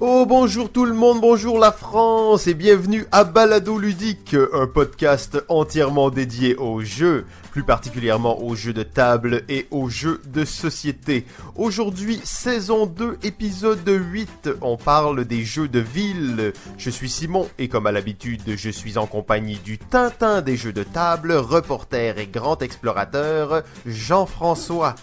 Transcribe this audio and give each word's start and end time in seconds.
Oh 0.00 0.26
bonjour 0.26 0.70
tout 0.70 0.84
le 0.84 0.94
monde, 0.94 1.20
bonjour 1.20 1.58
la 1.58 1.72
France 1.72 2.46
et 2.46 2.54
bienvenue 2.54 3.06
à 3.10 3.24
Balado 3.24 3.78
Ludique, 3.78 4.36
un 4.52 4.68
podcast 4.68 5.42
entièrement 5.48 6.10
dédié 6.10 6.54
aux 6.54 6.82
jeux, 6.82 7.26
plus 7.50 7.64
particulièrement 7.64 8.40
aux 8.40 8.54
jeux 8.54 8.72
de 8.72 8.84
table 8.84 9.42
et 9.48 9.66
aux 9.72 9.88
jeux 9.88 10.20
de 10.26 10.44
société. 10.44 11.26
Aujourd'hui, 11.56 12.20
saison 12.22 12.86
2, 12.86 13.18
épisode 13.24 13.88
8, 13.88 14.50
on 14.60 14.76
parle 14.76 15.24
des 15.24 15.44
jeux 15.44 15.68
de 15.68 15.80
ville. 15.80 16.52
Je 16.76 16.90
suis 16.90 17.10
Simon 17.10 17.48
et 17.58 17.68
comme 17.68 17.86
à 17.88 17.92
l'habitude, 17.92 18.54
je 18.56 18.70
suis 18.70 18.98
en 18.98 19.06
compagnie 19.06 19.58
du 19.58 19.78
Tintin 19.78 20.42
des 20.42 20.56
jeux 20.56 20.72
de 20.72 20.84
table, 20.84 21.32
reporter 21.32 22.18
et 22.18 22.28
grand 22.28 22.62
explorateur, 22.62 23.64
Jean-François. 23.84 24.94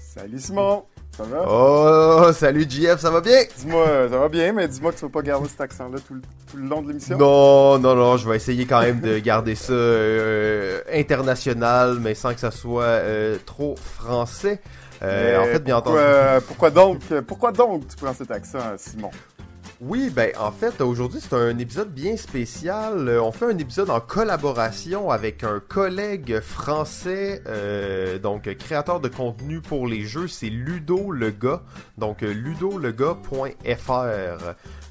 Salut 0.00 0.38
Simon 0.38 0.84
ça 1.20 1.36
va? 1.36 1.44
Oh, 1.48 2.32
salut 2.32 2.66
JF, 2.68 2.98
ça 2.98 3.10
va 3.10 3.20
bien? 3.20 3.42
Dis-moi, 3.58 4.08
ça 4.10 4.18
va 4.18 4.28
bien, 4.28 4.52
mais 4.52 4.68
dis-moi 4.68 4.92
que 4.92 4.98
tu 4.98 5.04
vas 5.04 5.10
pas 5.10 5.22
garder 5.22 5.48
cet 5.48 5.60
accent-là 5.60 5.98
tout, 6.06 6.14
le 6.54 6.66
long 6.66 6.82
de 6.82 6.88
l'émission. 6.88 7.18
Non, 7.18 7.78
non, 7.78 7.94
non, 7.94 8.16
je 8.16 8.28
vais 8.28 8.36
essayer 8.36 8.66
quand 8.66 8.80
même 8.80 9.00
de 9.00 9.18
garder 9.18 9.54
ça 9.54 9.72
euh, 9.72 10.80
international, 10.92 11.98
mais 12.00 12.14
sans 12.14 12.34
que 12.34 12.40
ça 12.40 12.50
soit 12.50 12.84
euh, 12.84 13.36
trop 13.44 13.76
français. 13.76 14.60
Euh, 15.02 15.40
en 15.40 15.44
fait, 15.46 15.60
bien 15.60 15.76
entendu. 15.78 15.98
Pourquoi 16.46 16.70
donc, 16.70 17.00
pourquoi 17.26 17.52
donc 17.52 17.88
tu 17.88 17.96
prends 17.96 18.14
cet 18.14 18.30
accent, 18.30 18.58
Simon? 18.76 19.10
Oui, 19.80 20.10
ben 20.10 20.30
en 20.38 20.52
fait, 20.52 20.82
aujourd'hui 20.82 21.20
c'est 21.22 21.34
un 21.34 21.56
épisode 21.56 21.90
bien 21.90 22.14
spécial. 22.18 23.08
Euh, 23.08 23.22
on 23.22 23.32
fait 23.32 23.46
un 23.46 23.56
épisode 23.56 23.88
en 23.88 23.98
collaboration 23.98 25.10
avec 25.10 25.42
un 25.42 25.58
collègue 25.58 26.40
français, 26.40 27.42
euh, 27.46 28.18
donc 28.18 28.42
créateur 28.58 29.00
de 29.00 29.08
contenu 29.08 29.62
pour 29.62 29.86
les 29.86 30.02
jeux, 30.02 30.28
c'est 30.28 30.50
Ludo 30.50 31.10
le 31.12 31.32
donc 31.96 32.22
euh, 32.22 32.30
ludolega.fr. 32.30 33.54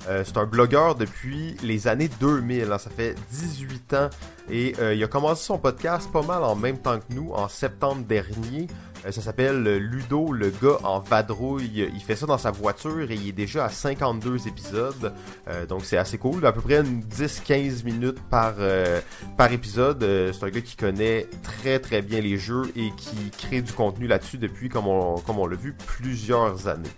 Euh, 0.08 0.24
c'est 0.26 0.38
un 0.38 0.46
blogueur 0.46 0.96
depuis 0.96 1.58
les 1.62 1.88
années 1.88 2.10
2000, 2.20 2.72
hein, 2.72 2.78
ça 2.78 2.90
fait 2.90 3.16
18 3.32 3.94
ans 3.94 4.10
et 4.50 4.74
il 4.94 5.04
a 5.04 5.08
commencé 5.08 5.44
son 5.44 5.60
podcast 5.60 6.12
pas 6.12 6.24
mal 6.24 6.44
en 6.44 6.56
même 6.56 6.80
temps 6.80 6.98
que 6.98 7.14
nous 7.14 7.32
en 7.34 7.48
septembre 7.48 8.04
dernier. 8.06 8.68
Euh, 9.06 9.12
ça 9.12 9.22
s'appelle 9.22 9.78
Ludo, 9.78 10.32
le 10.32 10.50
gars 10.50 10.78
en 10.84 11.00
vadrouille. 11.00 11.90
Il 11.94 12.02
fait 12.02 12.16
ça 12.16 12.26
dans 12.26 12.38
sa 12.38 12.52
voiture 12.52 13.12
et 13.12 13.16
il 13.16 13.30
est 13.30 13.34
déjà 13.34 13.66
à 13.66 13.70
52 13.70 14.48
épisodes. 14.48 15.14
Euh, 15.48 15.66
donc 15.66 15.86
c'est 15.86 15.98
assez 15.98 16.18
cool. 16.18 16.46
À 16.46 16.52
peu 16.52 16.62
près 16.62 16.82
10-15 16.84 17.84
minutes 17.84 18.20
par, 18.30 18.56
euh, 18.60 19.02
par 19.38 19.52
épisode. 19.52 20.02
c'est 20.02 20.44
un 20.44 20.50
gars 20.50 20.62
qui 20.62 20.76
connaît 20.76 21.28
très 21.44 21.80
très 21.80 22.02
bien 22.02 22.22
les 22.22 22.38
jeux 22.38 22.72
et 22.76 22.92
qui 22.98 23.32
crée 23.38 23.62
du 23.62 23.74
contenu 23.74 24.08
là-dessus 24.08 24.38
depuis, 24.38 24.70
comme 24.70 24.88
on, 24.88 25.18
comme 25.20 25.40
on 25.40 25.48
l'a 25.48 25.56
vu, 25.56 25.74
plusieurs 25.74 26.68
années. 26.68 26.90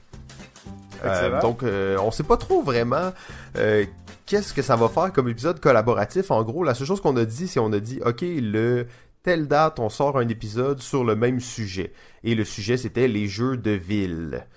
Donc 1.41 1.63
on 1.63 2.11
sait 2.11 2.23
pas 2.23 2.37
trop 2.37 2.61
vraiment 2.61 3.11
qu'est-ce 4.25 4.53
que 4.53 4.61
ça 4.61 4.75
va 4.75 4.87
faire 4.87 5.11
comme 5.11 5.27
épisode 5.27 5.59
collaboratif. 5.59 6.31
En 6.31 6.43
gros, 6.43 6.63
la 6.63 6.73
seule 6.73 6.87
chose 6.87 7.01
qu'on 7.01 7.17
a 7.17 7.25
dit, 7.25 7.47
c'est 7.47 7.59
on 7.59 7.73
a 7.73 7.79
dit, 7.79 7.99
ok, 8.05 8.21
le 8.21 8.87
telle 9.23 9.47
date, 9.47 9.79
on 9.79 9.89
sort 9.89 10.17
un 10.17 10.27
épisode 10.29 10.79
sur 10.79 11.03
le 11.03 11.15
même 11.15 11.39
sujet. 11.39 11.93
Et 12.23 12.33
le 12.33 12.45
sujet, 12.45 12.77
c'était 12.77 13.07
les 13.07 13.27
jeux 13.27 13.57
de 13.57 13.71
ville. 13.71 14.47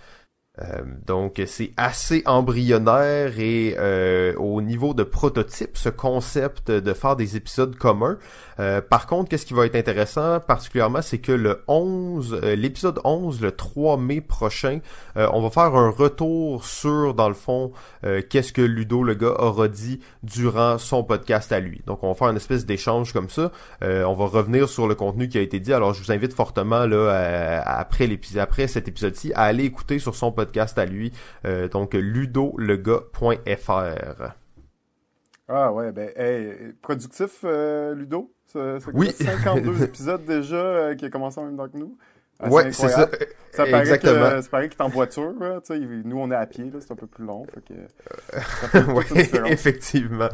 Euh, 0.61 0.83
donc 1.05 1.43
c'est 1.47 1.73
assez 1.77 2.23
embryonnaire 2.27 3.41
et 3.41 3.75
euh, 3.77 4.35
au 4.37 4.63
niveau 4.63 4.95
de 4.95 5.03
prototype, 5.03 5.77
ce 5.77 5.89
concept 5.89 6.71
de 6.71 6.93
faire 6.93 7.17
des 7.17 7.37
épisodes 7.37 7.75
communs. 7.75 8.19
Euh, 8.61 8.81
par 8.81 9.09
contre, 9.09 9.31
qu'est-ce 9.31 9.47
qui 9.47 9.55
va 9.55 9.67
être 9.67 9.75
intéressant 9.75 10.39
particulièrement, 10.39 11.03
c'est 11.03 11.19
que 11.19 11.33
le 11.33 11.65
11, 11.67 12.41
l'épisode 12.57 13.01
11, 13.03 13.41
le 13.41 13.51
3 13.51 13.97
mai 13.97 14.21
prochain, 14.21 14.79
on 15.17 15.41
va 15.43 15.51
faire 15.51 15.75
un 15.75 15.91
retour 15.91 16.65
sur, 16.65 17.15
dans 17.15 17.29
le 17.29 17.35
fond, 17.35 17.73
qu'est-ce 18.03 18.53
que 18.53 18.63
Ludo, 18.63 19.03
le 19.03 19.15
gars, 19.15 19.35
aura 19.39 19.69
dit 19.69 20.01
durant 20.23 20.79
son 20.79 21.03
podcast 21.03 21.51
à 21.53 21.61
lui. 21.61 21.83
Donc 21.87 22.05
on 22.05 22.09
va 22.09 22.15
faire 22.15 22.29
une 22.29 22.37
espèce 22.37 22.65
d'échange 22.67 23.13
comme 23.13 23.29
ça. 23.29 23.51
on 23.83 24.15
va 24.15 24.27
revenir 24.27 24.69
sur 24.69 24.87
le 24.87 24.95
contenu 24.95 25.29
qui 25.29 25.39
a 25.39 25.41
été 25.41 25.59
dit. 25.61 25.73
Alors 25.73 25.95
je 25.95 26.03
vous 26.03 26.13
invite 26.13 26.33
fortement 26.33 26.87
là 26.87 27.63
après 27.67 28.07
l'épisode, 28.07 28.41
après 28.41 28.69
cet 28.69 28.89
épisode-ci, 28.89 29.33
à 29.35 29.43
aller 29.43 29.65
écouter 29.65 29.99
sur 29.99 30.15
son 30.15 30.31
podcast 30.31 30.44
podcast 30.45 30.79
à 30.79 30.85
lui, 30.85 31.13
euh, 31.47 31.69
donc 31.69 31.95
ludolega.fr. 31.95 33.43
Ah 35.49 35.73
ouais, 35.73 35.93
ben 35.93 36.11
productif 36.81 37.41
euh, 37.45 37.95
Ludo, 37.95 38.33
ça, 38.47 38.79
oui. 38.93 39.11
52 39.11 39.83
épisodes 39.85 40.25
déjà 40.25 40.57
euh, 40.57 40.95
qui 40.95 41.05
a 41.05 41.11
commencé 41.11 41.41
en 41.41 41.45
même 41.45 41.57
temps 41.57 41.69
que 41.69 41.77
nous. 41.77 41.97
Ouais, 42.43 42.73
c'est 42.73 42.89
ça. 42.89 43.09
Ça 43.53 43.67
paraît 43.67 43.83
Exactement. 43.83 44.31
Que, 44.31 44.43
ça 44.43 44.49
paraît 44.49 44.69
qu'il 44.69 44.81
est 44.81 44.83
en 44.83 44.89
voiture. 44.89 45.33
nous, 46.05 46.19
on 46.19 46.31
est 46.33 46.35
à 46.35 46.47
pied. 46.47 46.71
C'est 46.81 46.93
un 46.93 46.97
peu 46.97 47.07
plus 47.07 47.25
long. 47.25 47.47
oui, 48.75 49.05
effectivement. 49.47 50.29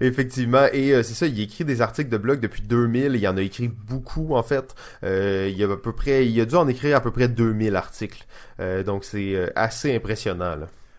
Effectivement. 0.00 0.66
Et 0.72 0.90
c'est 1.04 1.14
ça, 1.14 1.26
il 1.26 1.40
écrit 1.40 1.64
des 1.64 1.82
articles 1.82 2.10
de 2.10 2.18
blog 2.18 2.40
depuis 2.40 2.62
2000. 2.62 3.14
Il 3.14 3.28
en 3.28 3.36
a 3.36 3.42
écrit 3.42 3.68
beaucoup, 3.68 4.34
en 4.34 4.42
fait. 4.42 4.74
il, 5.02 5.62
a 5.62 5.72
à 5.72 5.76
peu 5.76 5.92
près, 5.92 6.26
il 6.26 6.40
a 6.40 6.44
dû 6.46 6.56
en 6.56 6.66
écrire 6.66 6.96
à 6.96 7.00
peu 7.00 7.12
près 7.12 7.28
2000 7.28 7.76
articles. 7.76 8.26
Euh, 8.60 8.82
donc 8.82 9.04
c'est 9.04 9.34
euh, 9.34 9.50
assez 9.56 9.94
impressionnant. 9.94 10.56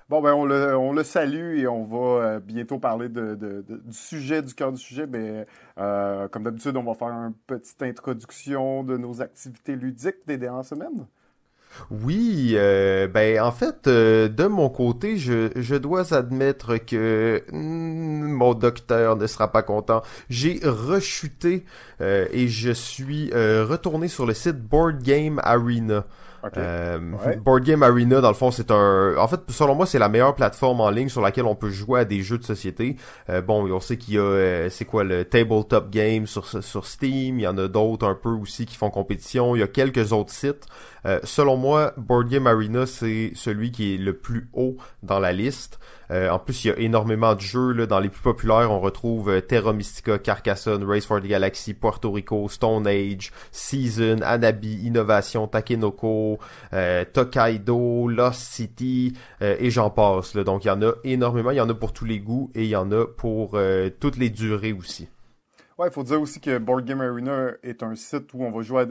Bon, 0.07 0.21
ben 0.21 0.33
on 0.35 0.45
le, 0.45 0.77
on 0.77 0.93
le 0.93 1.03
salue 1.03 1.57
et 1.57 1.67
on 1.67 1.83
va 1.83 2.23
euh, 2.23 2.39
bientôt 2.39 2.77
parler 2.77 3.09
du 3.09 3.63
sujet, 3.91 4.43
du 4.43 4.53
cœur 4.53 4.71
du 4.71 4.77
sujet. 4.77 5.07
Mais 5.07 5.47
comme 5.75 6.43
d'habitude, 6.43 6.77
on 6.77 6.83
va 6.83 6.93
faire 6.93 7.07
une 7.07 7.33
petite 7.47 7.81
introduction 7.81 8.83
de 8.83 8.97
nos 8.97 9.21
activités 9.21 9.75
ludiques 9.75 10.27
des 10.27 10.37
dernières 10.37 10.65
semaines. 10.65 11.07
Oui, 11.89 12.53
ben 12.55 13.41
en 13.41 13.51
fait, 13.51 13.89
de 13.89 14.47
mon 14.47 14.69
côté, 14.69 15.17
je, 15.17 15.49
je 15.55 15.75
dois 15.75 16.13
admettre 16.13 16.77
que 16.77 17.43
hmm, 17.51 18.27
mon 18.27 18.53
docteur 18.53 19.17
ne 19.17 19.25
sera 19.25 19.51
pas 19.51 19.63
content. 19.63 20.03
J'ai 20.29 20.59
rechuté 20.63 21.65
et 21.99 22.47
je 22.47 22.71
suis 22.71 23.31
retourné 23.33 24.07
sur 24.07 24.27
le 24.27 24.35
site 24.35 24.61
Board 24.61 25.01
Game 25.01 25.41
Arena. 25.43 26.05
Euh, 26.57 26.99
Board 27.43 27.63
Game 27.63 27.83
Arena, 27.83 28.21
dans 28.21 28.29
le 28.29 28.35
fond, 28.35 28.51
c'est 28.51 28.71
un... 28.71 29.15
En 29.17 29.27
fait, 29.27 29.39
selon 29.49 29.75
moi, 29.75 29.85
c'est 29.85 29.99
la 29.99 30.09
meilleure 30.09 30.35
plateforme 30.35 30.81
en 30.81 30.89
ligne 30.89 31.09
sur 31.09 31.21
laquelle 31.21 31.45
on 31.45 31.55
peut 31.55 31.69
jouer 31.69 32.01
à 32.01 32.05
des 32.05 32.21
jeux 32.21 32.37
de 32.37 32.43
société. 32.43 32.95
Euh, 33.29 33.41
bon, 33.41 33.69
on 33.71 33.79
sait 33.79 33.97
qu'il 33.97 34.15
y 34.15 34.17
a... 34.17 34.21
Euh, 34.21 34.69
c'est 34.69 34.85
quoi, 34.85 35.03
le 35.03 35.25
Tabletop 35.25 35.89
Game 35.89 36.27
sur, 36.27 36.45
sur 36.63 36.85
Steam. 36.85 37.39
Il 37.39 37.43
y 37.43 37.47
en 37.47 37.57
a 37.57 37.67
d'autres 37.67 38.07
un 38.07 38.15
peu 38.15 38.29
aussi 38.29 38.65
qui 38.65 38.75
font 38.75 38.89
compétition. 38.89 39.55
Il 39.55 39.59
y 39.59 39.63
a 39.63 39.67
quelques 39.67 40.13
autres 40.13 40.31
sites. 40.31 40.65
Euh, 41.05 41.19
selon 41.23 41.55
moi, 41.55 41.93
Board 41.97 42.29
Game 42.29 42.47
Arena, 42.47 42.85
c'est 42.85 43.31
celui 43.35 43.71
qui 43.71 43.93
est 43.93 43.97
le 43.97 44.13
plus 44.13 44.49
haut 44.53 44.77
dans 45.03 45.19
la 45.19 45.31
liste. 45.31 45.79
Euh, 46.11 46.29
en 46.29 46.39
plus, 46.39 46.65
il 46.65 46.67
y 46.69 46.71
a 46.71 46.77
énormément 46.77 47.35
de 47.35 47.41
jeux. 47.41 47.71
Là, 47.71 47.85
dans 47.85 47.99
les 47.99 48.09
plus 48.09 48.21
populaires, 48.21 48.71
on 48.71 48.79
retrouve 48.79 49.29
euh, 49.29 49.41
Terra 49.41 49.73
Mystica, 49.73 50.17
Carcassonne, 50.17 50.83
Race 50.83 51.05
for 51.05 51.21
the 51.21 51.27
Galaxy, 51.27 51.73
Puerto 51.73 52.11
Rico, 52.11 52.47
Stone 52.49 52.87
Age, 52.87 53.31
Season, 53.51 54.17
Anabi, 54.23 54.85
Innovation, 54.85 55.47
Takenoko, 55.47 56.39
Tokaido, 57.13 58.07
Lost 58.07 58.41
City, 58.41 59.13
et 59.41 59.69
j'en 59.69 59.89
passe. 59.89 60.35
Là. 60.35 60.43
Donc, 60.43 60.65
il 60.65 60.67
y 60.67 60.71
en 60.71 60.81
a 60.81 60.93
énormément. 61.03 61.51
Il 61.51 61.57
y 61.57 61.61
en 61.61 61.69
a 61.69 61.73
pour 61.73 61.93
tous 61.93 62.05
les 62.05 62.19
goûts 62.19 62.51
et 62.55 62.63
il 62.63 62.69
y 62.69 62.75
en 62.75 62.91
a 62.91 63.05
pour 63.05 63.57
toutes 63.99 64.17
les 64.17 64.29
durées 64.29 64.73
aussi. 64.73 65.07
Ouais, 65.77 65.87
il 65.89 65.91
faut 65.91 66.03
dire 66.03 66.21
aussi 66.21 66.39
que 66.39 66.57
Board 66.57 66.85
Game 66.85 67.01
Arena 67.01 67.51
est 67.61 67.83
un 67.83 67.95
site 67.95 68.33
où 68.33 68.43
on 68.43 68.51
va 68.51 68.61
jouer 68.61 68.83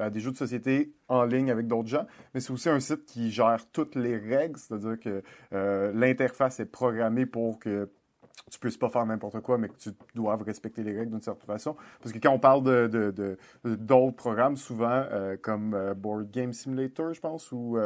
à 0.00 0.10
des, 0.10 0.20
jeux 0.20 0.32
de 0.32 0.36
société 0.36 0.92
en 1.06 1.22
ligne 1.22 1.52
avec 1.52 1.68
d'autres 1.68 1.88
gens, 1.88 2.04
mais 2.34 2.40
c'est 2.40 2.52
aussi 2.52 2.68
un 2.68 2.80
site 2.80 3.04
qui 3.04 3.30
gère 3.30 3.64
toutes 3.70 3.94
les 3.94 4.16
règles, 4.16 4.58
c'est-à-dire 4.58 4.98
que 4.98 5.22
euh, 5.52 5.92
l'interface 5.94 6.58
est 6.58 6.66
programmée 6.66 7.26
pour 7.26 7.60
que 7.60 7.88
tu 8.50 8.58
puisses 8.58 8.76
pas 8.76 8.88
faire 8.88 9.06
n'importe 9.06 9.40
quoi, 9.40 9.56
mais 9.56 9.68
que 9.68 9.76
tu 9.76 9.90
doives 10.16 10.42
respecter 10.42 10.82
les 10.82 10.98
règles 10.98 11.12
d'une 11.12 11.20
certaine 11.20 11.46
façon. 11.46 11.76
Parce 12.02 12.12
que 12.12 12.18
quand 12.18 12.32
on 12.32 12.40
parle 12.40 12.64
de, 12.64 13.38
d'autres 13.64 14.16
programmes, 14.16 14.56
souvent, 14.56 15.04
euh, 15.12 15.36
comme 15.40 15.74
euh, 15.74 15.94
Board 15.94 16.28
Game 16.32 16.52
Simulator, 16.52 17.14
je 17.14 17.20
pense, 17.20 17.52
ou... 17.52 17.78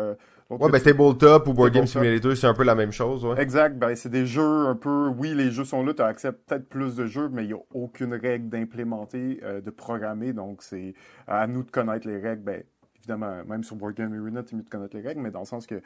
ouais, 0.50 0.70
ben 0.70 0.81
Tabletop 0.81 1.47
ou 1.49 1.55
Board 1.55 1.73
Game 1.73 1.87
Simulator, 1.87 2.37
c'est 2.37 2.47
un 2.47 2.55
peu 2.55 2.64
la 2.64 2.75
même 2.75 2.93
chose, 2.93 3.25
ouais. 3.25 3.41
Exact, 3.41 3.79
ben 3.79 3.94
c'est 3.94 4.08
des 4.08 4.26
jeux 4.26 4.67
un 4.67 4.75
peu... 4.75 5.08
Oui, 5.08 5.35
les 5.35 5.50
jeux 5.50 5.64
sont 5.64 5.85
là, 5.85 5.94
tu 5.94 6.02
acceptes 6.02 6.49
peut-être 6.49 6.69
plus 6.69 6.97
de 6.97 7.06
jeux, 7.06 7.29
mais 7.29 7.44
il 7.44 7.49
n'y 7.49 7.55
a 7.55 7.62
aucune 7.73 8.14
règle 8.14 8.49
d'implémenter, 8.49 9.41
de 9.64 9.70
programmer, 9.70 10.32
donc 10.32 10.62
c'est 10.62 10.94
à 11.26 11.47
nous 11.47 11.62
de 11.62 11.70
connaître 11.70 12.06
les 12.08 12.19
règles, 12.19 12.43
ben 12.43 12.62
évidemment, 12.97 13.44
même 13.47 13.64
sur 13.64 13.76
Board 13.76 13.94
Game 13.94 14.12
Arena, 14.12 14.43
tu 14.43 14.56
mieux 14.56 14.62
de 14.62 14.69
connaître 14.69 14.97
les 14.97 15.02
règles, 15.02 15.20
mais 15.20 15.31
dans 15.31 15.41
le 15.41 15.47
sens 15.47 15.67
que 15.67 15.81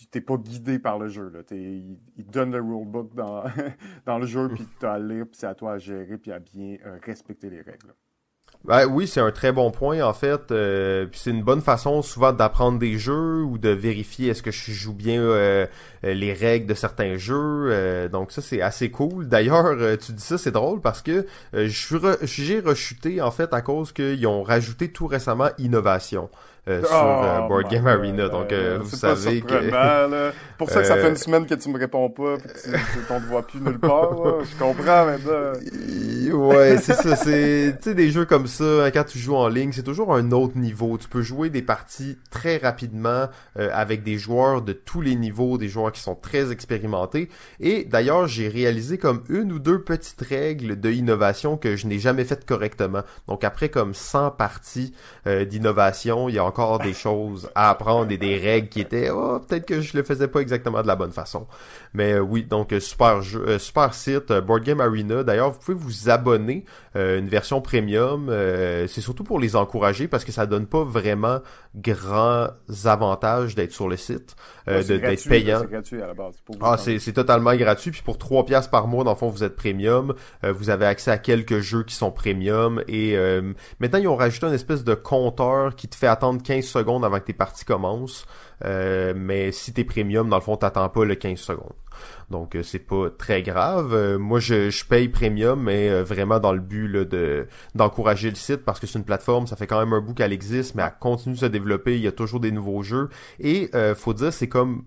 tu 0.00 0.06
t'es 0.06 0.22
pas 0.22 0.38
guidé 0.38 0.78
par 0.78 0.98
le 0.98 1.08
jeu. 1.08 1.28
Là. 1.28 1.40
Il, 1.50 1.98
il 2.16 2.26
donne 2.26 2.52
le 2.52 2.60
rulebook 2.62 3.14
dans, 3.14 3.44
dans 4.06 4.18
le 4.18 4.26
jeu, 4.26 4.48
puis 4.48 4.66
tu 4.78 4.86
as 4.86 4.92
à 4.92 4.98
lire, 4.98 5.26
puis 5.26 5.36
c'est 5.38 5.46
à 5.46 5.54
toi 5.54 5.74
à 5.74 5.78
gérer, 5.78 6.16
puis 6.16 6.32
à 6.32 6.38
bien 6.38 6.78
euh, 6.86 6.98
respecter 7.02 7.50
les 7.50 7.60
règles. 7.60 7.92
Ben, 8.64 8.84
oui, 8.86 9.06
c'est 9.08 9.20
un 9.20 9.30
très 9.30 9.52
bon 9.52 9.70
point 9.70 10.02
en 10.02 10.12
fait. 10.12 10.52
Euh, 10.52 11.06
c'est 11.12 11.30
une 11.30 11.42
bonne 11.42 11.62
façon 11.62 12.02
souvent 12.02 12.32
d'apprendre 12.32 12.78
des 12.78 12.98
jeux 12.98 13.42
ou 13.42 13.56
de 13.56 13.70
vérifier 13.70 14.28
est-ce 14.28 14.42
que 14.42 14.50
je 14.50 14.70
joue 14.72 14.92
bien 14.92 15.22
euh, 15.22 15.66
les 16.02 16.34
règles 16.34 16.66
de 16.66 16.74
certains 16.74 17.16
jeux. 17.16 18.08
donc 18.12 18.32
ça 18.32 18.42
c'est 18.42 18.60
assez 18.60 18.90
cool. 18.90 19.28
D'ailleurs, 19.28 19.96
tu 19.98 20.12
dis 20.12 20.22
ça 20.22 20.36
c'est 20.36 20.50
drôle 20.50 20.82
parce 20.82 21.00
que 21.00 21.26
j'ai 21.54 22.60
rechuté 22.60 23.22
en 23.22 23.30
fait 23.30 23.54
à 23.54 23.62
cause 23.62 23.92
qu'ils 23.92 24.26
ont 24.26 24.42
rajouté 24.42 24.92
tout 24.92 25.06
récemment 25.06 25.48
innovation. 25.56 26.28
Sur 26.84 26.90
Oh 26.92 27.48
Board 27.48 27.64
my 27.66 27.70
Game 27.70 27.84
God. 27.84 27.92
Arena. 27.92 28.28
Donc, 28.28 28.52
euh, 28.52 28.78
vous 28.82 28.96
savez 28.96 29.40
que... 29.42 30.32
Pour 30.58 30.68
ça 30.70 30.80
que 30.82 30.86
ça 30.86 30.94
Euh, 30.96 31.02
fait 31.02 31.08
une 31.08 31.16
semaine 31.16 31.46
que 31.46 31.54
tu 31.54 31.68
me 31.70 31.78
réponds 31.78 32.10
pas, 32.10 32.36
pis 32.36 32.42
que 32.42 32.48
tu- 32.52 32.70
que 32.70 33.08
qu'on 33.08 33.18
te 33.20 33.24
voit 33.26 33.46
plus 33.46 33.60
nulle 33.60 33.78
part, 33.78 34.12
là. 34.12 34.32
Je 34.44 34.58
comprends 34.62 35.06
maintenant. 35.06 35.52
Ouais, 36.48 36.76
c'est 36.78 36.92
ça, 36.94 37.16
c'est, 37.16 37.76
tu 37.78 37.90
sais, 37.90 37.94
des 37.94 38.10
jeux 38.10 38.26
comme 38.26 38.46
ça, 38.46 38.64
hein, 38.84 38.90
quand 38.90 39.04
tu 39.04 39.18
joues 39.18 39.36
en 39.36 39.48
ligne, 39.48 39.72
c'est 39.72 39.82
toujours 39.82 40.14
un 40.14 40.32
autre 40.32 40.58
niveau. 40.58 40.98
Tu 40.98 41.08
peux 41.08 41.22
jouer 41.22 41.48
des 41.48 41.62
parties 41.62 42.18
très 42.30 42.58
rapidement 42.58 43.28
euh, 43.58 43.70
avec 43.72 44.02
des 44.02 44.18
joueurs 44.18 44.60
de 44.60 44.72
tous 44.74 45.00
les 45.00 45.16
niveaux, 45.16 45.56
des 45.56 45.68
joueurs 45.68 45.92
qui 45.92 46.00
sont 46.02 46.14
très 46.14 46.52
expérimentés. 46.52 47.30
Et 47.58 47.84
d'ailleurs, 47.84 48.26
j'ai 48.28 48.48
réalisé 48.48 48.98
comme 48.98 49.22
une 49.30 49.52
ou 49.52 49.58
deux 49.58 49.80
petites 49.82 50.20
règles 50.20 50.78
de 50.78 50.90
innovation 50.90 51.56
que 51.56 51.74
je 51.74 51.86
n'ai 51.86 51.98
jamais 51.98 52.24
faites 52.24 52.44
correctement. 52.44 53.00
Donc 53.28 53.44
après 53.44 53.70
comme 53.70 53.94
100 53.94 54.32
parties 54.32 54.92
euh, 55.26 55.44
d'innovation, 55.46 56.28
il 56.28 56.34
y 56.34 56.38
a 56.38 56.44
encore 56.44 56.59
des 56.78 56.92
choses 56.92 57.50
à 57.54 57.70
apprendre 57.70 58.10
et 58.12 58.18
des 58.18 58.36
règles 58.36 58.68
qui 58.68 58.80
étaient, 58.80 59.10
oh, 59.10 59.40
peut-être 59.40 59.66
que 59.66 59.80
je 59.80 59.96
le 59.96 60.02
faisais 60.02 60.28
pas 60.28 60.40
exactement 60.40 60.82
de 60.82 60.86
la 60.86 60.96
bonne 60.96 61.12
façon. 61.12 61.46
Mais 61.94 62.12
euh, 62.12 62.20
oui, 62.20 62.44
donc 62.44 62.72
euh, 62.72 62.80
super 62.80 63.22
jeu, 63.22 63.44
euh, 63.46 63.58
super 63.58 63.94
site, 63.94 64.32
Board 64.32 64.62
Game 64.62 64.80
Arena. 64.80 65.24
D'ailleurs, 65.24 65.50
vous 65.50 65.58
pouvez 65.58 65.76
vous 65.76 66.08
abonner 66.10 66.64
une 66.94 67.28
version 67.28 67.60
premium. 67.60 68.26
c'est 68.88 69.00
surtout 69.00 69.22
pour 69.22 69.38
les 69.38 69.54
encourager 69.54 70.08
parce 70.08 70.24
que 70.24 70.32
ça 70.32 70.46
donne 70.46 70.66
pas 70.66 70.82
vraiment 70.82 71.38
grands 71.76 72.48
avantages 72.84 73.54
d'être 73.54 73.72
sur 73.72 73.88
le 73.88 73.96
site, 73.96 74.34
Ouais, 74.66 74.82
d'être 74.82 75.28
payant. 75.28 75.60
C'est 75.60 75.70
gratuit 75.70 76.02
à 76.02 76.08
la 76.08 76.14
base. 76.14 76.34
c'est 76.36 76.58
pas 76.58 76.72
Ah, 76.72 76.76
c'est, 76.76 77.12
totalement 77.12 77.54
gratuit. 77.54 77.92
Puis 77.92 78.02
pour 78.02 78.18
3 78.18 78.44
piastres 78.44 78.70
par 78.70 78.88
mois, 78.88 79.04
dans 79.04 79.12
le 79.12 79.16
fond, 79.16 79.28
vous 79.28 79.44
êtes 79.44 79.54
premium. 79.54 80.14
Vous 80.42 80.70
avez 80.70 80.86
accès 80.86 81.12
à 81.12 81.18
quelques 81.18 81.60
jeux 81.60 81.84
qui 81.84 81.94
sont 81.94 82.10
premium. 82.10 82.82
Et 82.88 83.16
maintenant, 83.78 83.98
ils 84.00 84.08
ont 84.08 84.16
rajouté 84.16 84.46
une 84.46 84.54
espèce 84.54 84.82
de 84.82 84.94
compteur 84.94 85.76
qui 85.76 85.88
te 85.88 85.94
fait 85.94 86.08
attendre 86.08 86.39
15 86.42 86.64
secondes 86.64 87.04
avant 87.04 87.18
que 87.18 87.24
tes 87.24 87.32
parties 87.32 87.64
commencent. 87.64 88.26
Euh, 88.64 89.14
mais 89.16 89.52
si 89.52 89.72
t'es 89.72 89.84
premium, 89.84 90.28
dans 90.28 90.36
le 90.36 90.42
fond, 90.42 90.56
t'attends 90.56 90.88
pas 90.88 91.04
le 91.04 91.14
15 91.14 91.38
secondes. 91.38 91.72
Donc 92.30 92.54
euh, 92.54 92.62
c'est 92.62 92.78
pas 92.78 93.10
très 93.10 93.42
grave. 93.42 93.92
Euh, 93.92 94.18
moi 94.18 94.38
je, 94.38 94.84
paye 94.84 95.08
premium, 95.08 95.62
mais 95.62 96.02
vraiment 96.02 96.40
dans 96.40 96.52
le 96.52 96.60
but 96.60 96.88
de 96.88 97.46
d'encourager 97.74 98.30
le 98.30 98.36
site 98.36 98.64
parce 98.64 98.80
que 98.80 98.86
c'est 98.86 98.98
une 98.98 99.04
plateforme, 99.04 99.46
ça 99.46 99.56
fait 99.56 99.66
quand 99.66 99.78
même 99.78 99.92
un 99.92 100.00
bout 100.00 100.14
qu'elle 100.14 100.32
existe, 100.32 100.74
mais 100.74 100.82
elle 100.82 100.94
continue 100.98 101.34
de 101.34 101.40
se 101.40 101.46
développer. 101.46 101.96
Il 101.96 102.02
y 102.02 102.06
a 102.06 102.12
toujours 102.12 102.40
des 102.40 102.50
nouveaux 102.50 102.82
jeux 102.82 103.08
et 103.38 103.70
faut 103.96 104.14
dire 104.14 104.32
c'est 104.32 104.48
comme 104.48 104.84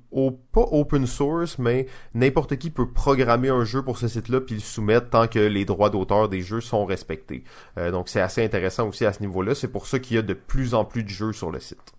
pas 0.51 0.65
open 0.71 1.05
source, 1.05 1.57
mais 1.57 1.87
n'importe 2.13 2.57
qui 2.57 2.69
peut 2.69 2.91
programmer 2.91 3.49
un 3.49 3.65
jeu 3.65 3.83
pour 3.83 3.97
ce 3.97 4.07
site-là 4.07 4.41
puis 4.41 4.55
le 4.55 4.61
soumettre 4.61 5.09
tant 5.09 5.27
que 5.27 5.39
les 5.39 5.65
droits 5.65 5.89
d'auteur 5.89 6.29
des 6.29 6.41
jeux 6.41 6.61
sont 6.61 6.85
respectés. 6.85 7.43
Donc 7.77 8.09
c'est 8.09 8.21
assez 8.21 8.43
intéressant 8.43 8.87
aussi 8.87 9.05
à 9.05 9.13
ce 9.13 9.21
niveau-là. 9.21 9.55
C'est 9.55 9.67
pour 9.67 9.87
ça 9.87 9.99
qu'il 9.99 10.15
y 10.15 10.19
a 10.19 10.23
de 10.23 10.33
plus 10.33 10.73
en 10.73 10.85
plus 10.85 11.03
de 11.03 11.09
jeux 11.09 11.33
sur 11.33 11.42
le 11.51 11.59
site. 11.59 11.93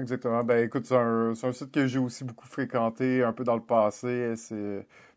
Exactement. 0.00 0.44
Ben 0.44 0.64
écoute, 0.64 0.86
c'est 0.86 0.96
un, 0.96 1.34
site 1.34 1.72
que 1.72 1.86
j'ai 1.86 1.98
aussi 1.98 2.24
beaucoup 2.24 2.46
fréquenté 2.46 3.22
un 3.22 3.32
peu 3.32 3.44
dans 3.44 3.56
le 3.56 3.62
passé. 3.62 4.34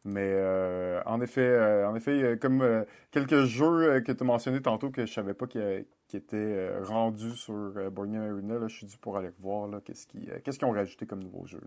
Mais 0.06 0.32
euh, 0.34 1.02
en 1.06 1.22
effet, 1.22 1.42
euh, 1.42 1.88
en 1.88 1.96
effet, 1.96 2.38
comme 2.42 2.62
euh, 2.62 2.84
quelques 3.12 3.44
jeux 3.44 4.02
que 4.02 4.12
tu 4.12 4.22
as 4.24 4.26
mentionnés 4.26 4.62
tantôt 4.62 4.90
que 4.90 5.06
je 5.06 5.14
savais 5.14 5.34
pas 5.34 5.48
qui 5.48 5.60
étaient 5.60 6.36
euh, 6.36 6.84
rendus 6.84 7.36
sur 7.36 7.72
Game 7.74 8.16
Arena. 8.16 8.60
Là, 8.60 8.68
je 8.68 8.76
suis 8.76 8.86
dû 8.86 8.98
pour 8.98 9.18
aller 9.18 9.32
voir 9.40 9.70
qu'est-ce 9.86 10.08
qu'ils 10.08 10.30
qu'est-ce 10.44 10.60
qu'ils 10.60 10.68
ont 10.68 10.72
rajouté 10.72 11.06
comme 11.06 11.24
nouveau 11.24 11.46
jeu. 11.46 11.62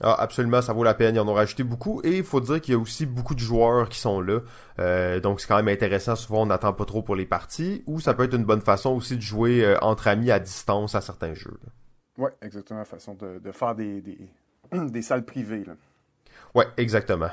Ah, 0.00 0.14
absolument, 0.18 0.62
ça 0.62 0.72
vaut 0.72 0.84
la 0.84 0.94
peine. 0.94 1.14
Ils 1.14 1.20
en 1.20 1.28
ont 1.28 1.34
rajouté 1.34 1.64
beaucoup 1.64 2.00
et 2.02 2.18
il 2.18 2.24
faut 2.24 2.40
dire 2.40 2.60
qu'il 2.60 2.72
y 2.72 2.76
a 2.76 2.80
aussi 2.80 3.06
beaucoup 3.06 3.34
de 3.34 3.40
joueurs 3.40 3.88
qui 3.88 3.98
sont 3.98 4.20
là. 4.20 4.40
Euh, 4.78 5.20
donc 5.20 5.40
c'est 5.40 5.46
quand 5.46 5.56
même 5.56 5.68
intéressant. 5.68 6.16
Souvent, 6.16 6.42
on 6.42 6.46
n'attend 6.46 6.72
pas 6.72 6.84
trop 6.84 7.02
pour 7.02 7.14
les 7.14 7.26
parties 7.26 7.84
ou 7.86 8.00
ça 8.00 8.14
peut 8.14 8.24
être 8.24 8.34
une 8.34 8.44
bonne 8.44 8.62
façon 8.62 8.90
aussi 8.90 9.16
de 9.16 9.22
jouer 9.22 9.64
euh, 9.64 9.76
entre 9.82 10.08
amis 10.08 10.30
à 10.30 10.38
distance 10.38 10.94
à 10.94 11.00
certains 11.00 11.34
jeux. 11.34 11.58
Ouais, 12.18 12.30
exactement, 12.42 12.84
façon 12.84 13.14
de, 13.14 13.38
de 13.38 13.52
faire 13.52 13.74
des, 13.74 14.00
des, 14.00 14.18
des 14.72 15.02
salles 15.02 15.24
privées. 15.24 15.64
Ouais, 16.54 16.66
exactement. 16.76 17.30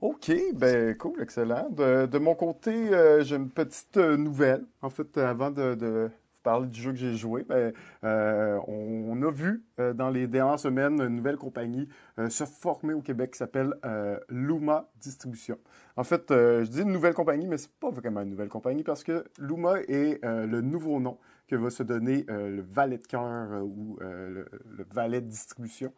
OK, 0.00 0.30
ben 0.54 0.96
cool, 0.96 1.22
excellent. 1.22 1.70
De, 1.70 2.06
de 2.06 2.18
mon 2.18 2.34
côté, 2.36 2.70
euh, 2.72 3.24
j'ai 3.24 3.34
une 3.36 3.50
petite 3.50 3.96
nouvelle. 3.96 4.64
En 4.80 4.90
fait, 4.90 5.18
avant 5.18 5.50
de, 5.50 5.74
de 5.74 6.10
vous 6.38 6.42
parler 6.42 6.68
du 6.68 6.80
jeu 6.80 6.92
que 6.92 6.98
j'ai 6.98 7.14
joué, 7.14 7.42
ben, 7.44 7.72
euh, 8.04 8.58
on, 8.68 9.20
a 9.22 9.30
vu 9.30 9.64
euh, 9.80 9.92
dans 9.92 10.08
les 10.10 10.26
dernières 10.28 10.58
semaines 10.60 11.00
une 11.00 11.16
nouvelle 11.16 11.36
compagnie 11.36 11.88
euh, 12.18 12.28
se 12.30 12.44
former 12.44 12.94
au 12.94 13.00
Québec 13.02 13.32
qui 13.32 13.38
s'appelle 13.38 13.74
euh, 13.84 14.18
Luma 14.28 14.88
Distribution. 15.00 15.58
En 15.96 16.04
fait, 16.04 16.26
je 16.30 16.64
dis 16.68 16.82
une 16.82 16.92
nouvelle 16.92 17.14
compagnie, 17.14 17.48
mais 17.48 17.58
c'est 17.58 17.72
pas 17.72 17.90
vraiment 17.90 18.20
une 18.20 18.30
nouvelle 18.30 18.48
compagnie 18.48 18.84
parce 18.84 19.02
que 19.02 19.24
Luma 19.38 19.80
est 19.88 20.20
le 20.24 20.60
nouveau 20.60 21.00
nom 21.00 21.18
que 21.48 21.56
va 21.56 21.70
se 21.70 21.82
donner 21.82 22.24
le 22.28 22.62
valet 22.62 22.98
de 22.98 23.06
cœur 23.06 23.48
ou 23.64 23.98
le, 24.00 24.46
le 24.76 24.86
valet 24.94 25.20
de 25.20 25.26
distribution. 25.26 25.92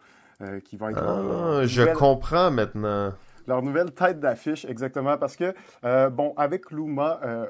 qui 0.65 0.79
va 0.79 0.91
être 0.93 1.03
Ah, 1.05 1.67
je 1.67 1.81
nouvelle- 1.83 1.97
comprends 1.97 2.51
maintenant. 2.51 3.13
leur 3.47 3.63
nouvelle 3.63 3.91
tête 3.93 4.21
d'affiche, 4.21 4.65
exactement, 4.65 5.19
parce 5.19 5.37
que, 5.37 5.53
euh, 5.85 6.09
bon, 6.09 6.33
avec 6.39 6.71
Luma, 6.71 7.21
euh, 7.25 7.47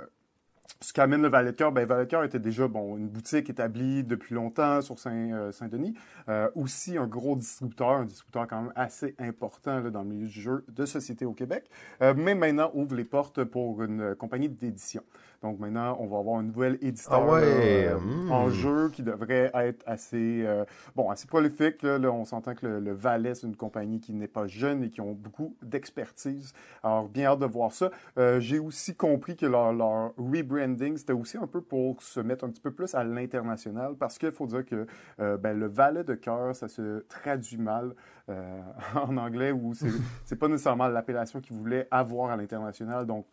ce 0.80 0.92
qu'amène 0.92 1.22
le 1.22 1.28
Valet 1.28 1.52
de 1.52 1.56
Cœur, 1.56 1.72
ben, 1.72 1.84
Valet 1.86 2.04
de 2.04 2.10
Cœur 2.10 2.24
était 2.24 2.38
déjà, 2.38 2.68
bon, 2.68 2.96
une 2.96 3.08
boutique 3.08 3.50
établie 3.50 4.04
depuis 4.04 4.34
longtemps 4.34 4.80
sur 4.82 4.96
euh, 5.06 5.52
Saint-Denis, 5.52 5.94
euh, 6.28 6.48
aussi 6.54 6.96
un 6.96 7.06
gros 7.06 7.36
distributeur, 7.36 7.90
un 7.90 8.04
distributeur 8.04 8.46
quand 8.46 8.62
même 8.62 8.72
assez 8.76 9.14
important 9.18 9.80
là, 9.80 9.90
dans 9.90 10.02
le 10.02 10.08
milieu 10.08 10.26
du 10.26 10.40
jeu 10.40 10.64
de 10.68 10.86
société 10.86 11.24
au 11.24 11.32
Québec, 11.32 11.64
euh, 12.02 12.14
mais 12.16 12.34
maintenant 12.34 12.70
ouvre 12.74 12.94
les 12.94 13.04
portes 13.04 13.44
pour 13.44 13.82
une 13.82 14.14
compagnie 14.14 14.48
d'édition. 14.48 15.02
Donc 15.42 15.58
maintenant, 15.58 15.96
on 16.00 16.06
va 16.06 16.18
avoir 16.18 16.38
un 16.38 16.42
nouvel 16.42 16.76
éditeur 16.82 17.14
Ah 17.14 17.24
ouais, 17.24 17.88
euh, 17.88 17.98
hmm. 17.98 18.30
en 18.30 18.50
jeu 18.50 18.90
qui 18.90 19.02
devrait 19.02 19.50
être 19.54 19.82
assez, 19.86 20.42
euh, 20.44 20.66
bon, 20.94 21.08
assez 21.10 21.26
prolifique. 21.26 21.82
Là, 21.82 21.98
Là, 21.98 22.12
on 22.12 22.26
s'entend 22.26 22.54
que 22.54 22.66
le, 22.66 22.80
le 22.80 22.92
Valet, 22.92 23.34
c'est 23.34 23.46
une 23.46 23.56
compagnie 23.56 24.00
qui 24.00 24.12
n'est 24.12 24.28
pas 24.28 24.46
jeune 24.46 24.82
et 24.84 24.90
qui 24.90 25.00
ont 25.00 25.12
beaucoup 25.12 25.56
d'expertise. 25.62 26.52
Alors, 26.82 27.08
bien 27.08 27.30
hâte 27.30 27.38
de 27.38 27.46
voir 27.46 27.72
ça. 27.72 27.90
Euh, 28.18 28.38
J'ai 28.38 28.58
aussi 28.58 28.94
compris 28.94 29.34
que 29.34 29.46
leur, 29.46 29.72
leur 29.72 30.12
rebranding, 30.18 30.98
c'était 30.98 31.14
aussi 31.14 31.38
un 31.38 31.46
peu 31.46 31.62
pour 31.62 32.02
se 32.02 32.20
mettre 32.20 32.44
un 32.44 32.50
petit 32.50 32.60
peu 32.60 32.72
plus 32.72 32.94
à 32.94 33.02
l'international 33.02 33.94
parce 33.98 34.18
qu'il 34.18 34.32
faut 34.32 34.46
dire 34.46 34.64
que 34.66 34.86
ben, 35.18 35.58
le 35.58 35.66
Valet 35.68 36.04
de 36.04 36.14
cœur, 36.14 36.54
ça 36.54 36.68
se 36.68 37.00
traduit 37.08 37.58
mal 37.58 37.94
en 38.28 39.16
anglais 39.16 39.52
ou 39.52 39.72
c'est 40.24 40.36
pas 40.36 40.48
nécessairement 40.48 40.88
l'appellation 40.88 41.40
qu'ils 41.40 41.56
voulaient 41.56 41.88
avoir 41.90 42.30
à 42.30 42.36
l'international. 42.36 43.06
Donc, 43.06 43.26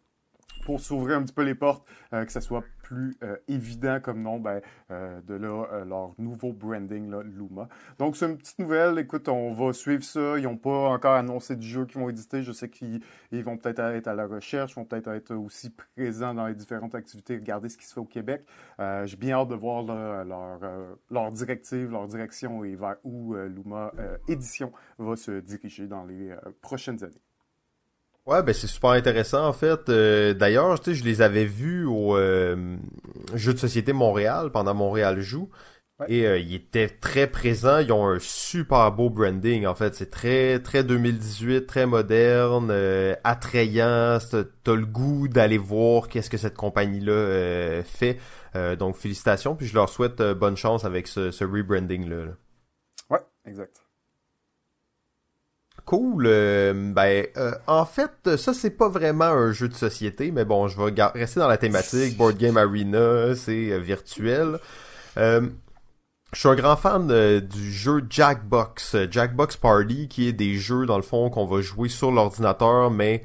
pour 0.66 0.80
s'ouvrir 0.80 1.18
un 1.18 1.24
petit 1.24 1.34
peu 1.34 1.44
les 1.44 1.56
portes, 1.56 1.88
euh, 2.14 2.26
que 2.26 2.32
ça 2.32 2.42
soit 2.42 2.64
plus 2.84 3.18
euh, 3.22 3.36
évident 3.50 4.00
comme 4.02 4.22
nom, 4.22 4.40
ben, 4.40 4.62
euh, 4.92 5.20
de 5.28 5.34
leur 5.34 6.14
nouveau 6.18 6.54
branding, 6.54 7.12
Luma. 7.22 7.68
Donc, 8.00 8.16
c'est 8.16 8.28
une 8.28 8.38
petite 8.38 8.60
nouvelle. 8.60 8.98
Écoute, 8.98 9.28
on 9.28 9.52
va 9.52 9.74
suivre 9.74 10.04
ça. 10.04 10.38
Ils 10.38 10.44
n'ont 10.44 10.56
pas 10.56 10.90
encore 10.90 11.16
annoncé 11.16 11.58
du 11.58 11.68
jeu 11.68 11.86
qu'ils 11.86 12.00
vont 12.00 12.10
éditer. 12.10 12.44
Je 12.44 12.54
sais 12.54 12.70
qu'ils 12.70 13.02
ils 13.32 13.44
vont 13.44 13.58
peut-être 13.58 13.80
être 13.80 14.08
à 14.08 14.16
la 14.16 14.26
recherche, 14.26 14.76
vont 14.76 14.86
peut-être 14.86 15.10
être 15.10 15.36
aussi 15.36 15.70
présents 15.70 16.34
dans 16.34 16.48
les 16.48 16.56
différentes 16.56 16.96
activités, 16.96 17.36
regarder 17.36 17.68
ce 17.68 17.78
qui 17.78 17.86
se 17.86 17.94
fait 17.94 18.00
au 18.00 18.06
Québec. 18.06 18.46
J'ai 18.80 19.18
bien 19.18 19.36
hâte 19.36 19.50
de 19.50 19.56
voir 19.56 19.84
leur, 21.10 21.32
directive, 21.32 21.92
leur 21.92 22.08
direction 22.08 22.64
et 22.64 22.76
vers 22.76 22.96
où 23.04 23.36
Luma 23.36 23.92
euh, 24.00 24.18
Édition 24.28 24.72
va 24.98 25.16
se 25.16 25.40
diriger 25.40 25.88
dans 25.88 26.06
les 26.06 26.34
prochaines 26.62 27.04
années. 27.04 27.22
Ouais, 28.28 28.44
ben 28.44 28.54
c'est 28.54 28.68
super 28.68 28.90
intéressant 28.90 29.48
en 29.48 29.54
fait. 29.54 29.88
Euh, 29.88 30.34
D'ailleurs, 30.34 30.78
tu 30.82 30.92
sais, 30.92 30.96
je 31.00 31.06
les 31.06 31.22
avais 31.22 31.46
vus 31.46 31.86
au 31.86 32.18
euh, 32.18 32.76
jeu 33.34 33.54
de 33.54 33.58
société 33.58 33.94
Montréal 33.94 34.52
pendant 34.52 34.74
Montréal 34.74 35.22
joue. 35.22 35.50
Ouais. 36.00 36.08
Et 36.10 36.28
euh, 36.28 36.38
ils 36.38 36.56
étaient 36.56 36.90
très 36.90 37.28
présents. 37.28 37.80
Ils 37.80 37.92
ont 37.94 38.06
un 38.06 38.20
super 38.20 38.92
beau 38.92 39.10
branding 39.10 39.66
en 39.66 39.76
fait. 39.76 39.96
C'est 39.96 40.12
très 40.12 40.60
très 40.60 40.84
2018, 40.84 41.66
très 41.66 41.86
moderne, 41.86 42.68
euh, 42.70 43.16
attrayant. 43.24 44.18
T'as 44.30 44.76
le 44.76 44.86
goût 44.86 45.30
d'aller 45.30 45.58
voir 45.58 46.10
qu'est-ce 46.10 46.30
que 46.30 46.38
cette 46.38 46.58
compagnie-là 46.58 47.14
euh, 47.14 47.84
fait. 47.84 48.20
Donc 48.78 48.98
félicitations. 48.98 49.56
Puis 49.56 49.68
je 49.68 49.76
leur 49.76 49.88
souhaite 49.88 50.22
bonne 50.22 50.58
chance 50.58 50.84
avec 50.84 51.08
ce, 51.08 51.32
ce 51.32 51.46
rebranding 51.46 52.10
là. 52.10 52.26
là. 52.26 52.32
Ouais, 53.10 53.22
exact. 53.46 53.87
Cool. 55.88 56.26
euh, 56.28 56.74
ben, 56.94 57.26
euh, 57.38 57.54
en 57.66 57.86
fait, 57.86 58.36
ça 58.36 58.54
c'est 58.54 58.72
pas 58.72 58.90
vraiment 58.90 59.24
un 59.24 59.54
jeu 59.54 59.70
de 59.70 59.74
société, 59.74 60.32
mais 60.32 60.44
bon, 60.44 60.68
je 60.68 60.78
vais 60.78 60.94
rester 61.16 61.40
dans 61.40 61.48
la 61.48 61.58
thématique. 61.58 62.18
Board 62.18 62.38
Game 62.38 62.58
Arena, 62.58 63.34
c'est 63.36 63.72
euh, 63.72 63.80
virtuel. 63.80 64.60
Euh, 65.16 65.48
je 66.34 66.40
suis 66.42 66.50
un 66.50 66.56
grand 66.56 66.76
fan 66.76 67.40
du 67.40 67.72
jeu 67.72 68.04
Jackbox, 68.10 68.98
Jackbox 69.10 69.56
Party, 69.56 70.10
qui 70.10 70.28
est 70.28 70.34
des 70.34 70.56
jeux 70.56 70.86
dans 70.86 70.98
le 70.98 71.04
fond 71.04 71.30
qu'on 71.30 71.46
va 71.46 71.62
jouer 71.62 71.88
sur 71.88 72.12
l'ordinateur, 72.12 72.92
mais 72.92 73.24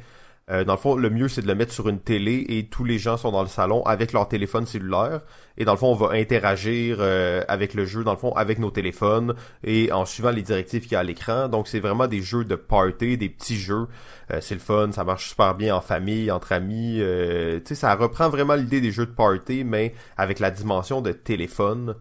euh, 0.51 0.65
dans 0.65 0.75
le 0.75 0.79
fond, 0.79 0.97
le 0.97 1.09
mieux 1.09 1.29
c'est 1.29 1.43
de 1.43 1.47
le 1.47 1.55
mettre 1.55 1.73
sur 1.73 1.89
une 1.89 2.01
télé 2.01 2.45
et 2.49 2.67
tous 2.67 2.85
les 2.85 2.99
gens 2.99 3.17
sont 3.17 3.31
dans 3.31 3.43
le 3.43 3.49
salon 3.49 3.85
avec 3.85 4.13
leur 4.13 4.29
téléphone 4.29 4.67
cellulaire. 4.67 5.21
Et 5.57 5.65
dans 5.65 5.73
le 5.73 5.79
fond, 5.79 5.93
on 5.93 5.95
va 5.95 6.15
interagir 6.17 6.97
euh, 7.01 7.43
avec 7.47 7.75
le 7.75 7.85
jeu, 7.85 8.05
dans 8.05 8.13
le 8.13 8.19
fond, 8.19 8.33
avec 8.33 8.59
nos 8.59 8.71
téléphones 8.71 9.35
et 9.63 9.93
en 9.93 10.05
suivant 10.05 10.31
les 10.31 10.43
directives 10.43 10.83
qu'il 10.83 10.93
y 10.93 10.97
a 10.97 11.01
à 11.01 11.05
l'écran. 11.05 11.49
Donc, 11.49 11.69
c'est 11.69 11.81
vraiment 11.81 12.09
des 12.09 12.23
jeux 12.23 12.45
de 12.45 12.57
party, 12.57 13.19
des 13.19 13.29
petits 13.29 13.57
jeux. 13.57 13.87
Euh, 14.33 14.39
c'est 14.41 14.55
le 14.55 14.61
fun, 14.61 14.91
ça 14.93 15.05
marche 15.05 15.29
super 15.29 15.55
bien 15.55 15.77
en 15.77 15.81
famille, 15.81 16.31
entre 16.31 16.53
amis. 16.53 16.99
Euh, 17.01 17.59
tu 17.59 17.69
sais, 17.69 17.75
ça 17.75 17.95
reprend 17.95 18.29
vraiment 18.29 18.55
l'idée 18.55 18.81
des 18.81 18.91
jeux 18.91 19.07
de 19.07 19.13
party, 19.13 19.65
mais 19.65 19.95
avec 20.17 20.39
la 20.39 20.51
dimension 20.51 21.03
de 21.03 21.13
téléphone. 21.13 21.95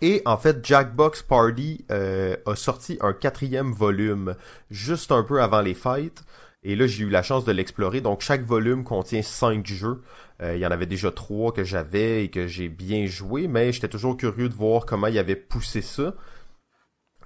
Et 0.00 0.22
en 0.26 0.36
fait, 0.36 0.64
Jackbox 0.64 1.22
Party 1.22 1.84
euh, 1.90 2.36
a 2.46 2.56
sorti 2.56 2.98
un 3.00 3.12
quatrième 3.12 3.72
volume 3.72 4.34
juste 4.70 5.12
un 5.12 5.22
peu 5.22 5.40
avant 5.40 5.60
les 5.60 5.74
fêtes. 5.74 6.24
Et 6.64 6.76
là, 6.76 6.86
j'ai 6.86 7.04
eu 7.04 7.10
la 7.10 7.22
chance 7.22 7.44
de 7.44 7.52
l'explorer. 7.52 8.00
Donc, 8.00 8.22
chaque 8.22 8.42
volume 8.42 8.84
contient 8.84 9.22
cinq 9.22 9.66
jeux. 9.66 10.00
Euh, 10.42 10.56
il 10.56 10.60
y 10.60 10.66
en 10.66 10.70
avait 10.70 10.86
déjà 10.86 11.10
trois 11.10 11.52
que 11.52 11.62
j'avais 11.62 12.24
et 12.24 12.30
que 12.30 12.46
j'ai 12.46 12.68
bien 12.68 13.06
joué, 13.06 13.48
mais 13.48 13.70
j'étais 13.70 13.88
toujours 13.88 14.16
curieux 14.16 14.48
de 14.48 14.54
voir 14.54 14.86
comment 14.86 15.06
ils 15.06 15.18
avaient 15.18 15.36
poussé 15.36 15.82
ça. 15.82 16.14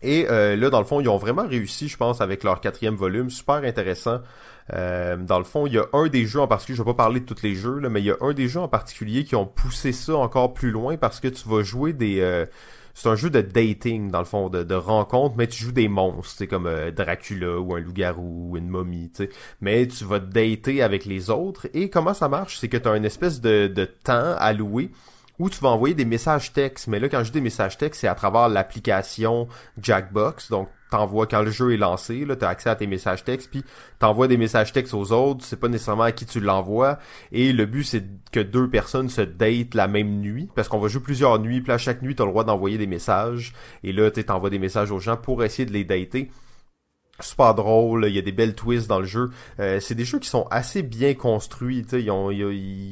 Et 0.03 0.27
euh, 0.29 0.57
là, 0.57 0.71
dans 0.71 0.81
le 0.81 0.85
fond, 0.85 1.01
ils 1.01 1.09
ont 1.09 1.17
vraiment 1.17 1.47
réussi, 1.47 1.89
je 1.89 1.97
pense, 1.97 2.21
avec 2.21 2.43
leur 2.43 2.61
quatrième 2.61 2.97
volume. 2.97 3.31
Super 3.31 3.57
intéressant. 3.57 4.21
Euh, 4.73 5.17
dans 5.17 5.39
le 5.39 5.45
fond, 5.45 5.67
il 5.67 5.73
y 5.75 5.79
a 5.79 5.87
un 5.93 6.09
des 6.09 6.27
jeux 6.27 6.41
en 6.41 6.49
particulier, 6.49 6.77
je 6.77 6.83
vais 6.83 6.91
pas 6.91 6.95
parler 6.95 7.21
de 7.21 7.25
tous 7.25 7.43
les 7.43 7.55
jeux, 7.55 7.79
là, 7.79 7.89
mais 7.89 8.01
il 8.01 8.07
y 8.07 8.11
a 8.11 8.17
un 8.21 8.33
des 8.33 8.49
jeux 8.49 8.61
en 8.61 8.69
particulier 8.69 9.25
qui 9.25 9.35
ont 9.35 9.47
poussé 9.47 9.93
ça 9.93 10.17
encore 10.17 10.53
plus 10.53 10.71
loin 10.71 10.97
parce 10.97 11.21
que 11.21 11.29
tu 11.29 11.49
vas 11.49 11.63
jouer 11.63 11.93
des... 11.93 12.47
C'est 13.01 13.09
un 13.09 13.15
jeu 13.15 13.31
de 13.31 13.41
dating, 13.41 14.11
dans 14.11 14.19
le 14.19 14.25
fond, 14.25 14.49
de, 14.49 14.65
de 14.65 14.75
rencontre, 14.75 15.37
mais 15.39 15.47
tu 15.47 15.63
joues 15.63 15.71
des 15.71 15.87
monstres, 15.87 16.47
comme 16.47 16.67
euh, 16.67 16.91
Dracula 16.91 17.61
ou 17.61 17.73
un 17.77 17.79
loup-garou 17.79 18.49
ou 18.51 18.57
une 18.57 18.67
momie, 18.67 19.09
tu 19.15 19.23
sais. 19.23 19.31
Mais 19.61 19.87
tu 19.87 20.05
vas 20.05 20.19
dater 20.19 20.83
avec 20.83 21.05
les 21.05 21.31
autres. 21.31 21.69
Et 21.75 21.91
comment 21.91 22.13
ça 22.13 22.29
marche? 22.29 22.59
C'est 22.59 22.67
que 22.67 22.77
tu 22.77 22.89
as 22.89 22.97
une 22.97 23.05
espèce 23.05 23.41
de, 23.41 23.69
de 23.69 23.85
temps 23.85 24.35
alloué 24.37 24.91
où 25.39 25.49
tu 25.51 25.61
vas 25.61 25.69
envoyer 25.71 25.95
des 25.95 26.05
messages 26.05 26.53
textes. 26.53 26.89
Mais 26.89 26.99
là, 27.01 27.09
quand 27.09 27.21
je 27.21 27.25
dis 27.25 27.39
des 27.39 27.41
messages 27.41 27.79
textes, 27.79 28.01
c'est 28.01 28.09
à 28.09 28.15
travers 28.15 28.49
l'application 28.49 29.49
Jackbox. 29.81 30.51
Donc, 30.51 30.69
t'envoies 30.91 31.27
quand 31.27 31.43
le 31.43 31.51
jeu 31.51 31.75
est 31.75 31.77
lancé, 31.77 32.25
là, 32.25 32.37
t'as 32.37 32.49
accès 32.49 32.71
à 32.71 32.75
tes 32.75 32.87
messages 32.87 33.25
textes, 33.25 33.51
puis 33.51 33.65
t'envoies 33.99 34.29
des 34.29 34.37
messages 34.37 34.73
textes 34.73 34.95
aux 34.95 35.13
autres, 35.13 35.45
c'est 35.45 35.61
pas 35.61 35.69
nécessairement 35.69 36.05
à 36.05 36.13
qui 36.13 36.27
tu 36.27 36.41
l'envoies, 36.41 36.99
et 37.33 37.53
le 37.53 37.67
but 37.67 37.85
c'est 37.85 38.05
que 38.33 38.41
deux 38.41 38.69
personnes 38.69 39.09
se 39.09 39.21
datent 39.21 39.75
la 39.75 39.89
même 39.89 40.21
nuit, 40.21 40.49
parce 40.55 40.69
qu'on 40.69 40.79
va 40.79 40.89
jouer 40.89 41.03
plusieurs 41.03 41.39
nuits, 41.39 41.61
puis 41.61 41.73
à 41.73 41.79
chaque 41.79 42.03
nuit 42.03 42.15
t'as 42.15 42.25
le 42.25 42.31
droit 42.31 42.45
d'envoyer 42.45 42.79
des 42.79 42.87
messages, 42.87 43.53
et 43.85 43.93
là 43.93 44.11
t'envoies 44.11 44.51
des 44.51 44.59
messages 44.59 44.91
aux 44.91 44.99
gens 44.99 45.17
pour 45.17 45.45
essayer 45.45 45.67
de 45.67 45.73
les 45.73 45.85
dater 45.85 46.31
super 47.21 47.55
drôle, 47.55 48.07
il 48.07 48.15
y 48.15 48.19
a 48.19 48.23
des 48.23 48.33
belles 48.33 48.55
twists 48.55 48.89
dans 48.89 49.01
le 49.01 49.07
jeu. 49.07 49.31
Euh, 49.61 49.81
c'est 49.81 49.95
des 49.95 50.05
jeux 50.05 50.19
qui 50.19 50.29
sont 50.29 50.47
assez 50.51 50.83
bien 50.83 51.15
construits, 51.15 51.83
tu 51.83 51.91
sais, 51.91 52.01
il 52.01 52.07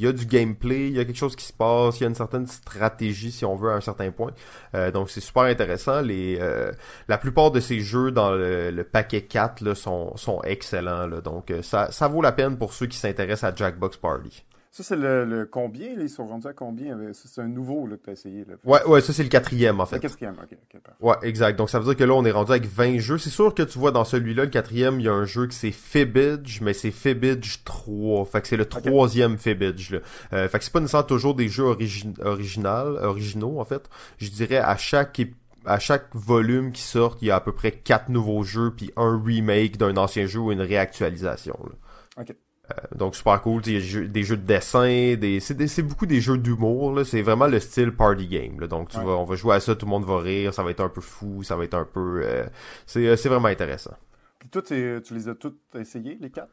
y, 0.01 0.07
a, 0.07 0.13
du 0.13 0.27
gameplay, 0.27 0.89
il 0.89 0.97
y 0.97 1.01
a 1.01 1.05
quelque 1.05 1.17
chose 1.17 1.37
qui 1.37 1.45
se 1.45 1.53
passe, 1.53 2.01
il 2.01 2.03
y 2.03 2.07
a 2.07 2.09
une 2.09 2.15
certaine 2.15 2.47
stratégie 2.47 3.31
si 3.31 3.45
on 3.45 3.57
veut 3.57 3.71
à 3.71 3.75
un 3.75 3.81
certain 3.81 4.11
point. 4.11 4.33
Euh, 4.75 4.91
donc 4.91 5.11
c'est 5.11 5.21
super 5.21 5.45
intéressant. 5.45 6.03
Euh, 6.05 6.73
la 7.09 7.19
plupart 7.19 7.51
de 7.51 7.61
ces 7.61 7.81
jeux 7.81 8.11
dans 8.11 8.31
le, 8.33 8.83
paquet 8.85 9.23
4 9.23 9.61
là, 9.63 9.75
sont, 9.75 10.41
excellents. 10.45 11.09
Donc 11.23 11.53
ça 11.63 12.09
vaut 12.09 12.23
la 12.23 12.33
peine 12.33 12.57
pour 12.59 12.73
ceux 12.73 12.87
qui 12.87 12.99
s'intéressent 12.99 13.53
à 13.53 13.55
Jackbox 13.55 13.97
Party. 13.97 14.45
Ça, 14.77 14.83
c'est 14.83 14.97
le, 14.97 15.49
combien? 15.51 15.89
Ils 15.99 16.11
sont 16.11 16.27
rendus 16.27 16.47
à 16.47 16.53
combien? 16.53 16.99
C'est 17.15 17.41
un 17.41 17.49
nouveau 17.49 17.87
là, 17.87 17.97
que 17.97 18.03
tu 18.03 18.11
as 18.11 18.13
essayé. 18.13 18.45
Là. 18.45 18.57
Ouais, 18.63 18.85
ouais, 18.85 19.01
ça, 19.01 19.15
c'est 19.15 19.23
le 19.23 19.31
quatrième, 19.31 19.81
en 19.81 19.87
fait. 19.87 19.97
Le 19.97 20.03
quatrième, 20.03 20.35
ok. 20.35 20.81
ouais, 21.01 21.15
exact. 21.23 21.57
Donc, 21.57 21.71
ça 21.71 21.79
veut 21.79 21.87
dire 21.87 21.97
que 21.97 22.05
là, 22.05 22.13
on 22.13 22.27
est 22.27 22.31
rendu 22.31 22.51
avec 22.51 22.67
20 22.67 22.99
jeux. 22.99 23.17
C'est 23.17 23.31
sûr 23.31 23.55
que 23.55 23.63
tu 23.63 23.79
vois, 23.79 23.91
dans 23.91 24.05
celui-là, 24.05 24.45
le 24.45 24.51
quatrième, 24.51 25.01
il 25.01 25.05
y 25.05 25.09
a 25.09 25.15
un 25.15 25.25
jeu 25.25 25.47
qui 25.47 25.57
c'est 25.57 25.71
Fibbage, 25.71 26.61
mais 26.61 26.75
c'est 26.75 26.91
Fibbage 26.91 27.65
3. 27.65 28.27
Fait 28.27 28.43
que 28.43 28.49
c'est 28.49 28.59
le 28.59 28.67
troisième 28.67 29.39
Fibbage, 29.39 29.93
là. 29.93 30.01
Euh, 30.35 30.47
fait 30.47 30.59
que 30.59 30.65
c'est 30.65 30.73
pas 30.75 30.81
nécessairement 30.81 31.07
toujours 31.07 31.35
des 31.35 31.49
jeux 31.49 31.65
origi 31.65 32.13
original, 32.21 32.99
originaux, 33.03 33.59
en 33.59 33.65
fait. 33.65 33.89
Je 34.19 34.29
dirais, 34.29 34.59
à 34.59 34.77
chaque 34.77 35.23
à 35.65 35.79
chaque 35.79 36.15
volume 36.15 36.71
qui 36.71 36.83
sort, 36.83 37.17
il 37.23 37.29
y 37.29 37.31
a 37.31 37.37
à 37.37 37.41
peu 37.41 37.53
près 37.53 37.73
quatre 37.73 38.11
nouveaux 38.11 38.43
jeux, 38.43 38.75
puis 38.77 38.93
un 38.99 39.19
remake 39.25 39.79
d'un 39.79 39.97
ancien 39.97 40.27
jeu 40.27 40.41
ou 40.41 40.53
une 40.53 40.61
réactualisation. 40.61 41.59
Là. 41.65 42.23
Ok. 42.23 42.37
Euh, 42.71 42.97
donc 42.97 43.15
super 43.15 43.41
cool, 43.43 43.63
il 43.67 43.73
y 43.73 43.77
a 43.77 44.07
des 44.07 44.25
jeux, 44.25 44.37
de 44.37 44.43
dessin, 44.43 45.15
des, 45.15 45.39
c'est, 45.41 45.83
beaucoup 45.83 46.07
des 46.07 46.21
jeux 46.21 46.39
d'humour, 46.39 47.01
c'est 47.05 47.23
vraiment 47.23 47.47
le 47.47 47.61
style 47.61 47.93
party 47.93 48.27
game. 48.27 48.61
Là. 48.61 48.67
Donc 48.67 48.89
tu 48.89 48.99
on 48.99 49.25
va 49.25 49.37
jouer 49.37 49.57
à 49.57 49.61
ça, 49.61 49.77
tout 49.77 49.87
le 49.87 49.91
monde 49.91 50.05
va 50.05 50.19
rire, 50.19 50.53
ça 50.53 50.63
va 50.63 50.71
être 50.71 50.81
un 50.81 50.89
peu 50.89 51.01
fou, 51.01 51.43
ça 51.43 51.57
va 51.57 51.65
être 51.65 51.75
un 51.75 51.85
peu... 51.85 52.23
Euh, 52.25 52.45
c'est, 52.85 53.07
euh, 53.07 53.17
c'est 53.17 53.29
vraiment 53.29 53.49
intéressant. 53.49 53.95
Puis 54.39 54.49
toi, 54.49 54.63
tu 54.63 55.01
les 55.11 55.29
as 55.29 55.35
toutes 55.35 55.61
essayés, 55.75 56.19
les 56.21 56.31
quatre? 56.31 56.51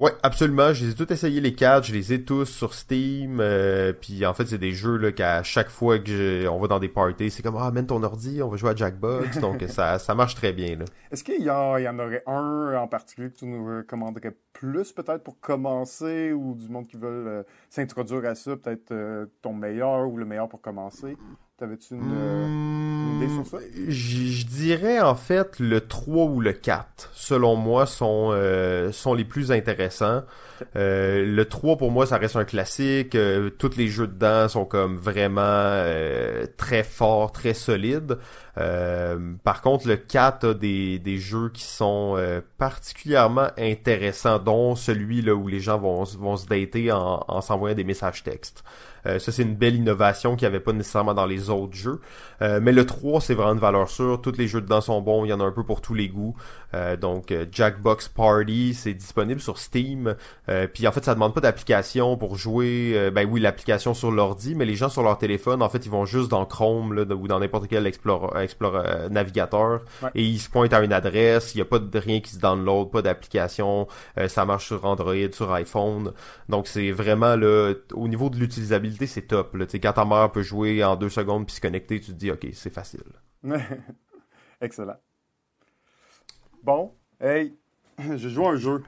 Ouais, 0.00 0.10
absolument. 0.24 0.72
Je 0.72 0.86
les 0.86 0.90
ai 0.90 0.94
tous 0.94 1.12
essayés 1.12 1.40
les 1.40 1.54
quatre, 1.54 1.84
je 1.84 1.92
les 1.92 2.12
ai 2.12 2.24
tous 2.24 2.46
sur 2.46 2.74
Steam. 2.74 3.38
Euh, 3.40 3.92
puis 3.92 4.26
en 4.26 4.34
fait, 4.34 4.44
c'est 4.46 4.58
des 4.58 4.72
jeux 4.72 4.96
là 4.96 5.12
qu'à 5.12 5.44
chaque 5.44 5.68
fois 5.68 6.00
que 6.00 6.48
on 6.48 6.58
va 6.58 6.66
dans 6.66 6.80
des 6.80 6.88
parties, 6.88 7.30
c'est 7.30 7.44
comme 7.44 7.56
ah 7.56 7.66
amène 7.66 7.86
ton 7.86 8.02
ordi, 8.02 8.42
on 8.42 8.48
va 8.48 8.56
jouer 8.56 8.70
à 8.70 8.74
Jackbox. 8.74 9.38
donc 9.40 9.62
ça 9.68 10.00
ça 10.00 10.16
marche 10.16 10.34
très 10.34 10.52
bien 10.52 10.74
là. 10.76 10.84
Est-ce 11.12 11.22
qu'il 11.22 11.40
y, 11.40 11.44
y, 11.44 11.50
en 11.50 11.98
aurait 12.00 12.24
un 12.26 12.76
en 12.76 12.88
particulier 12.88 13.30
que 13.30 13.36
tu 13.36 13.46
nous 13.46 13.64
recommanderais 13.64 14.36
plus 14.52 14.92
peut-être 14.92 15.22
pour 15.22 15.38
commencer 15.38 16.32
ou 16.32 16.56
du 16.56 16.68
monde 16.68 16.88
qui 16.88 16.96
veut 16.96 17.26
euh, 17.28 17.42
s'introduire 17.70 18.24
à 18.24 18.34
ça, 18.34 18.56
peut-être 18.56 18.90
euh, 18.90 19.26
ton 19.42 19.52
meilleur 19.52 20.08
ou 20.08 20.16
le 20.16 20.24
meilleur 20.24 20.48
pour 20.48 20.60
commencer? 20.60 21.16
T'avais-tu 21.56 21.94
une, 21.94 22.00
une, 22.00 22.93
Hmm, 23.04 23.42
je 23.88 24.46
dirais 24.46 25.00
en 25.00 25.14
fait 25.14 25.58
le 25.58 25.80
3 25.80 26.24
ou 26.26 26.40
le 26.40 26.52
4, 26.52 27.10
selon 27.14 27.56
moi, 27.56 27.86
sont, 27.86 28.30
euh, 28.32 28.92
sont 28.92 29.14
les 29.14 29.24
plus 29.24 29.52
intéressants. 29.52 30.22
Euh, 30.76 31.24
le 31.24 31.44
3 31.44 31.76
pour 31.76 31.90
moi, 31.90 32.06
ça 32.06 32.16
reste 32.16 32.36
un 32.36 32.44
classique. 32.44 33.14
Euh, 33.14 33.50
tous 33.50 33.76
les 33.76 33.88
jeux 33.88 34.06
dedans 34.06 34.48
sont 34.48 34.64
comme 34.64 34.96
vraiment 34.96 35.84
très 36.56 36.82
forts, 36.82 37.32
très 37.32 37.54
solides. 37.54 38.18
par 38.54 39.60
contre, 39.62 39.88
le 39.88 39.96
4 39.96 40.48
a 40.48 40.54
des, 40.54 40.98
des 40.98 41.18
jeux 41.18 41.50
qui 41.50 41.64
sont 41.64 42.16
particulièrement 42.58 43.48
intéressants, 43.58 44.38
dont 44.38 44.76
celui 44.76 45.22
là 45.22 45.34
où 45.34 45.48
les 45.48 45.60
gens 45.60 45.78
vont, 45.78 46.04
vont 46.04 46.36
se 46.36 46.46
dater 46.46 46.92
en, 46.92 47.24
en 47.26 47.40
s'envoyant 47.40 47.74
des 47.74 47.84
messages 47.84 48.22
textes. 48.22 48.64
Euh, 49.06 49.18
ça, 49.18 49.32
c'est 49.32 49.42
une 49.42 49.54
belle 49.54 49.76
innovation 49.76 50.36
qu'il 50.36 50.48
n'y 50.48 50.54
avait 50.54 50.64
pas 50.64 50.72
nécessairement 50.72 51.14
dans 51.14 51.26
les 51.26 51.50
autres 51.50 51.74
jeux. 51.74 52.00
Euh, 52.42 52.60
mais 52.62 52.72
le 52.72 52.84
3, 52.86 53.20
c'est 53.20 53.34
vraiment 53.34 53.52
une 53.52 53.58
valeur 53.58 53.88
sûre. 53.88 54.20
Tous 54.20 54.36
les 54.36 54.48
jeux 54.48 54.60
dedans 54.60 54.80
sont 54.80 55.00
bons. 55.00 55.24
Il 55.24 55.28
y 55.28 55.32
en 55.32 55.40
a 55.40 55.44
un 55.44 55.52
peu 55.52 55.64
pour 55.64 55.80
tous 55.80 55.94
les 55.94 56.08
goûts. 56.08 56.34
Euh, 56.74 56.96
donc, 56.96 57.32
Jackbox 57.52 58.08
Party, 58.08 58.74
c'est 58.74 58.94
disponible 58.94 59.40
sur 59.40 59.58
Steam. 59.58 60.16
puis 60.72 60.86
en 60.86 60.92
fait, 60.92 61.04
ça 61.04 61.14
demande 61.14 61.34
pas 61.34 61.40
d'application 61.40 62.16
pour 62.16 62.36
jouer. 62.36 63.10
ben 63.12 63.28
oui, 63.30 63.40
l'application 63.40 63.94
sur 63.94 64.10
l'ordi, 64.10 64.54
mais 64.54 64.64
les 64.64 64.74
gens 64.74 64.88
sur 64.88 65.02
leur 65.02 65.18
téléphone, 65.18 65.62
en 65.62 65.68
fait, 65.68 65.86
ils 65.86 65.90
vont 65.90 66.04
juste 66.04 66.30
dans 66.30 66.44
Chrome 66.44 66.94
là, 66.94 67.02
ou 67.14 67.28
dans 67.28 67.38
n'importe 67.38 67.68
quel 67.68 67.86
Explorer, 67.86 69.08
navigateur 69.10 69.80
et 70.14 70.22
ils 70.22 70.38
se 70.38 70.48
pointent 70.48 70.72
à 70.72 70.82
une 70.82 70.92
adresse. 70.92 71.54
Il 71.54 71.58
n'y 71.58 71.62
a 71.62 71.66
pas 71.66 71.78
de 71.78 71.98
rien 71.98 72.20
qui 72.20 72.32
se 72.32 72.38
download, 72.38 72.90
pas 72.90 73.02
d'application. 73.02 73.86
ça 74.28 74.44
marche 74.44 74.66
sur 74.66 74.84
Android, 74.84 75.14
sur 75.32 75.52
iPhone. 75.52 76.12
Donc, 76.48 76.66
c'est 76.66 76.90
vraiment 76.90 77.36
là, 77.36 77.74
au 77.92 78.08
niveau 78.08 78.30
de 78.30 78.36
l'utilisabilité 78.36 79.06
c'est 79.06 79.22
top. 79.22 79.54
Là. 79.54 79.66
quand 79.72 79.92
ta 79.92 80.04
mère 80.04 80.30
peut 80.30 80.42
jouer 80.42 80.84
en 80.84 80.96
deux 80.96 81.08
secondes 81.08 81.46
puis 81.46 81.56
se 81.56 81.60
connecter, 81.60 82.00
tu 82.00 82.12
te 82.12 82.16
dis, 82.16 82.30
OK, 82.34 82.48
c'est 82.52 82.72
facile. 82.72 83.04
Excellent. 84.60 84.96
Bon, 86.62 86.92
hey, 87.20 87.54
je 87.98 88.28
joue 88.28 88.46
un 88.46 88.56
jeu. 88.56 88.82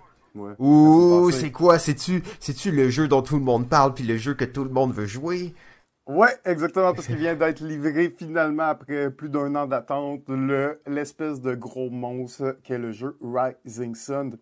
Ouh, 0.59 1.31
c'est 1.31 1.51
quoi? 1.51 1.79
C'est-tu, 1.79 2.23
c'est-tu 2.41 2.71
le 2.71 2.91
jeu 2.91 3.09
dont 3.09 3.23
tout 3.23 3.37
le 3.37 3.45
monde 3.45 3.69
parle 3.69 3.95
puis 3.95 4.05
le 4.05 4.19
jeu 4.19 4.35
que 4.35 4.45
tout 4.45 4.65
le 4.65 4.71
monde 4.71 4.93
veut 4.93 5.07
jouer? 5.07 5.55
Ouais, 6.07 6.31
exactement, 6.45 6.95
parce 6.95 7.07
qu'il 7.07 7.17
vient 7.17 7.35
d'être 7.35 7.61
livré 7.65 8.15
finalement 8.17 8.65
après 8.65 9.11
plus 9.11 9.29
d'un 9.29 9.55
an 9.57 9.67
d'attente, 9.67 10.23
le, 10.29 10.81
l'espèce 10.87 11.41
de 11.41 11.55
gros 11.55 11.91
monstre 11.91 12.57
qu'est 12.63 12.79
le 12.79 12.93
jeu 12.93 13.17
Rising 13.21 13.95
Sun. 13.95 14.37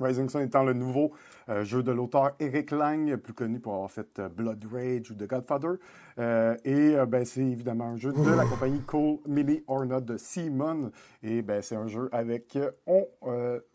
Rising 0.00 0.28
Sun 0.30 0.42
étant 0.42 0.64
le 0.64 0.72
nouveau 0.72 1.12
euh, 1.50 1.64
jeu 1.64 1.82
de 1.82 1.90
l'auteur 1.90 2.32
Eric 2.38 2.70
Lang, 2.70 3.16
plus 3.16 3.32
connu 3.32 3.58
pour 3.58 3.74
avoir 3.74 3.90
fait 3.90 4.18
euh, 4.18 4.28
Blood 4.28 4.64
Rage 4.72 5.10
ou 5.10 5.14
The 5.14 5.26
Godfather. 5.26 5.78
Euh, 6.18 6.56
et 6.64 6.94
ben, 7.06 7.24
c'est 7.24 7.40
évidemment 7.40 7.86
un 7.86 7.96
jeu 7.96 8.12
de 8.12 8.30
la 8.30 8.44
compagnie 8.46 8.80
Cole 8.82 9.18
Mini 9.26 9.62
or 9.66 9.84
Not 9.86 10.02
de 10.02 10.16
Simon. 10.16 10.92
Et 11.22 11.42
ben, 11.42 11.60
c'est 11.62 11.76
un 11.76 11.88
jeu 11.88 12.08
avec, 12.12 12.58
on 12.86 13.06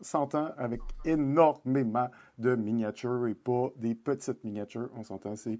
s'entend, 0.00 0.50
avec 0.56 0.80
énormément 1.04 2.08
de 2.38 2.54
miniatures 2.54 3.26
et 3.26 3.34
pas 3.34 3.70
des 3.76 3.94
petites 3.94 4.42
miniatures. 4.44 4.88
On 4.96 5.02
s'entend, 5.02 5.36
c'est 5.36 5.58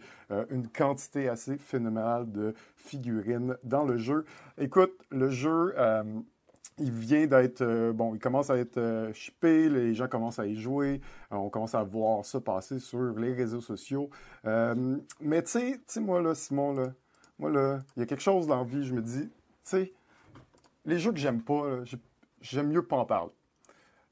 une 0.51 0.69
quantité 0.69 1.29
assez 1.29 1.57
phénoménale 1.57 2.31
de 2.31 2.55
figurines 2.77 3.57
dans 3.65 3.85
le 3.85 3.97
jeu. 3.97 4.25
Écoute, 4.59 4.93
le 5.11 5.31
jeu 5.31 5.75
il 6.79 6.91
vient 6.91 7.27
d'être 7.27 7.63
euh, 7.63 7.93
bon, 7.93 8.15
il 8.15 8.21
commence 8.21 8.51
à 8.51 8.59
être 8.59 8.77
euh, 8.77 9.13
shippé, 9.13 9.69
les 9.69 9.95
gens 9.95 10.09
commencent 10.09 10.39
à 10.39 10.47
y 10.47 10.57
jouer, 10.57 11.01
euh, 11.33 11.37
on 11.37 11.49
commence 11.49 11.75
à 11.75 11.83
voir 11.83 12.25
ça 12.25 12.41
passer 12.41 12.79
sur 12.79 13.19
les 13.19 13.33
réseaux 13.33 13.61
sociaux. 13.61 14.11
mais 14.45 15.43
tu 15.43 15.81
sais, 15.87 16.01
moi 16.01 16.21
là, 16.21 16.35
Simon 16.35 16.75
là, 16.75 16.93
moi 17.39 17.51
là, 17.51 17.83
il 17.97 18.01
y 18.01 18.03
a 18.03 18.07
quelque 18.07 18.23
chose 18.23 18.47
dans 18.47 18.59
la 18.59 18.65
vie, 18.65 18.85
je 18.85 18.95
me 18.95 19.03
dis, 19.03 19.29
tu 19.29 19.31
sais, 19.63 19.93
les 20.85 20.99
jeux 20.99 21.13
que 21.13 21.19
j'aime 21.19 21.43
pas, 21.43 21.83
j'aime 22.41 22.69
mieux 22.69 22.87
pas 22.87 22.97
en 22.97 23.07
parler. 23.07 23.33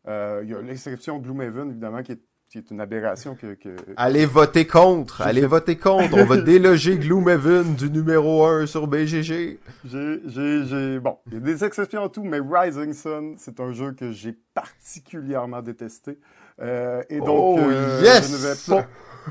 Il 0.07 0.49
y 0.49 0.55
a 0.55 0.63
l'exception 0.63 1.19
de 1.19 1.25
Gloomhaven 1.25 1.71
évidemment 1.71 2.03
qui 2.03 2.13
est 2.13 2.23
c'est 2.55 2.71
une 2.71 2.81
aberration 2.81 3.35
que, 3.35 3.57
Allez 3.97 4.27
voter 4.27 4.65
contre! 4.65 5.23
Allez 5.23 5.45
voter 5.45 5.77
contre! 5.77 6.17
On 6.17 6.25
va 6.25 6.37
déloger 6.41 6.99
Gloomhaven 6.99 7.75
du 7.75 7.91
numéro 7.91 8.45
1 8.45 8.67
sur 8.67 8.87
BGG. 8.87 9.59
J'ai, 9.85 10.21
j'ai, 10.25 10.65
j'ai... 10.65 11.01
Bon, 11.01 11.19
il 11.27 11.35
y 11.35 11.37
a 11.37 11.41
des 11.41 11.65
exceptions 11.65 12.03
en 12.03 12.09
tout, 12.09 12.23
mais 12.23 12.39
Rising 12.39 12.93
Sun, 12.93 13.35
c'est 13.39 13.59
un 13.59 13.73
jeu 13.73 13.93
que 13.93 14.13
j'ai 14.13 14.37
particulièrement 14.55 15.63
détesté. 15.63 16.19
Euh, 16.61 17.03
et 17.11 17.19
donc, 17.19 17.59
oh, 17.59 17.59
euh, 17.59 18.01
je 18.23 18.33
ne 18.33 18.37
vais 18.37 18.83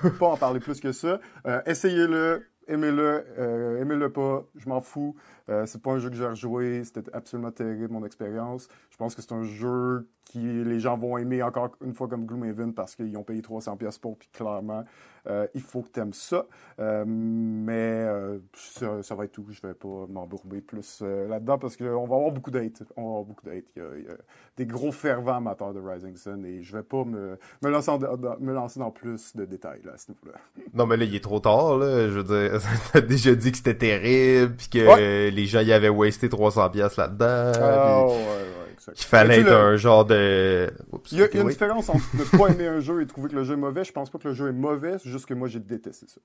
pas, 0.01 0.09
pas, 0.19 0.27
en 0.27 0.37
parler 0.37 0.59
plus 0.59 0.81
que 0.81 0.91
ça. 0.91 1.21
Euh, 1.47 1.61
essayez-le. 1.65 2.45
aimez-le, 2.67 3.25
euh, 3.39 3.81
aimez-le 3.81 4.11
pas, 4.11 4.43
je 4.57 4.67
m'en 4.67 4.81
fous. 4.81 5.15
Euh, 5.49 5.65
c'est 5.65 5.81
pas 5.81 5.91
un 5.91 5.99
jeu 5.99 6.09
que 6.09 6.15
j'ai 6.17 6.25
rejoué, 6.25 6.83
c'était 6.83 7.09
absolument 7.13 7.51
terrible 7.51 7.93
mon 7.93 8.05
expérience. 8.05 8.67
Je 8.89 8.97
pense 8.97 9.15
que 9.15 9.21
c'est 9.21 9.33
un 9.33 9.43
jeu 9.43 10.07
qui 10.33 10.39
les 10.39 10.79
gens 10.79 10.97
vont 10.97 11.19
aimer 11.19 11.43
encore 11.43 11.69
une 11.85 11.93
fois 11.93 12.07
comme 12.07 12.25
Gloomhaven 12.25 12.73
parce 12.73 12.95
qu'ils 12.95 13.15
ont 13.17 13.23
payé 13.23 13.43
300 13.43 13.77
pièces 13.77 13.99
pour, 13.99 14.17
puis 14.17 14.27
clairement, 14.33 14.83
euh, 15.27 15.45
il 15.53 15.61
faut 15.61 15.83
que 15.83 15.89
tu 15.93 15.99
aimes 15.99 16.13
ça. 16.13 16.47
Euh, 16.79 17.03
mais 17.05 17.73
euh, 17.73 18.39
ça, 18.55 19.03
ça, 19.03 19.13
va 19.13 19.25
être 19.25 19.31
tout. 19.31 19.45
Je 19.51 19.61
vais 19.65 19.75
pas 19.75 20.07
m'embourber 20.09 20.59
plus 20.61 21.01
là-dedans 21.01 21.59
parce 21.59 21.77
qu'on 21.77 22.07
va 22.07 22.15
avoir 22.15 22.31
beaucoup 22.31 22.49
d'hate. 22.49 22.81
On 22.97 23.03
va 23.03 23.07
avoir 23.09 23.23
beaucoup 23.25 23.45
d'hate. 23.45 23.65
Il, 23.75 23.83
il, 23.99 24.05
y 24.05 24.07
a 24.07 24.15
des 24.57 24.65
gros 24.65 24.91
fervents 24.91 25.37
amateurs 25.37 25.71
de 25.71 25.79
Rising 25.79 26.17
Sun 26.17 26.43
et 26.45 26.63
je 26.63 26.75
vais 26.75 26.83
pas 26.83 27.05
me, 27.05 27.37
me, 27.61 27.69
lancer, 27.69 27.91
en, 27.91 27.99
dans, 27.99 28.39
me 28.39 28.53
lancer 28.53 28.79
dans 28.79 28.91
plus 28.91 29.35
de 29.35 29.45
détails 29.45 29.81
là, 29.85 29.91
à 29.93 29.97
ce 29.97 30.11
niveau-là. 30.11 30.39
Non, 30.73 30.87
mais 30.87 30.97
là, 30.97 31.05
il 31.05 31.13
est 31.13 31.23
trop 31.23 31.39
tard. 31.39 31.77
Là. 31.77 32.09
Je 32.09 32.19
veux 32.19 32.23
dire, 32.23 32.59
t'as 32.91 33.01
déjà 33.01 33.35
dit 33.35 33.51
que 33.51 33.57
c'était 33.57 33.77
terrible 33.77 34.55
puis 34.55 34.67
que 34.67 34.87
ouais. 34.87 35.29
les 35.29 35.45
gens 35.45 35.61
y 35.61 35.71
avaient 35.71 35.89
wasté 35.89 36.27
300 36.27 36.71
pièces 36.71 36.97
là-dedans. 36.97 37.51
Oh, 37.61 38.09
ouais, 38.09 38.15
ouais. 38.15 38.62
Qu'il 38.77 39.05
fallait 39.05 39.39
être 39.39 39.45
le... 39.45 39.53
un 39.53 39.75
genre 39.75 40.05
de. 40.05 40.71
Oups, 40.91 41.11
il 41.11 41.19
y 41.19 41.23
a, 41.23 41.27
une 41.33 41.49
différence 41.49 41.89
entre 41.89 42.03
ne 42.15 42.37
pas 42.37 42.47
aimer 42.51 42.67
un 42.67 42.79
jeu 42.79 43.01
et 43.01 43.07
trouver 43.07 43.29
que 43.29 43.35
le 43.35 43.43
jeu 43.43 43.53
est 43.53 43.57
mauvais. 43.57 43.83
Je 43.83 43.91
pense 43.91 44.09
pas 44.09 44.19
que 44.19 44.27
le 44.27 44.33
jeu 44.33 44.49
est 44.49 44.53
mauvais, 44.53 44.97
c'est 44.99 45.09
juste 45.09 45.25
que 45.25 45.33
moi 45.33 45.47
j'ai 45.47 45.59
détesté 45.59 46.05
ça. 46.07 46.21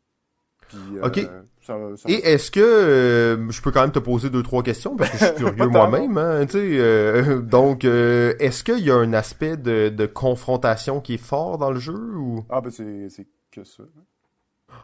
Puis, 0.68 0.78
euh, 0.96 1.06
ok. 1.06 1.20
Ça, 1.62 1.76
ça... 1.96 2.08
Et 2.08 2.14
est-ce 2.14 2.50
que 2.50 2.60
euh, 2.60 3.50
je 3.50 3.62
peux 3.62 3.70
quand 3.70 3.80
même 3.80 3.92
te 3.92 3.98
poser 3.98 4.28
deux 4.28 4.42
trois 4.42 4.62
questions 4.62 4.96
parce 4.96 5.10
que 5.10 5.18
je 5.18 5.24
suis 5.24 5.34
curieux 5.36 5.68
moi-même, 5.68 6.18
hein, 6.18 6.44
tu 6.46 6.52
sais. 6.52 6.78
Euh, 6.78 7.40
donc, 7.42 7.84
est-ce 7.84 8.62
qu'il 8.64 8.80
y 8.80 8.90
a 8.90 8.96
un 8.96 9.12
aspect 9.12 9.56
de, 9.56 9.88
de, 9.88 10.06
confrontation 10.06 11.00
qui 11.00 11.14
est 11.14 11.22
fort 11.22 11.58
dans 11.58 11.70
le 11.70 11.80
jeu 11.80 12.16
ou? 12.16 12.44
Ah 12.50 12.60
ben 12.60 12.70
c'est 12.70 13.08
c'est 13.08 13.26
que 13.50 13.64
ça. 13.64 13.84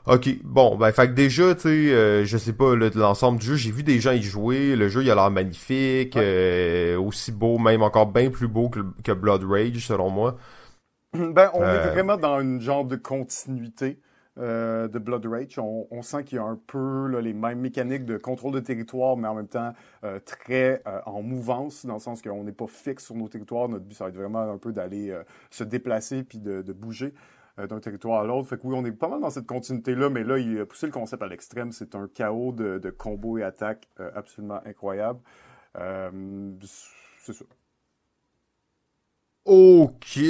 Ok, 0.06 0.28
bon, 0.44 0.76
ben 0.76 0.92
fait 0.92 1.08
que 1.08 1.12
déjà, 1.12 1.54
tu 1.54 1.62
sais, 1.62 1.68
euh, 1.68 2.24
je 2.24 2.36
sais 2.36 2.52
pas 2.52 2.74
l'ensemble 2.74 3.38
du 3.38 3.46
jeu, 3.46 3.56
j'ai 3.56 3.70
vu 3.70 3.82
des 3.82 4.00
gens 4.00 4.12
y 4.12 4.22
jouer, 4.22 4.76
le 4.76 4.88
jeu 4.88 5.02
il 5.02 5.10
a 5.10 5.14
l'air 5.14 5.30
magnifique, 5.30 6.14
ouais. 6.16 6.22
euh, 6.22 6.98
aussi 6.98 7.32
beau, 7.32 7.58
même 7.58 7.82
encore 7.82 8.06
bien 8.12 8.30
plus 8.30 8.48
beau 8.48 8.68
que, 8.68 8.80
que 9.02 9.12
Blood 9.12 9.44
Rage 9.44 9.86
selon 9.86 10.10
moi. 10.10 10.36
Ben 11.14 11.50
on 11.54 11.62
est 11.62 11.90
vraiment 11.90 12.16
dans 12.16 12.40
une 12.40 12.60
genre 12.60 12.84
de 12.84 12.96
continuité. 12.96 13.98
Euh, 14.36 14.88
de 14.88 14.98
Blood 14.98 15.26
Rage. 15.26 15.60
On, 15.60 15.86
on 15.92 16.02
sent 16.02 16.24
qu'il 16.24 16.36
y 16.36 16.38
a 16.40 16.44
un 16.44 16.58
peu 16.66 17.06
là, 17.06 17.20
les 17.20 17.32
mêmes 17.32 17.60
mécaniques 17.60 18.04
de 18.04 18.16
contrôle 18.16 18.52
de 18.52 18.58
territoire, 18.58 19.16
mais 19.16 19.28
en 19.28 19.34
même 19.36 19.46
temps 19.46 19.72
euh, 20.02 20.18
très 20.18 20.82
euh, 20.88 21.00
en 21.06 21.22
mouvance, 21.22 21.86
dans 21.86 21.94
le 21.94 22.00
sens 22.00 22.20
qu'on 22.20 22.42
n'est 22.42 22.50
pas 22.50 22.66
fixe 22.66 23.04
sur 23.04 23.14
nos 23.14 23.28
territoires. 23.28 23.68
Notre 23.68 23.84
but, 23.84 23.94
ça 23.94 24.04
va 24.04 24.10
être 24.10 24.16
vraiment 24.16 24.40
un 24.40 24.58
peu 24.58 24.72
d'aller 24.72 25.10
euh, 25.10 25.22
se 25.50 25.62
déplacer 25.62 26.24
puis 26.24 26.40
de, 26.40 26.62
de 26.62 26.72
bouger 26.72 27.14
euh, 27.14 27.43
d'un 27.56 27.80
territoire 27.80 28.22
à 28.22 28.24
l'autre. 28.24 28.48
Fait 28.48 28.56
que 28.56 28.66
oui, 28.66 28.74
on 28.76 28.84
est 28.84 28.92
pas 28.92 29.08
mal 29.08 29.20
dans 29.20 29.30
cette 29.30 29.46
continuité-là, 29.46 30.10
mais 30.10 30.24
là, 30.24 30.38
il 30.38 30.60
a 30.60 30.66
poussé 30.66 30.86
le 30.86 30.92
concept 30.92 31.22
à 31.22 31.26
l'extrême. 31.26 31.72
C'est 31.72 31.94
un 31.94 32.08
chaos 32.12 32.52
de, 32.52 32.78
de 32.78 32.90
combos 32.90 33.38
et 33.38 33.42
attaques 33.42 33.88
absolument 34.14 34.60
incroyable. 34.64 35.20
c'est 35.74 37.32
ça. 37.32 37.44
Ok, 39.44 40.20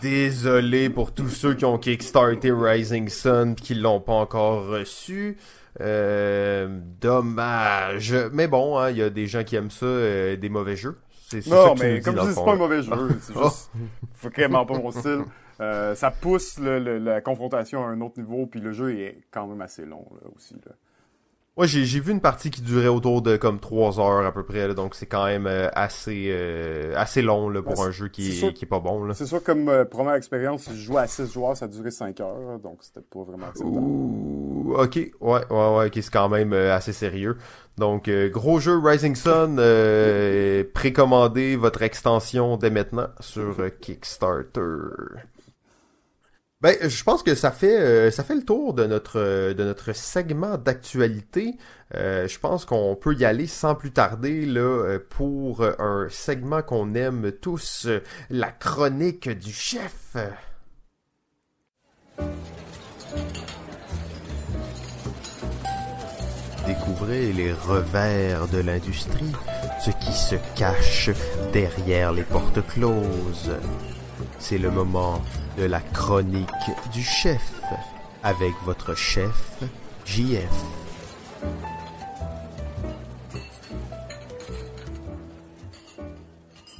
désolé 0.00 0.88
pour 0.88 1.12
tous 1.12 1.28
ceux 1.28 1.52
qui 1.52 1.66
ont 1.66 1.76
kickstarté 1.76 2.50
Rising 2.50 3.10
Sun 3.10 3.54
qui 3.56 3.74
l'ont 3.74 4.00
pas 4.00 4.14
encore 4.14 4.66
reçu. 4.66 5.36
Euh, 5.82 6.80
dommage. 6.98 8.14
Mais 8.32 8.48
bon, 8.48 8.78
il 8.78 8.82
hein, 8.82 8.90
y 8.90 9.02
a 9.02 9.10
des 9.10 9.26
gens 9.26 9.44
qui 9.44 9.56
aiment 9.56 9.70
ça, 9.70 9.84
euh, 9.84 10.36
des 10.36 10.48
mauvais 10.48 10.76
jeux. 10.76 10.96
C'est 11.28 11.46
non, 11.46 11.74
mais 11.78 12.00
comme 12.00 12.16
je 12.16 12.22
dis, 12.22 12.34
c'est 12.34 12.44
pas 12.44 12.52
un 12.52 12.56
mauvais 12.56 12.82
jeu. 12.82 12.92
C'est 13.20 13.34
juste 13.34 13.70
vraiment 14.22 14.64
pas 14.64 14.78
mon 14.78 14.90
style. 14.90 15.24
Euh, 15.60 15.94
ça 15.94 16.10
pousse 16.10 16.58
le, 16.58 16.78
le, 16.78 16.98
la 16.98 17.20
confrontation 17.20 17.84
à 17.84 17.88
un 17.88 18.00
autre 18.00 18.18
niveau, 18.18 18.46
puis 18.46 18.60
le 18.60 18.72
jeu 18.72 18.98
est 18.98 19.18
quand 19.30 19.46
même 19.46 19.60
assez 19.60 19.84
long 19.84 20.06
là, 20.20 20.28
aussi. 20.34 20.54
Là. 20.66 20.72
Ouais, 21.56 21.68
j'ai, 21.68 22.00
vu 22.00 22.10
une 22.10 22.20
partie 22.20 22.50
qui 22.50 22.62
durait 22.62 22.88
autour 22.88 23.22
de 23.22 23.36
comme 23.36 23.60
3 23.60 24.00
heures 24.00 24.26
à 24.26 24.32
peu 24.32 24.42
près, 24.42 24.66
là, 24.66 24.74
donc 24.74 24.96
c'est 24.96 25.06
quand 25.06 25.26
même 25.26 25.46
euh, 25.46 25.68
assez 25.72 26.26
euh, 26.30 26.92
assez 26.96 27.22
long 27.22 27.48
là, 27.48 27.62
pour 27.62 27.78
ouais, 27.78 27.86
un 27.86 27.90
jeu 27.92 28.08
qui 28.08 28.30
est, 28.30 28.32
sûr, 28.32 28.52
qui 28.52 28.64
est 28.64 28.68
pas 28.68 28.80
bon. 28.80 29.12
C'est 29.12 29.26
sûr, 29.26 29.40
comme 29.40 29.68
euh, 29.68 29.84
première 29.84 30.14
expérience, 30.14 30.62
si 30.62 30.70
je 30.70 30.80
jouais 30.80 31.02
à 31.02 31.06
6 31.06 31.32
joueurs, 31.32 31.56
ça 31.56 31.68
durait 31.68 31.92
5 31.92 32.18
heures, 32.18 32.58
donc 32.58 32.78
c'était 32.80 33.02
pas 33.02 33.22
vraiment. 33.22 33.46
Ouh, 33.60 34.74
ok, 34.76 34.96
ouais, 34.96 35.12
ouais, 35.20 35.42
ouais, 35.50 35.86
ok, 35.86 35.92
c'est 35.94 36.12
quand 36.12 36.28
même 36.28 36.52
assez 36.52 36.92
sérieux. 36.92 37.36
Donc, 37.78 38.10
gros 38.10 38.58
jeu 38.58 38.76
Rising 38.76 39.14
Sun, 39.14 39.56
précommandez 40.74 41.54
votre 41.54 41.82
extension 41.82 42.56
dès 42.56 42.70
maintenant 42.70 43.10
sur 43.20 43.56
Kickstarter. 43.80 44.60
Ben, 46.64 46.78
je 46.80 47.04
pense 47.04 47.22
que 47.22 47.34
ça 47.34 47.50
fait 47.50 47.78
euh, 47.78 48.10
ça 48.10 48.24
fait 48.24 48.34
le 48.34 48.42
tour 48.42 48.72
de 48.72 48.86
notre 48.86 49.20
euh, 49.20 49.52
de 49.52 49.64
notre 49.64 49.92
segment 49.92 50.56
d'actualité. 50.56 51.58
Euh, 51.94 52.26
je 52.26 52.38
pense 52.38 52.64
qu'on 52.64 52.96
peut 52.96 53.14
y 53.16 53.26
aller 53.26 53.46
sans 53.46 53.74
plus 53.74 53.90
tarder 53.90 54.46
là 54.46 54.98
pour 55.10 55.62
un 55.62 56.06
segment 56.08 56.62
qu'on 56.62 56.94
aime 56.94 57.32
tous, 57.32 57.86
la 58.30 58.50
chronique 58.50 59.28
du 59.28 59.52
chef. 59.52 60.16
Découvrez 66.66 67.30
les 67.34 67.52
revers 67.52 68.48
de 68.48 68.60
l'industrie, 68.60 69.32
ce 69.84 69.90
qui 69.90 70.14
se 70.14 70.36
cache 70.56 71.10
derrière 71.52 72.12
les 72.12 72.22
portes 72.22 72.66
closes. 72.68 73.52
C'est 74.38 74.56
le 74.56 74.70
moment 74.70 75.20
de 75.56 75.64
la 75.64 75.80
chronique 75.80 76.48
du 76.92 77.02
chef 77.02 77.62
avec 78.22 78.52
votre 78.64 78.94
chef 78.94 79.60
JF. 80.04 80.50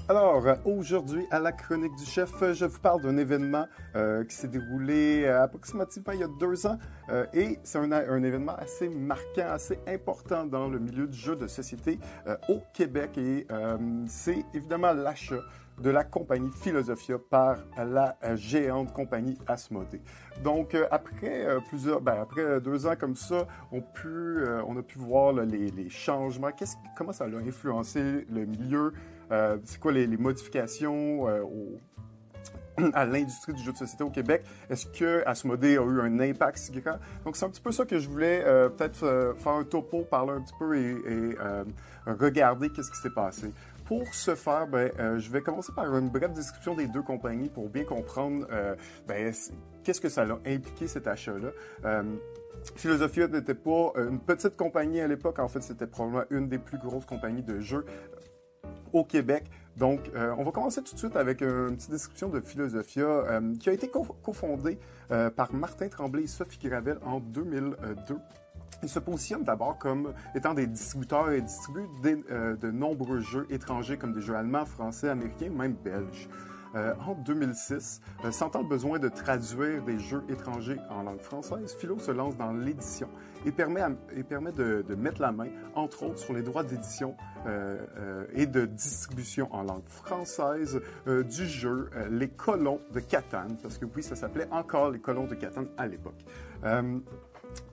Alors, 0.07 0.45
aujourd'hui, 0.67 1.25
à 1.31 1.39
la 1.39 1.51
chronique 1.53 1.95
du 1.97 2.05
chef, 2.05 2.31
je 2.53 2.67
vous 2.67 2.79
parle 2.79 3.01
d'un 3.01 3.17
événement 3.17 3.67
euh, 3.97 4.23
qui 4.25 4.35
s'est 4.35 4.49
déroulé 4.49 5.25
euh, 5.25 5.45
approximativement 5.45 6.13
il 6.13 6.21
y 6.21 6.25
a 6.25 6.29
deux 6.39 6.67
ans. 6.67 6.79
Euh, 7.09 7.25
et 7.33 7.59
c'est 7.63 7.79
un, 7.79 8.23
événement 8.23 8.55
assez 8.57 8.91
marquant, 8.91 9.49
assez 9.49 9.79
important 9.89 10.45
dans 10.45 10.69
le 10.69 10.79
milieu 10.79 11.07
du 11.07 11.17
jeu 11.17 11.37
de 11.37 11.47
société 11.47 11.99
au 12.51 12.61
Québec. 12.75 13.17
Et 13.17 13.47
c'est 14.07 14.45
évidemment 14.53 14.93
l'achat 14.93 15.41
de 15.81 15.91
la 15.91 16.05
compagnie 16.05 16.51
Philosophia 16.51 17.17
par 17.19 17.59
la 17.77 18.17
géante 18.37 18.93
compagnie 18.93 19.37
Asmodée. 19.47 20.01
Donc, 20.43 20.75
euh, 20.75 20.87
après 20.91 21.47
euh, 21.47 21.61
plusieurs, 21.69 22.01
ben, 22.01 22.21
après 22.21 22.61
deux 22.61 22.87
ans 22.87 22.95
comme 22.99 23.17
ça, 23.17 23.47
on, 23.73 23.79
euh, 24.07 24.79
a 24.79 24.83
pu 24.83 24.99
voir 24.99 25.33
les, 25.33 25.89
changements. 25.89 26.51
Comment 26.97 27.13
ça 27.13 27.25
a 27.25 27.29
influencé 27.29 28.27
le 28.31 28.47
milieu? 28.47 28.93
c'est 29.65 29.81
quoi 29.81 29.91
les, 29.91 30.07
modifications 30.07 31.27
à 32.93 33.05
l'industrie 33.05 33.53
du 33.53 33.63
jeu 33.63 33.73
de 33.73 33.77
société 33.77 34.05
au 34.05 34.11
Québec? 34.11 34.45
Est-ce 34.71 34.87
que 34.87 35.27
Asmodée 35.27 35.77
a 35.77 35.83
eu 35.83 36.01
un 36.01 36.21
impact 36.21 36.59
si 36.59 36.73
grand? 36.73 36.99
Donc, 37.25 37.37
c'est 37.37 37.45
un 37.45 37.49
petit 37.49 37.61
peu 37.61 37.73
ça 37.73 37.85
que 37.85 37.99
je 37.99 38.09
voulais 38.09 38.45
peut-être 38.77 39.35
faire 39.37 39.53
un 39.53 39.65
topo, 39.65 40.03
parler 40.03 40.33
un 40.33 40.41
petit 40.41 40.55
peu 40.59 40.77
et, 40.77 40.91
et 40.91 41.37
regarder 42.07 42.71
qu'est-ce 42.71 42.91
qui 42.91 42.99
s'est 42.99 43.15
passé. 43.15 43.53
Pour 43.85 44.15
ce 44.15 44.35
faire, 44.35 44.67
ben, 44.67 44.91
euh, 44.99 45.19
je 45.19 45.31
vais 45.31 45.43
commencer 45.43 45.73
par 45.73 45.95
une 45.97 46.09
brève 46.09 46.33
description 46.33 46.75
des 46.75 46.87
deux 46.87 47.03
compagnies 47.03 47.51
pour 47.51 47.69
bien 47.69 47.85
comprendre 47.85 48.47
euh, 48.51 48.75
ben, 49.07 49.33
qu'est-ce 49.83 50.01
que 50.01 50.09
ça 50.09 50.23
a 50.23 50.39
impliqué 50.47 50.89
cet 50.89 51.07
achat-là. 51.07 51.51
Euh, 51.85 52.03
Philosophia 52.77 53.29
n'était 53.29 53.55
pas 53.55 53.93
une 53.97 54.21
petite 54.21 54.57
compagnie 54.57 55.01
à 55.01 55.07
l'époque, 55.07 55.39
en 55.39 55.49
fait 55.49 55.63
c'était 55.63 55.87
probablement 55.87 56.25
une 56.31 56.49
des 56.49 56.59
plus 56.59 56.79
grosses 56.79 57.05
compagnies 57.05 57.43
de 57.43 57.61
jeux 57.61 57.85
au 58.95 59.05
Québec. 59.05 59.45
Donc, 59.77 60.09
on 60.15 60.45
va 60.45 60.53
commencer 60.53 60.81
tout 60.81 60.95
de 60.95 60.99
suite 60.99 61.17
avec 61.17 61.43
une 61.43 61.75
petite 61.75 61.91
description 61.91 62.29
de 62.29 62.41
Philosophia 62.41 63.41
qui 63.59 63.69
a 63.69 63.73
été 63.73 63.91
cofondée 63.91 64.79
par 65.09 65.53
Martin 65.53 65.89
Tremblay 65.89 66.23
et 66.23 66.27
Sophie 66.29 66.61
Gravel 66.61 66.99
en 67.05 67.19
2002. 67.19 68.17
Ils 68.85 68.91
se 68.91 68.99
positionnent 68.99 69.45
d'abord 69.45 69.79
comme 69.79 70.13
étant 70.35 70.53
des 70.53 70.67
distributeurs 70.67 71.31
et 71.31 71.41
distribuent 71.41 71.89
euh, 72.31 72.55
de 72.55 72.71
nombreux 72.71 73.21
jeux 73.21 73.47
étrangers 73.49 73.97
comme 73.97 74.13
des 74.13 74.21
jeux 74.21 74.37
allemands, 74.37 74.67
français, 74.67 75.09
américains, 75.09 75.49
même 75.49 75.73
belges. 75.73 76.29
Euh, 76.75 76.93
en 77.07 77.15
2006, 77.15 78.01
euh, 78.25 78.33
sentant 78.33 78.61
le 78.61 78.69
besoin 78.69 78.99
de 78.99 79.09
traduire 79.09 79.83
des 79.85 79.99
jeux 79.99 80.25
étrangers 80.29 80.79
en 80.91 81.05
langue 81.05 81.21
française, 81.21 81.77
Philo 81.79 82.01
se 82.01 82.11
lance 82.11 82.37
dans 82.37 82.53
l'édition 82.53 83.09
et 83.47 83.53
permet, 83.53 83.81
à, 83.81 83.93
et 84.17 84.25
permet 84.25 84.51
de, 84.51 84.85
de, 84.87 84.95
mettre 84.97 85.23
la 85.23 85.31
main, 85.31 85.49
entre 85.77 86.03
autres, 86.03 86.19
sur 86.19 86.35
les 86.35 86.43
droits 86.43 86.65
d'édition 86.65 87.17
euh, 87.47 88.27
et 88.33 88.47
de 88.47 88.67
distribution 88.67 89.49
en 89.55 89.63
langue 89.63 89.87
française 89.87 90.81
du 91.07 91.47
jeu 91.47 91.91
Les 92.11 92.29
Colons 92.29 92.81
de 92.93 93.01
Catane, 93.01 93.57
parce 93.63 93.79
que 93.79 93.85
oui, 93.85 94.03
ça 94.03 94.17
s'appelait 94.17 94.49
encore 94.51 94.91
Les 94.91 94.99
Colons 94.99 95.27
de 95.27 95.35
Catane 95.37 95.69
à 95.79 95.87
l'époque. 95.87 96.25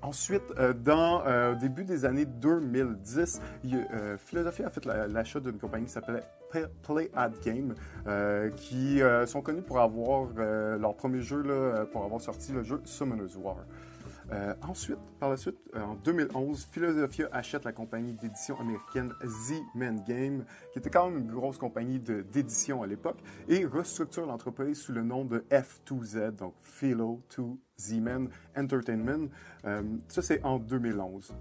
Ensuite, 0.02 0.44
euh, 0.58 0.74
dans 0.74 1.24
euh, 1.26 1.54
début 1.56 1.84
des 1.84 2.06
années 2.06 2.26
2010, 2.26 3.42
euh, 3.66 4.16
a 4.16 4.52
fait 4.52 4.86
l'achat 4.86 5.40
d'une 5.40 5.60
compagnie 5.60 5.86
qui 5.86 5.92
s'appelait 5.92 6.24
Play 6.84 7.12
Ad 7.16 7.34
Game, 7.46 7.76
euh, 8.08 8.50
qui 8.50 9.00
sont 9.26 9.42
connus 9.42 9.62
pour 9.62 9.80
avoir 9.80 10.30
leur 10.36 10.96
premier 10.96 11.22
jeu, 11.22 11.42
là, 11.42 11.86
pour 11.86 12.04
avoir 12.04 12.20
sorti 12.20 12.52
le 12.52 12.64
jeu 12.64 12.82
Summoner's 12.84 13.36
War. 13.36 13.58
Ensuite, 14.62 15.00
par 15.20 15.30
la 15.30 15.38
suite, 15.38 15.58
en 15.76 15.96
2011, 15.96 16.68
Philosophia 16.72 17.28
achète 17.32 17.66
la 17.66 17.74
compagnie 17.74 18.14
d'édition 18.14 18.58
américaine 18.60 19.14
Z-Men 19.26 20.04
Game, 20.08 20.46
qui 20.72 20.80
était 20.80 20.90
quand 20.90 21.10
même 21.10 21.20
une 21.20 21.32
grosse 21.32 21.58
compagnie 21.58 22.00
d'édition 22.00 22.82
à 22.82 22.88
l'époque, 22.88 23.20
et 23.50 23.66
restructure 23.66 24.26
l'entreprise 24.26 24.80
sous 24.80 24.94
le 24.94 25.04
nom 25.04 25.26
de 25.26 25.46
F2Z, 25.52 26.32
donc 26.32 26.54
Philo 26.62 27.22
2 27.38 27.44
Z-Men 27.82 28.30
Entertainment. 28.56 29.30
Euh, 29.66 29.82
ça, 30.08 30.22
c'est 30.22 30.44
en 30.44 30.60
2011. 30.60 31.34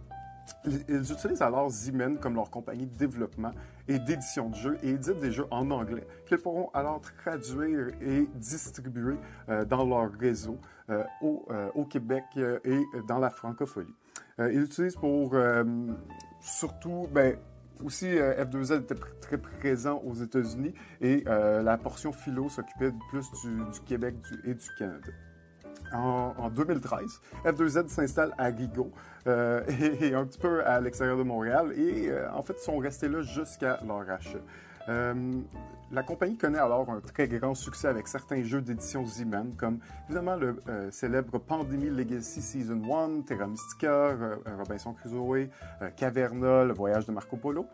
Ils 0.64 1.12
utilisent 1.12 1.42
alors 1.42 1.70
Z-Men 1.70 2.18
comme 2.18 2.35
leur 2.35 2.50
compagnie 2.50 2.87
de 2.87 2.96
développement 2.96 3.53
et 3.87 3.98
d'édition 3.98 4.50
de 4.50 4.57
jeux 4.57 4.79
et 4.83 4.90
éditent 4.90 5.20
des 5.20 5.31
jeux 5.31 5.46
en 5.50 5.70
anglais 5.70 6.07
qu'ils 6.26 6.38
pourront 6.38 6.70
alors 6.74 7.00
traduire 7.00 7.88
et 8.00 8.29
distribuer 8.35 9.14
euh, 9.48 9.64
dans 9.64 9.87
leur 9.87 10.12
réseau 10.12 10.59
euh, 10.90 11.05
au, 11.22 11.85
Québec 11.85 12.24
et 12.37 12.83
dans 13.07 13.18
la 13.18 13.31
francophonie. 13.31 13.94
ils 14.38 14.62
utilisent 14.62 14.96
pour 14.96 15.37
surtout, 16.40 17.07
ben, 17.12 17.37
aussi 17.85 18.07
F2Z 18.07 18.83
était 18.83 18.96
très 19.20 19.38
présent 19.38 20.03
aux 20.05 20.14
États-Unis 20.14 20.74
et 21.00 21.22
la 21.24 21.79
portion 21.79 22.12
philo 22.12 22.48
s'occupait 22.48 22.92
plus 23.11 23.31
du, 23.42 23.81
Québec 23.87 24.16
et 24.44 24.55
du 24.55 24.66
Canada 24.76 25.12
en, 25.92 26.50
2013. 26.50 27.20
F2Z 27.44 27.88
s'installe 27.88 28.35
à 28.38 28.46
Rigaud 28.46 28.90
euh, 29.26 29.62
et, 30.00 30.14
un 30.14 30.24
petit 30.24 30.38
peu 30.38 30.64
à 30.64 30.81
l'extérieur 30.81 31.16
de 31.16 31.22
Montréal 31.22 31.72
et 31.76 32.09
euh, 32.09 32.31
en 32.33 32.42
fait 32.42 32.59
sont 32.59 32.79
restés 32.79 33.09
là 33.09 33.22
jusqu'à 33.22 33.81
leur 33.87 34.09
achat. 34.11 34.38
Euh, 34.88 35.40
la 35.92 36.03
compagnie 36.03 36.37
connaît 36.37 36.59
alors 36.59 36.90
un 36.90 37.00
très 37.00 37.29
grand 37.29 37.55
succès 37.55 37.88
avec 37.88 38.09
certains 38.09 38.42
jeux 38.42 38.61
d'édition 38.61 39.05
Z-Man, 39.05 39.55
comme 39.57 39.81
évidemment 40.07 40.37
le 40.37 40.57
célèbre 40.90 41.38
Pandémie 41.38 41.90
Legacy 41.90 42.40
Season 42.40 42.81
1, 42.81 43.22
Terra 43.22 43.46
Mystica, 43.46 44.16
Robinson 44.57 44.94
Crusoe, 44.94 45.48
Caverna, 45.96 46.64
Le 46.64 46.72
Voyage 46.72 47.07
de 47.07 47.12
Marco 47.12 47.37
Polo. 47.37 47.66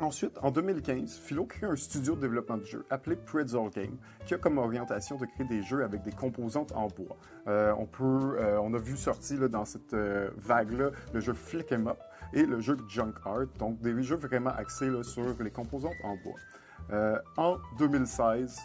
Ensuite, 0.00 0.38
en 0.40 0.50
2015, 0.50 1.18
Philo 1.18 1.44
crée 1.44 1.66
un 1.66 1.76
studio 1.76 2.16
de 2.16 2.22
développement 2.22 2.56
de 2.56 2.64
jeux 2.64 2.86
appelé 2.88 3.16
Pretzel 3.16 3.68
Game, 3.68 3.98
qui 4.24 4.32
a 4.32 4.38
comme 4.38 4.56
orientation 4.56 5.16
de 5.16 5.26
créer 5.26 5.46
des 5.46 5.62
jeux 5.62 5.84
avec 5.84 6.02
des 6.02 6.10
composantes 6.10 6.72
en 6.72 6.88
bois. 6.88 7.18
Euh, 7.48 7.74
on, 7.76 7.84
peut, 7.84 8.38
euh, 8.40 8.58
on 8.62 8.72
a 8.72 8.78
vu 8.78 8.96
sortir 8.96 9.46
dans 9.50 9.66
cette 9.66 9.92
euh, 9.92 10.30
vague-là 10.38 10.90
le 11.12 11.20
jeu 11.20 11.34
Flick 11.34 11.70
Em 11.72 11.86
Up 11.86 11.98
et 12.32 12.46
le 12.46 12.60
jeu 12.60 12.78
Junk 12.88 13.12
Art, 13.26 13.48
donc 13.58 13.78
des 13.82 14.02
jeux 14.02 14.16
vraiment 14.16 14.50
axés 14.50 14.90
sur 15.02 15.34
les 15.38 15.50
composantes 15.50 15.96
en 16.02 16.16
bois. 16.16 17.20
en 17.36 17.58
2016, 17.78 18.58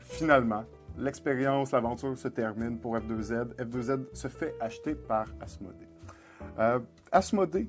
finalement, 0.00 0.64
l'expérience, 0.96 1.72
l'aventure 1.72 2.16
se 2.16 2.28
termine 2.28 2.78
pour 2.78 2.96
F2Z. 2.96 3.54
F2Z 3.56 4.14
se 4.14 4.28
fait 4.28 4.54
acheter 4.60 4.94
par 4.94 5.26
Asmodee. 5.40 5.88
Asmodee 7.12 7.68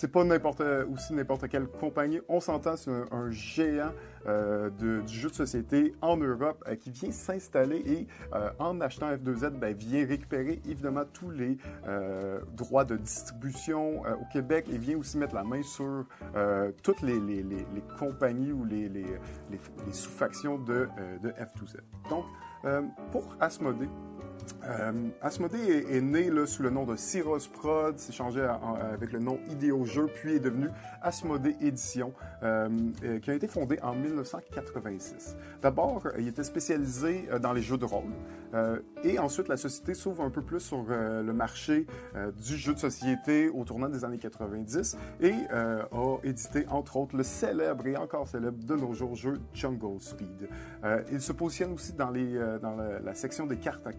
c'est 0.00 0.08
pas 0.08 0.24
n'importe 0.24 0.62
aussi 0.90 1.12
n'importe 1.12 1.46
quelle 1.48 1.66
compagnie. 1.66 2.20
On 2.26 2.40
s'entend, 2.40 2.74
c'est 2.74 2.90
un, 2.90 3.30
géant 3.30 3.92
euh, 4.26 4.70
du 4.70 5.06
jeu 5.06 5.28
de 5.28 5.34
société 5.34 5.94
en 6.00 6.16
Europe 6.16 6.64
euh, 6.66 6.74
qui 6.74 6.90
vient 6.90 7.12
s'installer 7.12 7.82
et 7.84 8.06
euh, 8.34 8.48
en 8.58 8.80
achetant 8.80 9.12
F2Z, 9.12 9.58
ben, 9.58 9.74
vient 9.74 10.06
récupérer 10.06 10.62
évidemment 10.66 11.04
tous 11.12 11.30
les 11.30 11.58
droits 12.56 12.86
de 12.86 12.96
distribution 12.96 14.00
au 14.00 14.24
Québec 14.32 14.66
et 14.72 14.78
vient 14.78 14.96
aussi 14.96 15.18
mettre 15.18 15.34
la 15.34 15.44
main 15.44 15.62
sur 15.62 16.06
toutes 16.82 17.02
les, 17.02 17.20
compagnies 17.98 18.52
ou 18.52 18.64
les, 18.64 18.90
sous-factions 19.92 20.58
de, 20.58 20.88
de 21.22 21.28
F2Z. 21.30 21.80
Donc, 22.08 22.24
pour 23.12 23.36
Asmodee, 23.38 23.88
euh, 24.64 24.92
est, 25.90 26.00
né 26.00 26.30
sous 26.46 26.62
le 26.62 26.70
nom 26.70 26.84
de 26.84 26.96
Cyros 26.96 27.48
Prod, 27.52 27.98
s'est 27.98 28.12
changé 28.12 28.46
avec 28.92 29.12
le 29.12 29.18
nom 29.18 29.38
Ideo 29.50 29.84
Jeux, 29.84 30.06
puis 30.06 30.36
est 30.36 30.40
devenu 30.40 30.68
Asmodee 31.02 31.56
Édition, 31.60 32.12
euh, 32.42 32.68
euh, 33.04 33.18
qui 33.18 33.30
a 33.30 33.34
été 33.34 33.46
fondé 33.46 33.78
en 33.82 33.94
1986. 33.94 35.36
D'abord, 35.62 36.02
il 36.18 36.28
était 36.28 36.44
spécialisé 36.44 37.26
euh, 37.30 37.38
dans 37.38 37.52
les 37.52 37.62
jeux 37.62 37.78
de 37.78 37.84
rôle, 37.84 38.12
et 39.04 39.18
ensuite 39.18 39.48
la 39.48 39.56
société 39.56 39.94
s'ouvre 39.94 40.24
un 40.24 40.30
peu 40.30 40.42
plus 40.42 40.60
sur 40.60 40.82
le 40.82 41.32
marché 41.32 41.86
du 42.44 42.56
jeu 42.56 42.74
de 42.74 42.78
société 42.78 43.48
au 43.48 43.64
tournant 43.64 43.88
des 43.88 44.04
années 44.04 44.18
90 44.18 44.96
et 45.20 45.32
a 45.52 46.16
édité 46.24 46.66
entre 46.68 46.96
autres 46.96 47.16
le 47.16 47.22
célèbre 47.22 47.86
et 47.86 47.96
encore 47.96 48.26
célèbre 48.26 48.64
de 48.64 48.74
nos 48.74 48.92
jours 48.92 49.14
jeu 49.14 49.40
Jungle 49.54 50.00
Speed. 50.00 50.48
il 51.12 51.20
se 51.20 51.32
positionne 51.32 51.72
aussi 51.72 51.92
dans, 51.92 52.10
la, 52.10 52.98
la 52.98 53.14
section 53.14 53.46
des 53.46 53.56
cartes 53.56 53.86
à 53.86 53.92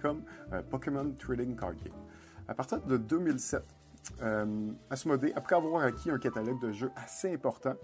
comme 0.00 0.22
Pokémon 0.70 1.14
Trading 1.18 1.56
Card 1.56 1.74
Game. 1.74 1.94
À 2.48 2.54
partir 2.54 2.80
de 2.80 2.96
2007, 2.96 3.62
euh, 4.22 4.72
Asmodée, 4.90 5.32
après 5.34 5.56
avoir 5.56 5.84
acquis 5.84 6.10
un 6.10 6.18
catalogue 6.18 6.60
de 6.60 6.72
jeux 6.72 6.90
assez 6.96 7.32
important, 7.32 7.74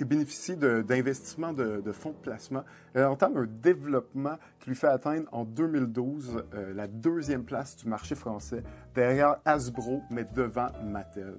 et 0.00 0.04
bénéficie 0.04 0.56
d'investissements 0.56 1.52
de, 1.52 1.92
fonds 1.92 2.10
de 2.10 2.16
placement. 2.16 2.64
Elle 2.94 3.04
entame 3.04 3.36
un 3.36 3.46
développement 3.46 4.38
qui 4.58 4.70
lui 4.70 4.76
fait 4.76 4.88
atteindre 4.88 5.28
en 5.30 5.44
2012 5.44 6.44
euh, 6.54 6.74
la 6.74 6.88
deuxième 6.88 7.44
place 7.44 7.76
du 7.76 7.88
marché 7.88 8.16
français, 8.16 8.64
derrière 8.94 9.36
Hasbro, 9.44 10.02
mais 10.10 10.24
devant 10.24 10.68
Mattel. 10.84 11.34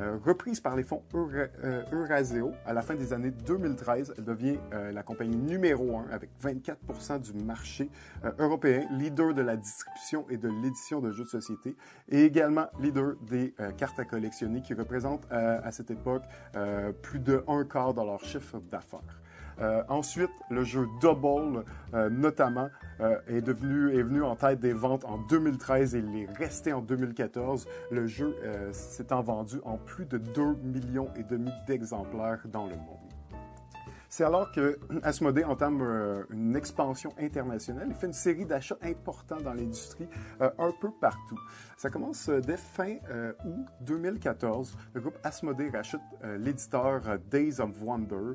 Euh, 0.00 0.16
reprise 0.24 0.60
par 0.60 0.76
les 0.76 0.84
fonds 0.84 1.02
euh, 1.14 1.82
Euraseo, 1.92 2.52
à 2.64 2.72
la 2.72 2.82
fin 2.82 2.94
des 2.94 3.12
années 3.12 3.32
2013, 3.32 4.14
elle 4.16 4.24
devient 4.24 4.56
euh, 4.72 4.92
la 4.92 5.02
compagnie 5.02 5.36
numéro 5.36 5.96
1 5.96 6.10
avec 6.12 6.30
24% 6.40 7.20
du 7.20 7.44
marché 7.44 7.90
européen, 8.38 8.86
leader 8.92 9.34
de 9.34 9.42
la 9.42 9.56
distribution 9.56 10.24
et 10.30 10.36
de 10.36 10.48
l'édition 10.48 11.00
de 11.00 11.10
jeux 11.10 11.24
de 11.24 11.28
société 11.28 11.76
et 12.08 12.24
également 12.24 12.66
leader 12.80 13.16
des 13.22 13.54
cartes 13.76 13.98
à 13.98 14.04
collectionner 14.04 14.62
qui 14.62 14.74
représentent 14.74 15.26
à 15.30 15.70
cette 15.72 15.90
époque 15.90 16.22
plus 17.02 17.18
de 17.18 17.44
un 17.48 17.64
quart 17.64 17.94
de 17.94 18.02
leur 18.02 18.24
chiffre 18.24 18.58
d'affaires. 18.70 19.20
Euh, 19.60 19.82
ensuite, 19.88 20.30
le 20.50 20.64
jeu 20.64 20.86
Double, 21.00 21.64
euh, 21.94 22.08
notamment, 22.10 22.68
euh, 23.00 23.18
est, 23.28 23.40
devenu, 23.40 23.96
est 23.96 24.02
venu 24.02 24.22
en 24.22 24.36
tête 24.36 24.60
des 24.60 24.72
ventes 24.72 25.04
en 25.04 25.18
2013 25.18 25.94
et 25.94 25.98
il 25.98 26.22
est 26.22 26.32
resté 26.36 26.72
en 26.72 26.80
2014. 26.80 27.66
Le 27.90 28.06
jeu 28.06 28.36
s'étant 28.72 29.22
vendu 29.22 29.56
en 29.64 29.76
plus 29.76 30.06
de 30.06 30.18
2 30.18 30.56
millions 30.62 31.08
et 31.16 31.22
demi 31.22 31.50
d'exemplaires 31.66 32.40
dans 32.46 32.66
le 32.66 32.76
monde. 32.76 33.07
C'est 34.08 34.24
alors 34.24 34.50
que 34.52 34.78
Asmodee 35.02 35.44
entame 35.44 35.82
euh, 35.82 36.24
une 36.30 36.56
expansion 36.56 37.12
internationale. 37.18 37.88
Il 37.90 37.94
fait 37.94 38.06
une 38.06 38.14
série 38.14 38.46
d'achats 38.46 38.78
importants 38.82 39.40
dans 39.40 39.52
l'industrie 39.52 40.08
euh, 40.40 40.50
un 40.58 40.72
peu 40.80 40.90
partout. 40.90 41.38
Ça 41.76 41.90
commence 41.90 42.30
euh, 42.30 42.40
dès 42.40 42.56
fin 42.56 42.96
août 43.44 43.66
2014. 43.82 44.76
Le 44.94 45.00
groupe 45.00 45.18
Asmodee 45.22 45.68
rachète 45.70 46.00
l'éditeur 46.38 47.18
Days 47.30 47.60
of 47.60 47.70
Wonder, 47.82 48.34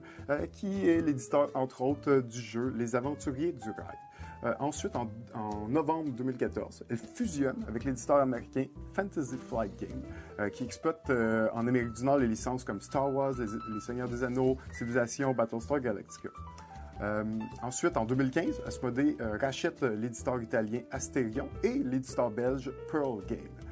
qui 0.52 0.88
est 0.88 1.02
l'éditeur, 1.02 1.50
entre 1.56 1.82
autres, 1.82 2.20
du 2.20 2.40
jeu 2.40 2.74
Les 2.76 2.96
Aventuriers 2.96 3.52
du 3.52 3.70
Rail. 3.72 4.03
Euh, 4.46 4.54
ensuite, 4.60 4.96
en, 4.96 5.08
novembre 5.70 6.12
2014, 6.12 6.84
elle 6.90 6.98
fusionne 6.98 7.64
avec 7.68 7.86
l'éditeur 7.86 8.18
américain 8.18 8.66
Fantasy 8.94 9.38
Flight 9.38 9.80
Game, 9.80 10.02
euh, 10.40 10.50
qui 10.50 10.64
exploite 10.64 11.10
euh, 11.10 11.48
en 11.54 11.66
Amérique 11.68 11.94
du 11.94 12.04
Nord 12.04 12.18
les 12.18 12.28
licences 12.28 12.64
comme 12.64 12.82
Star 12.82 13.14
Wars, 13.14 13.34
Les, 13.40 13.80
Seigneurs 13.80 14.10
des 14.10 14.24
Anneaux, 14.24 14.58
Civilization, 14.74 15.34
Battlestar 15.34 15.80
Galactica. 15.80 16.30
ensuite, 17.62 17.96
en 17.96 18.06
2015, 18.06 18.62
Asmodee 18.68 19.18
rachète 19.40 19.82
l'éditeur 19.82 20.42
italien 20.42 20.82
Asterion 20.92 21.50
et 21.64 21.74
l'éditeur 21.74 22.30
belge 22.30 22.72
Pearl 22.92 23.26
Game. 23.28 23.63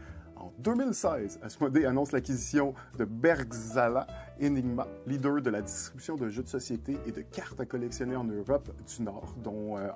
En 0.42 0.52
2016, 0.58 1.40
Asmodee 1.44 1.86
annonce 1.86 2.14
l'acquisition 2.14 2.74
de 2.98 3.06
Bergzala 3.06 4.08
Enigma, 4.42 4.88
leader 5.06 5.40
de 5.40 5.52
la 5.52 5.62
distribution 5.62 6.16
de 6.16 6.30
jeux 6.30 6.42
de 6.42 6.48
société 6.48 6.98
et 7.06 7.12
de 7.12 7.22
cartes 7.22 7.60
à 7.60 7.66
collectionner 7.68 8.16
en 8.16 8.24
Europe 8.24 8.72
du 8.88 9.04
Nord, 9.04 9.36
dont 9.44 9.78
euh, 9.78 9.88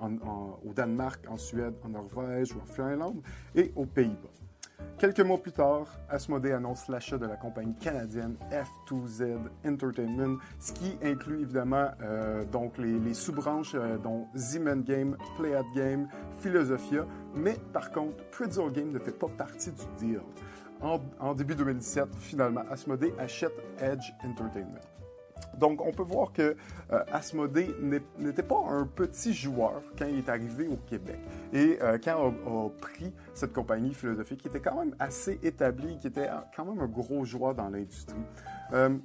au 0.63 0.71
Danemark, 0.71 1.25
en 1.27 1.37
Suède, 1.37 1.73
en 1.83 1.89
Norvège 1.89 2.53
ou 2.53 2.59
en 2.61 2.65
Finlande 2.65 3.23
et 3.55 3.71
aux 3.75 3.87
Pays-Bas. 3.87 4.29
Quelques 4.97 5.19
mois 5.19 5.41
plus 5.41 5.51
tard, 5.51 5.87
Asmodee 6.09 6.53
annonce 6.53 6.87
l'achat 6.87 7.17
de 7.17 7.25
la 7.25 7.35
compagnie 7.35 7.75
canadienne 7.75 8.37
F2Z 8.51 9.37
Entertainment, 9.65 10.37
ce 10.59 10.71
qui 10.71 10.97
inclut 11.03 11.41
évidemment 11.41 11.89
euh, 12.01 12.45
les, 12.77 13.13
sous-branches 13.13 13.75
euh, 13.75 13.97
dont 13.97 14.27
Z-Man 14.37 14.83
Game, 14.83 15.17
Playad 15.37 15.65
Game, 15.75 16.07
Philosophia, 16.39 17.05
mais 17.35 17.55
par 17.73 17.91
contre, 17.91 18.23
Pretzel 18.31 18.71
Game 18.71 18.91
ne 18.91 18.99
fait 18.99 19.11
pas 19.11 19.27
partie 19.27 19.71
du 19.71 19.83
deal. 19.97 20.21
En, 21.19 21.33
début 21.33 21.55
2017, 21.55 22.09
finalement, 22.19 22.61
Asmodee 22.69 23.13
achète 23.17 23.53
Edge 23.79 24.11
Entertainment. 24.23 24.81
Donc, 25.57 25.81
on 25.81 25.91
peut 25.91 26.03
voir 26.03 26.33
que 26.33 26.55
euh, 26.91 27.99
n'était 28.19 28.43
pas 28.43 28.61
un 28.69 28.85
petit 28.85 29.33
joueur 29.33 29.81
quand 29.97 30.05
il 30.05 30.17
est 30.17 30.29
arrivé 30.29 30.67
au 30.67 30.75
Québec. 30.75 31.19
Et 31.53 31.77
euh, 31.81 31.97
quand 32.03 32.33
on 32.45 32.67
a 32.67 32.69
pris 32.69 33.13
cette 33.33 33.53
compagnie 33.53 33.93
philosophique 33.93 34.41
qui 34.41 34.47
était 34.49 34.59
quand 34.59 34.77
même 34.77 34.95
assez 34.99 35.39
établie, 35.43 35.97
qui 35.99 36.07
était 36.07 36.29
quand 36.55 36.65
même 36.65 36.79
un 36.79 36.87
gros 36.87 37.23
joueur 37.25 37.55
dans 37.55 37.69
l'industrie. 37.69 38.21
Euh, 38.73 38.97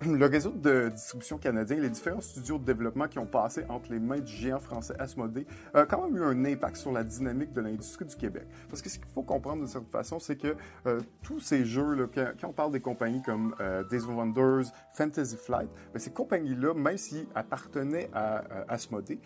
le 0.06 0.26
réseau 0.26 0.50
de 0.50 0.88
distribution 0.88 1.36
canadien, 1.36 1.76
les 1.76 1.90
différents 1.90 2.20
studios 2.20 2.58
de 2.58 2.64
développement 2.64 3.06
qui 3.06 3.18
ont 3.18 3.26
passé 3.26 3.64
entre 3.68 3.92
les 3.92 3.98
mains 3.98 4.20
du 4.20 4.32
géant 4.32 4.58
français 4.58 4.94
Asmodée, 4.98 5.46
a 5.74 5.84
quand 5.84 6.08
même 6.08 6.16
eu 6.16 6.24
un 6.24 6.44
impact 6.44 6.76
sur 6.76 6.92
la 6.92 7.04
dynamique 7.04 7.52
de 7.52 7.60
l'industrie 7.60 8.06
du 8.06 8.16
Québec. 8.16 8.46
Parce 8.68 8.80
que 8.80 8.88
ce 8.88 8.98
qu'il 8.98 9.08
faut 9.08 9.22
comprendre 9.22 9.58
d'une 9.58 9.66
certaine 9.66 9.90
façon, 9.90 10.18
c'est 10.18 10.36
que 10.36 10.56
euh, 10.86 11.00
tous 11.22 11.40
ces 11.40 11.64
jeux, 11.66 11.94
là, 11.94 12.06
quand, 12.14 12.48
on 12.48 12.52
parle 12.52 12.72
des 12.72 12.80
compagnies 12.80 13.22
comme 13.22 13.54
euh, 13.60 13.84
Days 13.84 14.04
of 14.04 14.14
Wonders, 14.14 14.72
Fantasy 14.94 15.36
Flight, 15.36 15.68
ben, 15.92 15.98
ces 15.98 16.12
compagnies-là, 16.12 16.72
même 16.72 16.96
s'ils 16.96 17.26
appartenaient 17.34 18.08
à, 18.14 18.36
à 18.38 18.72
Asmodée, 18.72 19.20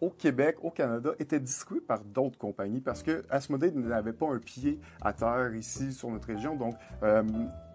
au 0.00 0.10
Québec, 0.10 0.56
au 0.62 0.70
Canada, 0.70 1.12
étaient 1.18 1.40
distribués 1.40 1.80
par 1.80 2.00
d'autres 2.00 2.38
compagnies 2.38 2.80
parce 2.80 3.02
que 3.02 3.24
Asmodée 3.30 3.70
n'avait 3.72 4.12
pas 4.12 4.26
un 4.26 4.38
pied 4.38 4.78
à 5.00 5.12
terre 5.12 5.54
ici 5.54 5.92
sur 5.92 6.10
notre 6.10 6.26
région. 6.26 6.56
Donc, 6.56 6.74
euh, 7.02 7.22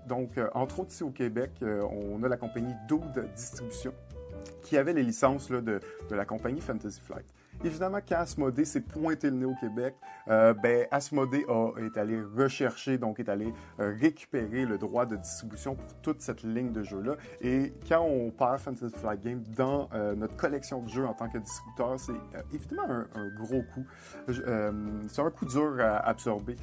donc 0.09 0.37
euh, 0.37 0.49
entre 0.53 0.81
autres, 0.81 0.91
ici 0.91 1.03
au 1.03 1.11
Québec, 1.11 1.51
euh, 1.61 1.83
on 1.83 2.21
a 2.23 2.27
la 2.27 2.35
compagnie 2.35 2.73
Dude 2.89 3.31
Distribution 3.35 3.93
qui 4.63 4.75
avait 4.77 4.93
les 4.93 5.03
licences 5.03 5.49
de 5.49 5.79
la 6.09 6.25
compagnie 6.25 6.59
Fantasy 6.59 6.99
Flight. 6.99 7.25
Évidemment, 7.63 7.99
quand 8.07 8.15
Asmodée 8.15 8.65
s'est 8.65 8.81
pointé 8.81 9.29
le 9.29 9.35
nez 9.35 9.45
au 9.45 9.55
Québec, 9.55 9.95
euh, 10.29 10.53
ben, 10.53 10.87
est 10.89 11.97
allé 11.97 12.21
rechercher, 12.21 12.97
donc 12.97 13.19
est 13.19 13.29
allé 13.29 13.53
euh, 13.79 13.93
récupérer 13.99 14.65
le 14.65 14.77
droit 14.77 15.05
de 15.05 15.15
distribution 15.15 15.75
pour 15.75 15.93
toute 16.01 16.21
cette 16.21 16.43
ligne 16.43 16.71
de 16.71 16.83
jeux-là. 16.83 17.15
Et 17.41 17.73
quand 17.87 18.01
on 18.01 18.31
perd 18.31 18.59
Fantasy 18.59 18.95
Flight 18.95 19.21
Games 19.21 19.43
dans 19.57 19.89
euh, 19.93 20.15
notre 20.15 20.35
collection 20.35 20.81
de 20.81 20.89
jeux 20.89 21.05
en 21.05 21.13
tant 21.13 21.29
que 21.29 21.37
distributeur, 21.37 21.99
c'est 21.99 22.11
euh, 22.11 22.41
évidemment 22.53 22.87
un, 23.15 23.29
gros 23.35 23.63
coup. 23.73 23.85
C'est 24.27 25.21
un 25.21 25.31
coup 25.31 25.45
dur 25.45 25.77
à 25.79 25.97
absorber. 26.07 26.55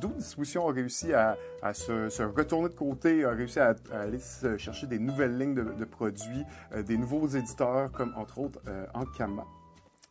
D'où 0.00 0.08
Distribution 0.08 0.68
a 0.68 0.72
réussi 0.72 1.12
à, 1.12 1.36
se, 1.72 2.22
retourner 2.22 2.68
de 2.68 2.74
côté, 2.74 3.24
a 3.24 3.30
réussi 3.30 3.58
à, 3.60 3.74
à 3.92 4.00
aller 4.00 4.18
chercher 4.58 4.86
des 4.86 4.98
nouvelles 4.98 5.38
lignes 5.38 5.54
de, 5.54 5.62
de 5.62 5.84
produits, 5.84 6.44
des 6.84 6.96
nouveaux 6.96 7.26
éditeurs 7.26 7.90
comme 7.92 8.12
entre 8.16 8.38
autres 8.38 8.60
Ankama 8.94 9.44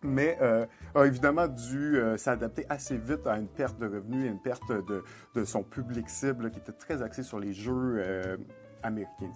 mais 0.03 0.37
euh, 0.41 0.65
a 0.95 1.05
évidemment 1.05 1.47
dû 1.47 1.97
euh, 1.97 2.17
s'adapter 2.17 2.65
assez 2.69 2.97
vite 2.97 3.27
à 3.27 3.37
une 3.37 3.47
perte 3.47 3.77
de 3.79 3.85
revenus 3.85 4.25
et 4.25 4.27
une 4.29 4.41
perte 4.41 4.71
de, 4.71 5.03
de 5.35 5.45
son 5.45 5.63
public 5.63 6.09
cible 6.09 6.51
qui 6.51 6.59
était 6.59 6.71
très 6.71 7.01
axé 7.01 7.23
sur 7.23 7.39
les 7.39 7.53
jeux 7.53 7.97
euh, 7.97 8.37
américains. 8.83 9.33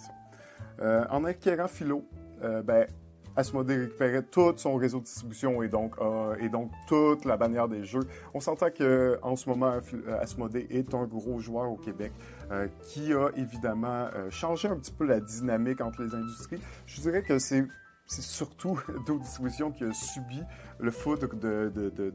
En 1.10 1.24
acquérant 1.26 1.68
Philo, 1.68 2.06
ben, 2.42 2.88
Asmodée 3.36 3.78
récupérait 3.78 4.24
tout 4.24 4.54
son 4.58 4.76
réseau 4.76 5.00
de 5.00 5.04
distribution 5.04 5.62
et 5.62 5.68
donc, 5.68 5.96
et 6.40 6.50
donc 6.50 6.72
toute 6.88 7.26
la 7.26 7.38
bannière 7.38 7.68
des 7.68 7.84
jeux. 7.84 8.08
On 8.34 8.40
s'entend 8.40 8.72
que 8.72 9.20
en 9.22 9.36
ce 9.36 9.50
moment, 9.50 9.80
Asmodée 10.20 10.68
est 10.72 10.94
un 10.94 11.06
gros 11.06 11.40
joueur 11.40 11.70
au 11.70 11.76
Québec 11.76 12.12
qui 12.82 13.14
a 13.14 13.30
évidemment 13.36 14.08
changé 14.30 14.68
un 14.68 14.78
petit 14.78 14.92
peu 14.92 15.06
la 15.06 15.20
dynamique 15.20 15.82
entre 15.82 16.02
les 16.02 16.16
industries. 16.16 16.62
Je 16.88 17.02
dirais 17.02 17.22
que 17.22 17.38
c'est 17.40 17.66
c'est 18.06 18.22
surtout 18.22 18.80
d'autres 19.06 19.22
distributions 19.22 19.72
qui 19.72 19.84
a 19.84 19.94
subi 19.94 20.42
le 20.80 20.92
foot 20.92 21.22
de, 21.22 21.72
de. 21.74 22.14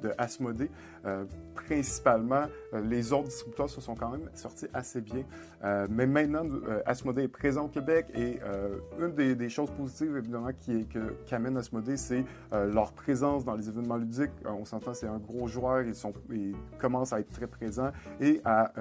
Euh, 1.04 1.24
principalement, 1.54 2.46
euh, 2.74 2.80
les 2.80 3.12
autres 3.12 3.28
distributeurs 3.28 3.70
se 3.70 3.80
sont 3.80 3.94
quand 3.94 4.10
même 4.10 4.28
sortis 4.34 4.66
assez 4.74 5.00
bien. 5.00 5.22
Euh, 5.64 5.86
mais 5.90 6.06
maintenant, 6.06 6.44
Asmodée 6.86 7.24
est 7.24 7.28
présent 7.28 7.64
au 7.64 7.68
Québec 7.68 8.06
et 8.14 8.40
une 8.98 9.14
des, 9.14 9.48
choses 9.48 9.70
positives, 9.70 10.16
évidemment, 10.16 10.50
qui 10.58 10.86
qu'amène 11.26 11.56
Asmodée, 11.56 11.96
c'est 11.96 12.24
leur 12.52 12.92
présence 12.92 13.44
dans 13.44 13.54
les 13.54 13.68
événements 13.68 13.96
ludiques. 13.96 14.30
on 14.44 14.64
s'entend, 14.64 14.94
c'est 14.94 15.06
un 15.06 15.18
gros 15.18 15.48
joueur, 15.48 15.84
ils, 16.30 16.54
commencent 16.78 17.12
à 17.12 17.20
être 17.20 17.30
très 17.30 17.46
présents 17.46 17.92
et 18.20 18.40
à... 18.44 18.72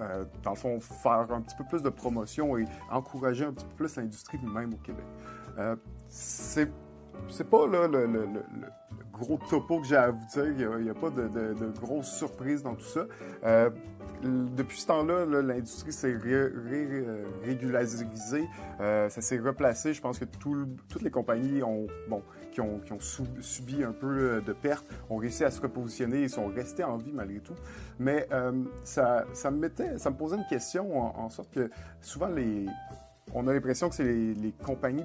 Euh, 0.00 0.24
dans 0.42 0.50
le 0.50 0.56
fond, 0.56 0.80
faire 0.80 1.26
un 1.30 1.40
petit 1.40 1.56
peu 1.56 1.64
plus 1.64 1.82
de 1.82 1.88
promotion 1.88 2.56
et 2.58 2.64
encourager 2.90 3.44
un 3.44 3.52
petit 3.52 3.64
peu 3.66 3.74
plus 3.84 3.96
l'industrie 3.96 4.38
même 4.38 4.74
au 4.74 4.78
Québec. 4.78 5.04
C'est 6.08 6.70
c'est 7.28 7.48
pas 7.48 7.66
là, 7.66 7.88
le, 7.88 8.08
gros 9.12 9.38
topo 9.48 9.80
que 9.80 9.86
j'ai 9.86 9.96
à 9.96 10.10
vous 10.10 10.26
dire. 10.32 10.78
Il 10.78 10.84
n'y 10.84 10.90
a, 10.90 10.94
pas 10.94 11.10
de, 11.10 11.28
de, 11.28 11.54
de, 11.54 11.66
grosses 11.80 12.12
surprises 12.12 12.62
dans 12.62 12.74
tout 12.74 12.84
ça. 12.84 13.06
Euh, 13.44 13.70
depuis 14.22 14.78
ce 14.78 14.86
temps-là, 14.86 15.24
l'industrie 15.42 15.92
s'est 15.92 16.14
ré, 16.14 16.46
ré, 16.46 17.04
régularisée. 17.42 18.48
Euh, 18.80 19.08
ça 19.08 19.20
s'est 19.20 19.38
replacé. 19.38 19.94
Je 19.94 20.00
pense 20.00 20.18
que 20.18 20.24
tout, 20.24 20.66
toutes 20.88 21.02
les 21.02 21.10
compagnies 21.10 21.62
ont, 21.62 21.86
bon, 22.08 22.22
qui 22.52 22.60
ont, 22.60 22.78
qui 22.80 22.92
ont 22.92 23.00
sub, 23.00 23.40
subi 23.40 23.82
un 23.82 23.92
peu 23.92 24.42
de 24.44 24.52
pertes 24.52 24.86
ont 25.10 25.16
réussi 25.16 25.44
à 25.44 25.50
se 25.50 25.60
repositionner 25.60 26.22
et 26.22 26.28
sont 26.28 26.46
restés 26.46 26.84
en 26.84 26.96
vie 26.96 27.12
malgré 27.12 27.40
tout. 27.40 27.56
Mais 27.98 28.26
euh, 28.32 28.52
ça, 28.84 29.24
ça, 29.32 29.50
me 29.50 29.58
mettait, 29.58 29.98
ça 29.98 30.10
me 30.10 30.16
posait 30.16 30.36
une 30.36 30.46
question 30.48 31.18
en 31.18 31.28
sorte 31.30 31.50
que 31.52 31.70
souvent 32.00 32.28
les 32.28 32.66
on 33.34 33.46
a 33.48 33.52
l'impression 33.52 33.88
que 33.88 33.94
c'est 33.94 34.04
les, 34.04 34.52
compagnies 34.64 35.04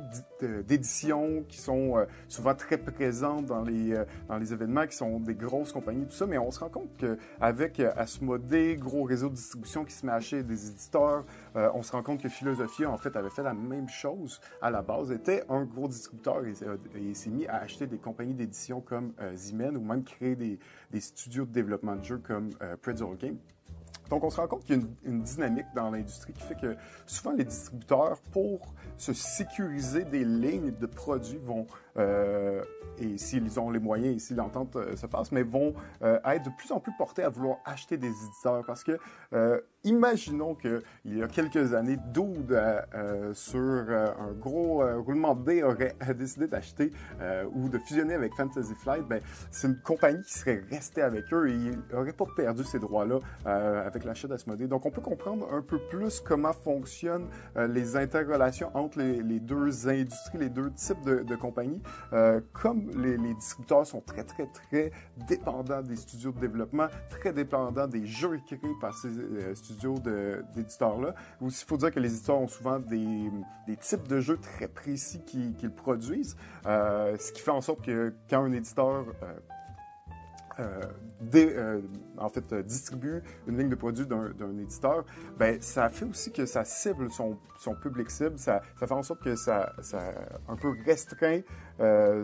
d'édition 0.64 1.44
qui 1.48 1.58
sont 1.58 1.98
euh, 1.98 2.06
souvent 2.28 2.56
très 2.56 2.78
présentes 2.78 3.46
dans 3.46 3.64
les, 3.64 3.94
euh, 3.94 4.06
dans 4.28 4.38
les 4.38 4.54
événements, 4.54 4.88
qui 4.88 4.96
sont 4.96 5.20
des 5.20 5.36
grosses 5.36 5.72
compagnies, 5.72 6.06
tout 6.06 6.14
ça, 6.14 6.26
mais 6.26 6.38
on 6.38 6.52
se 6.52 6.60
rend 6.60 6.70
compte 6.70 6.90
qu'avec 6.98 7.80
euh, 7.80 7.92
Asmodée, 7.96 8.78
gros 8.78 9.04
réseau 9.04 9.30
de 9.30 9.36
distribution 9.36 9.86
qui 9.86 9.94
se 9.94 10.06
met 10.06 10.12
à 10.12 10.16
acheter 10.16 10.44
des 10.44 10.70
éditeurs, 10.70 11.26
euh, 11.56 11.70
on 11.74 11.84
se 11.84 11.92
rend 11.92 12.04
compte 12.04 12.22
que 12.22 12.30
Philosophia, 12.30 12.90
en 12.90 12.98
fait, 12.98 13.16
avait 13.16 13.30
fait 13.30 13.44
la 13.44 13.54
même 13.54 13.90
chose 13.90 14.40
à 14.62 14.72
la 14.72 14.82
base, 14.82 15.12
était 15.12 15.44
un 15.50 15.66
gros 15.66 15.88
distributeur 15.88 16.44
et, 16.46 17.14
s'est 17.14 17.30
mis 17.30 17.46
à 17.48 17.58
acheter 17.58 17.88
des 17.88 17.98
compagnies 17.98 18.34
d'édition 18.34 18.82
comme 18.82 19.14
euh, 19.20 19.36
Zimen 19.36 19.76
ou 19.76 19.82
même 19.82 20.04
créer 20.04 20.36
des, 20.36 20.60
studios 21.00 21.46
de 21.46 21.52
développement 21.52 21.96
de 21.96 22.04
jeux 22.04 22.20
comme 22.20 22.52
euh, 22.62 22.76
Pretzel 22.78 23.16
Game. 23.20 23.38
Donc, 24.12 24.26
on 24.26 24.30
se 24.30 24.42
rend 24.42 24.48
compte 24.48 24.66
qu'il 24.66 24.76
y 24.76 24.80
a 24.80 24.84
une, 25.06 25.24
dynamique 25.24 25.68
dans 25.74 25.90
l'industrie 25.90 26.34
qui 26.34 26.44
fait 26.44 26.60
que 26.60 26.76
souvent 27.08 27.32
les 27.32 27.46
distributeurs, 27.46 28.20
pour 28.34 28.74
se 28.98 29.14
sécuriser 29.14 30.04
des 30.04 30.26
lignes 30.26 30.72
de 30.78 30.86
produits, 30.86 31.38
vont, 31.38 31.66
euh, 31.98 32.62
et 32.98 33.18
s'ils 33.18 33.58
ont 33.58 33.72
les 33.72 33.80
moyens 33.80 34.18
et 34.18 34.20
si 34.20 34.36
l'entente 34.36 34.76
euh, 34.76 34.98
se 34.98 35.06
passe, 35.06 35.32
mais 35.32 35.44
vont 35.44 35.74
euh, 36.02 36.20
être 36.26 36.44
de 36.44 36.50
plus 36.58 36.74
en 36.74 36.82
plus 36.82 36.92
portés 36.98 37.24
à 37.24 37.30
vouloir 37.30 37.60
acheter 37.64 37.96
des 37.96 38.10
éditeurs. 38.10 38.66
Parce 38.68 38.84
que, 38.84 39.00
imaginons 39.84 40.56
qu'il 40.56 40.82
y 41.06 41.22
a 41.22 41.28
quelques 41.28 41.74
années, 41.74 41.98
Dude, 42.14 42.52
euh, 42.52 43.34
sur 43.34 43.60
un 43.60 44.34
gros 44.40 44.84
roulement 45.02 45.36
de 45.36 45.46
dés, 45.46 45.64
aurait 45.64 45.96
décidé 46.18 46.48
d'acheter 46.48 46.92
ou 47.54 47.70
de 47.70 47.78
fusionner 47.78 48.14
avec 48.14 48.34
Fantasy 48.36 48.74
Flight, 48.76 49.08
ben, 49.08 49.22
c'est 49.50 49.68
une 49.68 49.80
compagnie 49.80 50.22
qui 50.24 50.34
serait 50.34 50.64
restée 50.70 51.02
avec 51.02 51.32
eux 51.34 51.50
et 51.50 51.54
ils 51.54 51.80
n'auraient 51.92 52.14
pas 52.14 52.26
perdu 52.36 52.64
ces 52.64 52.80
droits-là 52.80 53.20
avec 53.46 54.04
l'achat 54.04 54.28
d'Asmodée. 54.28 54.68
Donc, 54.68 54.86
on 54.86 54.92
peut 54.92 55.02
comprendre 55.02 55.48
un 55.52 55.62
peu 55.62 55.80
plus 55.90 56.20
comment 56.20 56.54
fonctionnent 56.54 57.28
les 57.56 57.96
interrelations 57.96 58.72
entre 58.76 59.00
les, 59.00 59.40
deux 59.40 59.88
industries, 59.88 60.38
les 60.38 60.50
deux 60.50 60.72
types 60.72 61.02
de, 61.06 61.24
de 61.24 61.36
compagnies. 61.36 61.82
comme 62.54 62.90
les, 63.02 63.18
les, 63.18 63.34
distributeurs 63.34 63.86
sont 63.86 64.02
très, 64.02 64.24
très, 64.24 64.48
très 64.48 64.92
dépendants 65.28 65.82
des 65.82 65.96
studios 65.96 66.32
de 66.32 66.40
développement, 66.40 66.88
très 67.10 67.34
dépendants 67.34 67.88
des 67.88 68.06
jeux 68.06 68.40
créés 68.46 68.60
par 68.80 68.94
ces 68.94 69.08
euh, 69.08 69.56
studios 69.72 69.96
d'éditeurs-là. 70.56 71.16
Aussi, 71.42 71.64
il 71.64 71.68
faut 71.68 71.78
dire 71.78 71.92
que 71.92 72.00
les 72.00 72.14
éditeurs 72.14 72.40
ont 72.40 72.48
souvent 72.48 72.80
des, 72.80 73.32
des 73.68 73.78
types 73.78 74.08
de 74.08 74.20
jeux 74.20 74.38
très 74.38 74.68
précis 74.68 75.22
qu'ils 75.26 75.56
qu 75.56 75.70
produisent, 75.70 76.36
euh, 76.66 77.16
ce 77.18 77.32
qui 77.32 77.42
fait 77.42 77.52
en 77.52 77.62
sorte 77.62 77.84
que 77.86 78.14
quand 78.30 78.44
un 78.44 78.52
éditeur 78.52 79.06
euh, 79.24 79.34
euh, 80.60 80.82
dé, 81.22 81.56
en 82.18 82.30
fait, 82.30 82.54
distribue 82.54 83.24
une 83.48 83.58
ligne 83.58 83.70
de 83.70 83.76
produits 83.76 84.06
d'un 84.06 84.58
éditeur, 84.60 85.06
ben, 85.38 85.62
ça 85.62 85.90
fait 85.90 86.06
aussi 86.06 86.32
que 86.32 86.46
ça 86.46 86.66
cible 86.66 87.10
son, 87.10 87.38
son 87.58 87.74
public 87.74 88.12
cible. 88.12 88.38
Ça, 88.38 88.62
ça, 88.80 88.86
fait 88.86 88.94
en 88.94 89.02
sorte 89.02 89.24
que 89.24 89.36
ça, 89.36 89.74
ça 89.82 90.14
un 90.48 90.56
peu 90.56 90.74
restreint 90.86 91.42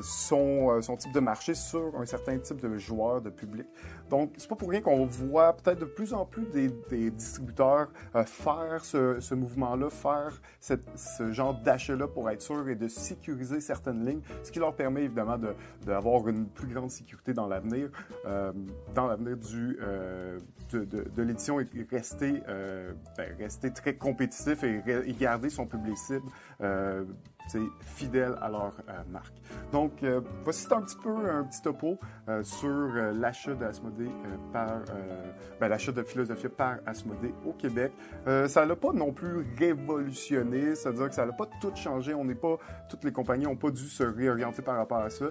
son, 0.04 0.82
son 0.82 0.98
type 0.98 1.14
de 1.14 1.20
marché 1.20 1.54
sur 1.54 1.96
un 1.98 2.06
certain 2.06 2.38
type 2.38 2.62
de 2.62 2.78
joueur, 2.78 3.22
de 3.22 3.30
public. 3.30 3.68
Donc, 4.10 4.34
c'est 4.38 4.48
pas 4.48 4.56
pour 4.56 4.70
rien 4.70 4.82
qu'on 4.82 5.06
voit 5.06 5.54
peut-être 5.54 5.80
de 5.80 5.86
plus 5.86 6.13
en 6.13 6.26
plus 6.26 6.46
des, 6.46 6.70
distributeurs 7.12 7.89
euh, 8.15 8.24
faire 8.24 8.84
ce, 8.84 9.34
mouvement-là, 9.34 9.89
faire 9.89 10.41
ce 10.60 11.32
genre 11.32 11.54
d'achat-là 11.54 12.08
pour 12.08 12.30
être 12.30 12.41
sûr 12.41 12.67
et 12.70 12.76
de 12.76 12.88
sécuriser 12.88 13.60
certaines 13.60 14.06
lignes, 14.06 14.22
ce 14.43 14.52
qui 14.52 14.60
leur 14.60 14.76
permet 14.76 15.04
évidemment 15.04 15.38
d'avoir 15.86 16.28
une 16.28 16.48
plus 16.48 16.67
grande 16.67 16.91
sécurité 16.91 17.34
dans 17.34 17.48
l'avenir, 17.48 17.89
euh, 18.26 18.52
dans 18.93 19.08
l'avenir 19.08 19.38
du 19.38 19.78
euh, 19.82 20.39
de, 20.72 21.22
l'édition 21.22 21.60
et 21.60 21.67
rester 21.89 22.41
ben, 23.17 23.36
rester 23.38 23.72
très 23.72 23.96
compétitif 23.96 24.63
et, 24.63 24.82
garder 25.20 25.50
son 25.50 25.65
public 25.65 25.98
cible 25.98 26.30
fidèles 27.82 28.36
à 28.42 28.50
leur 28.50 28.74
marque. 29.12 29.34
Donc, 29.72 30.04
voici 30.44 30.68
un 30.72 30.82
petit 30.82 30.98
peu 30.98 31.10
un 31.30 31.44
petit 31.44 31.62
topo 31.62 31.98
sur 32.42 32.90
l'achat 33.14 33.54
d'Asmodée 33.54 34.10
par 34.52 34.82
ben, 35.60 35.68
l'achat 35.68 35.92
de 35.92 36.04
Philosophia 36.04 36.50
par 36.50 36.78
Asmodée 36.86 37.34
au 37.46 37.54
Québec. 37.54 37.92
ça 38.48 38.66
l'a 38.66 38.76
pas 38.76 38.92
non 38.94 39.12
plus 39.12 39.46
révolutionné, 39.58 40.76
c'est-à-dire 40.76 41.10
que 41.10 41.16
ça 41.16 41.26
n'a 41.26 41.34
pas 41.34 41.48
tout 41.62 41.72
changé. 41.76 42.14
On 42.14 42.26
n'est 42.26 42.36
pas, 42.36 42.58
toutes 42.90 43.04
les 43.04 43.12
compagnies 43.12 43.46
n'ont 43.46 43.56
pas 43.56 43.72
dû 43.72 43.88
se 43.88 44.04
réorienter 44.04 44.62
par 44.62 44.78
rapport 44.78 45.00
à 45.00 45.10
ça, 45.10 45.26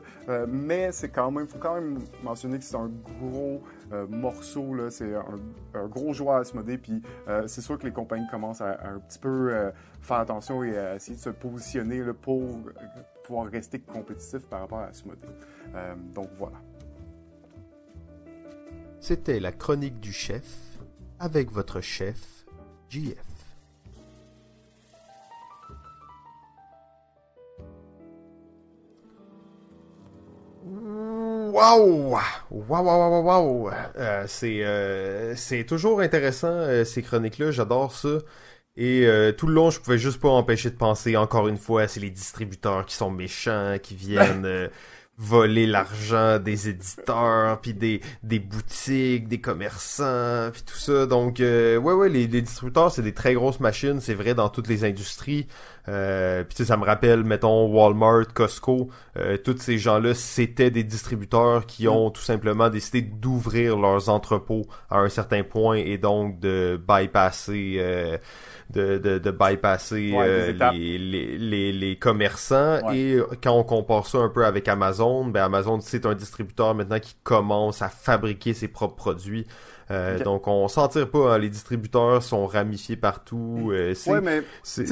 mais 0.49 0.93
c'est 0.93 1.11
quand 1.11 1.31
même, 1.31 1.47
faut 1.47 1.59
quand 1.59 1.75
même 1.75 1.99
mentionner 2.23 2.59
que 2.59 2.65
c'est 2.65 2.77
un 2.77 2.91
gros 3.21 3.63
euh, 3.93 4.07
morceau, 4.07 4.75
là, 4.75 4.91
c'est 4.91 5.15
un, 5.15 5.87
gros 5.87 6.13
joueur 6.13 6.37
Asmodée, 6.37 6.79
puis 6.79 7.03
euh, 7.29 7.47
c'est 7.47 7.61
sûr 7.61 7.79
que 7.79 7.85
les 7.85 7.93
compagnies 7.93 8.27
commencent 8.31 8.61
à, 8.61 8.79
un 8.89 8.99
petit 8.99 9.19
peu 9.19 9.53
euh, 9.53 9.71
faire 10.01 10.19
attention 10.19 10.65
et 10.65 10.77
à 10.77 10.97
essayer 10.97 11.17
de 11.17 11.21
se 11.21 11.31
positionner 11.31 12.03
pour 12.21 12.43
pouvoir 13.25 13.47
rester 13.47 13.79
compétitif 13.81 14.47
par 14.47 14.61
rapport 14.61 14.79
à 14.79 14.87
Asmodée. 14.87 15.27
donc 16.15 16.29
voilà. 16.35 16.57
C'était 19.01 19.41
la 19.41 19.53
chronique 19.53 20.01
du 20.01 20.13
chef 20.13 20.79
avec 21.19 21.51
votre 21.51 21.81
chef, 21.81 22.47
JF. 22.89 23.36
Waouh! 30.67 32.11
Waouh, 32.51 32.85
waouh, 32.85 33.23
waouh, 33.23 33.63
wow. 33.65 33.71
Euh, 33.97 34.25
c'est, 34.27 34.65
euh, 34.65 35.37
c'est 35.37 35.65
toujours 35.65 36.01
intéressant, 36.01 36.49
euh, 36.49 36.85
ces 36.85 37.03
chroniques-là. 37.03 37.53
J'adore 37.53 37.93
ça. 37.93 38.19
Et 38.77 39.07
tout 39.39 39.47
le 39.47 39.55
long, 39.55 39.71
je 39.71 39.81
pouvais 39.81 39.97
juste 39.97 40.21
pas 40.21 40.29
empêcher 40.29 40.69
de 40.71 40.77
penser, 40.77 41.17
encore 41.17 41.49
une 41.49 41.57
fois, 41.57 41.89
c'est 41.89 42.01
les 42.01 42.11
distributeurs 42.11 42.85
qui 42.85 42.95
sont 42.95 43.11
méchants, 43.11 43.77
qui 43.83 43.95
viennent 43.95 44.69
voler 45.19 45.67
l'argent 45.67 46.39
des 46.39 46.69
éditeurs, 46.69 47.61
puis 47.61 47.75
des, 47.75 48.01
des 48.23 48.39
boutiques, 48.39 49.29
des 49.29 49.41
commerçants, 49.41 50.51
puis 50.53 50.63
tout 50.63 50.77
ça. 50.77 51.07
Donc, 51.07 51.39
ouais, 51.39 51.77
ouais, 51.79 52.09
les, 52.09 52.27
les 52.27 52.43
distributeurs, 52.43 52.93
c'est 52.93 53.03
des 53.03 53.15
très 53.15 53.35
grosses 53.35 53.61
machines. 53.61 54.01
C'est 54.01 54.15
vrai 54.15 54.35
dans 54.35 54.49
toutes 54.49 54.69
les 54.69 54.85
industries. 54.85 55.47
Euh, 55.89 56.43
puis 56.43 56.65
ça 56.65 56.77
me 56.77 56.85
rappelle, 56.85 57.23
mettons, 57.23 57.67
Walmart, 57.67 58.33
Costco, 58.35 58.89
euh, 59.17 59.37
tous 59.37 59.59
ces 59.59 59.79
gens-là, 59.79 60.15
c'était 60.15 60.71
des 60.71 60.83
distributeurs 60.83 61.65
qui 61.65 61.87
ont 61.87 62.11
tout 62.11 62.23
simplement 62.23 62.69
décidé 62.69 63.03
d'ouvrir 63.03 63.79
leurs 63.79 64.09
entrepôts 64.09 64.67
à 64.91 64.99
un 64.99 65.09
certain 65.09 65.45
point 65.45 65.77
et 65.77 65.99
donc 65.99 66.41
de 66.41 66.81
bypasser... 66.89 67.77
Euh, 67.79 68.19
de, 68.71 68.99
de, 68.99 69.19
de 69.19 69.31
bypasser 69.31 70.13
euh, 70.15 70.53
les, 70.73 70.99
les, 71.39 71.73
les, 71.73 71.97
commerçants. 71.97 72.91
Et 72.93 73.19
quand 73.43 73.53
on 73.53 73.65
compare 73.65 74.07
ça 74.07 74.19
un 74.19 74.29
peu 74.29 74.45
avec 74.45 74.69
Amazon, 74.69 75.25
ben 75.27 75.45
Amazon 75.45 75.81
c'est 75.81 76.07
un 76.07 76.15
distributeur 76.15 76.75
maintenant 76.75 76.99
qui 76.99 77.17
commence 77.23 77.83
à 77.83 77.89
fabriquer 77.89 78.55
ses 78.55 78.69
propres 78.69 78.97
produits. 78.97 79.47
Euh, 79.91 80.19
donc, 80.19 80.49
on 80.49 80.67
s'en 80.69 80.89
tire 80.89 81.11
pas. 81.11 81.35
Hein. 81.35 81.39
les 81.39 81.49
distributeurs 81.49 82.23
sont 82.23 82.47
ramifiés 82.47 82.97
partout. 82.97 83.71
Euh, 83.73 83.95
oui, 84.07 84.19
mais 84.23 84.43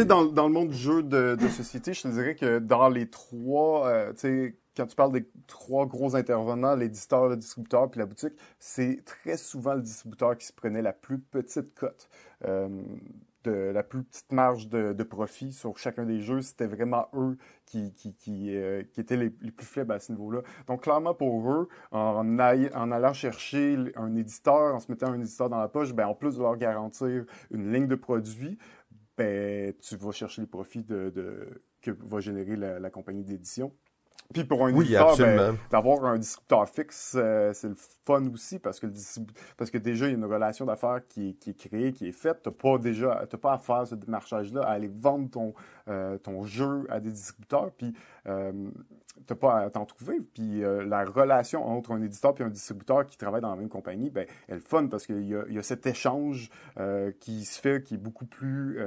dans, 0.05 0.25
dans 0.25 0.47
le 0.47 0.53
monde 0.53 0.69
du 0.69 0.77
jeu 0.77 1.03
de, 1.03 1.37
de, 1.39 1.49
société, 1.49 1.95
je 1.95 2.03
te 2.03 2.09
dirais 2.09 2.35
que 2.35 2.59
dans 2.59 2.89
les 2.89 3.09
trois, 3.09 3.89
euh, 3.89 4.13
quand 4.77 4.87
tu 4.87 4.97
parles 4.97 5.13
des 5.13 5.27
trois 5.47 5.87
gros 5.87 6.15
intervenants, 6.15 6.77
l'éditeur, 6.77 7.29
le 7.29 7.37
distributeur 7.37 7.91
puis 7.91 8.01
la 8.01 8.07
boutique, 8.07 8.35
c'est 8.59 9.01
très 9.05 9.37
souvent 9.37 9.75
le 9.75 9.83
distributeur 9.83 10.37
qui 10.39 10.47
se 10.47 10.53
prenait 10.53 10.83
la 10.83 10.93
plus 10.93 11.19
petite 11.19 11.75
cote. 11.75 12.09
La 13.47 13.83
plus 13.83 14.03
petite 14.05 14.33
marge 14.33 14.69
de, 14.69 15.03
profit 15.03 15.53
sur 15.53 15.77
chacun 15.79 16.05
des 16.05 16.21
jeux, 16.21 16.41
c'était 16.41 16.67
vraiment 16.67 17.09
eux 17.15 17.37
qui, 17.67 17.93
qui, 17.95 18.15
qui, 18.15 18.57
euh, 18.57 18.83
étaient 18.97 19.17
les, 19.17 19.31
plus 19.31 19.67
faibles 19.67 19.93
à 19.93 19.99
ce 19.99 20.13
niveau-là. 20.13 20.43
Donc, 20.67 20.83
clairement, 20.83 21.15
pour 21.15 21.51
eux, 21.53 21.69
en, 21.91 22.39
allant 22.39 23.13
chercher 23.13 23.77
un 23.97 24.15
éditeur, 24.17 24.75
en 24.75 24.81
se 24.81 24.91
mettant 24.91 25.09
un 25.09 25.21
éditeur 25.21 25.49
dans 25.49 25.61
la 25.61 25.69
poche, 25.69 25.93
ben, 25.93 26.07
en 26.07 26.15
plus 26.15 26.37
de 26.37 26.43
leur 26.43 26.57
garantir 26.57 27.25
une 27.51 27.73
ligne 27.73 27.87
de 27.87 27.97
produits, 27.97 28.59
ben, 29.17 29.75
tu 29.81 29.97
vas 29.97 30.13
chercher 30.13 30.43
les 30.43 30.49
profits 30.49 30.85
que 30.85 31.91
va 31.91 32.21
générer 32.21 32.57
la 32.57 32.91
compagnie 32.91 33.25
d'édition. 33.25 33.73
Puis 34.33 34.45
pour 34.45 34.65
un 34.65 34.75
éditeur, 34.75 35.17
ben, 35.19 35.57
d'avoir 35.71 36.05
un 36.07 36.19
distributeur 36.19 36.69
fixe, 36.69 37.15
euh, 37.17 37.53
c'est 37.53 37.69
le 37.69 37.77
fun 38.07 38.27
aussi 38.33 38.59
parce 38.59 38.81
que, 38.81 38.87
le 38.87 38.93
parce 39.57 39.71
que 39.71 39.79
déjà, 39.79 40.07
il 40.07 40.13
y 40.13 40.15
a 40.15 40.17
une 40.17 40.25
relation 40.25 40.65
d'affaires 40.65 41.01
qui, 41.09 41.37
qui, 41.37 41.51
est 41.51 41.55
créée, 41.69 41.93
qui 41.93 42.09
est 42.09 42.13
faite. 42.13 42.41
Tu 42.43 42.49
n'as 42.49 42.55
pas 42.55 42.79
déjà 42.79 43.27
pas 43.41 43.53
à 43.53 43.59
faire 43.59 43.87
ce 43.87 43.95
démarchage-là, 43.95 44.63
à 44.63 44.73
aller 44.73 44.91
vendre 44.93 45.31
ton, 45.31 45.55
euh, 45.89 46.19
ton 46.19 46.45
jeu 46.45 46.87
à 46.89 47.01
des 47.01 47.11
distributeurs. 47.11 47.71
Puis 47.77 47.95
euh, 48.27 48.53
t'as 49.27 49.35
pas 49.35 49.61
à 49.61 49.71
t'en 49.71 49.85
trouver. 49.85 50.21
Puis 50.35 50.63
euh, 50.63 50.85
la 50.85 51.05
relation 51.05 51.65
entre 51.67 51.93
un 51.93 52.03
éditeur 52.03 52.35
et 52.41 52.43
un 52.43 52.49
distributeur 52.49 53.07
qui 53.07 53.17
travaille 53.17 53.41
dans 53.41 53.51
la 53.51 53.57
même 53.57 53.69
compagnie, 53.69 54.11
ben, 54.11 54.27
elle 54.49 54.59
est 54.59 54.69
fun 54.69 54.87
parce 54.87 55.07
qu'il 55.07 55.23
y, 55.23 55.53
y, 55.53 55.59
a 55.59 55.63
cet 55.63 55.87
échange 55.87 56.51
euh, 56.79 57.13
qui 57.21 57.45
se 57.45 57.61
fait, 57.61 57.83
qui 57.83 57.95
est 57.95 57.99
beaucoup 57.99 58.27
plus 58.27 58.79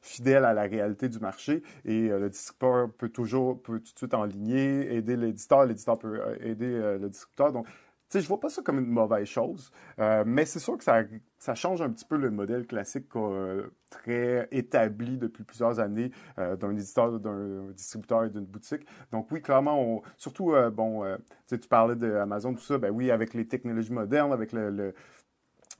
fidèle 0.00 0.44
à 0.44 0.52
la 0.52 0.62
réalité 0.62 1.08
du 1.08 1.18
marché. 1.18 1.62
Et 1.84 2.08
le 2.08 2.28
distributeur 2.28 2.90
peut 2.92 3.08
toujours, 3.08 3.60
peut 3.60 3.78
tout 3.78 3.92
de 3.92 3.98
suite 3.98 4.14
en 4.14 4.24
ligner, 4.24 4.94
aider 4.94 5.16
l'éditeur, 5.16 5.64
l'éditeur 5.64 5.98
peut 5.98 6.20
aider 6.40 6.78
le 7.00 7.08
distributeur. 7.08 7.52
Donc, 7.52 7.66
sais, 8.12 8.20
je 8.20 8.28
vois 8.28 8.40
pas 8.40 8.48
ça 8.48 8.62
comme 8.62 8.78
une 8.78 8.86
mauvaise 8.86 9.26
chose, 9.26 9.72
euh, 9.98 10.24
mais 10.26 10.44
c'est 10.44 10.58
sûr 10.58 10.76
que 10.76 10.84
ça, 10.84 11.02
ça, 11.38 11.54
change 11.54 11.82
un 11.82 11.90
petit 11.90 12.04
peu 12.04 12.16
le 12.16 12.30
modèle 12.30 12.66
classique 12.66 13.06
euh, 13.16 13.68
très 13.90 14.48
établi 14.50 15.18
depuis 15.18 15.44
plusieurs 15.44 15.80
années 15.80 16.10
euh, 16.38 16.56
d'un 16.56 16.72
éditeur, 16.72 17.18
d'un 17.18 17.70
distributeur 17.72 18.24
et 18.24 18.30
d'une 18.30 18.44
boutique. 18.44 18.86
Donc 19.12 19.30
oui, 19.30 19.40
clairement, 19.40 19.80
on, 19.80 20.02
surtout, 20.16 20.54
bon, 20.72 21.04
tu 21.48 21.58
parlais 21.68 21.96
d'Amazon, 21.96 22.54
tout 22.54 22.62
ça, 22.62 22.78
ben 22.78 22.90
oui, 22.90 23.10
avec 23.10 23.34
les 23.34 23.46
technologies 23.46 23.92
modernes, 23.92 24.32
avec 24.32 24.52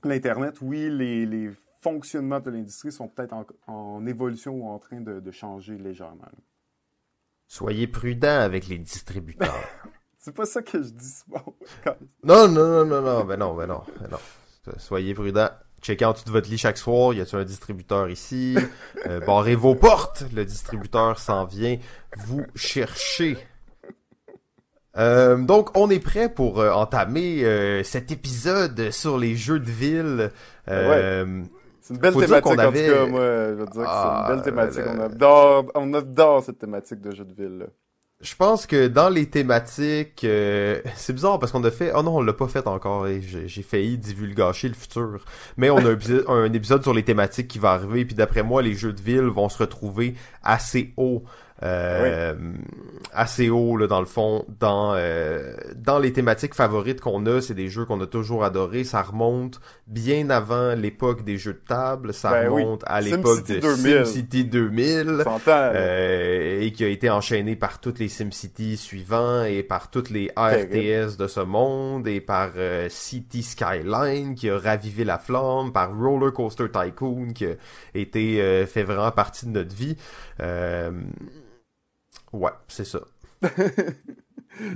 l'Internet, 0.03 0.61
oui, 0.61 0.89
les, 0.89 1.25
les, 1.25 1.51
fonctionnements 1.81 2.39
de 2.39 2.49
l'industrie 2.49 2.93
sont 2.93 3.09
peut-être 3.09 3.35
en, 3.67 4.05
évolution 4.05 4.53
ou 4.53 4.69
en 4.69 4.79
train 4.79 5.01
de, 5.01 5.19
de 5.19 5.31
changer 5.31 5.77
légèrement. 5.77 6.29
Soyez 7.45 7.87
prudents 7.87 8.39
avec 8.39 8.69
les 8.69 8.77
distributeurs. 8.77 9.53
C'est 10.23 10.33
pas 10.33 10.45
ça 10.45 10.61
que 10.61 10.81
je 10.81 10.87
dis 10.87 11.09
souvent. 11.09 11.53
non, 12.23 12.47
non, 12.47 12.85
non, 12.85 12.85
non, 12.85 13.01
non, 13.01 13.25
ben 13.25 13.35
non, 13.35 13.53
ben 13.55 13.67
non, 13.67 13.83
ben 13.99 14.07
non. 14.09 14.73
Soyez 14.77 15.13
prudents. 15.13 15.49
Checkez 15.81 16.05
en 16.05 16.13
dessous 16.13 16.23
de 16.23 16.31
votre 16.31 16.49
lit 16.49 16.57
chaque 16.57 16.77
soir. 16.77 17.13
Y 17.13 17.19
a-t-il 17.19 17.39
un 17.39 17.43
distributeur 17.43 18.09
ici? 18.09 18.55
Euh, 19.05 19.19
barrez 19.19 19.55
vos 19.55 19.75
portes. 19.75 20.23
Le 20.33 20.45
distributeur 20.45 21.19
s'en 21.19 21.43
vient 21.43 21.77
vous 22.25 22.45
chercher. 22.55 23.37
Euh, 24.95 25.35
donc, 25.43 25.77
on 25.77 25.89
est 25.89 25.99
prêt 25.99 26.29
pour 26.29 26.61
euh, 26.61 26.71
entamer 26.71 27.43
euh, 27.43 27.83
cet 27.83 28.09
épisode 28.09 28.91
sur 28.91 29.17
les 29.17 29.35
jeux 29.35 29.59
de 29.59 29.69
ville. 29.69 30.31
Ouais. 30.69 31.25
C'est 31.81 31.95
une 31.95 31.99
belle 31.99 32.13
thématique, 32.13 32.45
en 32.45 32.51
tout 32.51 32.55
cas, 32.55 33.05
moi, 33.07 33.21
je 33.21 33.53
veux 33.55 33.65
dire 33.65 33.65
que 33.65 33.73
c'est 33.73 33.79
une 33.81 33.87
ah, 33.87 34.25
belle 34.29 34.41
thématique. 34.41 34.83
On 34.87 34.99
adore, 35.01 35.65
on 35.75 35.93
adore 35.93 36.43
cette 36.43 36.59
thématique 36.59 37.01
de 37.01 37.11
jeux 37.13 37.25
de 37.25 37.33
ville. 37.33 37.57
Là. 37.57 37.65
Je 38.23 38.35
pense 38.35 38.65
que 38.65 38.87
dans 38.87 39.09
les 39.09 39.25
thématiques, 39.25 40.23
euh, 40.23 40.79
c'est 40.95 41.11
bizarre 41.11 41.39
parce 41.39 41.51
qu'on 41.51 41.63
a 41.65 41.71
fait, 41.71 41.91
oh 41.93 42.01
non, 42.03 42.17
on 42.17 42.21
l'a 42.21 42.31
pas 42.31 42.47
fait 42.47 42.65
encore 42.67 43.05
et 43.07 43.21
j'ai 43.21 43.61
failli 43.61 43.97
divulgacher 43.97 44.69
le 44.69 44.75
futur. 44.75 45.19
Mais 45.57 45.69
on 45.69 45.77
a 45.79 45.93
un, 46.29 46.53
épisode 46.53 46.83
sur 46.83 46.93
les 46.93 47.03
thématiques 47.03 47.49
qui 47.49 47.59
va 47.59 47.71
arriver, 47.71 48.05
puis 48.05 48.15
d'après 48.15 48.41
moi, 48.41 48.61
les 48.61 48.75
jeux 48.75 48.93
de 48.93 49.01
ville 49.01 49.23
vont 49.23 49.49
se 49.49 49.57
retrouver 49.57 50.15
assez 50.41 50.93
haut 50.95 51.25
euh, 51.63 52.33
assez 53.13 53.49
haut 53.49 53.77
là, 53.77 53.87
dans 53.87 53.99
le 53.99 54.05
fond 54.05 54.45
dans 54.59 54.93
euh, 54.95 55.53
dans 55.75 55.99
les 55.99 56.13
thématiques 56.13 56.55
favorites 56.55 57.01
qu'on 57.01 57.25
a 57.25 57.41
c'est 57.41 57.53
des 57.53 57.69
jeux 57.69 57.85
qu'on 57.85 58.01
a 58.01 58.07
toujours 58.07 58.43
adorés. 58.43 58.83
Ça 58.83 59.01
remonte 59.01 59.59
bien 59.87 60.29
avant 60.29 60.75
l'époque 60.75 61.23
des 61.23 61.37
jeux 61.37 61.53
de 61.53 61.63
table. 61.67 62.13
Ça 62.13 62.31
ben 62.31 62.49
remonte 62.49 62.83
à 62.85 63.01
l'époque 63.01 63.47
de 63.47 63.59
SimCity 63.59 64.45
2000 64.45 65.23
euh, 65.47 66.61
et 66.61 66.71
qui 66.71 66.83
a 66.83 66.87
été 66.87 67.09
enchaîné 67.09 67.55
par 67.55 67.79
toutes 67.79 67.99
les 67.99 68.09
SimCity 68.09 68.77
suivants 68.77 69.43
et 69.43 69.63
par 69.63 69.89
toutes 69.89 70.09
les 70.09 70.31
ARTS 70.35 71.17
de 71.17 71.27
ce 71.27 71.39
monde 71.39 72.07
et 72.07 72.21
par 72.21 72.51
euh, 72.57 72.87
City 72.89 73.43
Skyline 73.43 74.35
qui 74.35 74.49
a 74.49 74.57
ravivé 74.57 75.03
la 75.03 75.17
flamme 75.17 75.71
par 75.71 75.95
Roller 75.95 76.33
Coaster 76.33 76.67
Tycoon 76.69 77.33
qui 77.33 77.45
a 77.45 77.55
été 77.93 78.65
fait 78.65 78.83
vraiment 78.83 79.11
partie 79.11 79.45
de 79.45 79.51
notre 79.51 79.75
vie 79.75 79.97
Ouais, 82.33 82.51
c'est 82.67 82.85
ça. 82.85 82.99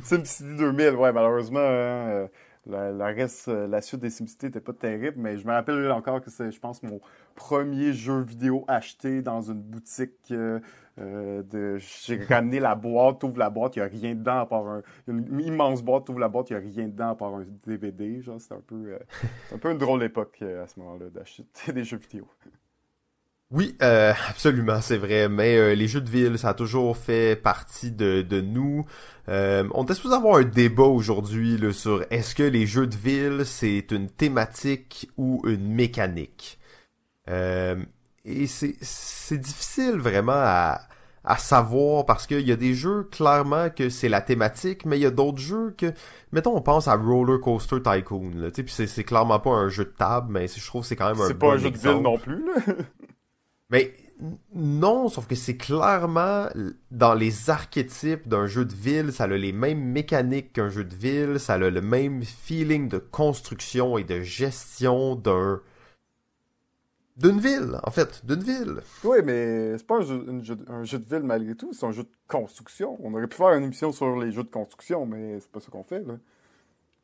SimCity 0.03 0.55
2000, 0.57 0.95
ouais, 0.95 1.11
malheureusement, 1.11 1.59
hein, 1.59 1.63
euh, 1.63 2.27
la, 2.67 3.07
reste, 3.07 3.47
euh, 3.47 3.67
la 3.67 3.81
suite 3.81 4.01
des 4.01 4.11
SimCity 4.11 4.45
n'était 4.45 4.59
pas 4.59 4.73
terrible, 4.73 5.17
mais 5.17 5.37
je 5.37 5.47
me 5.47 5.51
rappelle 5.51 5.91
encore 5.91 6.21
que 6.21 6.29
c'est, 6.29 6.51
je 6.51 6.59
pense, 6.59 6.83
mon 6.83 6.99
premier 7.35 7.93
jeu 7.93 8.21
vidéo 8.21 8.63
acheté 8.67 9.21
dans 9.21 9.41
une 9.41 9.61
boutique. 9.61 10.31
Euh, 10.31 10.59
de, 11.43 11.77
j'ai 11.77 12.23
ramené 12.23 12.59
la 12.59 12.73
boîte, 12.73 13.23
ouvre 13.23 13.37
la 13.37 13.51
boîte, 13.51 13.75
il 13.75 13.79
n'y 13.79 13.85
a 13.85 13.87
rien 13.87 14.15
dedans 14.15 14.39
à 14.39 14.45
part 14.47 14.65
un, 14.65 14.81
une 15.07 15.39
immense 15.39 15.83
boîte, 15.83 16.09
ouvre 16.09 16.19
la 16.19 16.27
boîte, 16.27 16.49
il 16.49 16.57
n'y 16.57 16.63
a 16.63 16.67
rien 16.67 16.87
dedans 16.87 17.09
à 17.09 17.15
part 17.15 17.35
un 17.35 17.45
DVD. 17.67 18.19
Genre, 18.21 18.41
c'était 18.41 18.55
un 18.55 18.63
peu, 18.65 18.97
un 19.53 19.57
peu 19.59 19.71
une 19.71 19.77
drôle 19.77 20.03
époque 20.03 20.41
à 20.41 20.65
ce 20.67 20.79
moment-là 20.79 21.09
d'acheter 21.09 21.71
des 21.71 21.83
jeux 21.83 21.97
vidéo. 21.97 22.27
Oui, 23.51 23.75
euh, 23.81 24.13
absolument, 24.29 24.81
c'est 24.81 24.97
vrai. 24.97 25.29
Mais 25.29 25.57
euh, 25.57 25.75
les 25.75 25.87
jeux 25.87 26.01
de 26.01 26.09
ville, 26.09 26.37
ça 26.37 26.49
a 26.49 26.53
toujours 26.53 26.97
fait 26.97 27.35
partie 27.41 27.91
de, 27.91 28.21
de 28.21 28.41
nous. 28.41 28.85
Euh, 29.29 29.67
on 29.73 29.83
était 29.83 29.93
supposé 29.93 30.15
avoir 30.15 30.37
un 30.37 30.43
débat 30.43 30.83
aujourd'hui 30.83 31.59
sur 31.73 32.05
est-ce 32.09 32.35
que 32.35 32.43
les 32.43 32.65
jeux 32.65 32.87
de 32.87 32.95
ville, 32.95 33.45
c'est 33.45 33.91
une 33.91 34.09
thématique 34.09 35.09
ou 35.17 35.41
une 35.45 35.73
mécanique? 35.73 36.59
et 38.23 38.47
c'est, 38.47 38.75
c'est 38.81 39.37
difficile 39.37 39.97
vraiment 39.97 40.31
à, 40.33 40.79
à 41.25 41.37
savoir 41.37 42.05
parce 42.05 42.25
qu'il 42.25 42.47
y 42.47 42.53
a 42.53 42.55
des 42.55 42.73
jeux 42.73 43.03
clairement 43.03 43.69
que 43.69 43.89
c'est 43.89 44.07
la 44.07 44.21
thématique, 44.21 44.85
mais 44.85 44.97
il 44.97 45.01
y 45.01 45.05
a 45.05 45.11
d'autres 45.11 45.39
jeux 45.39 45.75
que, 45.77 45.93
mettons, 46.31 46.55
on 46.55 46.61
pense 46.61 46.87
à 46.87 46.95
Roller 46.95 47.41
Coaster 47.41 47.81
Tycoon, 47.81 48.31
là, 48.35 48.49
tu 48.49 48.65
sais, 48.69 48.87
c'est 48.87 49.03
clairement 49.03 49.39
pas 49.39 49.49
un 49.49 49.67
jeu 49.67 49.83
de 49.83 49.89
table, 49.89 50.27
mais 50.31 50.47
je 50.47 50.65
trouve 50.65 50.83
que 50.83 50.87
c'est 50.87 50.95
quand 50.95 51.09
même 51.09 51.21
un 51.21 51.27
C'est 51.27 51.33
pas 51.33 51.53
un 51.53 51.57
jeu 51.57 51.69
de 51.69 51.77
ville 51.77 52.01
non 52.01 52.17
plus, 52.17 52.45
là. 52.45 52.73
Mais 53.69 53.93
non, 54.53 55.09
sauf 55.09 55.27
que 55.27 55.35
c'est 55.35 55.57
clairement 55.57 56.47
dans 56.89 57.13
les 57.13 57.49
archétypes 57.49 58.27
d'un 58.27 58.47
jeu 58.47 58.65
de 58.65 58.73
ville, 58.73 59.11
ça 59.11 59.25
a 59.25 59.27
les 59.27 59.51
mêmes 59.51 59.83
mécaniques 59.83 60.53
qu'un 60.53 60.69
jeu 60.69 60.83
de 60.83 60.95
ville, 60.95 61.39
ça 61.39 61.53
a 61.53 61.57
le 61.57 61.81
même 61.81 62.23
feeling 62.23 62.87
de 62.89 62.97
construction 62.97 63.97
et 63.97 64.03
de 64.03 64.21
gestion 64.21 65.15
d'un 65.15 65.61
d'une 67.17 67.39
ville, 67.39 67.79
en 67.83 67.89
fait, 67.89 68.23
d'une 68.25 68.43
ville. 68.43 68.75
Oui, 69.03 69.17
mais 69.25 69.75
c'est 69.77 69.87
pas 69.87 69.97
un 69.97 70.01
jeu, 70.01 70.25
un 70.67 70.83
jeu, 70.83 70.99
de 70.99 71.05
ville 71.05 71.23
malgré 71.23 71.55
tout, 71.55 71.73
c'est 71.73 71.85
un 71.85 71.91
jeu 71.91 72.03
de 72.03 72.11
construction. 72.27 72.95
On 73.03 73.13
aurait 73.13 73.27
pu 73.27 73.37
faire 73.37 73.53
une 73.53 73.63
émission 73.63 73.91
sur 73.91 74.17
les 74.19 74.31
jeux 74.31 74.43
de 74.43 74.49
construction, 74.49 75.05
mais 75.07 75.39
c'est 75.39 75.51
pas 75.51 75.59
ça 75.59 75.71
qu'on 75.71 75.83
fait, 75.83 76.03
là. 76.05 76.17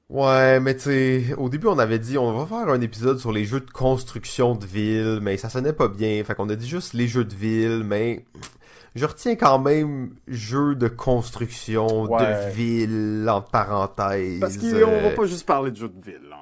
Ouais, 0.10 0.60
mais 0.60 0.76
tu 0.76 0.84
sais, 0.84 1.34
au 1.38 1.50
début 1.50 1.68
on 1.68 1.80
avait 1.80 1.98
dit 2.00 2.18
on 2.18 2.34
va 2.34 2.46
faire 2.46 2.72
un 2.72 2.82
épisode 2.82 3.20
sur 3.20 3.32
les 3.32 3.46
jeux 3.46 3.62
de 3.62 3.72
construction 3.72 4.54
de 4.54 4.66
ville, 4.66 5.20
mais 5.22 5.38
ça 5.38 5.50
sonnait 5.50 5.74
pas 5.74 5.88
bien, 5.88 6.24
fait 6.24 6.36
qu'on 6.36 6.50
a 6.50 6.56
dit 6.56 6.68
juste 6.68 6.94
les 6.94 7.08
jeux 7.08 7.26
de 7.26 7.34
ville, 7.34 7.84
mais 7.84 8.26
je 8.96 9.06
retiens 9.06 9.36
quand 9.36 9.60
même 9.60 10.14
jeux 10.28 10.76
de 10.76 10.88
construction 10.88 12.06
de 12.06 12.52
ville 12.52 13.28
en 13.28 13.42
parenthèse. 13.42 14.40
Parce 14.40 14.58
qu'on 14.58 14.68
va 14.68 15.10
pas 15.16 15.26
juste 15.26 15.48
parler 15.48 15.72
de 15.72 15.78
jeux 15.78 15.90
de 15.90 16.06
ville. 16.06 16.33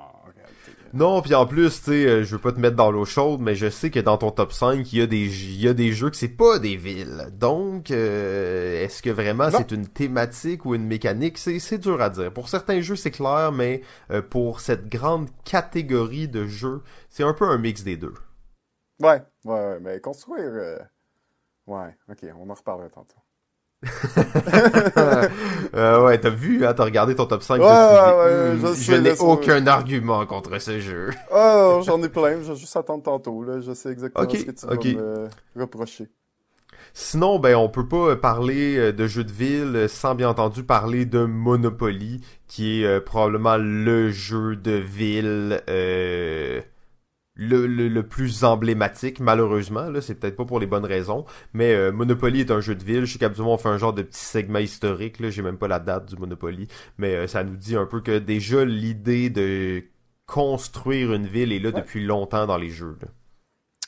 Non, 0.93 1.21
puis 1.21 1.33
en 1.35 1.45
plus, 1.45 1.77
tu 1.79 1.91
sais, 1.91 2.05
euh, 2.05 2.23
je 2.23 2.35
veux 2.35 2.41
pas 2.41 2.51
te 2.51 2.59
mettre 2.59 2.75
dans 2.75 2.91
l'eau 2.91 3.05
chaude, 3.05 3.39
mais 3.39 3.55
je 3.55 3.69
sais 3.69 3.89
que 3.89 3.99
dans 3.99 4.17
ton 4.17 4.31
top 4.31 4.51
5, 4.51 4.91
il 4.91 4.99
y 4.99 5.01
a 5.01 5.07
des, 5.07 5.25
il 5.25 5.61
y 5.61 5.67
a 5.69 5.73
des 5.73 5.93
jeux 5.93 6.09
que 6.09 6.17
c'est 6.17 6.27
pas 6.27 6.59
des 6.59 6.75
villes. 6.75 7.27
Donc, 7.31 7.91
euh, 7.91 8.83
est-ce 8.83 9.01
que 9.01 9.09
vraiment 9.09 9.49
c'est 9.51 9.71
une 9.71 9.87
thématique 9.87 10.65
ou 10.65 10.75
une 10.75 10.85
mécanique? 10.85 11.37
C'est, 11.37 11.59
c'est 11.59 11.77
dur 11.77 12.01
à 12.01 12.09
dire. 12.09 12.33
Pour 12.33 12.49
certains 12.49 12.81
jeux, 12.81 12.97
c'est 12.97 13.11
clair, 13.11 13.53
mais 13.53 13.81
euh, 14.11 14.21
pour 14.21 14.59
cette 14.59 14.89
grande 14.89 15.29
catégorie 15.45 16.27
de 16.27 16.45
jeux, 16.45 16.81
c'est 17.09 17.23
un 17.23 17.33
peu 17.33 17.45
un 17.45 17.57
mix 17.57 17.83
des 17.83 17.95
deux. 17.95 18.13
Ouais, 18.99 19.21
ouais, 19.45 19.79
mais 19.79 19.99
construire... 20.01 20.87
Ouais, 21.67 21.95
ok, 22.09 22.25
on 22.37 22.49
en 22.49 22.53
reparlera 22.53 22.89
tantôt. 22.89 23.15
euh, 25.73 26.03
ouais, 26.05 26.19
t'as 26.19 26.29
vu, 26.29 26.65
hein, 26.65 26.73
t'as 26.73 26.83
regardé 26.83 27.15
ton 27.15 27.25
top 27.25 27.41
5. 27.41 27.59
Ouais, 27.59 27.65
ouais, 27.65 28.57
je, 28.61 28.73
je 28.79 28.93
n'ai 28.93 29.19
aucun 29.19 29.65
argument 29.65 30.25
contre 30.25 30.59
ce 30.59 30.79
jeu. 30.79 31.09
oh, 31.33 31.81
j'en 31.83 32.01
ai 32.03 32.09
plein, 32.09 32.41
je 32.41 32.51
vais 32.51 32.55
juste 32.55 32.75
attendre 32.75 33.03
tantôt. 33.03 33.43
Là. 33.43 33.59
Je 33.59 33.73
sais 33.73 33.89
exactement 33.89 34.29
ce 34.29 34.37
que 34.37 34.51
tu 34.51 34.65
vas 34.65 34.75
me 34.75 35.61
reprocher. 35.61 36.09
Sinon, 36.93 37.39
ben, 37.39 37.55
on 37.55 37.69
peut 37.69 37.87
pas 37.87 38.15
parler 38.17 38.75
euh, 38.77 38.91
de 38.91 39.07
jeu 39.07 39.23
de 39.23 39.31
ville 39.31 39.85
sans 39.87 40.13
bien 40.13 40.29
entendu 40.29 40.63
parler 40.63 41.05
de 41.05 41.23
Monopoly, 41.23 42.21
qui 42.47 42.81
est 42.81 42.85
euh, 42.85 42.99
probablement 42.99 43.57
le 43.57 44.11
jeu 44.11 44.57
de 44.57 44.73
ville 44.73 45.61
euh, 45.69 46.61
le, 47.41 47.65
le, 47.65 48.03
plus 48.03 48.43
emblématique, 48.43 49.19
malheureusement. 49.19 49.89
Là, 49.89 49.99
c'est 49.99 50.15
peut-être 50.15 50.35
pas 50.35 50.45
pour 50.45 50.59
les 50.59 50.67
bonnes 50.67 50.85
raisons. 50.85 51.25
Mais 51.53 51.73
euh, 51.73 51.91
Monopoly 51.91 52.41
est 52.41 52.51
un 52.51 52.61
jeu 52.61 52.75
de 52.75 52.83
ville. 52.83 53.05
Je 53.05 53.13
sais 53.13 53.19
qu'habituellement 53.19 53.55
on 53.55 53.57
fait 53.57 53.69
un 53.69 53.79
genre 53.79 53.93
de 53.93 54.03
petit 54.03 54.23
segment 54.23 54.59
historique. 54.59 55.19
Là, 55.19 55.31
j'ai 55.31 55.41
même 55.41 55.57
pas 55.57 55.67
la 55.67 55.79
date 55.79 56.05
du 56.05 56.15
Monopoly. 56.17 56.67
Mais 56.99 57.15
euh, 57.15 57.27
ça 57.27 57.43
nous 57.43 57.55
dit 57.55 57.75
un 57.75 57.87
peu 57.87 58.01
que 58.01 58.19
déjà 58.19 58.63
l'idée 58.63 59.31
de 59.31 59.83
construire 60.27 61.13
une 61.13 61.25
ville 61.25 61.51
est 61.51 61.59
là 61.59 61.71
depuis 61.71 62.05
longtemps 62.05 62.45
dans 62.45 62.57
les 62.57 62.69
jeux. 62.69 62.95
Là. 63.01 63.07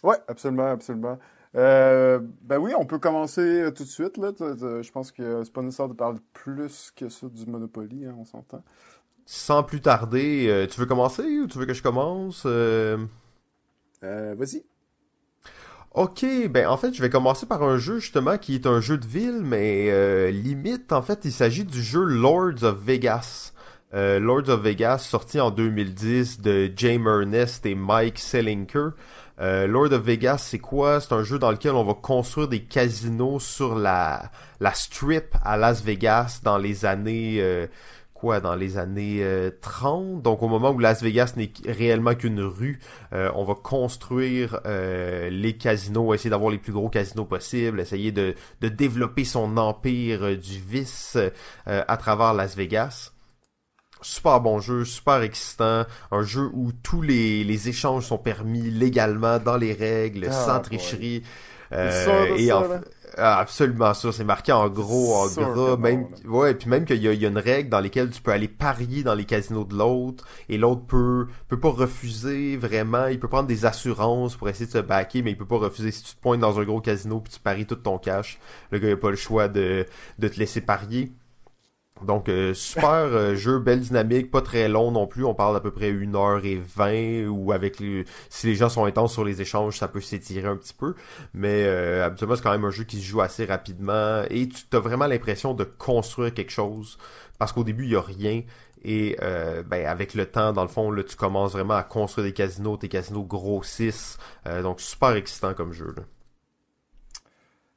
Ouais, 0.02 0.18
absolument, 0.28 0.72
absolument. 0.72 1.20
Euh, 1.56 2.20
ben 2.42 2.58
oui, 2.58 2.74
on 2.76 2.86
peut 2.86 2.98
commencer 2.98 3.70
tout 3.76 3.84
de 3.84 3.90
suite. 3.90 4.18
Là. 4.18 4.32
Je 4.40 4.92
pense 4.92 5.12
que 5.12 5.44
c'est 5.44 5.54
pas 5.54 5.62
nécessaire 5.62 5.88
de 5.88 5.94
parler 5.94 6.20
plus 6.34 6.92
que 6.96 7.08
ça 7.08 7.28
du 7.30 7.46
Monopoly, 7.46 8.08
hein, 8.08 8.16
on 8.18 8.26
s'entend. 8.26 8.64
Sans 9.26 9.64
plus 9.64 9.80
tarder, 9.80 10.68
tu 10.70 10.80
veux 10.80 10.86
commencer 10.88 11.40
ou 11.40 11.48
tu 11.48 11.60
veux 11.60 11.66
que 11.66 11.74
je 11.74 11.84
commence 11.84 12.46
euh, 14.04 14.36
vas-y. 14.38 14.64
Ok, 15.94 16.26
ben 16.50 16.68
en 16.68 16.76
fait, 16.76 16.92
je 16.94 17.02
vais 17.04 17.12
commencer 17.12 17.46
par 17.46 17.62
un 17.62 17.78
jeu 17.78 18.00
justement 18.00 18.40
qui 18.40 18.56
est 18.56 18.66
un 18.66 18.82
jeu 18.82 18.98
de 18.98 19.06
ville, 19.06 19.42
mais 19.44 19.92
euh, 19.92 20.32
limite, 20.32 20.92
en 20.92 21.04
fait, 21.04 21.20
il 21.24 21.32
s'agit 21.32 21.66
du 21.66 21.84
jeu 21.84 22.04
Lords 22.04 22.64
of 22.64 22.80
Vegas. 22.80 23.54
Euh, 23.94 24.20
Lords 24.20 24.50
of 24.50 24.62
Vegas, 24.62 24.98
sorti 25.00 25.40
en 25.40 25.52
2010 25.52 26.42
de 26.42 26.72
James 26.76 27.06
Ernest 27.06 27.64
et 27.68 27.76
Mike 27.76 28.18
Selinker. 28.18 28.90
Euh, 29.40 29.68
Lord 29.68 29.94
of 29.94 30.02
Vegas, 30.02 30.40
c'est 30.40 30.58
quoi? 30.58 31.00
C'est 31.00 31.14
un 31.14 31.24
jeu 31.24 31.38
dans 31.38 31.52
lequel 31.52 31.74
on 31.74 31.84
va 31.84 31.94
construire 31.94 32.48
des 32.48 32.64
casinos 32.64 33.40
sur 33.40 33.76
la, 33.76 34.32
la 34.60 34.74
strip 34.74 35.36
à 35.44 35.58
Las 35.58 35.84
Vegas 35.84 36.40
dans 36.44 36.58
les 36.58 36.86
années 36.86 37.68
dans 38.24 38.56
les 38.56 38.78
années 38.78 39.24
30. 39.62 40.18
Euh, 40.18 40.22
Donc 40.22 40.42
au 40.42 40.48
moment 40.48 40.72
où 40.72 40.80
Las 40.80 41.04
Vegas 41.04 41.34
n'est 41.36 41.52
réellement 41.68 42.16
qu'une 42.16 42.42
rue, 42.42 42.80
euh, 43.14 43.30
on 43.36 43.44
va 43.44 43.56
construire 43.56 44.60
euh, 44.66 45.30
les 45.30 45.58
casinos, 45.58 46.14
essayer 46.14 46.30
d'avoir 46.30 46.52
les 46.52 46.58
plus 46.58 46.74
gros 46.74 46.90
casinos 46.90 47.26
possibles, 47.26 47.80
essayer 47.82 48.12
de, 48.12 48.36
de 48.62 48.70
développer 48.70 49.26
son 49.26 49.58
empire 49.58 50.38
du 50.38 50.60
vice 50.60 51.18
à 51.66 51.98
travers 51.98 52.34
Las 52.34 52.56
Vegas 52.56 53.12
super 54.02 54.42
bon 54.42 54.60
jeu, 54.60 54.84
super 54.84 55.22
excitant, 55.22 55.86
un 56.12 56.24
jeu 56.24 56.50
où 56.54 56.74
tous 56.84 57.02
les, 57.02 57.46
les 57.46 57.70
échanges 57.70 58.06
sont 58.06 58.18
permis 58.18 58.70
légalement 58.70 59.40
dans 59.40 59.56
les 59.56 59.72
règles, 59.72 60.28
ah, 60.30 60.34
sans 60.34 60.60
tricherie. 60.60 61.24
et 61.72 62.52
en, 62.52 62.64
ah, 63.18 63.40
absolument 63.40 63.94
ça, 63.94 64.12
c'est 64.12 64.24
marqué 64.24 64.52
en 64.52 64.70
gros, 64.70 65.16
en 65.16 65.28
gras, 65.28 65.78
même, 65.78 66.08
ouais, 66.26 66.54
puis 66.54 66.70
même 66.70 66.86
qu'il 66.86 66.98
y, 66.98 67.04
y, 67.04 67.26
a 67.26 67.30
une 67.30 67.38
règle 67.38 67.70
dans 67.70 67.80
laquelle 67.80 68.10
tu 68.10 68.22
peux 68.22 68.32
aller 68.32 68.48
parier 68.48 69.04
dans 69.04 69.14
les 69.14 69.26
casinos 69.26 69.66
de 69.66 69.76
l'autre, 69.76 70.26
et 70.50 70.58
l'autre 70.58 70.86
peut, 70.86 71.28
peut 71.48 71.60
pas 71.60 71.70
refuser 71.70 72.58
vraiment, 72.58 73.08
il 73.08 73.20
peut 73.20 73.28
prendre 73.28 73.48
des 73.48 73.66
assurances 73.66 74.36
pour 74.36 74.50
essayer 74.50 74.66
de 74.66 74.72
se 74.72 74.80
backer, 74.80 75.22
mais 75.22 75.32
il 75.32 75.38
peut 75.38 75.46
pas 75.46 75.58
refuser 75.58 75.92
si 75.92 76.04
tu 76.04 76.16
te 76.16 76.22
pointes 76.22 76.40
dans 76.40 76.60
un 76.60 76.64
gros 76.64 76.82
casino 76.82 77.20
puis 77.20 77.34
tu 77.34 77.40
paries 77.40 77.66
tout 77.66 77.76
ton 77.76 77.98
cash, 77.98 78.40
le 78.72 78.80
gars 78.80 78.90
il 78.90 78.94
a 78.94 78.98
pas 78.98 79.10
le 79.10 79.16
choix 79.16 79.48
de, 79.48 79.86
de 80.20 80.28
te 80.28 80.40
laisser 80.40 80.62
parier. 80.62 81.14
Donc 82.02 82.28
euh, 82.28 82.54
super 82.54 82.88
euh, 82.90 83.36
jeu, 83.36 83.60
belle 83.60 83.80
dynamique, 83.80 84.32
pas 84.32 84.42
très 84.42 84.68
long 84.68 84.92
non 84.92 85.08
plus. 85.08 85.24
On 85.24 85.34
parle 85.34 85.54
d'à 85.54 85.60
peu 85.60 85.72
près 85.72 85.92
1h20 85.92 87.28
ou 87.28 87.52
avec 87.52 87.80
les, 87.80 88.06
si 88.30 88.48
les 88.48 88.56
gens 88.56 88.70
sont 88.70 88.86
intenses 88.86 89.14
sur 89.14 89.24
les 89.24 89.42
échanges, 89.42 89.78
ça 89.78 89.88
peut 89.88 90.02
s'étirer 90.02 90.48
un 90.48 90.58
petit 90.58 90.74
peu. 90.74 90.96
Mais 91.34 91.64
euh, 91.66 92.06
habituellement 92.06 92.36
c'est 92.36 92.44
quand 92.44 92.52
même 92.52 92.66
un 92.66 92.72
jeu 92.72 92.84
qui 92.84 92.98
se 93.00 93.06
joue 93.06 93.22
assez 93.22 93.46
rapidement 93.46 94.24
et 94.30 94.48
tu 94.48 94.64
as 94.76 94.80
vraiment 94.80 95.08
l'impression 95.08 95.54
de 95.54 95.64
construire 95.64 96.34
quelque 96.34 96.52
chose 96.52 96.98
parce 97.40 97.52
qu'au 97.52 97.64
début 97.64 97.86
il 97.86 97.92
y 97.92 97.96
a 97.96 98.02
rien 98.02 98.44
et 98.84 99.16
euh, 99.22 99.64
ben 99.64 99.86
avec 99.86 100.14
le 100.14 100.26
temps 100.26 100.52
dans 100.52 100.64
le 100.64 100.68
fond 100.68 100.92
là 100.92 101.04
tu 101.04 101.16
commences 101.16 101.54
vraiment 101.54 101.76
à 101.76 101.84
construire 101.84 102.26
des 102.26 102.34
casinos, 102.34 102.78
tes 102.78 102.90
casinos 102.90 103.24
grossissent. 103.24 104.18
donc 104.62 104.82
super 104.82 105.12
excitant 105.12 105.54
comme 105.54 105.72
jeu. 105.72 105.94
Là. 105.96 106.04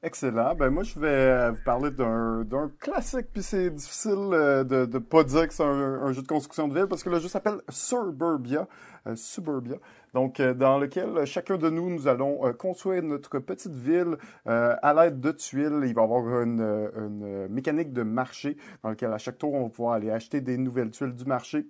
Excellent. 0.03 0.55
Ben 0.55 0.69
moi, 0.71 0.83
je 0.83 1.01
vais 1.01 1.09
euh, 1.09 1.51
vous 1.53 1.63
parler 1.65 1.91
d'un 1.91 2.71
classique, 2.79 3.29
puis 3.33 3.43
c'est 3.43 3.71
difficile 3.71 4.29
euh, 4.33 4.63
de 4.63 4.85
ne 4.85 4.99
pas 4.99 5.25
dire 5.25 5.49
que 5.49 5.55
c'est 5.55 5.65
un, 5.65 6.13
jeu 6.13 6.21
de 6.21 6.27
construction 6.27 6.69
de 6.69 6.75
ville, 6.75 6.87
parce 6.87 7.03
que 7.03 7.09
le 7.09 7.19
jeu 7.19 7.29
s'appelle 7.29 7.63
Suburbia. 7.71 8.69
Euh, 9.07 9.17
Suburbia. 9.17 9.77
Donc, 10.13 10.41
dans 10.41 10.79
lequel 10.79 11.25
chacun 11.25 11.57
de 11.57 11.71
nous, 11.71 11.91
nous 11.91 12.09
allons 12.09 12.53
construire 12.55 13.03
notre 13.03 13.39
petite 13.39 13.75
ville 13.75 14.17
à 14.47 14.95
l'aide 14.95 15.21
de 15.21 15.31
tuiles. 15.31 15.83
Il 15.85 15.95
va 15.95 16.03
y 16.03 16.05
avoir 16.05 16.43
une, 16.43 16.61
une 16.61 17.49
mécanique 17.49 17.93
de 17.93 18.03
marché 18.03 18.57
dans 18.83 18.91
lequel 18.91 19.13
à 19.13 19.19
chaque 19.19 19.39
tour, 19.39 19.53
on 19.53 19.65
va 19.65 19.69
pouvoir 19.69 19.95
aller 19.95 20.11
acheter 20.11 20.41
des 20.41 20.57
nouvelles 20.57 20.91
tuiles 20.91 21.15
du 21.15 21.25
marché 21.27 21.67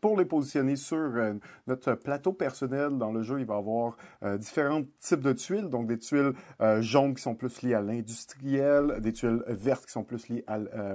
pour 0.00 0.16
les 0.16 0.24
positionner 0.24 0.76
sur 0.76 0.96
euh, 0.96 1.34
notre 1.66 1.94
plateau 1.94 2.32
personnel 2.32 2.98
dans 2.98 3.12
le 3.12 3.22
jeu, 3.22 3.40
il 3.40 3.46
va 3.46 3.54
y 3.54 3.58
avoir 3.58 3.96
euh, 4.22 4.38
différents 4.38 4.82
types 5.00 5.20
de 5.20 5.32
tuiles, 5.32 5.68
donc 5.68 5.86
des 5.86 5.98
tuiles 5.98 6.32
euh, 6.60 6.82
jaunes 6.82 7.14
qui 7.14 7.22
sont 7.22 7.34
plus 7.34 7.62
liées 7.62 7.74
à 7.74 7.80
l'industriel, 7.80 9.00
des 9.00 9.12
tuiles 9.12 9.42
vertes 9.48 9.86
qui 9.86 9.92
sont 9.92 10.04
plus 10.04 10.28
liées 10.28 10.44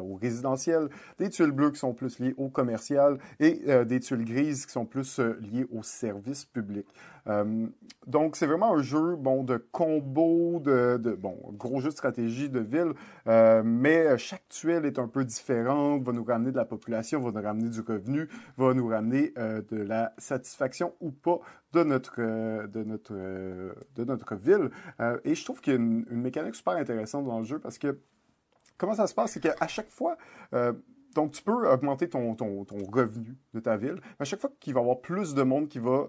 au 0.03 0.15
résidentiel, 0.15 0.89
des 1.19 1.29
tuiles 1.29 1.51
bleues 1.51 1.71
qui 1.71 1.79
sont 1.79 1.93
plus 1.93 2.19
liées 2.19 2.33
au 2.37 2.49
commercial 2.49 3.17
et 3.39 3.61
des 3.85 3.99
tuiles 3.99 4.25
grises 4.25 4.65
qui 4.65 4.71
sont 4.71 4.85
plus 4.85 5.19
liées 5.19 5.65
au 5.71 5.83
service 5.83 6.45
public. 6.45 6.87
Donc, 8.07 8.35
c'est 8.35 8.47
vraiment 8.47 8.73
un 8.73 8.81
jeu 8.81 9.15
bon, 9.15 9.43
de 9.43 9.57
combo, 9.57 10.59
de, 10.59 10.97
bon, 11.19 11.37
gros 11.53 11.79
jeu 11.81 11.89
de 11.89 11.93
stratégie 11.93 12.49
de 12.49 12.59
ville, 12.59 12.93
euh, 13.27 13.61
mais 13.63 14.17
chaque 14.17 14.47
tuile 14.49 14.85
est 14.85 14.97
un 14.97 15.07
peu 15.07 15.23
différente, 15.23 16.01
va 16.01 16.11
nous 16.11 16.23
ramener 16.23 16.51
de 16.51 16.57
la 16.57 16.65
population, 16.65 17.19
va 17.19 17.31
nous 17.31 17.45
ramener 17.45 17.69
du 17.69 17.81
revenu, 17.81 18.27
va 18.57 18.73
nous 18.73 18.87
ramener 18.87 19.33
euh, 19.37 19.61
de 19.69 19.77
la 19.77 20.13
satisfaction 20.17 20.95
ou 20.99 21.11
pas 21.11 21.39
de 21.73 21.83
notre, 21.83 22.15
euh, 22.17 22.65
de 22.65 22.83
notre, 22.83 23.13
de 23.13 24.03
notre 24.03 24.35
ville. 24.35 24.71
et 25.23 25.35
je 25.35 25.45
trouve 25.45 25.61
qu'il 25.61 25.73
y 25.73 25.75
a 25.75 25.79
une, 25.79 26.05
mécanique 26.09 26.55
super 26.55 26.73
intéressante 26.73 27.25
dans 27.25 27.39
le 27.39 27.45
jeu 27.45 27.59
parce 27.59 27.77
que 27.77 27.99
comment 28.77 28.95
ça 28.95 29.05
se 29.05 29.13
passe, 29.13 29.33
c'est 29.33 29.41
qu'à 29.41 29.67
chaque 29.67 29.89
fois, 29.89 30.17
donc, 31.13 31.33
tu 31.33 31.43
peux 31.43 31.69
augmenter 31.69 32.09
ton, 32.09 32.35
ton, 32.35 32.63
ton, 32.63 32.85
revenu 32.85 33.35
de 33.53 33.59
ta 33.59 33.75
ville. 33.75 33.99
À 34.19 34.23
chaque 34.23 34.39
fois 34.39 34.49
qu'il 34.59 34.73
va 34.73 34.79
y 34.79 34.83
avoir 34.83 35.01
plus 35.01 35.33
de 35.33 35.43
monde 35.43 35.67
qui 35.67 35.79
va 35.79 36.07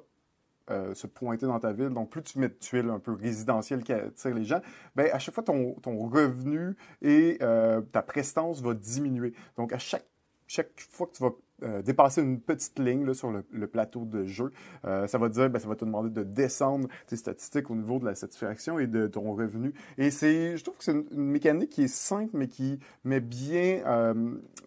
euh, 0.70 0.94
se 0.94 1.08
pointer 1.08 1.46
dans 1.46 1.58
ta 1.58 1.72
ville. 1.72 1.88
Donc, 1.88 2.10
plus 2.10 2.22
tu 2.22 2.38
mets 2.38 2.48
de 2.48 2.54
tuiles 2.54 2.88
un 2.88 3.00
peu 3.00 3.12
résidentielles 3.12 3.82
qui 3.82 3.92
attirent 3.92 4.34
les 4.34 4.44
gens, 4.44 4.60
ben, 4.94 5.08
à 5.12 5.18
chaque 5.18 5.34
fois, 5.34 5.42
ton, 5.42 5.74
revenu 6.08 6.76
et 7.00 7.38
euh, 7.42 7.80
ta 7.80 8.00
prestance 8.00 8.62
va 8.62 8.72
diminuer. 8.72 9.32
Donc, 9.56 9.72
à 9.72 9.78
chaque, 9.78 10.06
chaque 10.46 10.70
fois 10.78 11.08
que 11.08 11.16
tu 11.16 11.22
vas 11.24 11.32
euh, 11.64 11.82
dépasser 11.82 12.22
une 12.22 12.40
petite 12.40 12.78
ligne 12.78 13.12
sur 13.12 13.32
le, 13.32 13.66
plateau 13.66 14.04
de 14.04 14.24
jeu, 14.24 14.52
ça 14.84 15.18
va 15.18 15.28
dire, 15.28 15.50
ben, 15.50 15.58
ça 15.58 15.66
va 15.66 15.74
te 15.74 15.84
demander 15.84 16.10
de 16.10 16.22
descendre 16.22 16.86
tes 17.08 17.16
statistiques 17.16 17.68
au 17.68 17.74
niveau 17.74 17.98
de 17.98 18.04
la 18.04 18.14
satisfaction 18.14 18.78
et 18.78 18.86
de 18.86 19.08
ton 19.08 19.34
revenu. 19.34 19.74
Et 19.98 20.12
c'est, 20.12 20.56
je 20.56 20.62
trouve 20.62 20.78
que 20.78 20.84
c'est 20.84 20.92
une, 20.92 21.06
une, 21.10 21.24
mécanique 21.24 21.70
qui 21.70 21.82
est 21.82 21.92
simple, 21.92 22.30
mais 22.34 22.46
qui 22.46 22.78
met 23.02 23.20
bien 23.20 24.14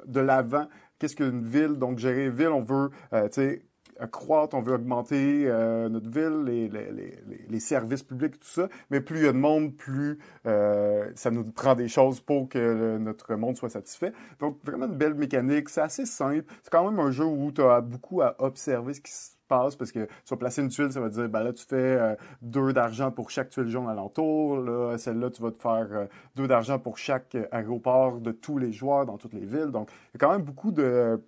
de 0.06 0.20
l'avant 0.20 0.68
qu'est-ce 1.00 1.16
qu'une 1.16 1.44
ville. 1.44 1.76
Donc, 1.76 2.00
gérer 2.00 2.30
ville, 2.30 2.50
on 2.50 2.64
veut, 2.64 2.90
tu 3.12 3.20
sais, 3.32 3.66
croître, 4.12 4.56
on 4.56 4.62
veut 4.62 4.74
augmenter 4.74 5.46
euh, 5.48 5.90
notre 5.90 6.10
ville, 6.10 6.44
les, 6.46 6.68
les, 6.68 6.92
les, 6.92 7.46
les, 7.48 7.60
services 7.60 8.04
publics, 8.04 8.40
tout 8.40 8.48
ça. 8.48 8.68
Mais 8.90 9.02
plus 9.02 9.20
il 9.20 9.26
y 9.26 9.28
a 9.28 9.32
de 9.32 9.38
monde, 9.38 9.76
plus 9.76 10.20
euh, 10.46 11.10
ça 11.16 11.32
nous 11.32 11.44
prend 11.44 11.76
des 11.76 11.88
choses 11.88 12.20
pour 12.20 12.50
que 12.50 12.98
notre 12.98 13.36
monde 13.36 13.56
soit 13.56 13.70
satisfait. 13.70 14.12
Donc, 14.40 14.60
vraiment 14.64 14.86
une 14.86 14.96
belle 14.96 15.16
mécanique. 15.16 15.70
C'est 15.70 15.82
assez 15.82 16.06
simple. 16.06 16.46
C'est 16.64 16.70
quand 16.70 16.90
même 16.90 17.00
un 17.00 17.12
jeu 17.12 17.26
où 17.26 17.52
tu 17.52 17.62
as 17.62 17.82
beaucoup 17.82 18.22
à 18.22 18.36
observer 18.40 18.94
ce 18.94 19.02
qui 19.02 19.12
se 19.12 19.32
passe 19.48 19.76
parce 19.76 19.92
que 19.92 20.06
tu 20.06 20.30
vas 20.32 20.38
placer 20.38 20.62
une 20.62 20.70
tuile, 20.70 20.92
ça 20.92 21.00
va 21.00 21.10
dire, 21.10 21.30
ben 21.30 21.44
là, 21.44 21.54
tu 21.54 21.64
fais 21.66 21.76
euh, 21.76 22.16
deux 22.42 22.74
d'argent 22.74 23.12
pour 23.12 23.30
chaque 23.30 23.50
tuile 23.50 23.68
jaune 23.68 23.88
alentour. 23.88 24.58
Là, 24.58 24.98
celle-là, 24.98 25.30
tu 25.30 25.42
vas 25.42 25.52
te 25.52 25.62
faire 25.62 26.08
deux 26.36 26.48
d'argent 26.48 26.80
pour 26.80 26.98
chaque 26.98 27.38
aéroport 27.52 28.20
de 28.20 28.32
tous 28.32 28.58
les 28.58 28.74
joueurs 28.74 29.06
dans 29.06 29.18
toutes 29.18 29.34
les 29.34 29.46
villes. 29.46 29.72
Donc, 29.72 29.90
il 29.92 30.20
y 30.20 30.24
a 30.24 30.28
quand 30.28 30.32
même 30.32 30.44
beaucoup 30.44 30.72
de 30.72 31.22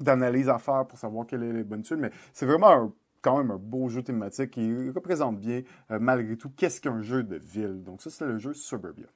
d'analyse 0.00 0.48
à 0.48 0.58
faire 0.58 0.86
pour 0.86 0.98
savoir 0.98 1.26
quelle 1.26 1.42
est 1.42 1.52
les 1.52 1.64
bonnes 1.64 1.82
tuiles, 1.82 1.98
mais 1.98 2.10
c'est 2.32 2.46
vraiment 2.46 2.92
quand 3.26 3.38
même 3.38 3.50
un 3.50 3.58
beau 3.58 3.88
jeu 3.88 4.02
thématique 4.02 4.52
qui 4.52 4.90
représente 4.90 5.40
bien, 5.40 5.62
euh, 5.90 5.98
malgré 6.00 6.36
tout, 6.36 6.50
qu'est-ce 6.56 6.80
qu'un 6.80 7.02
jeu 7.02 7.24
de 7.24 7.36
ville. 7.36 7.82
Donc 7.82 8.00
ça, 8.00 8.10
c'est 8.10 8.24
le 8.24 8.38
jeu 8.38 8.54
Suburbia. 8.54 9.06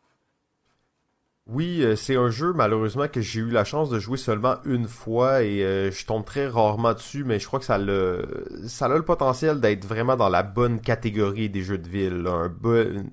Oui, 1.46 1.82
euh, 1.82 1.96
c'est 1.96 2.16
un 2.16 2.28
jeu 2.28 2.52
malheureusement 2.52 3.08
que 3.08 3.20
j'ai 3.20 3.40
eu 3.40 3.50
la 3.50 3.64
chance 3.64 3.88
de 3.88 3.98
jouer 3.98 4.16
seulement 4.16 4.56
une 4.64 4.86
fois 4.86 5.42
et 5.42 5.64
euh, 5.64 5.90
je 5.90 6.06
tombe 6.06 6.24
très 6.24 6.48
rarement 6.48 6.92
dessus, 6.92 7.24
mais 7.24 7.38
je 7.38 7.46
crois 7.46 7.60
que 7.60 7.64
ça 7.64 7.76
a 7.76 8.68
ça 8.68 8.86
a 8.86 8.88
le 8.88 9.02
potentiel 9.02 9.60
d'être 9.60 9.84
vraiment 9.84 10.16
dans 10.16 10.28
la 10.28 10.42
bonne 10.42 10.80
catégorie 10.80 11.48
des 11.48 11.62
jeux 11.62 11.78
de 11.78 11.88
ville, 11.88 12.26
un, 12.26 12.52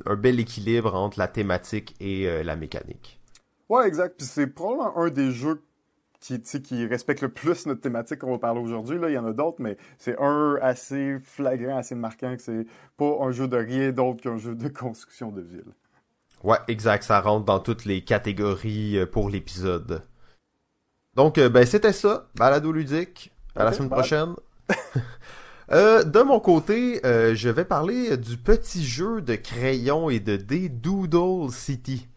un 0.06 0.16
bel 0.16 0.40
équilibre 0.40 0.96
entre 0.96 1.18
la 1.20 1.28
thématique 1.28 1.96
et 2.00 2.44
la 2.44 2.56
mécanique. 2.56 3.20
Ouais, 3.70 3.88
exact. 3.88 4.18
Puis 4.18 4.28
c'est 4.28 4.48
probablement 4.48 4.98
un 4.98 5.10
des 5.10 5.32
jeux 5.32 5.62
qui, 6.20 6.42
qui 6.42 6.86
respecte 6.86 7.22
le 7.22 7.30
plus 7.30 7.66
notre 7.66 7.82
thématique 7.82 8.20
qu'on 8.20 8.32
va 8.32 8.38
parler 8.38 8.60
aujourd'hui. 8.60 8.98
Là, 9.00 9.10
il 9.10 9.14
y 9.14 9.18
en 9.18 9.26
a 9.26 9.34
d'autres, 9.34 9.62
mais 9.62 9.78
c'est 9.98 10.18
un 10.20 10.58
assez 10.62 11.18
flagrant, 11.24 11.78
assez 11.78 11.96
marquant 11.96 12.36
que 12.36 12.42
c'est 12.42 12.66
pas 12.98 13.18
un 13.22 13.32
jeu 13.32 13.48
de 13.48 13.58
rien 13.58 13.92
d'autre 13.92 14.22
qu'un 14.22 14.38
jeu 14.38 14.56
de 14.56 14.68
construction 14.68 15.32
de 15.32 15.42
ville. 15.42 15.74
Ouais, 16.44 16.58
exact. 16.68 17.04
Ça 17.04 17.20
rentre 17.22 17.46
dans 17.46 17.60
toutes 17.60 17.86
les 17.86 18.04
catégories 18.04 18.98
euh, 18.98 19.06
pour 19.06 19.30
l'épisode. 19.30 20.04
Donc, 21.18 21.40
euh, 21.40 21.50
ben, 21.50 21.66
c'était 21.66 21.94
ça. 21.94 22.28
Balado 22.36 22.72
ludique. 22.72 23.32
À 23.56 23.64
la 23.64 23.74
semaine 23.74 23.90
prochaine. 23.90 24.36
euh, 25.72 26.04
de 26.04 26.22
mon 26.22 26.40
côté, 26.40 27.04
euh, 27.08 27.34
je 27.34 27.50
vais 27.50 27.66
parler 27.66 28.18
du 28.18 28.38
petit 28.38 28.86
jeu 28.86 29.22
de 29.22 29.34
crayon 29.34 30.12
et 30.12 30.20
de 30.20 30.36
dés 30.36 30.70
Doodle 30.70 31.52
City. 31.52 32.08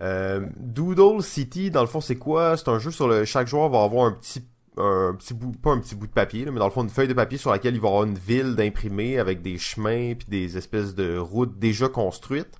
Euh, 0.00 0.46
Doodle 0.56 1.22
City, 1.22 1.70
dans 1.70 1.80
le 1.80 1.86
fond, 1.86 2.00
c'est 2.00 2.16
quoi? 2.16 2.56
C'est 2.56 2.68
un 2.68 2.78
jeu 2.78 2.90
sur 2.90 3.08
le 3.08 3.24
chaque 3.24 3.48
joueur 3.48 3.68
va 3.68 3.82
avoir 3.82 4.06
un 4.06 4.12
petit 4.12 4.44
un 4.76 5.14
petit 5.14 5.34
bout, 5.34 5.52
pas 5.52 5.70
un 5.70 5.78
petit 5.78 5.94
bout 5.94 6.08
de 6.08 6.12
papier, 6.12 6.44
mais 6.46 6.58
dans 6.58 6.64
le 6.64 6.72
fond 6.72 6.82
une 6.82 6.90
feuille 6.90 7.08
de 7.08 7.14
papier 7.14 7.38
sur 7.38 7.50
laquelle 7.52 7.74
il 7.74 7.80
va 7.80 7.88
avoir 7.88 8.04
une 8.04 8.18
ville 8.18 8.56
d'imprimé 8.56 9.18
avec 9.18 9.40
des 9.40 9.56
chemins 9.56 10.14
puis 10.14 10.26
des 10.28 10.56
espèces 10.56 10.94
de 10.94 11.16
routes 11.16 11.58
déjà 11.58 11.88
construites. 11.88 12.58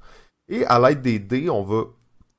Et 0.48 0.64
à 0.66 0.78
l'aide 0.78 1.02
des 1.02 1.18
dés, 1.18 1.50
on 1.50 1.64
va, 1.64 1.84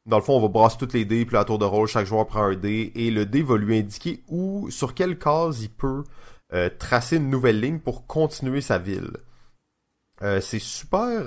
dans 0.05 0.17
le 0.17 0.23
fond, 0.23 0.37
on 0.37 0.41
va 0.41 0.47
brasser 0.47 0.77
toutes 0.77 0.93
les 0.93 1.05
dés, 1.05 1.25
puis 1.25 1.37
à 1.37 1.43
tour 1.43 1.57
de 1.59 1.65
rôle, 1.65 1.87
chaque 1.87 2.05
joueur 2.05 2.27
prend 2.27 2.43
un 2.43 2.55
dé, 2.55 2.91
et 2.95 3.11
le 3.11 3.25
dé 3.25 3.41
va 3.41 3.57
lui 3.57 3.77
indiquer 3.77 4.23
où, 4.29 4.69
sur 4.69 4.93
quelle 4.93 5.17
case 5.17 5.61
il 5.61 5.71
peut 5.71 6.03
euh, 6.53 6.69
tracer 6.77 7.17
une 7.17 7.29
nouvelle 7.29 7.59
ligne 7.59 7.79
pour 7.79 8.05
continuer 8.07 8.61
sa 8.61 8.77
ville. 8.77 9.11
Euh, 10.21 10.39
c'est 10.39 10.59
super 10.59 11.23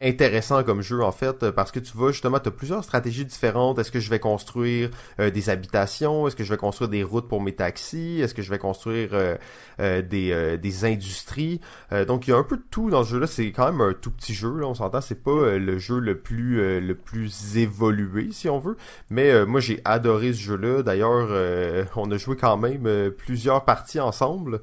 intéressant 0.00 0.62
comme 0.62 0.80
jeu 0.80 1.02
en 1.02 1.10
fait 1.10 1.50
parce 1.50 1.72
que 1.72 1.80
tu 1.80 1.96
vas 1.96 2.12
justement 2.12 2.38
tu 2.38 2.48
as 2.48 2.52
plusieurs 2.52 2.84
stratégies 2.84 3.24
différentes. 3.24 3.78
Est-ce 3.80 3.90
que 3.90 3.98
je 3.98 4.10
vais 4.10 4.20
construire 4.20 4.90
euh, 5.18 5.30
des 5.30 5.50
habitations? 5.50 6.28
Est-ce 6.28 6.36
que 6.36 6.44
je 6.44 6.50
vais 6.50 6.56
construire 6.56 6.88
des 6.88 7.02
routes 7.02 7.28
pour 7.28 7.40
mes 7.40 7.52
taxis? 7.52 8.20
Est-ce 8.20 8.32
que 8.32 8.42
je 8.42 8.50
vais 8.50 8.58
construire 8.58 9.10
euh, 9.12 9.34
euh, 9.80 10.00
des, 10.02 10.56
des 10.58 10.84
industries? 10.84 11.60
Donc 12.06 12.28
il 12.28 12.30
y 12.30 12.32
a 12.32 12.36
un 12.36 12.44
peu 12.44 12.56
de 12.56 12.64
tout 12.70 12.90
dans 12.90 13.02
ce 13.02 13.10
jeu 13.10 13.18
là 13.18 13.26
c'est 13.26 13.50
quand 13.50 13.72
même 13.72 13.80
un 13.80 13.92
tout 13.92 14.10
petit 14.12 14.34
jeu 14.34 14.56
là 14.56 14.66
on 14.66 14.74
s'entend. 14.74 15.00
C'est 15.00 15.22
pas 15.22 15.58
le 15.58 15.78
jeu 15.78 15.98
le 15.98 16.18
plus 16.18 16.80
le 16.80 16.94
plus 16.94 17.56
évolué 17.56 18.28
si 18.30 18.48
on 18.48 18.58
veut. 18.58 18.76
Mais 19.10 19.44
moi 19.46 19.60
j'ai 19.60 19.80
adoré 19.84 20.32
ce 20.32 20.38
jeu 20.40 20.56
là 20.56 20.82
d'ailleurs 20.82 21.28
on 21.96 22.10
a 22.10 22.16
joué 22.16 22.36
quand 22.36 22.56
même 22.56 23.10
plusieurs 23.10 23.64
parties 23.64 24.00
ensemble 24.00 24.60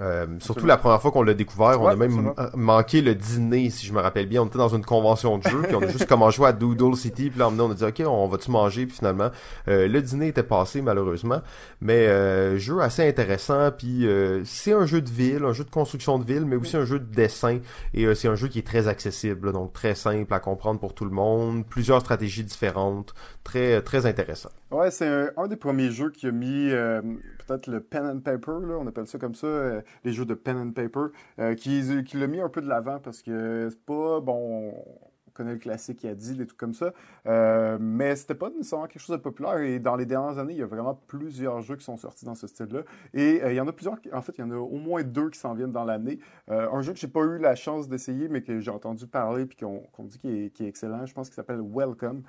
euh, 0.00 0.26
surtout 0.40 0.66
la 0.66 0.76
première 0.76 1.00
fois 1.00 1.12
qu'on 1.12 1.22
l'a 1.22 1.34
découvert, 1.34 1.80
on 1.80 1.86
a 1.86 1.94
même 1.94 2.32
manqué 2.54 3.00
le 3.00 3.14
dîner, 3.14 3.70
si 3.70 3.86
je 3.86 3.92
me 3.92 4.00
rappelle 4.00 4.26
bien. 4.26 4.42
On 4.42 4.46
était 4.46 4.58
dans 4.58 4.74
une 4.74 4.84
convention 4.84 5.38
de 5.38 5.44
jeu, 5.44 5.62
puis 5.62 5.76
on 5.76 5.82
a 5.82 5.86
juste 5.86 6.06
commencé 6.06 6.34
à 6.34 6.36
jouer 6.36 6.48
à 6.48 6.52
Doodle 6.52 6.96
City, 6.96 7.30
puis 7.30 7.38
là 7.38 7.48
on 7.48 7.70
a 7.70 7.74
dit 7.74 7.84
ok, 7.84 8.02
on 8.04 8.26
va-tu 8.26 8.50
manger, 8.50 8.86
puis 8.86 8.96
finalement 8.96 9.30
euh, 9.68 9.86
le 9.86 10.02
dîner 10.02 10.28
était 10.28 10.42
passé 10.42 10.82
malheureusement, 10.82 11.42
mais 11.80 12.08
euh, 12.08 12.58
jeu 12.58 12.80
assez 12.80 13.06
intéressant, 13.06 13.70
puis 13.70 14.06
euh, 14.08 14.42
c'est 14.44 14.72
un 14.72 14.84
jeu 14.84 15.00
de 15.00 15.10
ville, 15.10 15.44
un 15.44 15.52
jeu 15.52 15.62
de 15.62 15.70
construction 15.70 16.18
de 16.18 16.24
ville, 16.24 16.44
mais 16.44 16.56
aussi 16.56 16.76
un 16.76 16.84
jeu 16.84 16.98
de 16.98 17.14
dessin, 17.14 17.60
et 17.92 18.12
c'est 18.16 18.26
un 18.26 18.34
jeu 18.34 18.48
qui 18.48 18.58
est 18.58 18.66
très 18.66 18.88
accessible, 18.88 19.52
donc 19.52 19.72
très 19.72 19.94
simple 19.94 20.34
à 20.34 20.40
comprendre 20.40 20.80
pour 20.80 20.94
tout 20.94 21.04
le 21.04 21.12
monde, 21.12 21.64
plusieurs 21.66 22.00
stratégies 22.00 22.42
différentes, 22.42 23.14
très 23.44 23.80
très 23.80 24.06
intéressant. 24.06 24.50
Ouais, 24.72 24.90
c'est 24.90 25.06
un, 25.36 25.46
des 25.46 25.54
premiers 25.54 25.92
jeux 25.92 26.10
qui 26.10 26.26
a 26.26 26.32
mis 26.32 26.72
peut-être 27.46 27.66
le 27.66 27.80
pen 27.80 28.06
and 28.06 28.20
paper, 28.20 28.66
là, 28.66 28.76
on 28.78 28.86
appelle 28.86 29.06
ça 29.06 29.18
comme 29.18 29.34
ça, 29.34 29.46
euh, 29.46 29.80
les 30.04 30.12
jeux 30.12 30.24
de 30.24 30.34
pen 30.34 30.56
and 30.56 30.72
paper, 30.72 31.06
euh, 31.38 31.54
qui, 31.54 31.82
qui 32.04 32.16
l'a 32.16 32.26
mis 32.26 32.40
un 32.40 32.48
peu 32.48 32.60
de 32.60 32.68
l'avant 32.68 32.98
parce 33.00 33.22
que 33.22 33.68
c'est 33.70 33.84
pas, 33.84 34.20
bon, 34.20 34.74
connaît 35.34 35.52
le 35.52 35.58
classique 35.58 36.02
il 36.04 36.06
y 36.06 36.10
a 36.10 36.14
10, 36.14 36.36
des 36.38 36.46
trucs 36.46 36.58
comme 36.58 36.74
ça. 36.74 36.92
Euh, 37.26 37.78
mais 37.80 38.16
c'était 38.16 38.34
pas 38.34 38.50
nécessairement 38.50 38.86
quelque 38.86 39.02
chose 39.02 39.16
de 39.16 39.20
populaire. 39.20 39.58
Et 39.58 39.78
dans 39.78 39.96
les 39.96 40.06
dernières 40.06 40.38
années, 40.38 40.54
il 40.54 40.58
y 40.58 40.62
a 40.62 40.66
vraiment 40.66 40.94
plusieurs 41.06 41.60
jeux 41.60 41.76
qui 41.76 41.84
sont 41.84 41.96
sortis 41.96 42.24
dans 42.24 42.34
ce 42.34 42.46
style-là. 42.46 42.80
Et 43.12 43.42
euh, 43.42 43.52
il 43.52 43.56
y 43.56 43.60
en 43.60 43.68
a 43.68 43.72
plusieurs, 43.72 43.96
en 44.12 44.22
fait, 44.22 44.32
il 44.38 44.40
y 44.40 44.44
en 44.44 44.50
a 44.50 44.56
au 44.56 44.78
moins 44.78 45.02
deux 45.02 45.30
qui 45.30 45.38
s'en 45.38 45.54
viennent 45.54 45.72
dans 45.72 45.84
l'année. 45.84 46.18
Euh, 46.50 46.70
un 46.70 46.80
jeu 46.82 46.92
que 46.92 46.98
j'ai 46.98 47.08
pas 47.08 47.22
eu 47.22 47.38
la 47.38 47.54
chance 47.54 47.88
d'essayer, 47.88 48.28
mais 48.28 48.42
que 48.42 48.60
j'ai 48.60 48.70
entendu 48.70 49.06
parler 49.06 49.46
puis 49.46 49.56
qu'on 49.58 50.04
dit 50.04 50.18
qu'il 50.18 50.30
est, 50.30 50.68
excellent, 50.68 51.04
je 51.06 51.14
pense 51.14 51.28
qu'il 51.28 51.36
s'appelle 51.36 51.60
Welcome. 51.60 52.22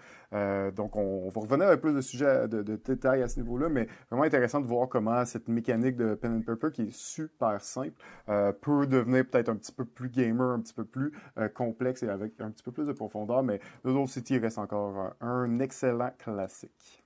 Donc, 0.75 0.95
on, 0.95 1.29
va 1.29 1.41
revenir 1.41 1.67
avec 1.67 1.81
plus 1.81 1.93
de 1.93 2.01
sujets, 2.01 2.47
de, 2.47 2.61
de 2.61 2.75
détails 2.75 3.21
à 3.21 3.27
ce 3.27 3.39
niveau-là, 3.39 3.69
mais 3.69 3.87
vraiment 4.09 4.25
intéressant 4.25 4.59
de 4.59 4.65
voir 4.65 4.89
comment 4.89 5.23
cette 5.25 5.47
mécanique 5.47 5.95
de 5.95 6.15
pen 6.15 6.37
and 6.37 6.41
paper, 6.41 6.71
qui 6.71 6.83
est 6.83 6.91
super 6.93 7.61
simple, 7.61 7.93
peut 8.25 8.85
devenir 8.87 9.25
peut-être 9.25 9.49
un 9.49 9.55
petit 9.55 9.71
peu 9.71 9.85
plus 9.85 10.09
gamer, 10.09 10.49
un 10.49 10.59
petit 10.59 10.73
peu 10.73 10.83
plus 10.83 11.13
complexe 11.53 12.03
et 12.03 12.09
avec 12.09 12.33
un 12.41 12.51
petit 12.51 12.63
peu 12.63 12.71
plus 12.71 12.85
de 12.85 12.93
profondeur, 12.95 13.43
mais 13.43 13.59
Doodle 13.83 14.07
City 14.07 14.37
reste 14.39 14.57
encore 14.57 15.13
un 15.21 15.59
excellent 15.59 16.11
classique. 16.17 17.03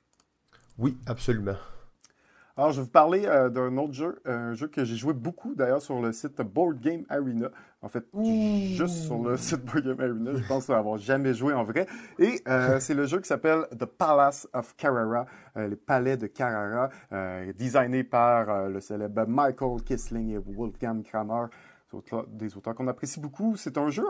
Oui, 0.78 0.98
absolument. 1.06 1.58
Alors, 2.60 2.72
je 2.72 2.78
vais 2.78 2.84
vous 2.84 2.92
parler 2.92 3.26
euh, 3.26 3.50
d'un 3.50 3.78
autre 3.78 3.94
jeu, 3.94 4.22
un 4.26 4.54
jeu 4.54 4.68
que 4.68 4.84
j'ai 4.84 4.98
joué 4.98 5.14
beaucoup 5.14 5.56
d'ailleurs 5.56 5.82
sur 5.82 6.02
le 6.02 6.12
site 6.12 6.42
Board 6.42 6.82
Game 6.82 7.06
Arena. 7.08 7.48
En 7.82 7.88
fait, 7.88 8.04
juste 8.76 9.06
sur 9.06 9.24
le 9.24 9.38
site 9.38 9.64
Board 9.64 9.86
Game 9.86 10.02
Arena, 10.02 10.32
je 10.36 10.46
pense 10.46 10.70
avoir 10.70 10.98
jamais 10.98 11.34
joué 11.34 11.54
en 11.54 11.64
vrai. 11.64 11.88
Et 12.18 12.42
euh, 12.50 12.78
c'est 12.82 12.96
le 12.96 13.06
jeu 13.06 13.22
qui 13.22 13.30
s'appelle 13.30 13.66
The 13.78 13.86
Palace 13.86 14.46
of 14.52 14.76
Carrara, 14.76 15.26
euh, 15.56 15.70
le 15.70 15.78
palais 15.78 16.18
de 16.18 16.28
Carrara, 16.28 16.90
designé 17.58 18.04
par 18.04 18.68
le 18.68 18.82
célèbre 18.82 19.26
Michael 19.26 19.82
Kissling 19.84 20.32
et 20.32 20.38
Wolfgang 20.38 21.02
Kramer 21.02 21.46
des 22.28 22.58
auteurs 22.58 22.76
qu'on 22.76 22.88
apprécie 22.88 23.22
beaucoup. 23.22 23.56
C'est 23.56 23.78
un 23.78 23.90
jeu 23.90 24.04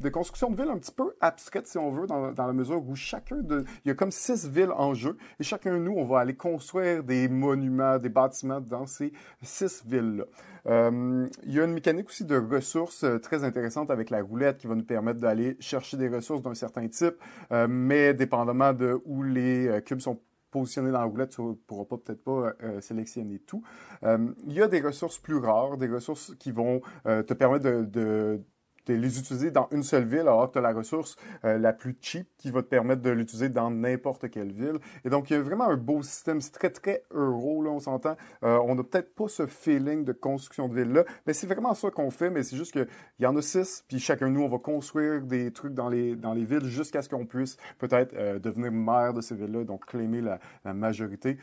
de 0.00 0.08
construction 0.08 0.50
de 0.50 0.56
ville 0.56 0.70
un 0.70 0.78
petit 0.78 0.92
peu 0.92 1.14
abstraite, 1.20 1.66
si 1.66 1.78
on 1.78 1.90
veut, 1.90 2.06
dans, 2.06 2.32
la 2.36 2.52
mesure 2.52 2.86
où 2.86 2.94
chacun 2.94 3.36
de... 3.36 3.64
Il 3.84 3.88
y 3.88 3.90
a 3.90 3.94
comme 3.94 4.10
six 4.10 4.46
villes 4.48 4.72
en 4.76 4.94
jeu, 4.94 5.16
et 5.38 5.44
chacun 5.44 5.72
de 5.74 5.78
nous, 5.78 5.92
on 5.96 6.04
va 6.04 6.20
aller 6.20 6.34
construire 6.34 7.04
des 7.04 7.28
monuments, 7.28 7.98
des 7.98 8.08
bâtiments 8.08 8.60
dans 8.60 8.86
ces 8.86 9.12
six 9.42 9.84
villes-là. 9.86 10.24
Euh, 10.66 11.28
il 11.44 11.52
y 11.52 11.60
a 11.60 11.64
une 11.64 11.74
mécanique 11.74 12.08
aussi 12.08 12.24
de 12.24 12.36
ressources 12.36 13.04
euh, 13.04 13.18
très 13.18 13.44
intéressante 13.44 13.90
avec 13.90 14.08
la 14.08 14.22
roulette 14.22 14.58
qui 14.58 14.66
va 14.66 14.74
nous 14.74 14.84
permettre 14.84 15.20
d'aller 15.20 15.56
chercher 15.60 15.98
des 15.98 16.08
ressources 16.08 16.42
d'un 16.42 16.54
certain 16.54 16.88
type, 16.88 17.16
euh, 17.52 17.66
mais 17.68 18.14
dépendamment 18.14 18.72
de 18.72 18.98
où 19.04 19.22
les 19.22 19.82
cubes 19.84 20.00
sont 20.00 20.20
positionné 20.50 20.92
dans 20.92 21.00
la 21.00 21.04
roulette, 21.04 21.30
tu 21.30 21.42
ne 21.42 21.52
pourras 21.52 21.84
peut-être 21.84 22.22
pas 22.22 22.52
sélectionner 22.80 23.40
tout. 23.40 23.64
Il 24.04 24.52
y 24.52 24.62
a 24.62 24.68
des 24.68 24.80
ressources 24.80 25.18
plus 25.18 25.38
rares, 25.38 25.76
des 25.78 25.88
ressources 25.88 26.32
qui 26.38 26.52
vont 26.52 26.80
te 27.04 27.34
permettre 27.34 27.64
de 27.64 28.40
les 28.88 29.18
utiliser 29.18 29.50
dans 29.50 29.68
une 29.72 29.82
seule 29.82 30.04
ville, 30.04 30.20
alors 30.20 30.48
que 30.48 30.52
tu 30.52 30.58
as 30.58 30.62
la 30.62 30.72
ressource 30.72 31.16
euh, 31.44 31.58
la 31.58 31.72
plus 31.72 31.96
cheap 32.00 32.28
qui 32.38 32.50
va 32.50 32.62
te 32.62 32.68
permettre 32.68 33.02
de 33.02 33.10
l'utiliser 33.10 33.48
dans 33.48 33.70
n'importe 33.70 34.30
quelle 34.30 34.52
ville. 34.52 34.78
Et 35.04 35.10
donc, 35.10 35.30
il 35.30 35.34
y 35.34 35.36
a 35.36 35.42
vraiment 35.42 35.64
un 35.64 35.76
beau 35.76 36.02
système. 36.02 36.40
C'est 36.40 36.52
très, 36.52 36.70
très 36.70 37.04
euro, 37.10 37.62
là, 37.62 37.70
on 37.70 37.80
s'entend. 37.80 38.16
Euh, 38.42 38.58
on 38.64 38.74
n'a 38.74 38.82
peut-être 38.82 39.14
pas 39.14 39.28
ce 39.28 39.46
feeling 39.46 40.04
de 40.04 40.12
construction 40.12 40.68
de 40.68 40.74
ville-là, 40.74 41.04
mais 41.26 41.32
c'est 41.32 41.46
vraiment 41.46 41.74
ça 41.74 41.90
qu'on 41.90 42.10
fait, 42.10 42.30
mais 42.30 42.42
c'est 42.42 42.56
juste 42.56 42.72
qu'il 42.72 42.86
y 43.20 43.26
en 43.26 43.36
a 43.36 43.42
six, 43.42 43.84
puis 43.88 43.98
chacun 43.98 44.28
de 44.28 44.32
nous, 44.32 44.42
on 44.42 44.48
va 44.48 44.58
construire 44.58 45.22
des 45.22 45.50
trucs 45.52 45.74
dans 45.74 45.88
les, 45.88 46.16
dans 46.16 46.34
les 46.34 46.44
villes 46.44 46.64
jusqu'à 46.64 47.02
ce 47.02 47.08
qu'on 47.08 47.26
puisse 47.26 47.56
peut-être 47.78 48.14
euh, 48.14 48.38
devenir 48.38 48.72
maire 48.72 49.14
de 49.14 49.20
ces 49.20 49.34
villes-là, 49.34 49.64
donc 49.64 49.86
claimer 49.86 50.20
la, 50.20 50.38
la 50.64 50.74
majorité 50.74 51.38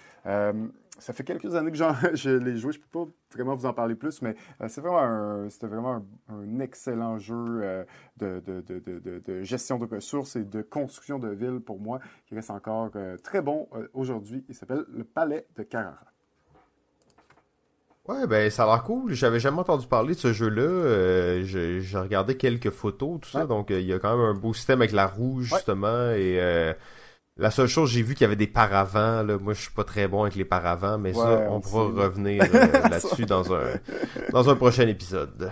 ça 0.99 1.13
fait 1.13 1.23
quelques 1.23 1.55
années 1.55 1.71
que 1.71 1.77
je 2.13 2.29
l'ai 2.29 2.57
joué, 2.57 2.73
je 2.73 2.79
ne 2.79 2.83
peux 2.83 3.05
pas 3.05 3.11
vraiment 3.33 3.55
vous 3.55 3.65
en 3.65 3.73
parler 3.73 3.95
plus, 3.95 4.21
mais 4.21 4.35
euh, 4.61 4.67
c'est 4.67 4.81
vraiment 4.81 5.49
c'était 5.49 5.67
vraiment 5.67 6.05
un, 6.29 6.59
excellent 6.59 7.17
jeu 7.17 7.35
euh, 7.63 7.83
de, 8.17 8.41
de, 8.45 9.43
gestion 9.43 9.77
de 9.77 9.85
ressources 9.85 10.35
et 10.35 10.43
de 10.43 10.61
construction 10.61 11.17
de 11.17 11.29
villes 11.29 11.59
pour 11.59 11.79
moi, 11.79 11.99
qui 12.27 12.35
reste 12.35 12.51
encore 12.51 12.91
euh, 12.95 13.17
très 13.17 13.41
bon 13.41 13.67
aujourd'hui. 13.93 14.45
Il 14.49 14.55
s'appelle 14.55 14.85
le 14.93 15.03
Palais 15.03 15.47
de 15.55 15.63
Carrara. 15.63 16.05
Ouais, 18.07 18.25
ben 18.27 18.49
ça 18.49 18.63
a 18.63 18.65
l'air 18.65 18.83
cool. 18.83 19.13
J'avais 19.13 19.39
jamais 19.39 19.59
entendu 19.59 19.87
parler 19.87 20.15
de 20.15 20.19
ce 20.19 20.33
jeu-là. 20.33 21.43
j'ai 21.43 21.97
regardé 21.97 22.35
quelques 22.35 22.71
photos, 22.71 23.19
tout 23.21 23.29
ça, 23.29 23.45
donc 23.45 23.69
il 23.69 23.85
y 23.85 23.93
a 23.93 23.99
quand 23.99 24.17
même 24.17 24.25
un 24.25 24.39
beau 24.39 24.53
système 24.53 24.81
avec 24.81 24.91
la 24.91 25.07
roue 25.07 25.41
justement 25.41 26.11
et 26.11 26.75
la 27.37 27.49
seule 27.49 27.67
chose, 27.67 27.89
j'ai 27.89 28.01
vu 28.01 28.13
qu'il 28.13 28.21
y 28.21 28.25
avait 28.25 28.35
des 28.35 28.47
paravents. 28.47 29.23
Là. 29.23 29.37
Moi, 29.39 29.53
je 29.53 29.61
suis 29.61 29.71
pas 29.71 29.83
très 29.83 30.07
bon 30.07 30.23
avec 30.23 30.35
les 30.35 30.45
paravents, 30.45 30.97
mais 30.97 31.13
ça, 31.13 31.47
on 31.49 31.59
pourra 31.59 31.85
revenir 31.85 32.43
euh, 32.53 32.89
là-dessus 32.89 33.25
dans 33.25 33.53
un, 33.53 33.63
dans 34.31 34.49
un 34.49 34.55
prochain 34.55 34.87
épisode. 34.87 35.51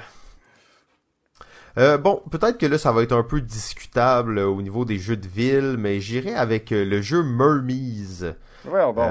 Euh, 1.78 1.98
bon, 1.98 2.22
peut-être 2.30 2.58
que 2.58 2.66
là, 2.66 2.78
ça 2.78 2.92
va 2.92 3.04
être 3.04 3.14
un 3.14 3.24
peu 3.24 3.42
discutable 3.42 4.40
au 4.40 4.62
niveau 4.62 4.86
des 4.86 4.98
jeux 4.98 5.16
de 5.18 5.28
ville, 5.28 5.78
mais 5.78 6.00
j'irai 6.02 6.36
avec 6.36 6.72
euh, 6.72 6.84
le 6.84 7.02
jeu 7.02 7.24
Mermise. 7.24 8.36
Ouais, 8.66 8.82
bon. 8.94 9.08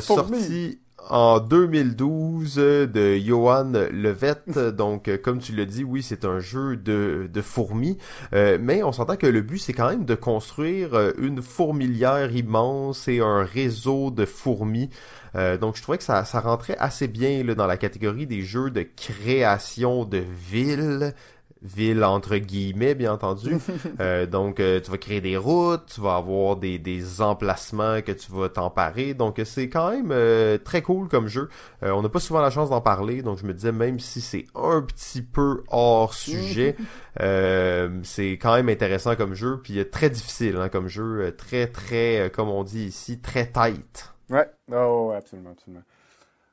Sorti 0.00 0.80
en 1.10 1.40
2012 1.40 2.56
de 2.56 3.16
Johan 3.16 3.72
Levette. 3.90 4.58
Donc, 4.58 5.10
comme 5.22 5.38
tu 5.38 5.54
l'as 5.54 5.64
dit, 5.64 5.84
oui, 5.84 6.02
c'est 6.02 6.24
un 6.24 6.40
jeu 6.40 6.76
de, 6.76 7.28
de 7.32 7.40
fourmis. 7.40 7.98
Euh, 8.32 8.58
mais 8.60 8.82
on 8.82 8.92
s'entend 8.92 9.16
que 9.16 9.26
le 9.26 9.42
but, 9.42 9.58
c'est 9.58 9.72
quand 9.72 9.88
même 9.88 10.04
de 10.04 10.14
construire 10.14 10.94
euh, 10.94 11.12
une 11.18 11.42
fourmilière 11.42 12.34
immense 12.34 13.08
et 13.08 13.20
un 13.20 13.42
réseau 13.42 14.10
de 14.10 14.24
fourmis. 14.24 14.90
Euh, 15.34 15.56
donc, 15.58 15.76
je 15.76 15.82
trouvais 15.82 15.98
que 15.98 16.04
ça, 16.04 16.24
ça 16.24 16.40
rentrait 16.40 16.76
assez 16.78 17.08
bien 17.08 17.42
là, 17.42 17.54
dans 17.54 17.66
la 17.66 17.76
catégorie 17.76 18.26
des 18.26 18.42
jeux 18.42 18.70
de 18.70 18.82
création 18.82 20.04
de 20.04 20.22
villes 20.50 21.14
ville 21.62 22.04
entre 22.04 22.36
guillemets 22.36 22.94
bien 22.94 23.12
entendu. 23.12 23.56
Euh, 24.00 24.26
donc 24.26 24.60
euh, 24.60 24.80
tu 24.80 24.90
vas 24.90 24.98
créer 24.98 25.20
des 25.20 25.36
routes 25.36 25.86
tu 25.94 26.00
vas 26.00 26.16
avoir 26.16 26.56
des, 26.56 26.78
des 26.78 27.20
emplacements 27.20 28.00
que 28.02 28.12
tu 28.12 28.30
vas 28.30 28.48
t'emparer. 28.48 29.14
Donc 29.14 29.40
c'est 29.44 29.68
quand 29.68 29.90
même 29.90 30.10
euh, 30.12 30.58
très 30.58 30.82
cool 30.82 31.08
comme 31.08 31.26
jeu. 31.26 31.48
On 31.82 32.02
n'a 32.02 32.08
pas 32.08 32.20
souvent 32.20 32.40
la 32.40 32.50
chance 32.50 32.70
d'en 32.70 32.80
parler 32.80 33.22
donc 33.22 33.38
je 33.38 33.46
me 33.46 33.54
disais 33.54 33.72
même 33.72 33.98
si 33.98 34.20
c'est 34.20 34.46
un 34.54 34.82
petit 34.82 35.22
peu 35.22 35.64
hors 35.68 36.14
sujet 36.14 36.76
c'est 37.18 38.32
quand 38.32 38.54
même 38.54 38.68
intéressant 38.68 39.16
comme 39.16 39.34
jeu 39.34 39.60
puis 39.62 39.88
très 39.90 40.10
difficile 40.10 40.56
hein, 40.56 40.68
comme 40.68 40.88
jeu 40.88 41.34
très 41.36 41.66
très 41.66 42.30
comme 42.34 42.48
on 42.48 42.62
dit 42.62 42.86
ici 42.86 43.20
très 43.20 43.46
tight. 43.46 44.12
Ouais. 44.30 44.48
Oh 44.72 45.12
absolument 45.16 45.50
absolument. 45.50 45.84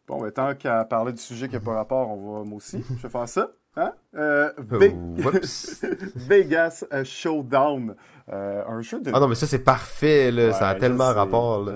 Bon 0.07 0.21
mais 0.23 0.31
tant 0.31 0.55
qu'à 0.55 0.85
parler 0.85 1.13
du 1.13 1.21
sujet 1.21 1.47
qui 1.47 1.55
n'a 1.55 1.59
pas 1.59 1.73
rapport 1.75 2.09
on 2.09 2.39
va 2.39 2.43
moi 2.43 2.57
aussi 2.57 2.83
je 2.97 3.03
vais 3.03 3.09
faire 3.09 3.29
ça 3.29 3.51
Hein? 3.77 3.93
Euh, 4.15 4.51
oh, 4.57 4.75
Vegas 6.15 6.85
euh, 6.93 7.03
Showdown. 7.03 7.95
Euh, 8.31 8.63
un 8.67 8.81
jeu 8.81 9.01
de... 9.01 9.11
Ah 9.13 9.19
non, 9.19 9.27
mais 9.27 9.35
ça, 9.35 9.45
c'est 9.45 9.63
parfait, 9.63 10.31
là. 10.31 10.53
ça 10.53 10.69
a 10.69 10.75
tellement 10.75 11.13
rapport, 11.13 11.63
là. 11.63 11.73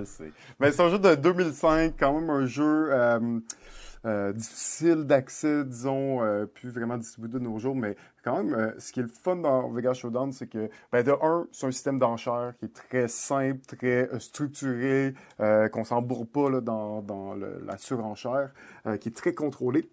Mais 0.59 0.71
c'est 0.71 0.81
un 0.81 0.89
jeu 0.89 0.97
de 0.97 1.15
2005, 1.15 1.93
quand 1.99 2.19
même 2.19 2.29
un 2.29 2.45
jeu 2.45 2.89
difficile 4.33 5.03
d'accès, 5.03 5.63
disons, 5.65 6.21
plus 6.55 6.71
vraiment 6.71 6.97
distribué 6.97 7.29
de 7.29 7.37
nos 7.37 7.59
jours. 7.59 7.75
Mais 7.75 7.95
quand 8.23 8.41
même, 8.41 8.73
ce 8.79 8.91
qui 8.91 9.01
est 9.01 9.03
le 9.03 9.09
fun 9.09 9.35
dans 9.35 9.69
Vegas 9.69 9.95
Showdown, 9.95 10.31
c'est 10.31 10.47
que, 10.47 10.69
ben, 10.91 11.03
de 11.03 11.11
un, 11.21 11.45
c'est 11.51 11.67
un 11.67 11.71
système 11.71 11.99
d'enchères 11.99 12.53
qui 12.57 12.65
est 12.65 12.73
très 12.73 13.07
simple, 13.07 13.59
très 13.67 14.09
structuré, 14.19 15.13
qu'on 15.37 15.83
s'embourre 15.83 16.25
pas 16.25 16.49
là, 16.49 16.61
dans, 16.61 17.03
dans 17.03 17.35
la 17.35 17.77
surenchère, 17.77 18.53
qui 18.99 19.09
est 19.09 19.15
très 19.15 19.35
contrôlé. 19.35 19.87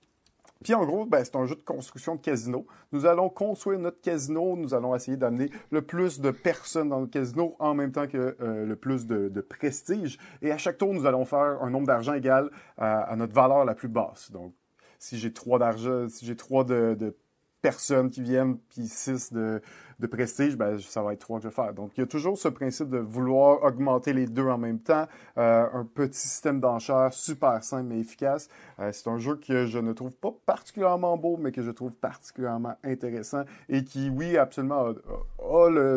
Puis 0.62 0.74
en 0.74 0.84
gros, 0.84 1.04
ben, 1.04 1.24
c'est 1.24 1.36
un 1.36 1.46
jeu 1.46 1.54
de 1.54 1.62
construction 1.62 2.16
de 2.16 2.20
casino. 2.20 2.66
Nous 2.92 3.06
allons 3.06 3.28
construire 3.28 3.78
notre 3.78 4.00
casino, 4.00 4.56
nous 4.56 4.74
allons 4.74 4.94
essayer 4.94 5.16
d'amener 5.16 5.50
le 5.70 5.82
plus 5.82 6.20
de 6.20 6.30
personnes 6.30 6.88
dans 6.88 7.00
le 7.00 7.06
casino 7.06 7.56
en 7.58 7.74
même 7.74 7.92
temps 7.92 8.06
que 8.06 8.36
euh, 8.40 8.64
le 8.64 8.76
plus 8.76 9.06
de, 9.06 9.40
prestige. 9.40 10.18
Et 10.42 10.50
à 10.50 10.58
chaque 10.58 10.78
tour, 10.78 10.92
nous 10.92 11.06
allons 11.06 11.24
faire 11.24 11.62
un 11.62 11.70
nombre 11.70 11.86
d'argent 11.86 12.14
égal 12.14 12.50
à, 12.78 13.14
notre 13.16 13.34
valeur 13.34 13.64
la 13.64 13.74
plus 13.74 13.88
basse. 13.88 14.30
Donc, 14.30 14.54
si 14.98 15.18
j'ai 15.18 15.32
trois 15.32 15.58
d'argent, 15.58 16.08
si 16.08 16.24
j'ai 16.24 16.36
trois 16.36 16.64
de, 16.64 16.96
de 16.98 17.14
personnes 17.60 18.10
qui 18.10 18.22
viennent, 18.22 18.58
puis 18.58 18.86
six 18.86 19.32
de, 19.32 19.60
de 19.98 20.06
prestige, 20.06 20.56
ben, 20.56 20.78
ça 20.78 21.02
va 21.02 21.12
être 21.12 21.20
trois 21.20 21.38
que 21.38 21.44
je 21.44 21.48
vais 21.48 21.54
faire. 21.54 21.72
Donc, 21.72 21.92
il 21.96 22.00
y 22.00 22.02
a 22.02 22.06
toujours 22.06 22.36
ce 22.36 22.48
principe 22.48 22.88
de 22.88 22.98
vouloir 22.98 23.62
augmenter 23.62 24.12
les 24.12 24.26
deux 24.26 24.46
en 24.46 24.58
même 24.58 24.78
temps. 24.78 25.06
Euh, 25.38 25.66
un 25.72 25.84
petit 25.84 26.18
système 26.18 26.60
d'enchères 26.60 27.12
super 27.12 27.62
simple 27.62 27.84
mais 27.84 28.00
efficace. 28.00 28.48
Euh, 28.78 28.90
c'est 28.92 29.08
un 29.08 29.18
jeu 29.18 29.36
que 29.36 29.66
je 29.66 29.78
ne 29.78 29.92
trouve 29.92 30.12
pas 30.12 30.34
particulièrement 30.44 31.16
beau, 31.16 31.36
mais 31.38 31.52
que 31.52 31.62
je 31.62 31.70
trouve 31.70 31.96
particulièrement 31.96 32.74
intéressant 32.84 33.44
et 33.68 33.84
qui, 33.84 34.10
oui, 34.10 34.36
absolument 34.36 34.94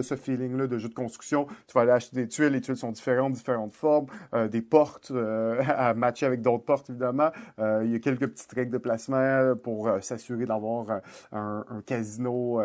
ce 0.03 0.15
feeling-là 0.15 0.67
de 0.67 0.77
jeu 0.77 0.89
de 0.89 0.93
construction. 0.93 1.47
Tu 1.67 1.73
vas 1.73 1.81
aller 1.81 1.91
acheter 1.91 2.15
des 2.15 2.27
tuiles, 2.27 2.53
les 2.53 2.61
tuiles 2.61 2.77
sont 2.77 2.91
différentes, 2.91 3.33
différentes 3.33 3.73
formes, 3.73 4.07
euh, 4.33 4.47
des 4.47 4.61
portes 4.61 5.11
à 5.67 5.93
matcher 5.93 6.25
avec 6.25 6.41
d'autres 6.41 6.65
portes, 6.65 6.89
évidemment. 6.89 7.29
il 7.57 7.91
y 7.91 7.95
a 7.95 7.99
quelques 7.99 8.27
petites 8.27 8.51
règles 8.51 8.71
de 8.71 8.77
placement 8.77 9.55
pour 9.63 9.89
s'assurer 10.01 10.45
d'avoir 10.45 11.01
un, 11.31 11.63
casino, 11.85 12.61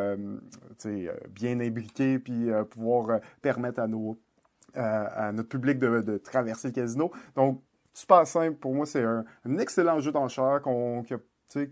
bien 1.30 1.60
imbriqué, 1.60 2.18
puis 2.18 2.50
euh, 2.50 2.64
pouvoir 2.64 3.10
euh, 3.10 3.18
permettre 3.42 3.80
à, 3.80 3.86
nos, 3.86 4.18
euh, 4.76 5.06
à 5.14 5.32
notre 5.32 5.48
public 5.48 5.78
de, 5.78 6.18
traverser 6.18 6.68
le 6.68 6.74
casino. 6.74 7.12
Donc, 7.36 7.62
super 7.92 8.26
simple. 8.26 8.56
Pour 8.58 8.74
moi, 8.74 8.86
c'est 8.86 9.02
un, 9.02 9.24
excellent 9.58 10.00
jeu 10.00 10.12
d'enchères 10.12 10.60
qu'on 10.62 11.02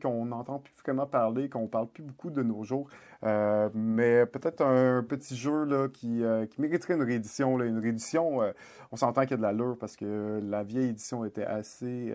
qu'on 0.00 0.26
n'entend 0.26 0.58
plus 0.58 0.74
vraiment 0.84 1.06
parler, 1.06 1.48
qu'on 1.48 1.66
parle 1.66 1.88
plus 1.88 2.02
beaucoup 2.02 2.30
de 2.30 2.42
nos 2.42 2.64
jours. 2.64 2.88
mais 3.22 4.26
peut-être 4.26 4.62
un 4.62 5.02
petit 5.02 5.36
jeu 5.36 5.64
là, 5.64 5.88
qui, 5.88 6.22
qui 6.50 6.60
mériterait 6.60 6.94
une 6.94 7.02
réédition. 7.02 7.60
Une 7.60 7.78
réédition, 7.78 8.40
on 8.90 8.96
s'entend 8.96 9.22
qu'il 9.22 9.32
y 9.32 9.34
a 9.34 9.36
de 9.36 9.42
l'allure 9.42 9.76
parce 9.78 9.96
que 9.96 10.40
la 10.42 10.62
vieille 10.62 10.90
édition 10.90 11.24
était 11.24 11.44
assez, 11.44 12.12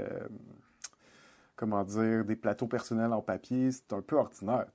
comment 1.55 1.84
dire, 1.84 2.26
des 2.26 2.36
plateaux 2.36 2.68
personnels 2.68 3.13
en 3.13 3.22
papier. 3.22 3.72
C'est 3.72 3.93
un 3.93 4.01
peu 4.01 4.18
ordinaire. 4.18 4.65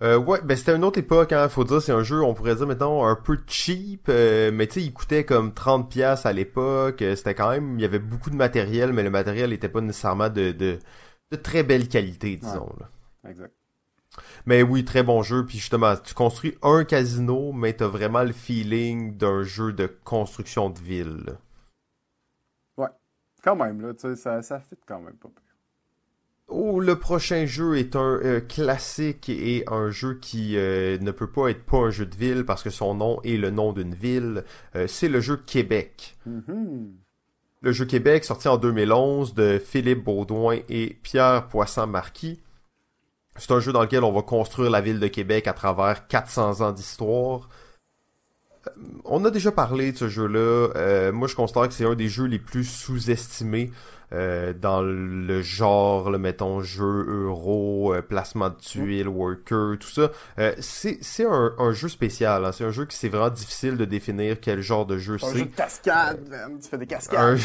Euh, 0.00 0.16
ouais, 0.16 0.38
ben 0.44 0.56
c'était 0.56 0.76
une 0.76 0.84
autre 0.84 1.00
époque, 1.00 1.32
hein, 1.32 1.48
faut 1.48 1.64
dire, 1.64 1.82
c'est 1.82 1.90
un 1.90 2.04
jeu, 2.04 2.22
on 2.22 2.32
pourrait 2.32 2.54
dire 2.54 2.68
maintenant 2.68 3.04
un 3.04 3.16
peu 3.16 3.36
cheap, 3.48 4.06
euh, 4.08 4.52
mais 4.52 4.68
tu 4.68 4.74
sais, 4.74 4.86
il 4.86 4.92
coûtait 4.92 5.24
comme 5.24 5.52
30 5.52 5.90
pièces 5.90 6.24
à 6.24 6.32
l'époque, 6.32 7.02
euh, 7.02 7.16
c'était 7.16 7.34
quand 7.34 7.50
même, 7.50 7.74
il 7.76 7.82
y 7.82 7.84
avait 7.84 7.98
beaucoup 7.98 8.30
de 8.30 8.36
matériel, 8.36 8.92
mais 8.92 9.02
le 9.02 9.10
matériel 9.10 9.50
n'était 9.50 9.68
pas 9.68 9.80
nécessairement 9.80 10.28
de, 10.28 10.78
de, 11.30 11.36
très 11.36 11.62
belle 11.62 11.88
qualité, 11.88 12.36
disons. 12.36 12.72
Là. 12.78 12.88
Exact. 13.28 13.54
Mais 14.46 14.62
oui, 14.62 14.84
très 14.84 15.02
bon 15.02 15.22
jeu, 15.22 15.44
puis 15.44 15.58
justement, 15.58 15.96
tu 15.96 16.14
construis 16.14 16.56
un 16.62 16.84
casino, 16.84 17.52
mais 17.52 17.74
t'as 17.74 17.86
vraiment 17.86 18.24
le 18.24 18.32
feeling 18.32 19.16
d'un 19.16 19.42
jeu 19.42 19.72
de 19.72 19.86
construction 20.04 20.70
de 20.70 20.78
ville. 20.78 21.38
Ouais, 22.76 22.88
quand 23.42 23.56
même, 23.56 23.80
là, 23.80 23.94
tu 23.94 24.00
sais, 24.00 24.16
ça, 24.16 24.42
ça 24.42 24.60
fit 24.60 24.76
quand 24.86 25.00
même 25.00 25.16
pas 25.16 25.28
Oh, 26.50 26.80
le 26.80 26.98
prochain 26.98 27.44
jeu 27.44 27.76
est 27.76 27.94
un 27.94 28.20
euh, 28.24 28.40
classique 28.40 29.28
et 29.28 29.64
un 29.66 29.90
jeu 29.90 30.14
qui 30.14 30.56
euh, 30.56 30.96
ne 30.98 31.10
peut 31.10 31.30
pas 31.30 31.50
être 31.50 31.62
pas 31.62 31.76
un 31.76 31.90
jeu 31.90 32.06
de 32.06 32.16
ville 32.16 32.46
parce 32.46 32.62
que 32.62 32.70
son 32.70 32.94
nom 32.94 33.20
est 33.22 33.36
le 33.36 33.50
nom 33.50 33.74
d'une 33.74 33.94
ville. 33.94 34.44
Euh, 34.74 34.86
c'est 34.86 35.10
le 35.10 35.20
jeu 35.20 35.36
Québec. 35.36 36.16
Mm-hmm. 36.26 36.86
Le 37.60 37.72
jeu 37.72 37.86
Québec, 37.86 38.24
sorti 38.24 38.46
en 38.46 38.56
2011 38.56 39.34
de 39.34 39.58
Philippe 39.58 40.04
Baudouin 40.04 40.58
et 40.68 40.96
Pierre 41.02 41.48
Poisson-Marquis. 41.48 42.40
C'est 43.34 43.50
un 43.50 43.58
jeu 43.58 43.72
dans 43.72 43.82
lequel 43.82 44.04
on 44.04 44.12
va 44.12 44.22
construire 44.22 44.70
la 44.70 44.80
ville 44.80 45.00
de 45.00 45.08
Québec 45.08 45.48
à 45.48 45.52
travers 45.52 46.06
400 46.06 46.60
ans 46.60 46.70
d'histoire. 46.70 47.48
Euh, 48.68 49.00
on 49.04 49.24
a 49.24 49.30
déjà 49.30 49.52
parlé 49.52 49.92
de 49.92 49.96
ce 49.96 50.08
jeu-là. 50.08 50.70
Euh, 50.76 51.12
moi, 51.12 51.28
je 51.28 51.34
considère 51.34 51.68
que 51.68 51.74
c'est 51.74 51.84
un 51.84 51.94
des 51.94 52.08
jeux 52.08 52.26
les 52.26 52.38
plus 52.38 52.64
sous-estimés 52.64 53.70
euh, 54.14 54.54
dans 54.54 54.80
le 54.80 55.42
genre, 55.42 56.10
le 56.10 56.16
mettons, 56.16 56.62
jeu 56.62 57.06
euro, 57.08 57.92
euh, 57.94 58.00
placement 58.00 58.48
de 58.48 58.54
tuiles, 58.54 59.06
worker, 59.06 59.76
tout 59.78 59.88
ça. 59.88 60.10
Euh, 60.38 60.54
c'est 60.60 61.26
un, 61.26 61.54
un, 61.58 61.72
jeu 61.72 61.88
spécial. 61.88 62.46
Hein. 62.46 62.52
C'est 62.52 62.64
un 62.64 62.70
jeu 62.70 62.86
qui 62.86 62.96
c'est 62.96 63.10
vraiment 63.10 63.28
difficile 63.28 63.76
de 63.76 63.84
définir 63.84 64.40
quel 64.40 64.62
genre 64.62 64.86
de 64.86 64.96
jeu 64.96 65.18
c'est. 65.18 65.26
Un 65.26 65.34
jeu 65.34 65.44
de 65.44 65.54
cascade, 65.54 66.20
tu 66.62 66.68
fais 66.70 66.78
des 66.78 66.86
cascades. 66.86 67.38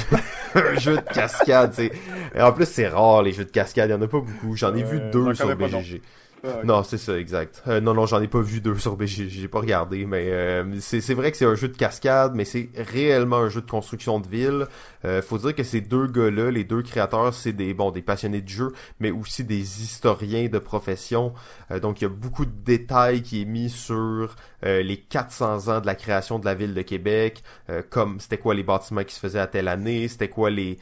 Un 0.56 0.76
jeu, 0.80 0.96
de 0.96 1.14
cascade, 1.14 1.74
c'est. 1.74 1.92
Et 2.34 2.42
en 2.42 2.54
plus, 2.54 2.66
c'est 2.66 2.88
rare 2.88 3.24
les 3.24 3.34
jeux 3.34 3.46
de 3.46 3.52
cascade. 3.52 3.90
Il 3.90 3.92
y 3.92 3.96
en 3.96 4.02
a 4.02 4.08
pas 4.08 4.22
beaucoup. 4.22 4.56
J'en 4.56 4.74
ai 4.74 4.84
vu 4.84 5.02
deux 5.12 5.34
sur 5.34 5.54
BGG. 5.58 6.02
Ah, 6.46 6.62
non, 6.66 6.84
c'est 6.84 6.98
ça, 6.98 7.18
exact. 7.18 7.64
Euh, 7.68 7.80
non, 7.80 7.94
non, 7.94 8.06
j'en 8.06 8.22
ai 8.22 8.28
pas 8.28 8.42
vu 8.42 8.60
deux 8.60 8.78
sur 8.78 8.98
BG, 8.98 9.30
j'ai 9.30 9.48
pas 9.48 9.62
regardé, 9.62 10.06
mais 10.06 10.30
euh, 10.30 10.76
c'est 10.82 11.14
vrai 11.14 11.32
que 11.32 11.38
c'est 11.38 11.46
un 11.46 11.56
jeu 11.56 11.70
de 11.70 11.78
cascade, 11.78 12.34
mais 12.36 12.44
c'est 12.44 12.70
réellement 12.76 13.38
un 13.38 13.48
jeu 13.48 13.62
de 13.62 13.70
construction 13.70 14.20
de 14.20 14.28
ville. 14.28 14.68
Euh, 15.06 15.22
faut 15.22 15.38
dire 15.38 15.56
que 15.56 15.64
ces 15.64 15.80
deux 15.80 16.06
gars-là, 16.08 16.52
les 16.52 16.66
deux 16.66 16.82
créateurs, 16.82 17.34
c'est 17.34 17.54
des 17.54 17.74
bon 17.74 17.92
des 17.92 18.02
passionnés 18.02 18.42
de 18.42 18.50
jeu, 18.50 18.74
mais 19.00 19.10
aussi 19.10 19.46
des 19.46 19.84
historiens 19.84 20.50
de 20.50 20.60
profession. 20.60 21.34
Euh, 21.72 21.80
donc 21.80 22.02
il 22.02 22.04
y 22.04 22.08
a 22.08 22.10
beaucoup 22.10 22.46
de 22.46 22.52
détails 22.52 23.22
qui 23.22 23.42
est 23.42 23.46
mis 23.46 23.70
sur 23.70 24.36
les 24.64 24.98
400 24.98 25.68
ans 25.68 25.82
de 25.82 25.86
la 25.86 25.96
création 25.96 26.40
de 26.40 26.46
la 26.46 26.56
ville 26.56 26.74
de 26.74 26.82
Québec, 26.82 27.44
comme 27.90 28.20
c'était 28.20 28.38
quoi 28.38 28.54
les 28.54 28.64
bâtiments 28.64 29.04
qui 29.04 29.14
se 29.14 29.20
faisaient 29.20 29.40
à 29.40 29.48
telle 29.48 29.68
année, 29.68 30.08
c'était 30.08 30.30
quoi 30.30 30.50
les 30.50 30.78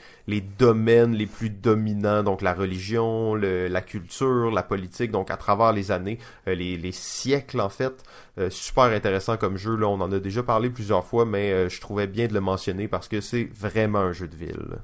domaines 0.57 1.13
les 1.13 1.25
plus 1.25 1.49
dominants, 1.49 2.23
donc 2.23 2.41
la 2.41 2.53
religion, 2.53 3.35
la 3.35 3.81
culture, 3.81 4.51
la 4.51 4.63
politique, 4.63 5.11
donc 5.11 5.31
à 5.31 5.37
travers 5.37 5.73
les 5.73 5.91
années, 5.91 6.19
euh, 6.47 6.55
les, 6.55 6.91
siècles 6.91 7.61
en 7.61 7.69
fait. 7.69 8.03
Euh, 8.37 8.49
super 8.49 8.85
intéressant 8.85 9.37
comme 9.37 9.57
jeu, 9.57 9.75
là, 9.75 9.87
on 9.87 9.99
en 10.01 10.11
a 10.11 10.19
déjà 10.19 10.43
parlé 10.43 10.69
plusieurs 10.69 11.05
fois, 11.05 11.25
mais 11.25 11.51
euh, 11.51 11.69
je 11.69 11.79
trouvais 11.81 12.07
bien 12.07 12.27
de 12.27 12.33
le 12.33 12.41
mentionner 12.41 12.87
parce 12.87 13.07
que 13.07 13.21
c'est 13.21 13.45
vraiment 13.53 13.99
un 13.99 14.11
jeu 14.11 14.27
de 14.27 14.35
ville. 14.35 14.79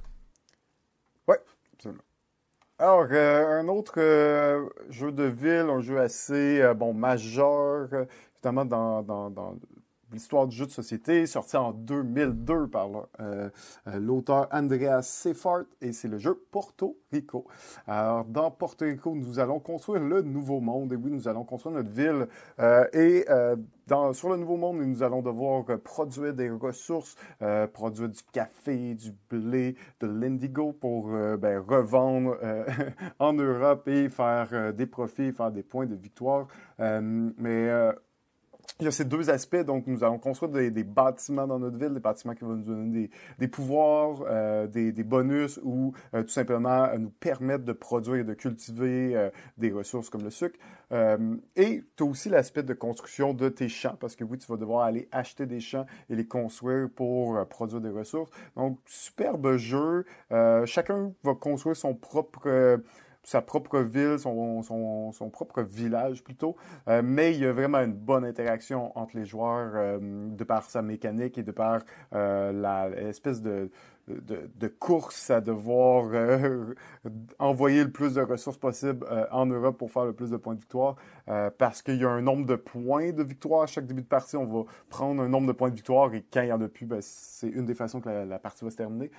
Alors, 2.79 3.11
un 3.11 3.67
autre 3.69 3.95
jeu 4.91 5.11
de 5.11 5.23
ville, 5.23 5.65
un 5.67 5.81
jeu 5.81 5.99
assez 5.99 6.61
bon 6.75 6.93
majeur, 6.93 7.89
dans, 8.53 9.03
l'histoire 10.11 10.47
du 10.47 10.55
jeu 10.55 10.65
de 10.65 10.71
société, 10.71 11.25
sorti 11.25 11.57
en 11.57 11.73
2002 11.73 12.67
par 12.67 12.87
euh, 13.19 13.49
euh, 13.87 13.99
l'auteur 13.99 14.47
Andreas 14.51 15.03
Seifert, 15.03 15.65
et 15.81 15.91
c'est 15.91 16.07
le 16.07 16.17
jeu 16.17 16.41
Porto 16.51 16.97
Rico. 17.11 17.45
Alors, 17.87 18.25
dans 18.25 18.49
Porto 18.51 18.85
Rico, 18.85 19.13
nous 19.15 19.39
allons 19.39 19.59
construire 19.59 20.01
le 20.01 20.21
nouveau 20.21 20.59
monde, 20.59 20.93
et 20.93 20.95
oui, 20.95 21.11
nous 21.11 21.27
allons 21.27 21.43
construire 21.43 21.75
notre 21.75 21.89
ville, 21.89 22.27
euh, 22.59 22.85
et 22.93 23.25
dans, 23.87 24.11
sur 24.13 24.29
le 24.29 24.37
nouveau 24.37 24.57
monde, 24.57 24.77
nous 24.77 25.03
allons 25.03 25.21
devoir 25.21 25.63
produire 25.81 26.33
des 26.33 26.49
ressources, 26.49 27.15
produire 27.71 28.09
du 28.09 28.19
café, 28.33 28.95
du 28.95 29.13
blé, 29.29 29.75
de 30.01 30.07
l'indigo 30.07 30.73
pour 30.73 31.07
ben, 31.07 31.59
revendre 31.59 32.37
en 33.19 33.31
Europe 33.31 33.87
et 33.87 34.09
faire 34.09 34.73
des 34.73 34.87
profits, 34.87 35.31
faire 35.31 35.51
des 35.51 35.63
points 35.63 35.85
de 35.85 35.95
victoire. 35.95 36.47
mais 36.77 37.69
il 38.79 38.85
y 38.85 38.87
a 38.87 38.91
ces 38.91 39.05
deux 39.05 39.29
aspects. 39.29 39.57
Donc, 39.57 39.87
nous 39.87 40.03
allons 40.03 40.19
construire 40.19 40.51
des, 40.51 40.83
bâtiments 40.83 41.47
dans 41.47 41.59
notre 41.59 41.77
ville, 41.77 41.93
des 41.93 41.99
bâtiments 41.99 42.35
qui 42.35 42.43
vont 42.43 42.55
nous 42.55 42.63
donner 42.63 43.09
des, 43.39 43.47
pouvoirs, 43.47 44.23
euh, 44.27 44.67
des, 44.67 44.91
bonus 45.03 45.59
ou 45.63 45.93
euh, 46.13 46.23
tout 46.23 46.29
simplement 46.29 46.85
euh, 46.85 46.97
nous 46.97 47.09
permettre 47.09 47.65
de 47.65 47.73
produire 47.73 48.15
et 48.15 48.23
de 48.23 48.33
cultiver 48.33 49.29
des 49.57 49.71
ressources 49.71 50.09
comme 50.09 50.23
le 50.23 50.29
sucre. 50.29 50.57
et 51.55 51.83
tu 51.95 52.03
as 52.03 52.05
aussi 52.05 52.29
l'aspect 52.29 52.63
de 52.63 52.73
construction 52.73 53.33
de 53.33 53.49
tes 53.49 53.69
champs, 53.69 53.95
parce 53.99 54.15
que 54.15 54.23
oui, 54.23 54.37
tu 54.37 54.47
vas 54.47 54.57
devoir 54.57 54.83
aller 54.83 55.07
acheter 55.11 55.45
des 55.45 55.59
champs 55.59 55.85
et 56.09 56.15
les 56.15 56.27
construire 56.27 56.89
pour 56.89 57.45
produire 57.47 57.81
des 57.81 57.89
ressources. 57.89 58.31
Donc, 58.55 58.79
superbe 58.85 59.57
jeu. 59.57 60.05
chacun 60.65 61.13
va 61.23 61.35
construire 61.35 61.75
son 61.75 61.95
propre 61.95 62.79
sa 63.27 63.41
propre 63.41 63.81
ville, 63.81 64.17
son, 64.17 64.63
son, 64.63 65.11
son 65.11 65.29
propre 65.29 65.61
village 65.61 66.23
plutôt. 66.23 66.55
Euh, 66.87 67.01
mais 67.03 67.33
il 67.33 67.41
y 67.41 67.45
a 67.45 67.51
vraiment 67.51 67.79
une 67.79 67.91
bonne 67.91 68.23
interaction 68.23 68.97
entre 68.97 69.17
les 69.17 69.25
joueurs 69.25 69.73
euh, 69.75 69.99
de 70.01 70.43
par 70.45 70.63
sa 70.69 70.81
mécanique 70.81 71.37
et 71.37 71.43
de 71.43 71.51
par 71.51 71.81
euh, 72.15 72.87
l'espèce 72.95 73.41
de 73.41 73.69
de, 74.07 74.67
course 74.67 75.29
à 75.29 75.41
devoir 75.41 76.09
euh, 76.13 76.73
envoyer 77.39 77.83
le 77.83 77.91
plus 77.91 78.15
de 78.15 78.21
ressources 78.21 78.57
possible 78.57 79.05
euh, 79.11 79.25
en 79.31 79.45
Europe 79.45 79.77
pour 79.77 79.91
faire 79.91 80.05
le 80.05 80.13
plus 80.13 80.31
de 80.31 80.37
points 80.37 80.55
de 80.55 80.59
victoire. 80.59 80.95
Euh, 81.27 81.49
parce 81.57 81.81
qu'il 81.81 81.97
y 81.97 82.05
a 82.05 82.09
un 82.09 82.21
nombre 82.21 82.45
de 82.45 82.55
points 82.55 83.11
de 83.11 83.23
victoire 83.23 83.63
à 83.63 83.67
chaque 83.67 83.85
début 83.85 84.01
de 84.01 84.07
partie. 84.07 84.37
On 84.37 84.45
va 84.45 84.63
prendre 84.89 85.21
un 85.21 85.27
nombre 85.27 85.47
de 85.47 85.51
points 85.51 85.69
de 85.69 85.75
victoire 85.75 86.13
et 86.13 86.23
quand 86.31 86.41
il 86.41 86.45
n'y 86.45 86.51
en 86.51 86.61
a 86.61 86.67
plus, 86.67 86.85
ben, 86.85 86.99
c'est 87.01 87.49
une 87.49 87.65
des 87.65 87.75
façons 87.75 87.99
que 87.99 88.09
la, 88.09 88.39
partie 88.39 88.63
va 88.63 88.71
se 88.71 88.77
terminer. 88.77 89.11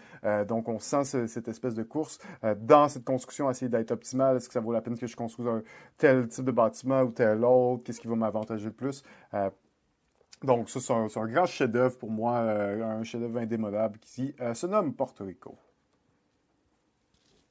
donc 0.46 0.68
on 0.68 0.78
sent 0.78 1.04
ce, 1.04 1.26
cette 1.26 1.48
espèce 1.48 1.74
de 1.74 1.82
course. 1.82 2.18
dans 2.60 2.88
cette 2.88 3.04
construction, 3.04 3.50
essayer 3.50 3.68
d'être 3.68 3.90
optimal. 3.90 4.36
Est-ce 4.36 4.48
que 4.48 4.54
ça 4.54 4.60
vaut 4.60 4.72
la 4.72 4.80
peine 4.80 4.96
que 4.96 5.06
je 5.06 5.16
construise 5.16 5.48
un 5.48 5.62
tel 5.98 6.28
type 6.28 6.44
de 6.44 6.50
bâtiment 6.52 7.02
ou 7.02 7.10
tel 7.10 7.44
autre? 7.44 7.82
Qu'est-ce 7.84 8.00
qui 8.00 8.08
va 8.08 8.16
m'avantager 8.16 8.66
le 8.66 8.72
plus? 8.72 9.02
Donc, 10.44 10.70
ça, 10.70 10.80
c'est 10.80 10.92
un, 10.92 11.26
grand 11.26 11.46
chef-d'œuvre 11.46 11.98
pour 11.98 12.10
moi, 12.10 12.36
euh, 12.36 13.00
un 13.00 13.02
chef-d'œuvre 13.02 13.38
indémodable 13.38 13.98
qui 14.00 14.34
euh, 14.40 14.54
se 14.54 14.66
nomme 14.66 14.94
Porto 14.94 15.24
Rico. 15.24 15.56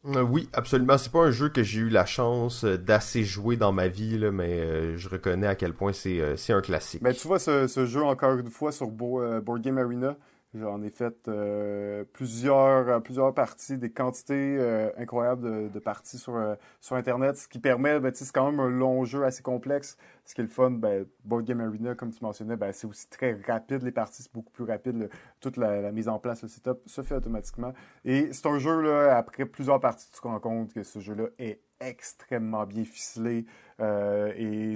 Euh, 0.05 0.21
oui, 0.21 0.47
absolument. 0.53 0.97
C'est 0.97 1.11
pas 1.11 1.25
un 1.25 1.31
jeu 1.31 1.49
que 1.49 1.63
j'ai 1.63 1.81
eu 1.81 1.89
la 1.89 2.05
chance 2.05 2.63
d'assez 2.63 3.23
jouer 3.23 3.57
dans 3.57 3.73
ma 3.73 3.89
vie, 3.89 4.17
là, 4.17 4.31
mais 4.31 4.95
je 4.97 5.09
reconnais 5.09 5.47
à 5.47 5.55
quel 5.55 5.73
point 5.73 5.91
c'est 5.91 6.53
un 6.53 6.61
classique. 6.61 7.01
Mais 7.01 7.13
tu 7.13 7.27
vois, 7.27 7.39
ce, 7.39 7.67
ce, 7.67 7.85
jeu, 7.85 8.03
encore 8.03 8.37
une 8.37 8.49
fois, 8.49 8.71
sur 8.71 8.87
Board 8.87 9.61
Game 9.61 9.77
Arena, 9.77 10.15
J'en 10.53 10.81
ai 10.81 10.89
fait 10.89 11.27
euh, 11.27 12.05
plusieurs, 12.13 12.87
euh, 12.87 12.99
plusieurs 13.01 13.33
parties, 13.33 13.77
des 13.77 13.91
quantités 13.91 14.55
euh, 14.57 14.89
incroyables 14.97 15.69
de, 15.69 15.79
parties 15.79 16.17
sur, 16.17 16.41
sur 16.79 16.95
Internet, 16.95 17.35
ce 17.35 17.49
qui 17.49 17.59
permet, 17.59 17.99
ben, 17.99 18.13
c'est 18.13 18.31
quand 18.31 18.49
même 18.49 18.59
un 18.61 18.69
long 18.69 19.03
jeu 19.03 19.25
assez 19.25 19.43
complexe. 19.43 19.97
Ce 20.23 20.33
qui 20.33 20.39
est 20.39 20.45
le 20.45 20.49
fun, 20.49 20.71
ben, 20.71 21.05
Board 21.25 21.43
Game 21.43 21.59
Arena, 21.59 21.95
comme 21.95 22.11
tu 22.11 22.23
mentionnais, 22.23 22.55
ben, 22.55 22.71
c'est 22.71 22.87
aussi 22.87 23.09
très 23.09 23.37
rapide, 23.45 23.83
les 23.83 23.91
parties, 23.91 24.23
c'est 24.23 24.33
beaucoup 24.33 24.51
plus 24.51 24.63
rapide. 24.63 25.09
toute 25.41 25.57
la, 25.57 25.91
mise 25.91 26.07
en 26.07 26.17
place, 26.17 26.41
le 26.43 26.47
setup, 26.47 26.79
se 26.85 27.01
fait 27.01 27.15
automatiquement. 27.15 27.73
Et 28.05 28.31
c'est 28.31 28.47
un 28.47 28.57
jeu, 28.57 28.81
là, 28.81 29.17
après 29.17 29.45
plusieurs 29.45 29.81
parties, 29.81 30.09
tu 30.09 30.21
te 30.21 30.27
rends 30.27 30.39
compte 30.39 30.73
que 30.73 30.83
ce 30.83 30.99
jeu-là 30.99 31.25
est 31.39 31.59
extrêmement 31.81 32.65
bien 32.65 32.85
ficelé. 32.85 33.45
et 33.81 34.75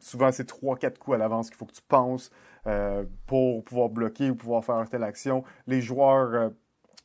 souvent, 0.00 0.32
c'est 0.32 0.46
trois, 0.46 0.76
quatre 0.76 0.98
coups 0.98 1.16
à 1.16 1.18
l'avance 1.18 1.50
qu'il 1.50 1.58
faut 1.58 1.66
que 1.66 1.74
tu 1.74 1.82
penses 1.86 2.30
pour 3.26 3.64
pouvoir 3.64 3.88
bloquer 3.88 4.30
ou 4.30 4.36
pouvoir 4.36 4.64
faire 4.64 4.88
telle 4.88 5.04
action. 5.04 5.44
Les 5.66 5.80
joueurs 5.80 6.34
euh, 6.34 6.50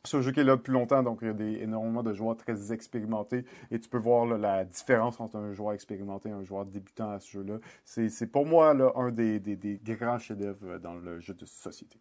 ce 0.05 0.21
jeu 0.21 0.31
qui 0.31 0.39
est 0.39 0.43
là 0.45 0.55
depuis 0.55 0.71
longtemps, 0.71 1.03
donc 1.03 1.19
il 1.21 1.27
y 1.27 1.31
a 1.31 1.33
des, 1.33 1.61
énormément 1.61 2.03
de 2.03 2.13
joueurs 2.13 2.37
très 2.37 2.71
expérimentés 2.71 3.45
et 3.69 3.79
tu 3.79 3.89
peux 3.89 3.97
voir 3.97 4.25
la 4.25 4.63
différence 4.63 5.19
entre 5.19 5.35
un 5.35 5.53
joueur 5.53 5.73
expérimenté 5.73 6.29
et 6.29 6.31
un 6.31 6.43
joueur 6.43 6.65
débutant 6.65 7.11
à 7.11 7.19
ce 7.19 7.29
jeu-là. 7.31 7.59
C'est 7.83 8.31
pour 8.31 8.45
moi 8.45 8.73
là, 8.73 8.91
un 8.95 9.11
des, 9.11 9.39
des, 9.39 9.55
des 9.57 9.95
grands 9.95 10.17
chefs-d'œuvre 10.17 10.77
dans 10.79 10.95
le 10.95 11.19
jeu 11.19 11.33
de 11.33 11.45
société. 11.45 11.99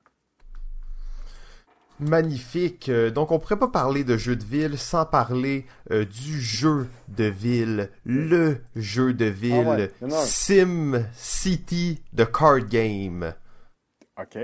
Magnifique. 2.00 2.88
Euh, 2.88 3.10
donc, 3.10 3.32
on 3.32 3.40
pourrait 3.40 3.58
pas 3.58 3.66
parler 3.66 4.04
de 4.04 4.16
jeu 4.16 4.36
de 4.36 4.44
ville 4.44 4.78
sans 4.78 5.04
parler 5.04 5.66
euh, 5.90 6.04
du 6.04 6.40
jeu 6.40 6.88
de 7.08 7.24
ville, 7.24 7.90
le 8.04 8.58
jeu 8.76 9.12
de 9.12 9.24
ville, 9.24 9.90
ah 10.00 10.06
Sim 10.24 11.06
City, 11.12 12.00
the 12.16 12.30
card 12.30 12.68
game. 12.68 13.34
Ok, 14.18 14.38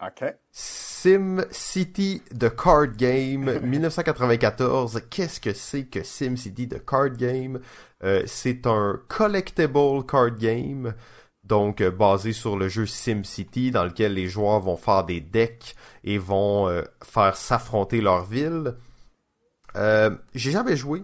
ok. 0.00 0.34
Sim 0.50 1.44
City, 1.50 2.22
the 2.38 2.48
card 2.54 2.96
game, 2.96 3.60
1994. 3.62 5.00
Qu'est-ce 5.10 5.40
que 5.40 5.52
c'est 5.52 5.84
que 5.84 6.02
Sim 6.02 6.36
City, 6.36 6.68
the 6.68 6.84
card 6.84 7.16
game? 7.16 7.60
Euh, 8.02 8.22
C'est 8.26 8.66
un 8.66 9.00
collectible 9.08 10.04
card 10.06 10.36
game 10.38 10.94
donc 11.44 11.80
euh, 11.80 11.90
basé 11.90 12.32
sur 12.32 12.56
le 12.56 12.68
jeu 12.68 12.86
SimCity 12.86 13.70
dans 13.72 13.84
lequel 13.84 14.14
les 14.14 14.28
joueurs 14.28 14.60
vont 14.60 14.76
faire 14.76 15.04
des 15.04 15.20
decks 15.20 15.74
et 16.04 16.16
vont 16.16 16.68
euh, 16.68 16.82
faire 17.02 17.36
s'affronter 17.36 18.00
leur 18.00 18.24
ville. 18.24 18.76
J'ai 19.74 20.50
jamais 20.50 20.76
joué. 20.76 21.02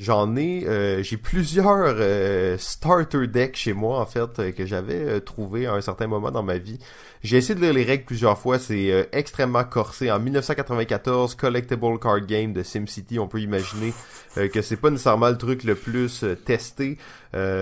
J'en 0.00 0.34
ai, 0.34 0.66
euh, 0.66 1.02
j'ai 1.02 1.18
plusieurs 1.18 1.96
euh, 1.98 2.56
starter 2.56 3.26
decks 3.26 3.56
chez 3.56 3.74
moi 3.74 4.00
en 4.00 4.06
fait 4.06 4.38
euh, 4.38 4.50
que 4.50 4.64
j'avais 4.64 5.20
trouvé 5.20 5.66
à 5.66 5.74
un 5.74 5.82
certain 5.82 6.06
moment 6.06 6.30
dans 6.30 6.42
ma 6.42 6.56
vie. 6.56 6.78
J'ai 7.22 7.36
essayé 7.36 7.54
de 7.54 7.60
lire 7.60 7.74
les 7.74 7.82
règles 7.82 8.06
plusieurs 8.06 8.38
fois, 8.38 8.58
c'est 8.58 9.10
extrêmement 9.12 9.62
corsé. 9.62 10.10
En 10.10 10.18
1994, 10.18 11.34
collectible 11.34 11.98
card 11.98 12.22
game 12.22 12.54
de 12.54 12.62
SimCity, 12.62 13.18
on 13.18 13.28
peut 13.28 13.40
imaginer 13.40 13.92
que 14.36 14.62
c'est 14.62 14.78
pas 14.78 14.88
nécessairement 14.88 15.28
le 15.28 15.36
truc 15.36 15.64
le 15.64 15.74
plus 15.74 16.24
testé. 16.46 16.96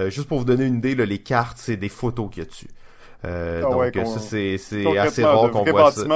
juste 0.06 0.28
pour 0.28 0.38
vous 0.38 0.44
donner 0.44 0.66
une 0.66 0.76
idée, 0.76 0.94
là, 0.94 1.06
les 1.06 1.18
cartes 1.18 1.58
c'est 1.58 1.76
des 1.76 1.88
photos 1.88 2.30
qu'il 2.30 2.44
y 2.44 2.46
a 2.46 2.48
dessus. 2.48 2.68
Ah 3.24 3.62
donc 3.92 4.06
ça 4.06 4.20
c'est 4.20 4.58
c'est 4.58 4.96
assez 4.96 5.24
rare 5.24 5.50
qu'on 5.50 5.64
voit 5.64 5.90
ça. 5.90 6.06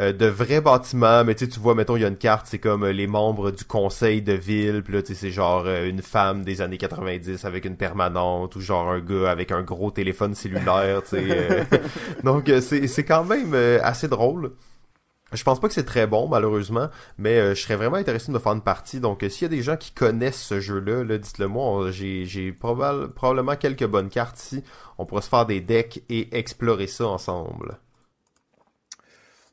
Euh, 0.00 0.12
de 0.12 0.26
vrais 0.26 0.60
bâtiments, 0.60 1.22
mais 1.22 1.36
tu 1.36 1.44
sais, 1.44 1.50
tu 1.52 1.60
vois, 1.60 1.76
mettons, 1.76 1.94
il 1.94 2.02
y 2.02 2.04
a 2.04 2.08
une 2.08 2.16
carte, 2.16 2.46
c'est 2.48 2.58
comme 2.58 2.82
euh, 2.82 2.90
les 2.90 3.06
membres 3.06 3.52
du 3.52 3.62
conseil 3.64 4.22
de 4.22 4.32
ville, 4.32 4.82
puis 4.82 4.92
là, 4.92 5.02
tu 5.02 5.14
sais, 5.14 5.20
c'est 5.20 5.30
genre 5.30 5.62
euh, 5.66 5.88
une 5.88 6.02
femme 6.02 6.42
des 6.42 6.62
années 6.62 6.78
90 6.78 7.44
avec 7.44 7.64
une 7.64 7.76
permanente, 7.76 8.56
ou 8.56 8.60
genre 8.60 8.88
un 8.88 8.98
gars 8.98 9.30
avec 9.30 9.52
un 9.52 9.62
gros 9.62 9.92
téléphone 9.92 10.34
cellulaire, 10.34 11.04
tu 11.04 11.10
sais. 11.10 11.64
Donc, 12.24 12.50
c'est, 12.60 12.88
c'est 12.88 13.04
quand 13.04 13.22
même 13.22 13.54
assez 13.84 14.08
drôle. 14.08 14.54
Je 15.32 15.44
pense 15.44 15.60
pas 15.60 15.68
que 15.68 15.74
c'est 15.74 15.84
très 15.84 16.08
bon, 16.08 16.26
malheureusement, 16.26 16.88
mais 17.16 17.54
je 17.54 17.60
serais 17.60 17.76
vraiment 17.76 17.96
intéressé 17.96 18.28
de 18.28 18.32
me 18.32 18.40
faire 18.40 18.52
une 18.52 18.62
partie. 18.62 18.98
Donc, 18.98 19.24
s'il 19.28 19.42
y 19.42 19.44
a 19.44 19.48
des 19.48 19.62
gens 19.62 19.76
qui 19.76 19.92
connaissent 19.92 20.42
ce 20.42 20.58
jeu-là, 20.58 21.04
là, 21.04 21.18
dites-le 21.18 21.46
moi. 21.46 21.90
J'ai, 21.92 22.24
j'ai 22.24 22.52
probablement 22.52 23.56
quelques 23.56 23.86
bonnes 23.86 24.10
cartes 24.10 24.40
ici. 24.40 24.64
On 24.98 25.06
pourra 25.06 25.22
se 25.22 25.28
faire 25.28 25.46
des 25.46 25.60
decks 25.60 26.02
et 26.08 26.36
explorer 26.36 26.88
ça 26.88 27.06
ensemble. 27.06 27.78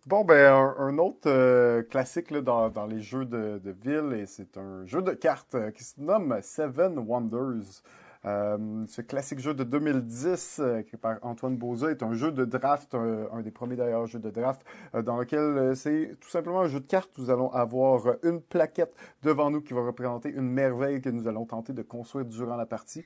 Bon, 0.07 0.25
ben, 0.25 0.51
un, 0.79 0.97
autre 0.97 1.27
euh, 1.29 1.83
classique 1.83 2.33
dans, 2.33 2.87
les 2.87 3.01
jeux 3.01 3.23
de, 3.25 3.61
ville, 3.83 4.13
et 4.13 4.25
c'est 4.25 4.57
un 4.57 4.83
jeu 4.87 5.03
de 5.03 5.11
cartes 5.11 5.53
euh, 5.53 5.69
qui 5.69 5.83
se 5.83 6.01
nomme 6.01 6.39
Seven 6.41 6.97
Wonders. 6.97 7.83
Euh, 8.25 8.83
ce 8.87 9.03
classique 9.03 9.37
jeu 9.39 9.53
de 9.53 9.63
2010, 9.63 10.59
qui 10.89 10.97
par 10.97 11.19
Antoine 11.21 11.55
Boza, 11.55 11.91
est 11.91 12.01
un 12.01 12.13
jeu 12.13 12.31
de 12.31 12.45
draft, 12.45 12.95
un, 12.95 13.41
des 13.41 13.51
premiers 13.51 13.75
d'ailleurs 13.75 14.07
jeux 14.07 14.17
de 14.19 14.31
draft, 14.31 14.65
dans 14.93 15.17
lequel 15.17 15.75
c'est 15.75 16.15
tout 16.19 16.29
simplement 16.29 16.61
un 16.61 16.67
jeu 16.67 16.79
de 16.79 16.87
cartes. 16.87 17.11
Nous 17.19 17.29
allons 17.29 17.51
avoir 17.51 18.15
une 18.23 18.41
plaquette 18.41 18.95
devant 19.21 19.51
nous 19.51 19.61
qui 19.61 19.73
va 19.73 19.81
représenter 19.81 20.29
une 20.29 20.49
merveille 20.49 21.01
que 21.01 21.09
nous 21.09 21.27
allons 21.27 21.45
tenter 21.45 21.73
de 21.73 21.83
construire 21.83 22.25
durant 22.25 22.55
la 22.55 22.65
partie. 22.65 23.05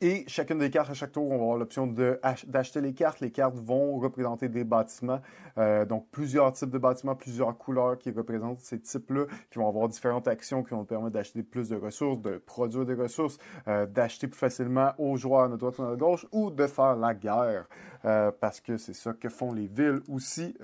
Et 0.00 0.24
chacune 0.26 0.58
des 0.58 0.68
cartes, 0.68 0.90
à 0.90 0.94
chaque 0.94 1.12
tour, 1.12 1.30
on 1.30 1.36
va 1.36 1.42
avoir 1.42 1.56
l'option 1.56 1.86
d'acheter 1.86 2.80
les 2.80 2.92
cartes. 2.92 3.20
Les 3.20 3.30
cartes 3.30 3.56
vont 3.56 3.98
représenter 3.98 4.48
des 4.48 4.64
bâtiments, 4.64 5.20
euh, 5.58 5.84
donc 5.84 6.08
plusieurs 6.10 6.52
types 6.52 6.70
de 6.70 6.78
bâtiments, 6.78 7.14
plusieurs 7.14 7.56
couleurs 7.56 7.98
qui 7.98 8.10
représentent 8.10 8.60
ces 8.60 8.80
types-là, 8.80 9.26
qui 9.50 9.60
vont 9.60 9.68
avoir 9.68 9.88
différentes 9.88 10.26
actions 10.26 10.64
qui 10.64 10.70
vont 10.70 10.84
permettre 10.84 11.12
d'acheter 11.12 11.44
plus 11.44 11.68
de 11.68 11.76
ressources, 11.76 12.20
de 12.20 12.38
produire 12.38 12.84
des 12.84 12.94
ressources, 12.94 13.38
euh, 13.68 13.86
d'acheter 13.86 14.26
plus 14.26 14.38
facilement 14.38 14.90
aux 14.98 15.16
joueurs 15.16 15.48
de 15.48 15.56
droite 15.56 15.78
ou 15.78 15.90
de 15.90 15.94
gauche, 15.94 16.26
ou 16.32 16.50
de 16.50 16.66
faire 16.66 16.96
la 16.96 17.14
guerre, 17.14 17.68
euh, 18.04 18.32
parce 18.40 18.60
que 18.60 18.76
c'est 18.78 18.94
ça 18.94 19.12
que 19.12 19.28
font 19.28 19.52
les 19.52 19.68
villes 19.68 20.00
aussi, 20.08 20.56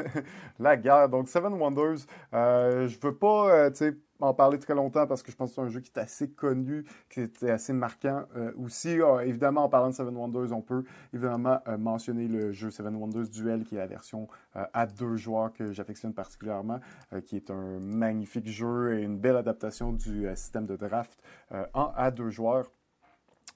la 0.58 0.76
guerre. 0.76 1.08
Donc 1.08 1.28
Seven 1.28 1.52
Wonders, 1.52 2.06
je 2.32 3.00
veux 3.00 3.14
pas, 3.14 3.70
tu 3.70 3.76
sais, 3.76 3.96
en 4.22 4.34
parler 4.34 4.58
très 4.58 4.74
longtemps 4.74 5.06
parce 5.06 5.22
que 5.22 5.30
je 5.30 5.36
pense 5.36 5.50
que 5.50 5.54
c'est 5.56 5.60
un 5.60 5.68
jeu 5.68 5.80
qui 5.80 5.90
est 5.94 5.98
assez 5.98 6.30
connu, 6.30 6.84
qui 7.10 7.20
est 7.20 7.42
assez 7.44 7.72
marquant 7.72 8.24
euh, 8.36 8.52
aussi. 8.56 8.98
Ah, 9.02 9.24
évidemment, 9.24 9.64
en 9.64 9.68
parlant 9.68 9.90
de 9.90 9.94
Seven 9.94 10.16
Wonders, 10.16 10.52
on 10.52 10.62
peut 10.62 10.84
évidemment 11.12 11.58
euh, 11.68 11.76
mentionner 11.76 12.28
le 12.28 12.52
jeu 12.52 12.70
Seven 12.70 12.94
Wonders 12.96 13.28
Duel, 13.28 13.64
qui 13.64 13.74
est 13.74 13.78
la 13.78 13.86
version 13.86 14.28
euh, 14.56 14.64
à 14.72 14.86
deux 14.86 15.16
joueurs 15.16 15.52
que 15.52 15.72
j'affectionne 15.72 16.14
particulièrement, 16.14 16.80
qui 17.24 17.36
est 17.36 17.50
un 17.50 17.78
magnifique 17.80 18.48
jeu 18.48 18.98
et 18.98 19.02
une 19.02 19.18
belle 19.18 19.36
adaptation 19.36 19.92
du 19.92 20.26
système 20.34 20.66
de 20.66 20.76
draft 20.76 21.20
en 21.74 21.92
à 21.96 22.10
deux 22.10 22.30
joueurs. 22.30 22.70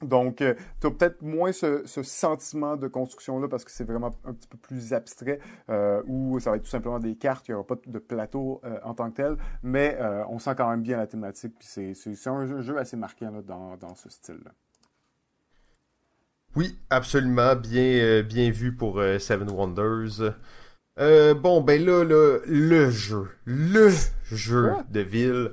Donc, 0.02 0.42
euh, 0.42 0.54
tu 0.80 0.86
as 0.86 0.90
peut-être 0.90 1.22
moins 1.22 1.52
ce, 1.52 1.84
sentiment 1.86 2.76
de 2.76 2.86
construction-là 2.86 3.48
parce 3.48 3.64
que 3.64 3.70
c'est 3.70 3.84
vraiment 3.84 4.10
un 4.24 4.34
petit 4.34 4.48
peu 4.48 4.58
plus 4.58 4.92
abstrait, 4.92 5.40
euh, 5.70 6.02
où 6.06 6.38
ça 6.38 6.50
va 6.50 6.56
être 6.56 6.64
tout 6.64 6.70
simplement 6.70 6.98
des 6.98 7.16
cartes, 7.16 7.48
il 7.48 7.52
n'y 7.52 7.54
aura 7.54 7.66
pas 7.66 7.76
de 7.86 7.98
plateau 7.98 8.60
euh, 8.64 8.78
en 8.84 8.94
tant 8.94 9.10
que 9.10 9.16
tel, 9.16 9.36
mais 9.62 9.98
on 10.28 10.38
sent 10.38 10.54
quand 10.56 10.68
même 10.68 10.82
bien 10.82 10.98
la 10.98 11.06
thématique, 11.06 11.54
puis 11.58 11.94
c'est 11.94 12.28
un 12.28 12.60
jeu, 12.60 12.78
assez 12.78 12.96
marquant 12.96 13.32
dans, 13.42 13.94
ce 13.94 14.10
style-là. 14.10 14.50
Oui, 16.54 16.78
absolument, 16.90 17.54
bien, 17.56 18.22
bien 18.22 18.50
vu 18.50 18.74
pour 18.74 19.00
Seven 19.18 19.50
Wonders. 19.50 20.34
bon, 20.96 21.60
ben 21.62 21.84
là, 21.84 22.04
le 22.04 22.90
jeu, 22.90 23.28
le 23.44 23.90
jeu 24.30 24.72
de 24.90 25.00
ville 25.00 25.52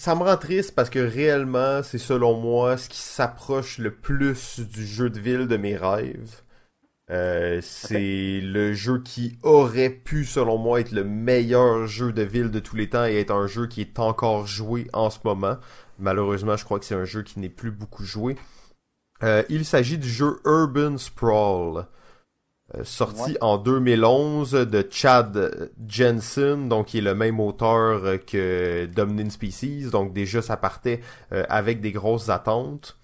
ça 0.00 0.14
me 0.14 0.22
rend 0.22 0.38
triste 0.38 0.74
parce 0.74 0.88
que 0.88 0.98
réellement, 0.98 1.82
c'est 1.82 1.98
selon 1.98 2.40
moi 2.40 2.78
ce 2.78 2.88
qui 2.88 3.00
s'approche 3.00 3.76
le 3.76 3.90
plus 3.90 4.60
du 4.60 4.86
jeu 4.86 5.10
de 5.10 5.20
ville 5.20 5.46
de 5.46 5.58
mes 5.58 5.76
rêves. 5.76 6.40
Euh, 7.10 7.60
c'est 7.62 8.40
le 8.40 8.72
jeu 8.72 9.02
qui 9.02 9.36
aurait 9.42 9.90
pu, 9.90 10.24
selon 10.24 10.56
moi, 10.56 10.80
être 10.80 10.92
le 10.92 11.04
meilleur 11.04 11.86
jeu 11.86 12.14
de 12.14 12.22
ville 12.22 12.50
de 12.50 12.60
tous 12.60 12.76
les 12.76 12.88
temps 12.88 13.04
et 13.04 13.16
être 13.16 13.30
un 13.30 13.46
jeu 13.46 13.66
qui 13.66 13.82
est 13.82 13.98
encore 13.98 14.46
joué 14.46 14.86
en 14.94 15.10
ce 15.10 15.18
moment. 15.22 15.58
Malheureusement, 15.98 16.56
je 16.56 16.64
crois 16.64 16.78
que 16.78 16.86
c'est 16.86 16.94
un 16.94 17.04
jeu 17.04 17.22
qui 17.22 17.38
n'est 17.38 17.50
plus 17.50 17.70
beaucoup 17.70 18.04
joué. 18.04 18.36
Euh, 19.22 19.42
il 19.50 19.66
s'agit 19.66 19.98
du 19.98 20.08
jeu 20.08 20.40
Urban 20.46 20.96
Sprawl. 20.96 21.84
Euh, 22.76 22.84
sorti 22.84 23.36
en 23.40 23.58
2011 23.58 24.52
de 24.52 24.86
Chad 24.88 25.70
Jensen, 25.88 26.68
donc 26.68 26.86
qui 26.86 26.98
est 26.98 27.02
le 27.02 27.16
même 27.16 27.40
auteur 27.40 28.02
que 28.24 28.86
Dominion 28.86 29.28
Species, 29.28 29.90
donc 29.90 30.12
déjà 30.12 30.40
ça 30.40 30.56
partait 30.56 31.00
euh, 31.32 31.44
avec 31.48 31.80
des 31.80 31.90
grosses 31.90 32.28
attentes. 32.28 32.99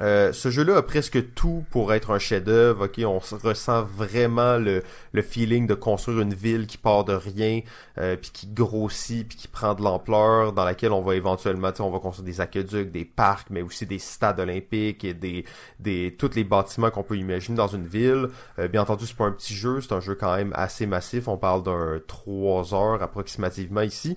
Euh, 0.00 0.32
ce 0.32 0.50
jeu-là 0.50 0.78
a 0.78 0.82
presque 0.82 1.34
tout 1.34 1.64
pour 1.70 1.92
être 1.92 2.10
un 2.10 2.18
chef-d'œuvre. 2.18 2.86
Ok, 2.86 3.00
on 3.04 3.18
ressent 3.18 3.82
vraiment 3.82 4.56
le, 4.56 4.82
feeling 5.22 5.66
de 5.66 5.74
construire 5.74 6.20
une 6.20 6.32
ville 6.32 6.66
qui 6.66 6.78
part 6.78 7.04
de 7.04 7.12
rien, 7.12 7.60
euh, 7.98 8.16
puis 8.16 8.30
qui 8.32 8.46
grossit, 8.46 9.28
puis 9.28 9.36
qui 9.36 9.48
prend 9.48 9.74
de 9.74 9.82
l'ampleur, 9.82 10.52
dans 10.52 10.64
laquelle 10.64 10.92
on 10.92 11.02
va 11.02 11.14
éventuellement, 11.14 11.70
on 11.80 11.90
va 11.90 11.98
construire 11.98 12.24
des 12.24 12.40
aqueducs, 12.40 12.90
des 12.90 13.04
parcs, 13.04 13.48
mais 13.50 13.62
aussi 13.62 13.86
des 13.86 13.98
stades 13.98 14.40
olympiques 14.40 15.04
et 15.04 15.14
des, 15.14 15.44
des 15.78 16.16
tous 16.18 16.34
les 16.34 16.44
bâtiments 16.44 16.90
qu'on 16.90 17.02
peut 17.02 17.18
imaginer 17.18 17.56
dans 17.56 17.68
une 17.68 17.86
ville. 17.86 18.28
Euh, 18.58 18.68
bien 18.68 18.82
entendu, 18.82 19.06
c'est 19.06 19.16
pas 19.16 19.26
un 19.26 19.32
petit 19.32 19.54
jeu, 19.54 19.80
c'est 19.80 19.92
un 19.92 20.00
jeu 20.00 20.14
quand 20.14 20.34
même 20.34 20.52
assez 20.54 20.86
massif. 20.86 21.28
On 21.28 21.36
parle 21.36 21.62
d'un 21.62 22.00
3 22.06 22.74
heures 22.74 23.02
approximativement 23.02 23.82
ici. 23.82 24.16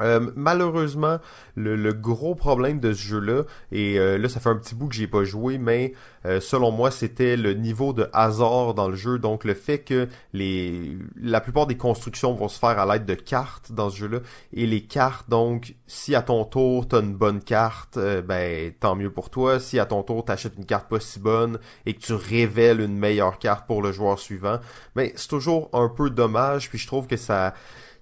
Euh, 0.00 0.30
malheureusement, 0.36 1.18
le, 1.54 1.92
gros 1.92 2.34
problème 2.34 2.80
de 2.80 2.92
ce 2.92 3.00
jeu-là, 3.00 3.44
et 3.72 3.98
euh, 3.98 4.18
là 4.18 4.28
ça 4.28 4.40
fait 4.40 4.50
un 4.50 4.56
petit 4.56 4.74
bout 4.74 4.88
que 4.88 4.94
j'ai 4.94 5.06
pas 5.06 5.24
joué, 5.24 5.56
mais 5.56 5.94
euh, 6.26 6.40
selon 6.40 6.70
moi 6.70 6.90
c'était 6.90 7.36
le 7.36 7.54
niveau 7.54 7.92
de 7.92 8.08
hasard 8.12 8.74
dans 8.74 8.88
le 8.88 8.94
jeu, 8.94 9.18
donc 9.18 9.44
le 9.44 9.54
fait 9.54 9.78
que 9.78 10.08
les 10.34 10.98
la 11.20 11.40
plupart 11.40 11.66
des 11.66 11.76
constructions 11.76 12.34
vont 12.34 12.48
se 12.48 12.58
faire 12.58 12.78
à 12.78 12.92
l'aide 12.92 13.06
de 13.06 13.14
cartes 13.14 13.72
dans 13.72 13.88
ce 13.88 13.96
jeu-là, 13.96 14.18
et 14.52 14.66
les 14.66 14.82
cartes 14.82 15.30
donc 15.30 15.74
si 15.86 16.14
à 16.14 16.20
ton 16.20 16.44
tour 16.44 16.88
t'as 16.88 17.00
une 17.00 17.14
bonne 17.14 17.42
carte, 17.42 17.98
ben 17.98 18.72
tant 18.78 18.96
mieux 18.96 19.10
pour 19.10 19.30
toi. 19.30 19.60
Si 19.60 19.78
à 19.78 19.86
ton 19.86 20.02
tour 20.02 20.24
t'achètes 20.24 20.56
une 20.58 20.66
carte 20.66 20.88
pas 20.88 21.00
si 21.00 21.18
bonne 21.20 21.58
et 21.86 21.94
que 21.94 22.00
tu 22.00 22.12
révèles 22.12 22.80
une 22.80 22.98
meilleure 22.98 23.38
carte 23.38 23.66
pour 23.66 23.80
le 23.80 23.92
joueur 23.92 24.18
suivant, 24.18 24.58
ben 24.94 25.10
c'est 25.16 25.28
toujours 25.28 25.70
un 25.72 25.88
peu 25.88 26.10
dommage, 26.10 26.68
puis 26.68 26.78
je 26.78 26.86
trouve 26.86 27.06
que 27.06 27.16
ça 27.16 27.54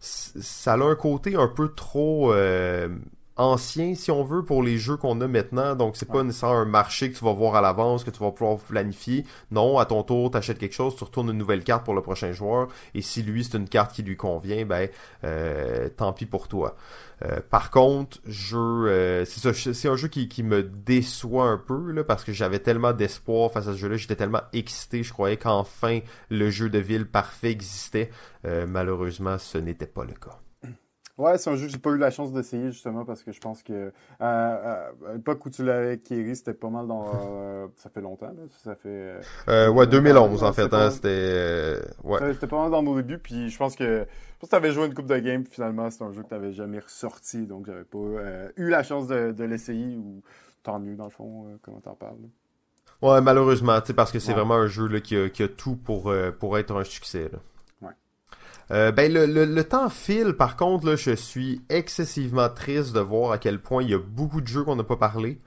ça 0.04 0.74
a 0.74 0.76
un 0.76 0.94
côté 0.96 1.36
un 1.36 1.48
peu 1.48 1.72
trop 1.74 2.32
euh, 2.32 2.88
ancien, 3.36 3.94
si 3.94 4.10
on 4.10 4.22
veut, 4.22 4.44
pour 4.44 4.62
les 4.62 4.78
jeux 4.78 4.96
qu'on 4.96 5.20
a 5.20 5.26
maintenant. 5.26 5.74
Donc, 5.74 5.96
c'est 5.96 6.08
pas 6.08 6.22
nécessairement 6.22 6.58
un 6.58 6.64
marché 6.64 7.10
que 7.10 7.18
tu 7.18 7.24
vas 7.24 7.32
voir 7.32 7.56
à 7.56 7.60
l'avance, 7.60 8.04
que 8.04 8.10
tu 8.10 8.20
vas 8.20 8.30
pouvoir 8.30 8.58
planifier. 8.58 9.24
Non, 9.50 9.78
à 9.78 9.86
ton 9.86 10.02
tour, 10.02 10.30
tu 10.30 10.36
achètes 10.36 10.58
quelque 10.58 10.74
chose, 10.74 10.94
tu 10.96 11.04
retournes 11.04 11.30
une 11.30 11.38
nouvelle 11.38 11.64
carte 11.64 11.84
pour 11.84 11.94
le 11.94 12.02
prochain 12.02 12.32
joueur. 12.32 12.68
Et 12.94 13.02
si 13.02 13.22
lui, 13.22 13.44
c'est 13.44 13.56
une 13.56 13.68
carte 13.68 13.92
qui 13.92 14.02
lui 14.02 14.16
convient, 14.16 14.64
ben, 14.64 14.88
euh, 15.24 15.88
tant 15.96 16.12
pis 16.12 16.26
pour 16.26 16.48
toi. 16.48 16.76
Euh, 17.24 17.40
par 17.48 17.70
contre, 17.70 18.18
jeu, 18.26 18.58
euh, 18.58 19.24
c'est 19.24 19.40
ça, 19.40 19.72
c'est 19.72 19.88
un 19.88 19.96
jeu 19.96 20.08
qui, 20.08 20.28
qui 20.28 20.42
me 20.42 20.62
déçoit 20.62 21.46
un 21.46 21.58
peu 21.58 21.92
là, 21.92 22.04
parce 22.04 22.24
que 22.24 22.32
j'avais 22.32 22.58
tellement 22.58 22.92
d'espoir 22.92 23.50
face 23.50 23.68
à 23.68 23.72
ce 23.72 23.78
jeu-là, 23.78 23.96
j'étais 23.96 24.16
tellement 24.16 24.42
excité, 24.52 25.02
je 25.02 25.12
croyais 25.12 25.36
qu'enfin 25.36 26.00
le 26.28 26.50
jeu 26.50 26.68
de 26.68 26.78
ville 26.78 27.06
parfait 27.06 27.50
existait. 27.50 28.10
malheureusement, 28.44 29.38
ce 29.38 29.58
n'était 29.58 29.86
pas 29.86 30.04
le 30.04 30.12
cas. 30.12 30.43
Ouais, 31.16 31.38
c'est 31.38 31.48
un 31.48 31.54
jeu 31.54 31.66
que 31.66 31.72
j'ai 31.72 31.78
pas 31.78 31.90
eu 31.90 31.98
la 31.98 32.10
chance 32.10 32.32
d'essayer 32.32 32.72
justement 32.72 33.04
parce 33.04 33.22
que 33.22 33.30
je 33.30 33.38
pense 33.38 33.62
que 33.62 33.92
à, 34.18 34.88
l'époque 35.12 35.46
où 35.46 35.50
tu 35.50 35.64
l'avais 35.64 35.92
acquis, 35.92 36.34
c'était 36.34 36.54
pas 36.54 36.70
mal 36.70 36.86
dans. 36.86 37.04
Euh, 37.24 37.66
ça 37.76 37.90
fait 37.90 38.00
longtemps, 38.00 38.26
là. 38.26 38.42
Ça 38.62 38.74
fait. 38.74 38.88
Euh, 38.88 39.20
euh 39.48 39.68
ouais, 39.68 39.86
2011 39.86 40.42
en 40.42 40.52
fait. 40.52 40.72
Hein, 40.72 40.90
c'était. 40.90 41.08
Euh, 41.08 41.80
ouais. 42.02 42.32
C'était 42.32 42.46
pas 42.46 42.62
mal 42.62 42.70
dans 42.70 42.82
nos 42.82 42.96
débuts, 42.96 43.18
puis 43.18 43.48
je 43.48 43.58
pense 43.58 43.76
que. 43.76 43.84
Je 43.84 44.38
pense 44.38 44.48
que 44.48 44.56
t'avais 44.56 44.72
joué 44.72 44.86
une 44.86 44.94
coupe 44.94 45.06
de 45.06 45.18
game, 45.18 45.44
finalement, 45.48 45.90
c'est 45.90 46.02
un 46.02 46.12
jeu 46.12 46.22
que 46.22 46.28
t'avais 46.28 46.52
jamais 46.52 46.78
ressorti, 46.78 47.46
donc 47.46 47.66
j'avais 47.66 47.84
pas 47.84 47.98
eu 48.56 48.68
la 48.68 48.82
chance 48.82 49.06
de, 49.06 49.32
de 49.32 49.44
l'essayer, 49.44 49.96
ou 49.96 50.22
tant 50.62 50.78
mieux 50.78 50.96
dans 50.96 51.04
le 51.04 51.10
fond, 51.10 51.58
comment 51.62 51.80
t'en 51.80 51.94
parles. 51.94 52.16
Ouais, 53.02 53.20
malheureusement, 53.20 53.80
tu 53.80 53.88
sais, 53.88 53.94
parce 53.94 54.10
que 54.12 54.18
c'est 54.18 54.32
vraiment 54.32 54.54
un 54.54 54.66
jeu 54.66 54.86
là, 54.88 55.00
qui, 55.00 55.16
a, 55.16 55.28
qui 55.28 55.42
a 55.42 55.48
tout 55.48 55.76
pour, 55.76 56.12
pour 56.38 56.58
être 56.58 56.76
un 56.76 56.84
succès. 56.84 57.28
Là. 57.32 57.38
Euh, 58.70 58.92
ben 58.92 59.12
le, 59.12 59.26
le, 59.26 59.64
temps 59.64 59.90
file, 59.90 60.34
par 60.34 60.56
contre, 60.56 60.86
là, 60.86 60.96
je 60.96 61.14
suis 61.14 61.60
excessivement 61.68 62.48
triste 62.48 62.94
de 62.94 63.00
voir 63.00 63.32
à 63.32 63.38
quel 63.38 63.60
point 63.60 63.82
il 63.82 63.90
y 63.90 63.94
a 63.94 63.98
beaucoup 63.98 64.40
de 64.40 64.46
jeux 64.46 64.64
qu'on 64.64 64.76
n'a 64.76 64.84
pas 64.84 64.96
parlé. 64.96 65.38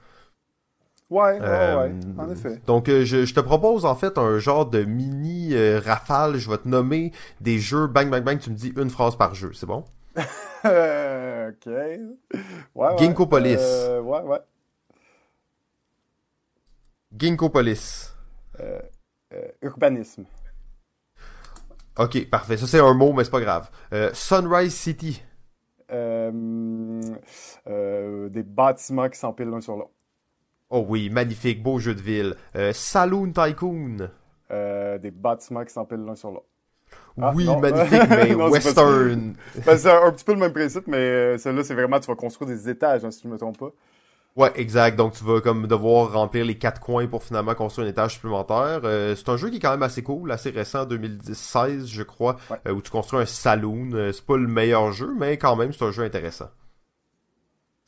Ouais, 1.10 1.40
ouais, 1.40 1.74
ouais, 1.74 1.94
en 2.18 2.30
effet. 2.30 2.60
Donc, 2.66 2.88
euh, 2.88 3.04
je, 3.04 3.24
je, 3.24 3.34
te 3.34 3.40
propose 3.40 3.86
en 3.86 3.94
fait 3.94 4.18
un 4.18 4.38
genre 4.38 4.66
de 4.66 4.84
mini 4.84 5.54
euh, 5.54 5.80
rafale. 5.82 6.36
Je 6.36 6.50
vais 6.50 6.58
te 6.58 6.68
nommer 6.68 7.12
des 7.40 7.58
jeux, 7.58 7.86
bang, 7.86 8.10
bang, 8.10 8.22
bang, 8.22 8.38
tu 8.38 8.50
me 8.50 8.54
dis 8.54 8.72
une 8.76 8.90
phrase 8.90 9.16
par 9.16 9.34
jeu, 9.34 9.52
c'est 9.54 9.66
bon? 9.66 9.84
ok. 10.16 11.66
Ouais, 12.74 12.96
Ginkgo 12.98 13.26
Police. 13.26 13.88
ouais, 14.02 14.20
ouais. 14.20 14.40
Ginkgo 17.16 17.48
Police. 17.48 18.14
urbanisme. 19.62 20.24
Ok, 21.98 22.30
parfait. 22.30 22.56
Ça, 22.56 22.66
c'est 22.66 22.78
un 22.78 22.94
mot, 22.94 23.12
mais 23.12 23.24
c'est 23.24 23.30
pas 23.30 23.40
grave. 23.40 23.68
Euh, 23.92 24.10
Sunrise 24.14 24.74
City. 24.74 25.20
Euh, 25.90 27.00
euh, 27.66 28.28
des 28.28 28.42
bâtiments 28.44 29.08
qui 29.08 29.18
s'empilent 29.18 29.48
l'un 29.48 29.60
sur 29.60 29.76
l'autre. 29.76 29.90
Oh 30.70 30.84
oui, 30.86 31.10
magnifique, 31.10 31.62
beau 31.62 31.78
jeu 31.78 31.94
de 31.94 32.00
ville. 32.00 32.36
Saloon 32.72 33.32
Tycoon. 33.32 34.10
Des 34.50 35.10
bâtiments 35.10 35.64
qui 35.64 35.72
s'empilent 35.72 36.04
l'un 36.04 36.14
sur 36.14 36.30
l'autre. 36.30 36.46
oui, 37.34 37.46
non. 37.46 37.58
magnifique, 37.58 38.08
mais 38.10 38.34
Non, 38.36 38.48
western. 38.48 39.34
Ben, 39.66 39.76
c'est 39.78 39.90
un, 39.90 40.04
un 40.04 40.12
petit 40.12 40.24
peu 40.24 40.34
le 40.34 40.40
même 40.40 40.52
principe, 40.52 40.86
mais 40.86 41.36
celle-là, 41.38 41.64
c'est 41.64 41.74
vraiment, 41.74 41.98
tu 41.98 42.06
vas 42.06 42.16
construire 42.16 42.48
des 42.50 42.68
étages, 42.68 43.04
hein, 43.04 43.10
si 43.10 43.22
je 43.24 43.28
me 43.28 43.38
trompe 43.38 43.58
pas. 43.58 43.72
Ouais, 44.38 44.52
exact. 44.54 44.96
Donc 44.96 45.14
tu 45.14 45.24
vas 45.24 45.40
comme 45.40 45.66
devoir 45.66 46.12
remplir 46.12 46.44
les 46.44 46.56
quatre 46.56 46.80
coins 46.80 47.08
pour 47.08 47.24
finalement 47.24 47.54
construire 47.56 47.88
un 47.88 47.90
étage 47.90 48.14
supplémentaire. 48.14 48.80
Euh, 48.84 49.16
c'est 49.16 49.28
un 49.28 49.36
jeu 49.36 49.50
qui 49.50 49.56
est 49.56 49.60
quand 49.60 49.72
même 49.72 49.82
assez 49.82 50.02
cool, 50.04 50.30
assez 50.30 50.50
récent, 50.50 50.84
2016 50.86 51.88
je 51.88 52.02
crois, 52.04 52.36
Ouais. 52.48 52.56
euh, 52.68 52.72
où 52.72 52.80
tu 52.80 52.90
construis 52.90 53.20
un 53.20 53.26
saloon. 53.26 53.90
Euh, 53.94 54.12
c'est 54.12 54.24
pas 54.24 54.36
le 54.36 54.46
meilleur 54.46 54.92
jeu, 54.92 55.12
mais 55.18 55.36
quand 55.38 55.56
même 55.56 55.72
c'est 55.72 55.84
un 55.84 55.90
jeu 55.90 56.04
intéressant. 56.04 56.50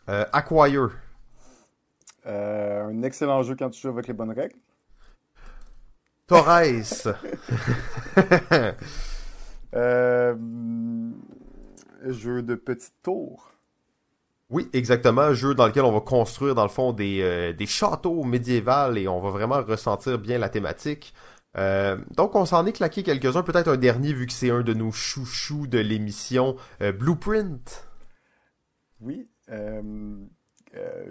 Euh, 0.09 0.25
Acquire. 0.33 0.91
Un 2.27 3.03
excellent 3.03 3.43
jeu 3.45 3.55
quand 3.57 3.71
tu 3.71 3.81
joues 3.81 3.89
avec 3.91 4.09
les 4.09 4.13
bonnes 4.15 4.33
règles. 4.33 4.57
Torres. 6.27 7.15
Euh, 9.73 10.35
jeu 12.09 12.43
de 12.43 12.57
petites 12.57 13.01
tours. 13.05 13.50
Oui, 14.51 14.69
exactement. 14.73 15.23
Un 15.23 15.35
jeu 15.35 15.55
dans 15.55 15.67
lequel 15.69 15.85
on 15.85 15.93
va 15.93 16.01
construire 16.01 16.57
dans 16.57 16.65
le 16.65 16.69
fond 16.69 16.93
des, 16.93 17.21
euh, 17.23 17.67
châteaux 17.67 18.25
médiévaux 18.25 18.95
et 18.97 19.07
on 19.07 19.21
va 19.21 19.31
vraiment 19.31 19.63
ressentir 19.63 20.19
bien 20.19 20.39
la 20.39 20.49
thématique. 20.49 21.15
Euh, 21.57 21.97
donc 22.17 22.35
on 22.35 22.45
s'en 22.45 22.67
est 22.67 22.73
claqué 22.73 23.03
quelques-uns, 23.03 23.43
peut-être 23.43 23.69
un 23.69 23.77
dernier 23.77 24.13
vu 24.13 24.27
que 24.27 24.33
c'est 24.33 24.51
un 24.51 24.63
de 24.63 24.75
nos 24.75 24.93
chouchous 24.93 25.67
de 25.69 25.79
l'émission, 25.79 26.57
euh, 26.83 26.93
Blueprint. 26.93 27.89
Oui. 29.01 29.29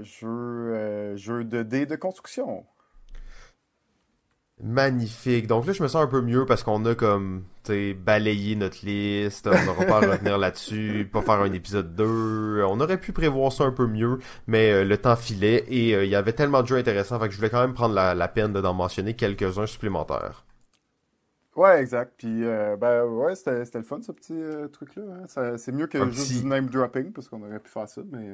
Jeu, 0.01 1.15
jeu 1.15 1.43
de 1.43 1.63
dés 1.63 1.85
de 1.85 1.95
construction. 1.95 2.65
Magnifique. 4.61 5.47
Donc 5.47 5.65
là, 5.65 5.71
je 5.73 5.81
me 5.81 5.87
sens 5.87 6.03
un 6.03 6.07
peu 6.07 6.19
mieux 6.21 6.45
parce 6.45 6.63
qu'on 6.63 6.83
a 6.85 6.93
comme, 6.93 7.43
tu 7.63 7.71
sais, 7.71 7.93
balayé 7.93 8.57
notre 8.57 8.85
liste. 8.85 9.47
On 9.47 9.65
n'aura 9.65 9.85
pas 9.85 9.97
à 9.97 10.11
revenir 10.11 10.37
là-dessus, 10.37 11.09
pas 11.11 11.21
faire 11.21 11.39
un 11.39 11.53
épisode 11.53 11.95
2. 11.95 12.63
On 12.67 12.79
aurait 12.81 12.99
pu 12.99 13.13
prévoir 13.13 13.53
ça 13.53 13.63
un 13.63 13.71
peu 13.71 13.87
mieux, 13.87 14.19
mais 14.47 14.71
euh, 14.71 14.83
le 14.83 14.97
temps 14.97 15.15
filait 15.15 15.63
et 15.69 15.95
euh, 15.95 16.03
il 16.03 16.09
y 16.09 16.15
avait 16.15 16.33
tellement 16.33 16.61
de 16.61 16.67
jeux 16.67 16.75
intéressants, 16.75 17.17
fait 17.19 17.27
que 17.27 17.31
je 17.31 17.37
voulais 17.37 17.49
quand 17.49 17.61
même 17.61 17.73
prendre 17.73 17.95
la, 17.95 18.13
la 18.13 18.27
peine 18.27 18.51
de 18.51 18.59
d'en 18.59 18.73
mentionner 18.73 19.13
quelques-uns 19.13 19.65
supplémentaires. 19.65 20.43
Ouais, 21.55 21.81
exact. 21.81 22.13
Puis, 22.17 22.43
euh, 22.45 22.75
ben, 22.75 23.03
ouais, 23.05 23.35
c'était 23.35 23.63
c'était 23.63 23.79
le 23.79 23.83
fun, 23.85 24.01
ce 24.01 24.11
petit 24.11 24.35
truc-là. 24.73 25.03
hein. 25.37 25.55
C'est 25.57 25.71
mieux 25.71 25.87
que 25.87 25.97
Un 25.97 26.09
juste 26.11 26.27
petit- 26.31 26.41
du 26.41 26.47
name 26.47 26.67
dropping, 26.67 27.11
parce 27.13 27.29
qu'on 27.29 27.41
aurait 27.43 27.59
pu 27.59 27.69
faire 27.69 27.87
ça, 27.87 28.01
mais 28.11 28.33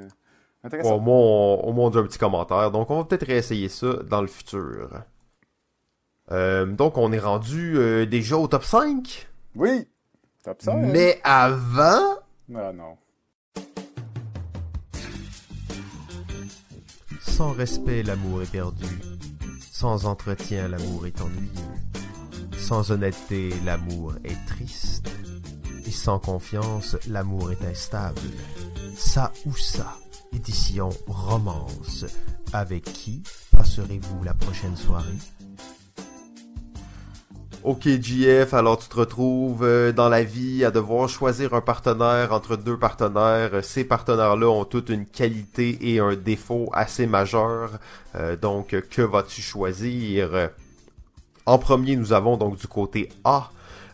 intéressant. 0.63 0.95
au 0.95 0.99
moins, 0.99 1.17
on, 1.63 1.89
dit 1.91 1.97
un 1.99 2.03
petit 2.03 2.17
commentaire. 2.19 2.71
Donc, 2.71 2.89
on 2.89 2.97
va 2.97 3.03
peut-être 3.05 3.25
réessayer 3.27 3.69
ça 3.69 3.93
dans 4.09 4.21
le 4.21 4.27
futur. 4.27 4.89
Euh, 6.31 6.65
donc, 6.65 6.97
on 6.97 7.11
est 7.11 7.19
rendu 7.19 7.77
euh, 7.77 8.05
déjà 8.05 8.37
au 8.37 8.47
top 8.47 8.63
5. 8.63 9.27
Oui! 9.55 9.87
Top 10.43 10.61
ça, 10.61 10.73
hein? 10.73 10.81
Mais 10.91 11.19
avant... 11.23 12.19
Ah 12.55 12.71
non. 12.73 12.97
Sans 17.21 17.51
respect, 17.51 18.03
l'amour 18.03 18.43
est 18.43 18.51
perdu. 18.51 18.85
Sans 19.71 20.05
entretien, 20.05 20.67
l'amour 20.67 21.05
est 21.05 21.19
ennuyeux. 21.21 21.49
Sans 22.57 22.91
honnêteté, 22.91 23.53
l'amour 23.65 24.13
est 24.23 24.37
triste. 24.47 25.09
Et 25.85 25.91
sans 25.91 26.17
confiance, 26.17 26.95
l'amour 27.09 27.51
est 27.51 27.63
instable. 27.65 28.21
Ça 28.95 29.31
ou 29.45 29.55
ça. 29.55 29.97
Édition 30.33 30.89
romance. 31.07 32.05
Avec 32.53 32.83
qui 32.83 33.21
passerez-vous 33.51 34.23
la 34.23 34.33
prochaine 34.33 34.77
soirée? 34.77 35.17
Ok 37.65 37.87
JF, 37.87 38.53
alors 38.53 38.77
tu 38.77 38.87
te 38.87 38.95
retrouves 38.95 39.63
euh, 39.63 39.91
dans 39.91 40.07
la 40.07 40.23
vie 40.23 40.63
à 40.63 40.69
devoir 40.69 41.09
choisir 41.09 41.55
un 41.55 41.61
partenaire 41.61 42.31
entre 42.31 42.57
deux 42.57 42.77
partenaires. 42.77 43.63
Ces 43.63 43.83
partenaires-là 43.83 44.47
ont 44.47 44.65
toutes 44.65 44.89
une 44.89 45.07
qualité 45.07 45.79
et 45.81 45.99
un 45.99 46.13
défaut 46.15 46.69
assez 46.73 47.07
majeurs. 47.07 47.71
Euh, 48.13 48.35
donc, 48.35 48.75
que 48.91 49.01
vas-tu 49.01 49.41
choisir? 49.41 50.51
En 51.47 51.57
premier, 51.57 51.95
nous 51.95 52.13
avons 52.13 52.37
donc 52.37 52.57
du 52.57 52.67
côté 52.67 53.09
A. 53.23 53.49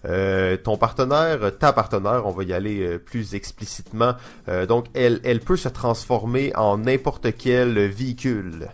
euh, 0.05 0.57
ton 0.57 0.77
partenaire, 0.77 1.57
ta 1.57 1.71
partenaire, 1.73 2.23
on 2.25 2.31
va 2.31 2.43
y 2.43 2.53
aller 2.53 2.81
euh, 2.81 2.97
plus 2.99 3.35
explicitement. 3.35 4.15
Euh, 4.49 4.65
donc, 4.65 4.87
elle, 4.93 5.21
elle 5.23 5.39
peut 5.39 5.57
se 5.57 5.69
transformer 5.69 6.53
en 6.55 6.79
n'importe 6.79 7.37
quel 7.37 7.79
véhicule. 7.87 8.67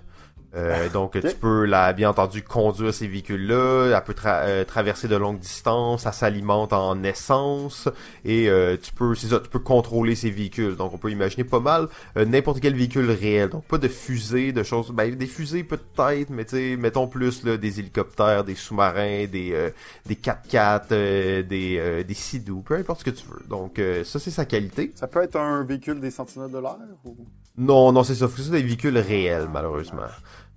Euh, 0.58 0.90
donc, 0.90 1.14
tu 1.22 1.36
peux, 1.40 1.66
la, 1.66 1.94
bien 1.94 2.10
entendu, 2.10 2.42
conduire 2.42 2.94
ces 2.94 3.08
véhicules-là. 3.08 3.96
Elle 3.96 4.04
peut 4.04 4.14
tra- 4.14 4.42
euh, 4.46 4.66
traverser 4.66 5.08
de 5.08 5.16
longues 5.16 5.40
distances. 5.40 6.04
Ça 6.04 6.12
s'alimente 6.12 6.74
en 6.74 7.04
essence. 7.04 7.88
Et 8.26 8.50
euh, 8.50 8.76
tu 8.82 8.92
peux, 8.92 9.14
c'est 9.16 9.28
ça, 9.28 9.40
tu 9.40 9.50
peux 9.50 9.60
contrôler 9.60 10.16
ces 10.16 10.32
véhicules. 10.32 10.76
Donc, 10.76 10.94
on 10.94 10.98
peut 10.98 11.12
imaginer 11.12 11.44
pas 11.44 11.60
mal 11.60 11.88
euh, 12.18 12.26
n'importe 12.26 12.60
quel 12.60 12.76
véhicule 12.76 13.10
réel. 13.12 13.50
Donc, 13.50 13.66
pas 13.66 13.78
de 13.78 13.88
fusées, 13.88 14.52
de 14.52 14.64
choses. 14.64 14.92
Ben, 14.92 15.14
des 15.16 15.28
fusées 15.28 15.64
peut-être, 15.64 16.30
mais 16.32 16.46
tu 16.46 16.56
sais, 16.56 16.76
mettons 16.78 17.08
plus 17.08 17.44
là, 17.44 17.58
des 17.58 17.80
hélicoptères, 17.80 18.44
des 18.44 18.56
sous-marins, 18.56 19.26
des 19.32 19.52
euh, 19.54 19.70
des 20.08 20.16
4x4, 20.16 20.82
euh, 20.92 21.44
des 21.44 21.78
euh, 21.80 22.04
des 22.04 22.14
Sea-Doo, 22.14 22.62
peu 22.62 22.76
importe 22.76 23.00
ce 23.02 23.06
que 23.06 23.10
tu 23.12 23.26
veux. 23.28 23.44
Donc, 23.48 23.78
euh, 23.80 24.04
ça 24.04 24.20
c'est 24.20 24.32
sa 24.32 24.46
qualité. 24.46 24.92
Ça 24.96 25.08
peut 25.08 25.22
être 25.22 25.36
un 25.36 25.64
véhicule 25.64 26.00
des 26.00 26.12
sentinelles 26.12 26.52
de 26.52 26.58
l'air 26.58 26.78
ou... 27.06 27.16
Non, 27.60 27.92
non, 27.92 28.04
c'est 28.04 28.14
ça. 28.14 28.28
Faut 28.28 28.34
que 28.36 28.42
ce 28.42 28.50
soit 28.50 28.58
des 28.58 28.64
véhicules 28.64 28.98
réels, 28.98 29.48
malheureusement. 29.52 30.04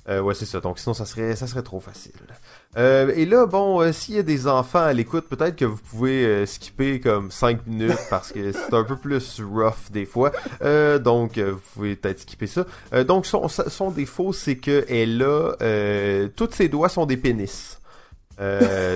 Euh, 0.08 0.20
ouais, 0.20 0.34
c'est 0.34 0.46
ça. 0.46 0.60
Donc 0.60 0.78
sinon, 0.78 0.94
ça 0.94 1.04
serait, 1.04 1.36
ça 1.36 1.46
serait 1.46 1.62
trop 1.62 1.80
facile. 1.80 2.12
Euh, 2.76 3.12
et 3.14 3.26
là, 3.26 3.46
bon, 3.46 3.80
euh, 3.80 3.92
s'il 3.92 4.14
y 4.14 4.18
a 4.18 4.22
des 4.22 4.46
enfants 4.46 4.80
à 4.80 4.92
l'écoute, 4.92 5.26
peut-être 5.28 5.56
que 5.56 5.64
vous 5.64 5.76
pouvez 5.76 6.24
euh, 6.24 6.46
skipper 6.46 7.00
comme 7.00 7.30
5 7.30 7.66
minutes 7.66 7.98
parce 8.08 8.32
que 8.32 8.52
c'est 8.52 8.74
un 8.74 8.84
peu 8.84 8.96
plus 8.96 9.40
rough 9.40 9.90
des 9.92 10.06
fois. 10.06 10.32
Donc, 11.00 11.38
vous 11.38 11.60
pouvez 11.74 11.96
peut-être 11.96 12.20
skipper 12.20 12.46
ça. 12.46 12.64
Donc, 13.04 13.26
son, 13.26 13.48
son 13.48 13.90
défaut, 13.90 14.32
c'est 14.32 14.56
que 14.56 14.84
elle 14.88 15.22
a... 15.22 16.28
Tous 16.36 16.50
ses 16.52 16.68
doigts 16.68 16.88
sont 16.88 17.06
des 17.06 17.16
pénis. 17.16 17.78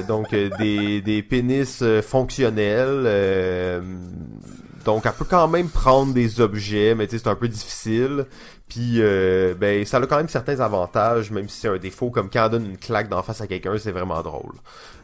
Donc 0.09 0.31
des, 0.31 1.03
des 1.03 1.23
pénis 1.23 1.85
fonctionnels. 2.03 3.83
donc 4.85 5.05
elle 5.05 5.13
peut 5.13 5.27
quand 5.29 5.49
même 5.49 5.69
prendre 5.69 6.15
des 6.15 6.41
objets, 6.41 6.95
mais 6.95 7.07
c'est 7.11 7.27
un 7.27 7.35
peu 7.35 7.49
difficile. 7.49 8.27
Puis 8.69 8.97
euh, 9.03 9.55
ben 9.55 9.85
ça 9.85 9.99
a 9.99 10.07
quand 10.07 10.17
même 10.17 10.29
certains 10.29 10.59
avantages, 10.61 11.31
même 11.31 11.49
si 11.49 11.61
c'est 11.61 11.69
un 11.69 11.77
défaut, 11.77 12.11
comme 12.11 12.31
quand 12.31 12.47
on 12.47 12.49
donne 12.49 12.65
une 12.67 12.79
claque 12.79 13.09
d'en 13.09 13.23
face 13.23 13.41
à 13.41 13.47
quelqu'un, 13.47 13.77
c'est 13.79 13.93
vraiment 13.93 14.23
drôle. 14.23 14.55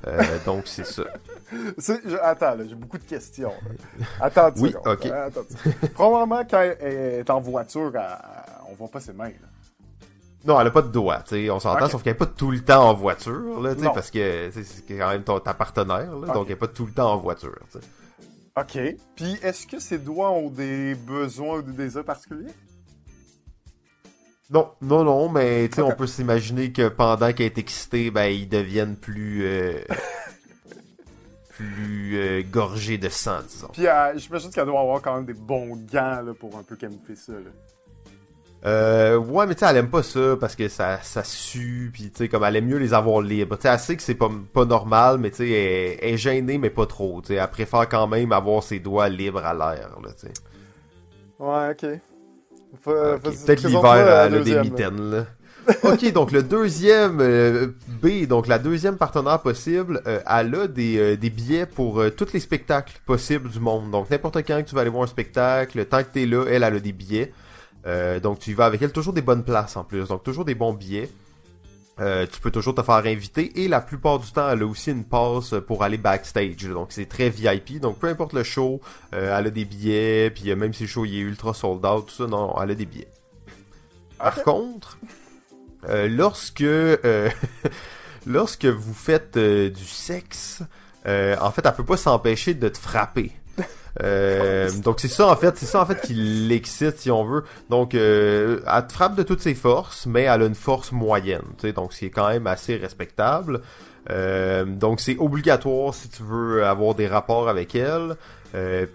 Euh, 0.07 0.23
donc 0.47 0.63
c'est 0.67 0.87
ça. 0.87 1.03
Je- 1.53 2.17
attends, 2.23 2.55
là, 2.55 2.65
j'ai 2.69 2.75
beaucoup 2.75 2.99
de 2.99 3.05
questions. 3.05 3.53
Attends 4.21 4.51
Oui, 4.57 4.75
ok. 4.87 5.07
hein, 5.07 5.27
attends. 5.29 5.43
Probablement, 5.95 6.43
quand 6.51 6.61
elle 6.81 7.19
est 7.21 7.31
en 7.31 7.41
voiture, 7.41 7.93
elle- 7.95 8.71
on 8.71 8.75
voit 8.75 8.89
pas 8.89 9.01
ses 9.01 9.13
mains. 9.13 9.29
là. 9.29 9.47
Non, 10.43 10.59
elle 10.59 10.69
a 10.69 10.71
pas 10.71 10.81
de 10.81 10.89
doigts, 10.89 11.19
tu 11.19 11.35
sais, 11.45 11.51
on 11.51 11.61
s'entend, 11.61 11.87
sauf 11.87 12.03
qu'elle 12.03 12.13
est 12.13 12.17
pas 12.17 12.25
tout 12.25 12.51
le 12.51 12.61
temps 12.65 12.89
en 12.89 12.95
voiture, 12.95 13.61
là, 13.61 13.75
tu 13.75 13.83
sais, 13.83 13.89
parce 13.93 14.11
que 14.11 14.51
c'est 14.51 14.97
quand 14.97 15.11
même 15.11 15.23
ton, 15.23 15.39
ta 15.39 15.53
partenaire, 15.53 16.17
là, 16.17 16.33
donc 16.33 16.47
elle 16.47 16.53
est 16.53 16.57
pas 16.57 16.67
tout 16.67 16.87
le 16.87 16.93
temps 16.93 17.13
en 17.13 17.19
voiture. 17.19 17.59
OK. 18.57 18.79
Puis, 19.17 19.39
est-ce 19.43 19.67
que 19.67 19.79
ses 19.79 19.99
doigts 19.99 20.31
ont 20.31 20.49
des 20.49 20.95
besoins 20.95 21.59
ou 21.59 21.63
des 21.63 21.73
désirs 21.73 22.05
particuliers? 22.05 22.53
Non, 24.53 24.69
non, 24.83 25.05
non, 25.05 25.29
mais 25.29 25.69
tu 25.69 25.77
sais, 25.77 25.83
on 25.83 25.93
peut 25.93 26.09
s'imaginer 26.09 26.73
que 26.73 26.89
pendant 26.89 27.33
qu'elle 27.33 27.47
est 27.47 27.59
excitée, 27.59 28.11
ben, 28.11 28.25
ils 28.25 28.49
deviennent 28.49 28.97
plus, 28.97 29.45
euh, 29.45 29.79
plus 31.51 32.19
euh, 32.19 32.43
gorgés 32.51 32.99
de 32.99 33.09
sang, 33.09 33.39
disons. 33.47 33.69
Puis, 33.73 33.87
euh, 33.87 34.17
j'imagine 34.17 34.51
qu'elle 34.51 34.67
doit 34.67 34.81
avoir 34.81 35.01
quand 35.03 35.15
même 35.15 35.25
des 35.25 35.35
bons 35.35 35.77
gants 35.93 36.21
là, 36.23 36.35
pour 36.39 36.57
un 36.59 36.65
peu 36.65 36.75
camoufler 36.75 37.15
ça. 37.15 37.33
Là. 37.33 37.51
Euh, 38.67 39.17
ouais, 39.17 39.47
mais 39.47 39.55
tu 39.55 39.61
sais, 39.61 39.71
elle 39.71 39.77
aime 39.77 39.89
pas 39.89 40.03
ça 40.03 40.37
parce 40.39 40.57
que 40.57 40.69
ça, 40.69 41.01
ça 41.01 41.23
sue, 41.23 41.91
puis 41.93 42.11
tu 42.11 42.19
sais, 42.19 42.29
comme 42.29 42.43
elle 42.43 42.57
aime 42.57 42.67
mieux 42.67 42.79
les 42.79 42.93
avoir 42.93 43.23
libres. 43.23 43.57
Tu 43.57 43.63
sais, 43.63 43.69
elle 43.69 43.79
sait 43.79 43.97
que 43.97 44.03
c'est 44.03 44.17
pas, 44.17 44.31
pas 44.53 44.65
normal, 44.65 45.19
mais 45.19 45.31
tu 45.31 45.37
sais, 45.37 45.51
elle, 45.51 45.99
elle 46.03 46.15
est 46.15 46.19
gênée, 46.19 46.59
mais 46.59 46.71
pas 46.71 46.87
trop. 46.87 47.23
Tu 47.23 47.29
sais, 47.29 47.35
elle 47.35 47.51
préfère 47.51 47.89
quand 47.89 48.09
même 48.09 48.33
avoir 48.33 48.65
ses 48.65 48.81
doigts 48.81 49.09
libres 49.09 49.45
à 49.45 49.55
l'air, 49.55 49.97
là, 50.03 50.11
tu 50.13 50.27
sais. 50.27 50.33
Ouais, 51.39 51.71
OK. 51.71 52.01
Faut- 52.83 52.91
Peut-être 53.47 53.61
l'hiver, 53.69 53.83
la 54.07 54.25
elle 54.27 54.35
a 54.35 54.39
des 54.45 54.51
mitaines, 54.71 55.11
là. 55.11 55.27
ok, 55.85 56.13
donc 56.13 56.33
le 56.33 56.43
deuxième 56.43 57.19
euh, 57.21 57.69
B, 58.03 58.27
donc 58.27 58.47
la 58.49 58.59
deuxième 58.59 58.97
partenaire 58.97 59.41
possible, 59.41 60.01
euh, 60.07 60.19
elle 60.27 60.55
a 60.55 60.67
des, 60.67 60.99
euh, 60.99 61.17
des 61.17 61.29
billets 61.31 61.67
pour 61.67 62.01
euh, 62.01 62.11
tous 62.11 62.33
les 62.33 62.41
spectacles 62.41 62.95
possibles 63.05 63.51
du 63.51 63.61
monde. 63.61 63.91
Donc 63.91 64.09
n'importe 64.11 64.39
quand 64.39 64.63
que 64.63 64.69
tu 64.69 64.75
vas 64.75 64.81
aller 64.81 64.91
voir 64.91 65.05
un 65.05 65.07
spectacle, 65.07 65.85
tant 65.85 66.03
que 66.03 66.09
t'es 66.13 66.25
là, 66.27 66.45
elle, 66.49 66.63
elle 66.63 66.77
a 66.77 66.81
des 66.81 66.93
billets. 66.93 67.33
Euh, 67.87 68.21
donc 68.21 68.39
tu 68.39 68.51
y 68.51 68.55
vas 68.55 68.65
avec 68.67 68.81
elle 68.83 68.91
toujours 68.93 69.13
des 69.13 69.23
bonnes 69.23 69.45
places 69.45 69.77
en 69.77 69.85
plus, 69.85 70.09
donc 70.09 70.23
toujours 70.25 70.45
des 70.47 70.55
bons 70.55 70.73
billets. 70.73 71.11
Euh, 72.01 72.27
tu 72.31 72.41
peux 72.41 72.51
toujours 72.51 72.75
te 72.75 72.83
faire 72.83 72.95
inviter 72.95 73.63
et 73.63 73.69
la 73.69 73.81
plupart 73.81 74.19
du 74.19 74.33
temps, 74.33 74.49
elle 74.51 74.63
a 74.63 74.67
aussi 74.67 74.91
une 74.91 75.05
passe 75.05 75.55
pour 75.67 75.83
aller 75.83 75.99
backstage. 75.99 76.65
Donc 76.65 76.93
c'est 76.93 77.07
très 77.07 77.29
VIP. 77.29 77.79
Donc 77.79 77.99
peu 77.99 78.09
importe 78.09 78.33
le 78.33 78.43
show, 78.43 78.81
euh, 79.15 79.39
elle 79.39 79.47
a 79.49 79.51
des 79.51 79.65
billets. 79.65 80.31
Puis 80.31 80.55
même 80.55 80.73
si 80.73 80.85
le 80.85 80.89
show 80.89 81.05
il 81.05 81.15
est 81.17 81.21
ultra 81.21 81.53
sold 81.53 81.85
out, 81.85 82.07
tout 82.07 82.15
ça, 82.15 82.27
non, 82.27 82.55
elle 82.63 82.71
a 82.71 82.75
des 82.75 82.87
billets. 82.87 83.11
Par 84.19 84.43
contre, 84.43 84.99
euh, 85.89 86.09
lorsque 86.09 86.65
lorsque 88.27 88.67
vous 88.67 88.95
faites 88.95 89.39
du 89.39 89.85
sexe, 89.85 90.63
en 91.07 91.51
fait, 91.51 91.67
elle 91.67 91.75
peut 91.75 91.85
pas 91.85 91.97
s'empêcher 91.99 92.55
de 92.55 92.69
te 92.69 92.79
frapper. 92.79 93.33
Euh, 94.03 94.71
donc 94.83 95.01
c'est 95.01 95.09
ça 95.09 95.29
en 95.29 95.37
fait, 95.37 95.57
c'est 95.57 95.67
ça 95.67 95.83
en 95.83 95.87
fait 95.87 96.01
qui 96.01 96.15
l'excite 96.15 96.99
si 96.99 97.11
on 97.11 97.25
veut. 97.25 97.45
Donc 97.69 97.95
euh, 97.95 98.61
elle 98.67 98.87
te 98.87 98.93
frappe 98.93 99.17
de 99.17 99.23
toutes 99.23 99.41
ses 99.41 99.55
forces, 99.55 100.07
mais 100.07 100.23
elle 100.23 100.43
a 100.43 100.47
une 100.47 100.55
force 100.55 100.93
moyenne, 100.93 101.43
tu 101.59 101.69
sais, 101.69 101.73
donc 101.73 101.93
c'est 101.93 102.11
quand 102.11 102.29
même 102.29 102.47
assez 102.47 102.77
respectable. 102.77 103.61
Euh, 104.09 104.65
donc 104.65 105.01
c'est 105.01 105.17
obligatoire 105.19 105.95
si 105.95 106.09
tu 106.09 106.23
veux 106.23 106.65
avoir 106.65 106.95
des 106.95 107.07
rapports 107.07 107.49
avec 107.49 107.75
elle. 107.75 108.17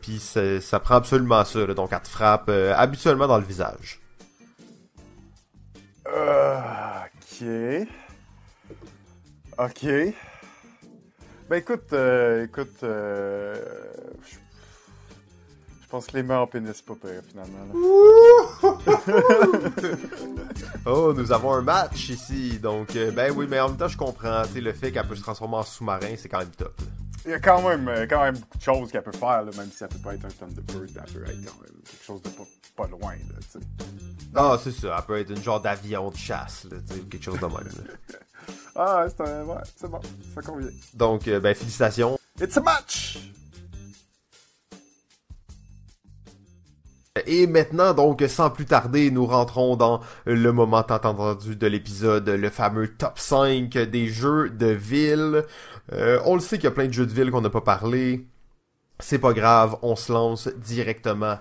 Puis 0.02 0.20
ça, 0.20 0.80
prend 0.80 0.96
absolument 0.96 1.46
ça. 1.46 1.66
Donc 1.68 1.90
elle 1.94 2.02
te 2.02 2.10
frappe 2.10 2.50
habituellement 2.50 3.28
dans 3.28 3.38
le 3.38 3.46
visage. 3.46 4.02
ok. 6.08 7.48
Ok. 9.58 9.86
Ben 11.50 11.58
écoute, 11.58 11.94
écoute, 11.94 12.78
je 12.82 14.45
pense 15.96 16.08
que 16.08 16.18
les 16.18 16.24
mains 16.24 16.40
en 16.40 16.48
pénis, 16.48 16.82
pas 16.82 16.96
finalement. 17.26 17.58
oh, 20.86 21.14
nous 21.16 21.32
avons 21.32 21.54
un 21.54 21.62
match 21.62 22.10
ici. 22.10 22.60
Donc, 22.60 22.98
euh, 22.98 23.12
ben 23.12 23.32
oui, 23.34 23.48
mais 23.50 23.62
en 23.62 23.70
même 23.70 23.78
temps, 23.78 23.88
je 23.88 23.98
comprends. 23.98 24.42
le 24.54 24.74
fait 24.74 24.92
qu'elle 24.92 25.08
peut 25.08 25.16
se 25.16 25.22
transformer 25.22 25.56
en 25.56 25.64
sous-marin, 25.64 26.16
c'est 26.18 26.28
quand 26.28 26.40
même 26.40 26.50
top. 26.50 26.74
Il 27.24 27.32
y 27.32 27.34
a 27.34 27.40
quand 27.40 27.66
même, 27.68 27.88
euh, 27.88 28.06
quand 28.10 28.24
même 28.24 28.38
beaucoup 28.38 28.58
de 28.58 28.64
choses 28.64 28.92
qu'elle 28.92 29.04
peut 29.04 29.14
faire, 29.14 29.46
même 29.46 29.72
si 29.72 29.78
ça 29.78 29.88
peut 29.88 30.00
pas 30.00 30.16
être 30.16 30.26
un 30.26 30.30
Thunderbird, 30.30 30.90
elle 30.96 31.04
peut 31.14 31.24
être 31.24 31.46
quand 31.46 31.62
même 31.62 31.82
quelque 31.86 32.04
chose 32.04 32.22
de 32.22 32.30
pas, 32.76 32.88
loin. 32.88 33.14
Là, 33.14 33.62
ah, 34.36 34.58
c'est 34.62 34.74
ça. 34.74 34.98
Elle 34.98 35.06
peut 35.06 35.18
être 35.18 35.30
une 35.30 35.42
genre 35.42 35.62
d'avion 35.62 36.12
de 36.12 36.18
chasse, 36.18 36.66
là, 36.70 36.76
quelque 37.10 37.24
chose 37.24 37.40
de 37.40 37.46
même. 37.46 37.72
ah, 38.76 39.06
c'est 39.08 39.24
ouais, 39.24 39.64
c'est 39.78 39.90
bon, 39.90 40.02
ça 40.36 40.42
convient. 40.42 40.68
Donc, 40.94 41.26
euh, 41.30 41.40
ben 41.40 41.56
félicitations. 41.56 42.20
It's 42.42 42.58
a 42.58 42.62
match! 42.62 43.18
Et 47.26 47.48
maintenant, 47.48 47.94
donc, 47.94 48.22
sans 48.28 48.50
plus 48.50 48.66
tarder, 48.66 49.10
nous 49.10 49.26
rentrons 49.26 49.78
dans 49.78 50.02
le 50.26 50.52
moment 50.52 50.84
tant 50.84 50.96
entendu 50.96 51.56
de 51.56 51.66
l'épisode, 51.66 52.28
le 52.28 52.50
fameux 52.50 52.90
top 52.90 53.20
5 53.20 53.70
des 53.78 54.08
jeux 54.10 54.50
de 54.50 54.66
ville. 54.66 55.46
Euh, 55.94 56.20
on 56.26 56.36
le 56.36 56.42
sait 56.42 56.58
qu'il 56.58 56.66
y 56.66 56.68
a 56.68 56.72
plein 56.72 56.88
de 56.88 56.92
jeux 56.92 57.06
de 57.06 57.14
ville 57.14 57.32
qu'on 57.32 57.40
n'a 57.40 57.50
pas 57.50 57.62
parlé. 57.62 58.28
C'est 59.00 59.20
pas 59.20 59.32
grave, 59.32 59.78
on 59.82 59.96
se 59.96 60.12
lance 60.12 60.50
directement. 60.58 61.40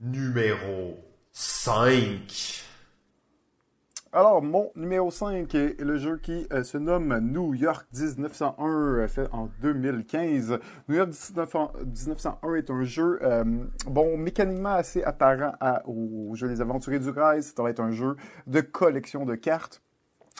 Numéro 0.00 0.98
5. 1.32 2.63
Alors, 4.16 4.42
mon 4.42 4.70
numéro 4.76 5.10
5 5.10 5.52
est 5.56 5.80
le 5.80 5.96
jeu 5.98 6.18
qui 6.18 6.46
euh, 6.52 6.62
se 6.62 6.78
nomme 6.78 7.18
New 7.18 7.52
York 7.52 7.84
1901, 7.92 8.64
euh, 8.64 9.08
fait 9.08 9.26
en 9.32 9.48
2015. 9.60 10.60
New 10.88 10.94
York 10.94 11.08
1901 11.08 12.54
est 12.54 12.70
un 12.70 12.84
jeu, 12.84 13.18
euh, 13.22 13.42
bon, 13.88 14.16
mécaniquement 14.16 14.74
assez 14.74 15.02
apparent 15.02 15.54
au 15.86 16.30
jeu 16.36 16.46
des 16.46 16.60
Aventuriers 16.60 17.00
du 17.00 17.10
Rail. 17.10 17.42
Ça 17.42 17.60
va 17.60 17.70
être 17.70 17.80
un 17.80 17.90
jeu 17.90 18.14
de 18.46 18.60
collection 18.60 19.24
de 19.24 19.34
cartes. 19.34 19.82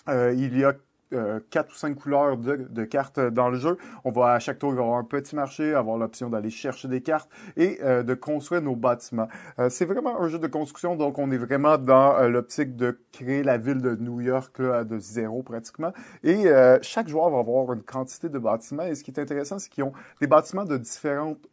il 0.07 0.57
y 0.57 0.65
a 0.65 0.75
euh, 1.13 1.39
quatre 1.51 1.71
ou 1.71 1.75
cinq 1.75 1.97
couleurs 1.97 2.37
de, 2.37 2.85
cartes 2.85 3.21
dans 3.21 3.49
le 3.49 3.59
jeu. 3.59 3.77
On 4.05 4.11
va 4.11 4.33
à 4.33 4.39
chaque 4.39 4.59
tour 4.59 4.73
avoir 4.73 4.99
un 4.99 5.05
petit 5.05 5.37
marché, 5.37 5.75
avoir 5.75 5.99
l'option 5.99 6.31
d'aller 6.31 6.51
chercher 6.51 6.89
des 6.89 7.03
cartes 7.03 7.31
et 7.57 7.79
euh, 7.83 8.03
de 8.03 8.15
construire 8.15 8.63
nos 8.63 8.75
bâtiments. 8.75 9.29
Euh, 9.59 9.69
c'est 9.69 9.85
vraiment 9.85 10.21
un 10.21 10.29
jeu 10.29 10.39
de 10.39 10.47
construction, 10.47 10.97
donc 10.97 11.19
on 11.19 11.31
est 11.31 11.37
vraiment 11.37 11.79
dans 11.79 12.27
l'optique 12.29 12.75
de 12.77 12.99
créer 13.13 13.43
la 13.43 13.59
ville 13.59 13.81
de 13.81 13.97
New 13.97 14.21
York 14.21 14.61
de 14.61 14.99
zéro 14.99 15.43
pratiquement. 15.43 15.93
Et 16.23 16.47
chaque 16.83 17.09
joueur 17.09 17.31
va 17.31 17.39
avoir 17.39 17.73
une 17.73 17.83
quantité 17.83 18.29
de 18.29 18.39
bâtiments. 18.39 18.85
Et 18.85 18.95
ce 18.95 19.05
qui 19.05 19.11
est 19.11 19.21
intéressant, 19.21 19.59
c'est 19.59 19.69
qu'ils 19.69 19.85
ont 19.85 19.93
des 20.21 20.27
bâtiments 20.27 20.65
de 20.65 20.77
différentes 20.77 21.47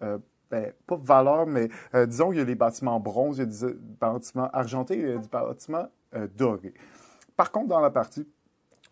ben, 0.49 0.71
pas 0.87 0.97
valeurs, 1.01 1.45
mais 1.45 1.69
disons, 2.07 2.31
il 2.31 2.39
y 2.39 2.41
a 2.41 2.45
les 2.45 2.55
bâtiments 2.55 2.99
bronze, 2.99 3.37
il 3.37 3.41
y 3.41 3.43
a 3.43 3.45
des 3.69 3.75
bâtiments 3.99 4.49
argentés, 4.51 4.95
il 4.95 5.09
y 5.09 5.11
a 5.11 5.17
des 5.17 5.27
bâtiments 5.27 5.87
dorés. 6.37 6.73
Par 7.35 7.51
contre, 7.51 7.69
dans 7.69 7.79
la 7.79 7.89
partie, 7.89 8.27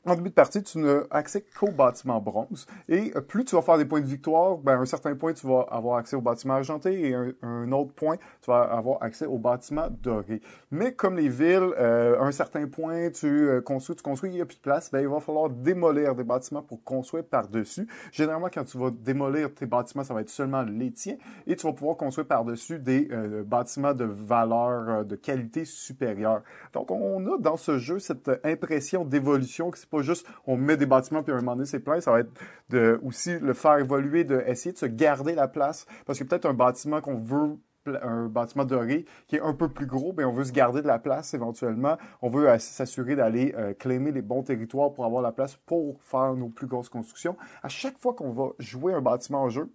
en 0.09 0.15
début 0.15 0.29
de 0.29 0.33
partie, 0.33 0.63
tu 0.63 0.79
n'as 0.79 1.01
accès 1.11 1.45
qu'au 1.57 1.71
bâtiment 1.71 2.19
bronze. 2.19 2.65
Et 2.87 3.11
euh, 3.15 3.21
plus 3.21 3.45
tu 3.45 3.55
vas 3.55 3.61
faire 3.61 3.77
des 3.77 3.85
points 3.85 4.01
de 4.01 4.05
victoire, 4.05 4.57
ben, 4.57 4.79
un 4.79 4.85
certain 4.85 5.15
point, 5.15 5.33
tu 5.33 5.45
vas 5.47 5.67
avoir 5.69 5.97
accès 5.97 6.15
au 6.15 6.21
bâtiment 6.21 6.55
argenté 6.55 7.09
et 7.09 7.13
un, 7.13 7.33
un 7.41 7.71
autre 7.71 7.93
point, 7.93 8.15
tu 8.41 8.49
vas 8.49 8.61
avoir 8.61 9.01
accès 9.03 9.25
au 9.25 9.37
bâtiment 9.37 9.87
doré. 10.01 10.41
Mais 10.71 10.93
comme 10.93 11.17
les 11.17 11.29
villes, 11.29 11.73
euh, 11.77 12.19
un 12.19 12.31
certain 12.31 12.67
point, 12.67 13.09
tu 13.11 13.27
euh, 13.27 13.61
construis, 13.61 13.95
tu 13.95 14.03
construis, 14.03 14.29
il 14.29 14.35
n'y 14.35 14.41
a 14.41 14.45
plus 14.45 14.57
de 14.57 14.61
place, 14.61 14.91
ben, 14.91 14.99
il 15.01 15.07
va 15.07 15.19
falloir 15.19 15.49
démolir 15.49 16.15
des 16.15 16.23
bâtiments 16.23 16.63
pour 16.63 16.83
construire 16.83 17.25
par-dessus. 17.25 17.87
Généralement, 18.11 18.49
quand 18.53 18.63
tu 18.63 18.77
vas 18.77 18.91
démolir 18.91 19.53
tes 19.53 19.65
bâtiments, 19.65 20.03
ça 20.03 20.13
va 20.13 20.21
être 20.21 20.29
seulement 20.29 20.63
les 20.63 20.91
tiens 20.91 21.17
et 21.45 21.55
tu 21.55 21.67
vas 21.67 21.73
pouvoir 21.73 21.97
construire 21.97 22.27
par-dessus 22.27 22.79
des 22.79 23.09
bâtiments 23.45 23.93
de 23.93 24.05
valeur, 24.05 25.05
de 25.05 25.15
qualité 25.15 25.65
supérieure. 25.65 26.41
Donc, 26.73 26.91
on 26.91 27.25
a 27.33 27.37
dans 27.37 27.57
ce 27.57 27.77
jeu 27.77 27.99
cette 27.99 28.29
impression 28.43 29.03
d'évolution 29.03 29.71
qui 29.71 29.79
pas 29.89 29.98
juste 30.01 30.27
on 30.45 30.57
met 30.57 30.77
des 30.77 30.85
bâtiments 30.85 31.23
puis 31.23 31.31
à 31.31 31.35
un 31.35 31.39
moment 31.39 31.55
donné 31.55 31.65
c'est 31.65 31.79
plein. 31.79 32.01
Ça 32.01 32.11
va 32.11 32.21
être 32.21 32.31
de 32.69 32.99
aussi 33.03 33.39
le 33.39 33.53
faire 33.53 33.77
évoluer, 33.77 34.23
de 34.23 34.43
essayer 34.47 34.71
de 34.71 34.77
se 34.77 34.85
garder 34.85 35.35
la 35.35 35.47
place. 35.47 35.85
Parce 36.05 36.19
que 36.19 36.23
peut-être 36.23 36.45
un 36.45 36.53
bâtiment 36.53 37.01
qu'on 37.01 37.19
veut 37.19 37.57
un 38.03 38.27
bâtiment 38.27 38.65
doré 38.65 39.05
qui 39.27 39.37
est 39.37 39.41
un 39.41 39.53
peu 39.53 39.69
plus 39.69 39.85
gros, 39.85 40.13
mais 40.15 40.23
on 40.23 40.33
veut 40.33 40.43
se 40.43 40.51
garder 40.51 40.81
de 40.81 40.87
la 40.87 40.99
place 40.99 41.33
éventuellement. 41.33 41.97
On 42.21 42.29
veut 42.29 42.47
s'assurer 42.59 43.15
d'aller 43.15 43.53
euh, 43.57 43.73
claimer 43.73 44.11
les 44.11 44.21
bons 44.21 44.43
territoires 44.43 44.93
pour 44.93 45.05
avoir 45.05 45.21
la 45.21 45.31
place 45.31 45.55
pour 45.55 46.01
faire 46.03 46.33
nos 46.35 46.49
plus 46.49 46.67
grosses 46.67 46.89
constructions. 46.89 47.37
À 47.63 47.69
chaque 47.69 47.97
fois 47.97 48.13
qu'on 48.13 48.31
va 48.31 48.49
jouer 48.59 48.93
un 48.93 49.01
bâtiment 49.01 49.43
en 49.43 49.49
jeu, 49.49 49.71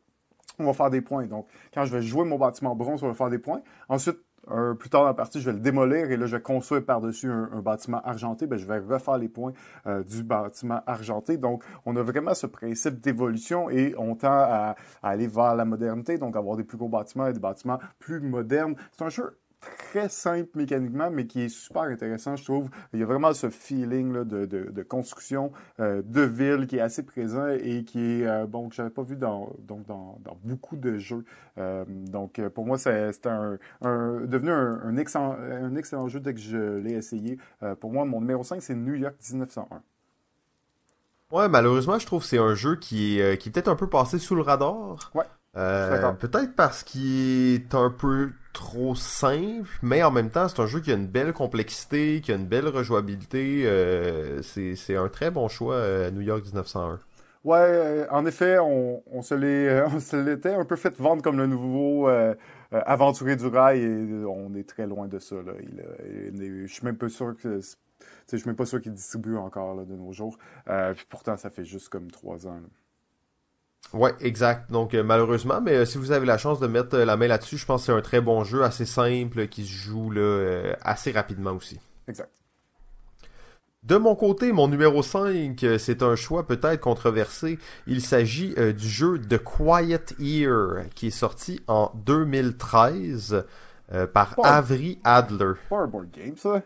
on 0.59 0.65
va 0.65 0.73
faire 0.73 0.91
des 0.91 1.01
points. 1.01 1.27
Donc, 1.27 1.49
quand 1.73 1.85
je 1.85 1.93
vais 1.93 2.03
jouer 2.03 2.25
mon 2.25 2.39
bâtiment 2.39 2.77
bronze, 2.77 3.03
on 3.03 3.09
va 3.09 3.15
faire 3.15 3.31
des 3.31 3.39
points. 3.39 3.63
Ensuite, 3.89 4.19
plus 4.79 4.89
tard 4.91 5.03
dans 5.03 5.09
la 5.09 5.15
partie, 5.15 5.41
je 5.41 5.47
vais 5.47 5.53
le 5.53 5.61
démolir 5.61 6.11
et 6.11 6.17
là, 6.17 6.27
je 6.27 6.37
vais 6.37 6.43
construire 6.43 6.85
par-dessus 6.85 7.31
un, 7.31 7.61
bâtiment 7.61 8.01
argenté. 8.03 8.47
Ben, 8.47 8.59
je 8.59 8.67
vais 8.67 8.79
refaire 8.79 9.19
les 9.19 9.29
points 9.29 9.53
euh, 9.87 10.03
du 10.03 10.23
bâtiment 10.23 10.83
argenté. 10.87 11.37
Donc, 11.37 11.65
on 11.87 11.97
a 11.97 12.03
vraiment 12.03 12.35
ce 12.35 12.47
principe 12.47 13.01
d'évolution 13.01 13.71
et 13.71 13.95
on 13.99 14.15
tend 14.15 14.29
à, 14.31 14.77
aller 15.03 15.27
vers 15.27 15.55
la 15.55 15.65
modernité, 15.65 16.19
donc 16.19 16.37
avoir 16.37 16.57
des 16.57 16.65
plus 16.65 16.77
gros 16.77 16.89
bâtiments 16.89 17.27
et 17.27 17.33
des 17.33 17.41
bâtiments 17.41 17.79
plus 17.99 18.21
modernes. 18.21 18.75
C'est 18.93 19.05
un 19.05 19.09
jeu 19.09 19.39
très 19.79 20.09
simple 20.09 20.51
mécaniquement, 20.55 21.11
mais 21.11 21.27
qui 21.27 21.43
est 21.43 21.49
super 21.49 21.83
intéressant, 21.83 22.37
je 22.37 22.45
trouve. 22.45 22.69
Il 22.93 23.01
y 23.01 23.03
a 23.03 23.07
vraiment 23.07 23.33
ce 23.33 23.51
feeling 23.51 24.13
là, 24.13 24.25
de, 24.25 24.47
de, 24.47 24.71
de, 24.71 24.83
construction 24.83 25.53
euh, 25.81 26.03
de 26.05 26.23
ville 26.23 26.67
qui 26.67 26.77
est 26.77 26.81
assez 26.81 27.03
présent 27.03 27.49
et 27.49 27.85
qui 27.85 28.01
est, 28.01 28.27
euh, 28.27 28.47
bon, 28.47 28.69
que 28.69 28.75
j'avais 28.75 28.91
pas 28.91 29.03
vu 29.03 29.17
dans, 29.17 29.53
donc 29.61 29.87
dans, 29.87 30.19
dans 30.25 30.39
beaucoup 30.43 30.77
de 30.77 30.99
jeux. 30.99 31.25
Euh, 31.59 31.85
donc, 31.89 32.41
pour 32.49 32.67
moi, 32.67 32.79
c'est 32.79 33.27
un, 33.27 33.59
un, 33.83 34.21
devenu 34.27 34.51
un, 34.51 34.81
un, 34.85 34.97
excellent, 34.97 35.37
un 35.39 35.75
excellent 35.77 36.09
jeu 36.09 36.21
dès 36.21 36.35
que 36.35 36.41
je 36.41 36.79
l'ai 36.79 36.93
essayé. 36.93 37.39
pour 37.81 37.93
moi, 37.93 38.05
mon 38.05 38.21
numéro 38.21 38.43
5, 38.43 38.63
c'est 38.63 38.75
New 38.75 38.95
York 38.95 39.15
1901. 39.31 39.83
Ouais, 41.31 41.49
malheureusement, 41.49 41.99
je 41.99 42.07
trouve 42.07 42.23
que 42.23 42.29
c'est 42.29 42.39
un 42.39 42.55
jeu 42.55 42.77
qui 42.77 43.19
est, 43.19 43.39
qui 43.39 43.49
est 43.49 43.53
peut-être 43.53 43.69
un 43.69 43.77
peu 43.77 43.89
passé 43.89 44.19
sous 44.19 44.35
le 44.35 44.43
radar. 44.43 45.11
Ouais. 45.15 45.25
Euh, 45.57 46.13
peut-être 46.13 46.55
parce 46.57 46.83
qu'il 46.83 47.55
est 47.55 47.75
un 47.75 47.91
peu 47.91 48.33
trop 48.55 48.95
simple, 48.95 49.69
mais 49.83 50.03
en 50.03 50.11
même 50.11 50.31
temps, 50.31 50.49
c'est 50.49 50.61
un 50.61 50.67
jeu 50.67 50.81
qui 50.81 50.91
a 50.91 50.95
une 50.95 51.07
belle 51.07 51.35
complexité, 51.35 52.23
qui 52.23 52.33
a 52.33 52.37
une 52.37 52.47
belle 52.47 52.69
rejouabilité. 52.69 53.65
Euh, 53.67 54.41
c'est 54.43 54.97
un 54.97 55.09
très 55.09 55.31
bon 55.31 55.49
choix 55.49 55.83
à 55.83 56.11
New 56.11 56.23
York 56.23 56.43
1901. 56.45 56.99
Ouais, 57.45 57.59
euh, 57.59 58.07
en 58.11 58.25
effet, 58.25 58.59
on, 58.61 59.21
se 59.21 59.35
l'était 60.17 60.55
un 60.55 60.65
peu 60.65 60.77
fait 60.77 60.97
vendre 60.97 61.23
comme 61.23 61.37
le 61.37 61.47
nouveau 61.47 62.09
aventurier 62.71 63.37
du 63.37 63.47
rail 63.47 63.83
et 63.83 64.25
on 64.25 64.55
est 64.55 64.67
très 64.67 64.87
loin 64.87 65.07
de 65.07 65.19
ça. 65.19 65.37
Là. 65.37 65.53
je 66.33 66.67
suis 66.67 66.85
même 66.85 66.97
pas 66.97 67.11
sûr 67.11 67.37
que 67.37 67.61
je 68.33 68.37
suis 68.37 68.47
même 68.47 68.57
pas 68.57 68.67
sûr 68.67 68.81
qu'il 68.81 68.93
distribue 68.93 69.37
encore 69.37 69.85
de 69.85 69.95
nos 69.95 70.13
jours. 70.13 70.39
pourtant, 71.11 71.37
ça 71.37 71.51
fait 71.51 71.65
juste 71.65 71.91
comme 71.91 72.11
trois 72.11 72.47
ans. 72.47 72.61
Ouais, 73.93 74.13
exact. 74.21 74.71
Donc 74.71 74.95
euh, 74.95 75.03
malheureusement, 75.03 75.61
mais 75.61 75.75
euh, 75.75 75.85
si 75.85 75.99
vous 75.99 76.11
avez 76.11 76.27
la 76.27 76.39
chance 76.39 76.59
de 76.59 76.67
mettre 76.67 76.97
euh, 76.97 77.05
la 77.05 77.17
main 77.17 77.29
là-dessus, 77.29 77.59
je 77.59 77.67
pense 77.67 77.83
que 77.83 77.87
c'est 77.87 77.93
un 77.93 78.01
très 78.01 78.21
bon 78.21 78.43
jeu, 78.43 78.65
assez 78.65 78.87
simple, 78.87 79.47
qui 79.47 79.65
se 79.65 79.73
joue 79.73 80.11
là, 80.11 80.75
assez 80.83 81.13
rapidement 81.13 81.53
aussi. 81.53 81.79
Exact. 82.09 82.31
De 83.85 83.97
mon 83.97 84.17
côté, 84.17 84.51
mon 84.51 84.67
numéro 84.67 85.03
5, 85.03 85.63
c'est 85.79 86.03
un 86.03 86.17
choix 86.17 86.47
peut-être 86.47 86.81
controversé. 86.81 87.59
Il 87.87 88.01
s'agit 88.01 88.55
du 88.55 88.89
jeu 88.89 89.19
The 89.19 89.37
Quiet 89.37 90.07
Ear, 90.19 90.85
qui 90.95 91.09
est 91.09 91.11
sorti 91.11 91.61
en 91.67 91.93
2013 92.07 93.45
par 94.15 94.35
Avery 94.43 94.99
Adler. 95.05 95.53
Pas 95.69 95.81
un 95.81 95.87
board 95.87 96.11
game, 96.11 96.35
ça? 96.39 96.63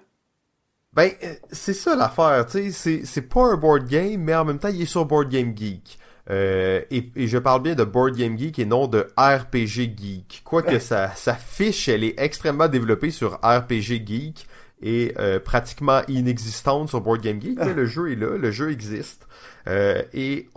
Ben, 0.92 1.10
c'est 1.50 1.74
ça 1.74 1.96
l'affaire, 1.96 2.46
tu 2.46 2.70
sais, 2.70 3.02
c'est 3.04 3.22
pas 3.22 3.46
un 3.46 3.56
board 3.56 3.88
game, 3.88 4.22
mais 4.22 4.36
en 4.36 4.44
même 4.44 4.60
temps, 4.60 4.68
il 4.68 4.82
est 4.82 4.86
sur 4.86 5.04
Board 5.04 5.28
Game 5.28 5.56
Geek. 5.56 5.98
Euh, 6.30 6.82
et, 6.90 7.26
je 7.26 7.38
parle 7.38 7.62
bien 7.62 7.74
de 7.74 7.84
Board 7.84 8.14
Game 8.16 8.38
Geek 8.38 8.58
et 8.58 8.66
non 8.66 8.86
de 8.86 9.06
RPG 9.16 9.96
Geek. 9.96 10.42
Quoique 10.44 10.78
sa, 10.78 11.14
sa 11.14 11.34
fiche, 11.34 11.88
elle 11.88 12.04
est 12.04 12.14
extrêmement 12.18 12.68
développée 12.68 13.10
sur 13.10 13.34
RPG 13.42 14.06
Geek 14.06 14.46
et 14.82 15.14
euh, 15.18 15.40
pratiquement 15.40 16.02
inexistante 16.06 16.90
sur 16.90 17.00
Board 17.00 17.20
Game 17.20 17.40
Geek, 17.40 17.58
mais 17.58 17.74
le 17.74 17.86
jeu 17.86 18.12
est 18.12 18.16
là, 18.16 18.36
le 18.36 18.50
jeu 18.50 18.70
existe. 18.70 19.26
Euh, 19.66 20.02
et 20.12 20.48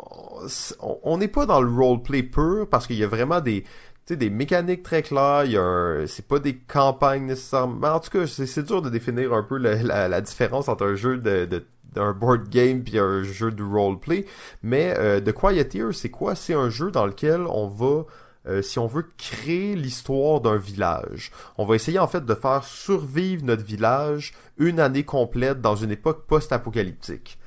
on 1.03 1.17
n'est 1.17 1.27
pas 1.27 1.45
dans 1.45 1.61
le 1.61 1.71
roleplay 1.71 2.23
pur 2.23 2.67
parce 2.69 2.85
qu'il 2.85 2.97
y 2.97 3.03
a 3.03 3.07
vraiment 3.07 3.41
des 3.41 3.63
des 4.09 4.29
mécaniques 4.29 4.83
très 4.83 5.03
claires, 5.03 5.45
il 5.45 5.51
y 5.51 5.57
a 5.57 6.05
c'est 6.05 6.27
pas 6.27 6.39
des 6.39 6.57
campagnes 6.57 7.27
nécessairement. 7.27 7.87
En 7.87 7.99
tout 8.01 8.09
cas, 8.09 8.27
c'est 8.27 8.63
dur 8.63 8.81
de 8.81 8.89
définir 8.89 9.33
un 9.33 9.43
peu 9.43 9.57
la, 9.57 10.09
la, 10.09 10.21
différence 10.21 10.67
entre 10.67 10.85
un 10.85 10.95
jeu 10.95 11.17
de, 11.17 11.45
de 11.45 11.65
d'un 11.93 12.13
board 12.13 12.49
game 12.49 12.83
puis 12.83 12.99
un 12.99 13.23
jeu 13.23 13.51
de 13.51 13.63
roleplay. 13.63 14.25
Mais 14.63 14.93
euh, 14.97 15.19
The 15.19 15.31
Quiet 15.31 15.69
c'est 15.93 16.09
quoi? 16.09 16.35
C'est 16.35 16.53
un 16.53 16.69
jeu 16.69 16.91
dans 16.91 17.05
lequel 17.05 17.41
on 17.47 17.67
va 17.67 18.05
euh, 18.47 18.61
si 18.63 18.79
on 18.79 18.87
veut 18.87 19.05
créer 19.17 19.75
l'histoire 19.75 20.41
d'un 20.41 20.57
village. 20.57 21.31
On 21.57 21.65
va 21.65 21.75
essayer 21.75 21.99
en 21.99 22.07
fait 22.07 22.25
de 22.25 22.33
faire 22.33 22.63
survivre 22.63 23.45
notre 23.45 23.63
village 23.63 24.33
une 24.57 24.79
année 24.79 25.03
complète 25.03 25.61
dans 25.61 25.75
une 25.75 25.91
époque 25.91 26.25
post-apocalyptique. 26.25 27.37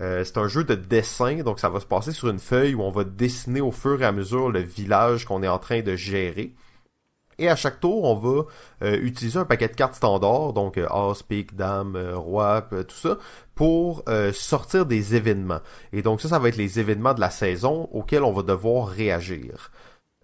Euh, 0.00 0.24
c'est 0.24 0.38
un 0.38 0.48
jeu 0.48 0.64
de 0.64 0.74
dessin, 0.74 1.42
donc 1.42 1.60
ça 1.60 1.68
va 1.68 1.80
se 1.80 1.86
passer 1.86 2.12
sur 2.12 2.28
une 2.28 2.38
feuille 2.38 2.74
où 2.74 2.82
on 2.82 2.90
va 2.90 3.04
dessiner 3.04 3.60
au 3.60 3.72
fur 3.72 4.00
et 4.02 4.04
à 4.04 4.12
mesure 4.12 4.50
le 4.50 4.60
village 4.60 5.24
qu'on 5.24 5.42
est 5.42 5.48
en 5.48 5.58
train 5.58 5.82
de 5.82 5.96
gérer. 5.96 6.54
Et 7.38 7.48
à 7.48 7.56
chaque 7.56 7.80
tour, 7.80 8.04
on 8.04 8.14
va 8.14 8.44
euh, 8.82 8.96
utiliser 9.00 9.40
un 9.40 9.44
paquet 9.44 9.66
de 9.66 9.74
cartes 9.74 9.96
standards, 9.96 10.52
donc 10.52 10.78
As, 10.78 11.22
Pique, 11.28 11.56
Dame, 11.56 11.96
Roi, 12.14 12.62
tout 12.62 12.94
ça, 12.94 13.18
pour 13.54 14.02
sortir 14.32 14.86
des 14.86 15.14
événements. 15.14 15.60
Et 15.92 16.02
donc 16.02 16.20
ça, 16.20 16.28
ça 16.28 16.38
va 16.38 16.48
être 16.48 16.56
les 16.56 16.80
événements 16.80 17.14
de 17.14 17.20
la 17.20 17.30
saison 17.30 17.88
auxquels 17.92 18.24
on 18.24 18.32
va 18.32 18.42
devoir 18.42 18.88
réagir. 18.88 19.70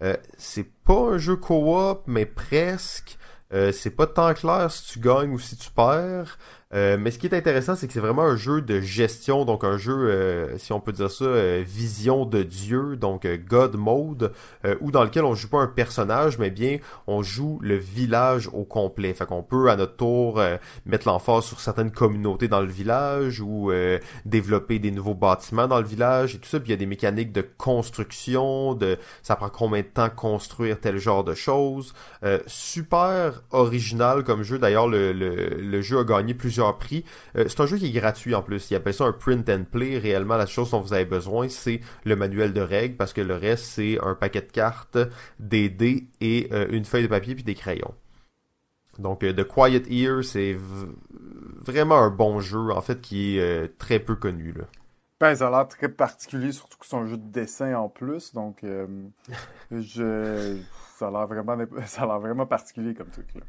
Euh, 0.01 0.17
c'est 0.37 0.71
pas 0.83 1.13
un 1.13 1.17
jeu 1.17 1.35
co-op, 1.35 2.03
mais 2.07 2.25
presque. 2.25 3.17
Euh, 3.53 3.71
c'est 3.71 3.91
pas 3.91 4.07
tant 4.07 4.33
clair 4.33 4.71
si 4.71 4.93
tu 4.93 4.99
gagnes 4.99 5.31
ou 5.31 5.39
si 5.39 5.55
tu 5.57 5.69
perds. 5.71 6.37
Euh, 6.73 6.97
mais 6.99 7.11
ce 7.11 7.19
qui 7.19 7.27
est 7.27 7.35
intéressant, 7.35 7.75
c'est 7.75 7.87
que 7.87 7.93
c'est 7.93 7.99
vraiment 7.99 8.23
un 8.23 8.35
jeu 8.35 8.61
de 8.61 8.79
gestion, 8.79 9.45
donc 9.45 9.63
un 9.63 9.77
jeu, 9.77 9.93
euh, 9.93 10.57
si 10.57 10.71
on 10.71 10.79
peut 10.79 10.93
dire 10.93 11.11
ça, 11.11 11.25
euh, 11.25 11.63
vision 11.65 12.25
de 12.25 12.43
Dieu, 12.43 12.95
donc 12.95 13.27
God 13.47 13.75
Mode, 13.75 14.31
où 14.79 14.91
dans 14.91 15.03
lequel 15.03 15.25
on 15.25 15.35
joue 15.35 15.49
pas 15.49 15.59
un 15.59 15.67
personnage, 15.67 16.37
mais 16.37 16.49
bien 16.49 16.77
on 17.07 17.23
joue 17.23 17.59
le 17.61 17.75
village 17.75 18.49
au 18.53 18.63
complet. 18.63 19.13
Fait 19.13 19.25
qu'on 19.25 19.43
peut 19.43 19.69
à 19.69 19.75
notre 19.75 19.95
tour 19.95 20.41
mettre 20.85 21.07
l'emphase 21.07 21.45
sur 21.45 21.59
certaines 21.59 21.91
communautés 21.91 22.47
dans 22.47 22.61
le 22.61 22.67
village 22.67 23.41
ou 23.41 23.71
développer 24.25 24.79
des 24.79 24.91
nouveaux 24.91 25.13
bâtiments 25.13 25.67
dans 25.67 25.79
le 25.79 25.85
village 25.85 26.35
et 26.35 26.39
tout 26.39 26.47
ça. 26.47 26.59
Puis 26.59 26.69
il 26.69 26.71
y 26.71 26.73
a 26.73 26.77
des 26.77 26.85
mécaniques 26.85 27.31
de 27.31 27.41
construction, 27.57 28.73
de 28.75 28.97
ça 29.23 29.35
prend 29.35 29.49
combien 29.49 29.81
de 29.81 29.87
temps 29.87 30.09
construire 30.09 30.79
tel 30.79 30.97
genre 30.97 31.23
de 31.23 31.33
choses. 31.33 31.93
super 32.47 33.41
original 33.51 34.23
comme 34.23 34.43
jeu. 34.43 34.59
D'ailleurs, 34.59 34.87
le, 34.87 35.11
le, 35.11 35.49
le 35.59 35.81
jeu 35.81 35.99
a 35.99 36.03
gagné 36.03 36.33
plusieurs 36.33 36.60
Euh, 36.61 37.45
c'est 37.47 37.59
un 37.59 37.65
jeu 37.65 37.77
qui 37.77 37.87
est 37.87 37.99
gratuit 37.99 38.35
en 38.35 38.41
plus. 38.41 38.69
Il 38.71 38.75
appelle 38.75 38.93
ça 38.93 39.05
un 39.05 39.11
print 39.11 39.49
and 39.49 39.65
play. 39.71 39.97
Réellement, 39.97 40.37
la 40.37 40.45
chose 40.45 40.71
dont 40.71 40.79
vous 40.79 40.93
avez 40.93 41.05
besoin, 41.05 41.49
c'est 41.49 41.81
le 42.05 42.15
manuel 42.15 42.53
de 42.53 42.61
règles 42.61 42.95
parce 42.95 43.13
que 43.13 43.21
le 43.21 43.35
reste, 43.35 43.65
c'est 43.65 43.99
un 44.01 44.15
paquet 44.15 44.41
de 44.41 44.51
cartes, 44.51 44.97
des 45.39 45.69
dés 45.69 46.07
et 46.19 46.49
euh, 46.51 46.67
une 46.71 46.85
feuille 46.85 47.03
de 47.03 47.07
papier 47.07 47.35
puis 47.35 47.43
des 47.43 47.55
crayons. 47.55 47.93
Donc, 48.99 49.23
euh, 49.23 49.33
The 49.33 49.43
Quiet 49.43 49.83
Ear, 49.89 50.23
c'est 50.23 50.55
vraiment 51.59 51.99
un 51.99 52.09
bon 52.09 52.39
jeu, 52.39 52.71
en 52.71 52.81
fait, 52.81 52.99
qui 53.01 53.37
est 53.37 53.77
très 53.77 53.99
peu 53.99 54.15
connu. 54.15 54.51
Là. 54.51 54.65
Ben, 55.19 55.35
ça 55.35 55.47
a 55.47 55.51
l'air 55.51 55.67
très 55.67 55.87
particulier, 55.87 56.51
surtout 56.51 56.77
que 56.77 56.85
c'est 56.85 56.95
un 56.95 57.05
jeu 57.05 57.17
de 57.17 57.31
dessin 57.31 57.75
en 57.75 57.89
plus. 57.89 58.33
Donc, 58.33 58.63
je... 59.71 60.57
ça 60.97 61.07
a 61.07 61.11
l'air 61.11 61.27
vraiment, 61.27 61.57
ça 61.85 62.03
a 62.03 62.05
l'air 62.05 62.19
vraiment 62.19 62.45
particulier 62.45 62.93
comme 62.93 63.09
truc. 63.09 63.33
Là. 63.35 63.41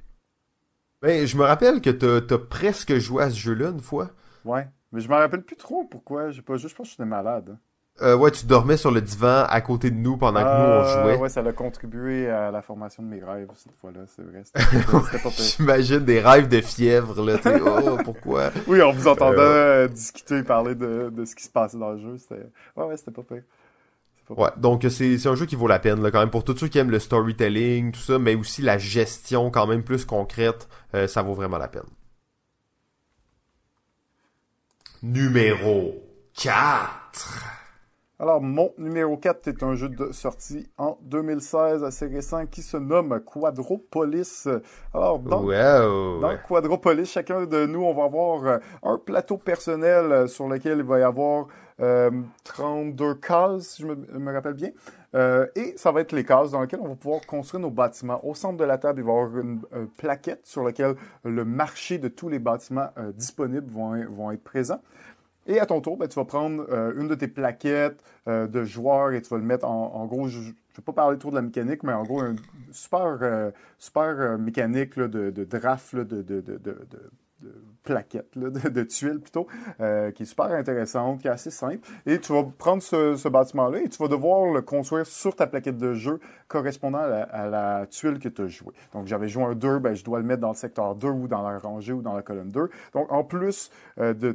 Ben, 1.02 1.26
je 1.26 1.36
me 1.36 1.42
rappelle 1.42 1.80
que 1.80 1.90
t'as 1.90 2.34
as 2.34 2.38
presque 2.38 2.96
joué 2.98 3.24
à 3.24 3.30
ce 3.30 3.36
jeu-là 3.36 3.70
une 3.70 3.80
fois. 3.80 4.10
Ouais, 4.44 4.68
mais 4.92 5.00
je 5.00 5.08
me 5.08 5.14
rappelle 5.14 5.42
plus 5.42 5.56
trop 5.56 5.84
pourquoi. 5.84 6.30
J'ai 6.30 6.42
pas 6.42 6.56
juste, 6.56 6.70
je 6.70 6.74
pense 6.76 6.86
que 6.86 6.90
j'étais 6.92 7.04
malade. 7.04 7.50
Hein. 7.52 7.58
Euh, 8.00 8.16
ouais, 8.16 8.30
tu 8.30 8.46
dormais 8.46 8.78
sur 8.78 8.90
le 8.90 9.02
divan 9.02 9.44
à 9.48 9.60
côté 9.60 9.90
de 9.90 9.96
nous 9.96 10.16
pendant 10.16 10.40
que 10.40 10.46
nous 10.46 10.50
on 10.50 10.82
euh, 10.82 11.02
jouait. 11.02 11.16
Ouais, 11.18 11.28
ça 11.28 11.40
a 11.40 11.52
contribué 11.52 12.28
à 12.30 12.50
la 12.50 12.62
formation 12.62 13.02
de 13.02 13.08
mes 13.08 13.22
rêves 13.22 13.48
cette 13.54 13.76
fois-là, 13.80 14.00
c'est 14.06 14.22
vrai. 14.22 14.42
C'était 14.44 15.18
pas 15.18 15.30
J'imagine 15.36 16.00
des 16.00 16.20
rêves 16.20 16.48
de 16.48 16.60
fièvre 16.62 17.22
là, 17.22 17.36
oh, 17.66 17.98
pourquoi? 18.02 18.50
Oui, 18.66 18.80
on 18.80 18.92
vous 18.92 19.08
entendait 19.08 19.38
euh... 19.40 19.88
discuter 19.88 20.38
et 20.38 20.42
parler 20.42 20.74
de, 20.74 21.10
de 21.14 21.24
ce 21.26 21.34
qui 21.34 21.44
se 21.44 21.50
passait 21.50 21.78
dans 21.78 21.90
le 21.90 21.98
jeu, 21.98 22.16
c'était 22.16 22.46
Ouais, 22.76 22.86
ouais, 22.86 22.96
c'était 22.96 23.10
pas 23.10 23.22
pire. 23.22 23.42
Ouais, 24.36 24.50
donc 24.56 24.86
c'est 24.88 25.26
un 25.26 25.34
jeu 25.34 25.46
qui 25.46 25.56
vaut 25.56 25.66
la 25.66 25.78
peine 25.78 26.02
là, 26.02 26.10
quand 26.10 26.20
même 26.20 26.30
pour 26.30 26.44
tous 26.44 26.56
ceux 26.56 26.68
qui 26.68 26.78
aiment 26.78 26.90
le 26.90 26.98
storytelling, 26.98 27.92
tout 27.92 28.00
ça, 28.00 28.18
mais 28.18 28.34
aussi 28.34 28.62
la 28.62 28.78
gestion 28.78 29.50
quand 29.50 29.66
même 29.66 29.82
plus 29.82 30.04
concrète, 30.04 30.68
euh, 30.94 31.06
ça 31.06 31.22
vaut 31.22 31.34
vraiment 31.34 31.58
la 31.58 31.68
peine. 31.68 31.82
Numéro 35.02 35.94
4 36.34 37.62
alors, 38.22 38.40
mon 38.40 38.72
numéro 38.78 39.16
4 39.16 39.48
est 39.48 39.64
un 39.64 39.74
jeu 39.74 39.88
de 39.88 40.12
sortie 40.12 40.70
en 40.78 40.96
2016 41.02 41.82
assez 41.82 42.06
récent 42.06 42.46
qui 42.46 42.62
se 42.62 42.76
nomme 42.76 43.18
Quadropolis. 43.18 44.46
Alors, 44.94 45.18
dans, 45.18 45.42
dans 45.42 46.36
Quadropolis, 46.46 47.10
chacun 47.10 47.46
de 47.46 47.66
nous, 47.66 47.82
on 47.82 47.92
va 47.92 48.04
avoir 48.04 48.46
euh, 48.46 48.58
un 48.84 48.96
plateau 48.96 49.38
personnel 49.38 50.12
euh, 50.12 50.26
sur 50.28 50.46
lequel 50.46 50.78
il 50.78 50.84
va 50.84 51.00
y 51.00 51.02
avoir 51.02 51.48
32 52.44 53.04
euh, 53.04 53.14
cases, 53.14 53.68
si 53.68 53.82
je 53.82 53.86
me, 53.88 54.32
rappelle 54.32 54.54
bien. 54.54 54.70
et 55.56 55.74
ça 55.76 55.92
va 55.92 56.00
être 56.00 56.12
les 56.12 56.24
cases 56.24 56.52
dans 56.52 56.60
lesquelles 56.60 56.80
on 56.80 56.88
va 56.88 56.94
pouvoir 56.94 57.20
construire 57.26 57.60
nos 57.60 57.70
bâtiments. 57.70 58.24
Au 58.24 58.34
centre 58.34 58.56
de 58.56 58.64
la 58.64 58.78
table, 58.78 59.00
il 59.00 59.04
va 59.04 59.12
y 59.12 59.16
avoir 59.16 59.38
une 59.38 59.60
plaquette 59.96 60.46
sur 60.46 60.62
laquelle 60.62 60.94
le 61.24 61.44
marché 61.44 61.98
de 61.98 62.08
tous 62.08 62.28
les 62.28 62.38
bâtiments 62.38 62.90
disponibles 63.16 63.68
vont, 63.68 64.30
être 64.30 64.44
présents. 64.44 64.80
Et 65.46 65.58
à 65.58 65.66
ton 65.66 65.80
tour, 65.80 65.96
ben, 65.96 66.08
tu 66.08 66.14
vas 66.14 66.24
prendre 66.24 66.64
euh, 66.70 66.92
une 66.96 67.08
de 67.08 67.14
tes 67.14 67.26
plaquettes 67.26 68.02
euh, 68.28 68.46
de 68.46 68.64
joueurs 68.64 69.12
et 69.12 69.22
tu 69.22 69.28
vas 69.28 69.38
le 69.38 69.42
mettre 69.44 69.66
en, 69.66 70.06
gros, 70.06 70.28
je 70.28 70.38
ne 70.38 70.44
vais 70.44 70.82
pas 70.84 70.92
parler 70.92 71.18
trop 71.18 71.30
de 71.30 71.34
la 71.34 71.42
mécanique, 71.42 71.82
mais 71.82 71.92
en 71.92 72.04
gros, 72.04 72.20
un 72.20 72.36
super, 72.70 73.18
euh, 73.22 73.50
super 73.78 74.38
mécanique 74.38 74.98
de, 74.98 75.30
de, 75.30 75.44
draft 75.44 75.96
de, 75.96 76.22
plaquette, 77.82 78.36
de, 78.36 78.82
tuiles 78.84 79.20
plutôt, 79.20 79.46
euh, 79.80 80.10
qui 80.12 80.22
est 80.22 80.26
super 80.26 80.46
intéressante, 80.46 81.20
qui 81.20 81.28
est 81.28 81.30
assez 81.30 81.50
simple. 81.50 81.86
Et 82.06 82.18
tu 82.18 82.32
vas 82.32 82.44
prendre 82.44 82.82
ce, 82.82 83.28
bâtiment-là 83.28 83.80
et 83.80 83.88
tu 83.88 83.98
vas 83.98 84.08
devoir 84.08 84.52
le 84.52 84.62
construire 84.62 85.06
sur 85.06 85.34
ta 85.34 85.46
plaquette 85.46 85.78
de 85.78 85.94
jeu 85.94 86.20
correspondant 86.48 86.98
à 86.98 87.46
la, 87.46 87.86
tuile 87.86 88.18
que 88.18 88.28
tu 88.28 88.42
as 88.42 88.46
jouée. 88.46 88.74
Donc, 88.92 89.06
j'avais 89.06 89.28
joué 89.28 89.44
un 89.44 89.54
2, 89.54 89.78
ben, 89.78 89.94
je 89.94 90.04
dois 90.04 90.18
le 90.18 90.24
mettre 90.24 90.42
dans 90.42 90.50
le 90.50 90.54
secteur 90.54 90.94
2 90.94 91.08
ou 91.08 91.28
dans 91.28 91.42
la 91.42 91.58
rangée 91.58 91.92
ou 91.92 92.02
dans 92.02 92.14
la 92.14 92.22
colonne 92.22 92.50
2. 92.50 92.68
Donc, 92.92 93.10
en 93.10 93.24
plus 93.24 93.70
euh, 93.98 94.14
de 94.14 94.32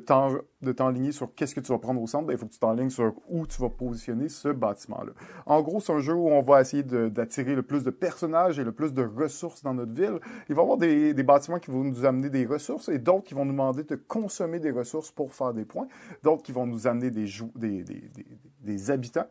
t'enligner 0.72 1.12
sur 1.12 1.34
qu'est-ce 1.36 1.54
que 1.54 1.60
tu 1.60 1.72
vas 1.72 1.78
prendre 1.78 2.02
au 2.02 2.08
centre, 2.08 2.26
ben, 2.26 2.34
il 2.34 2.40
faut 2.40 2.48
que 2.48 2.54
tu 2.54 2.60
t'enlignes 2.60 2.90
sur 2.90 3.14
où 3.30 3.46
tu 3.46 3.62
vas 3.62 3.70
positionner 3.70 4.30
ce 4.30 4.50
bâtiment-là. 4.50 5.12
En 5.46 5.62
gros, 5.62 5.80
c'est 5.80 5.94
un 5.94 6.00
jeu 6.00 6.14
où 6.14 6.28
on 6.28 6.42
va 6.42 6.62
essayer 6.62 6.84
d'attirer 6.84 7.56
le 7.56 7.64
plus 7.64 7.84
de 7.84 7.92
personnages 7.92 8.60
et 8.60 8.64
le 8.64 8.72
plus 8.72 8.94
de 8.94 9.04
ressources 9.04 9.64
dans 9.64 9.74
notre 9.74 9.94
ville. 9.94 10.20
Il 10.50 10.56
va 10.56 10.62
y 10.62 10.64
avoir 10.64 10.78
des, 10.78 11.14
des 11.14 11.24
bâtiments 11.24 11.60
qui 11.60 11.72
vont 11.72 11.84
nous 11.84 12.06
amener 12.06 12.30
des 12.30 12.46
ressources 12.46 12.90
et 12.90 12.97
d'autres 12.98 13.24
qui 13.24 13.34
vont 13.34 13.46
nous 13.46 13.52
demander 13.52 13.84
de 13.84 13.96
consommer 13.96 14.60
des 14.60 14.72
ressources 14.72 15.12
pour 15.12 15.34
faire 15.34 15.54
des 15.54 15.66
points, 15.66 15.88
d'autres 16.24 16.44
qui 16.44 16.52
vont 16.52 16.66
nous 16.66 16.88
amener 16.88 17.12
des, 17.12 18.92
habitants 18.92 19.28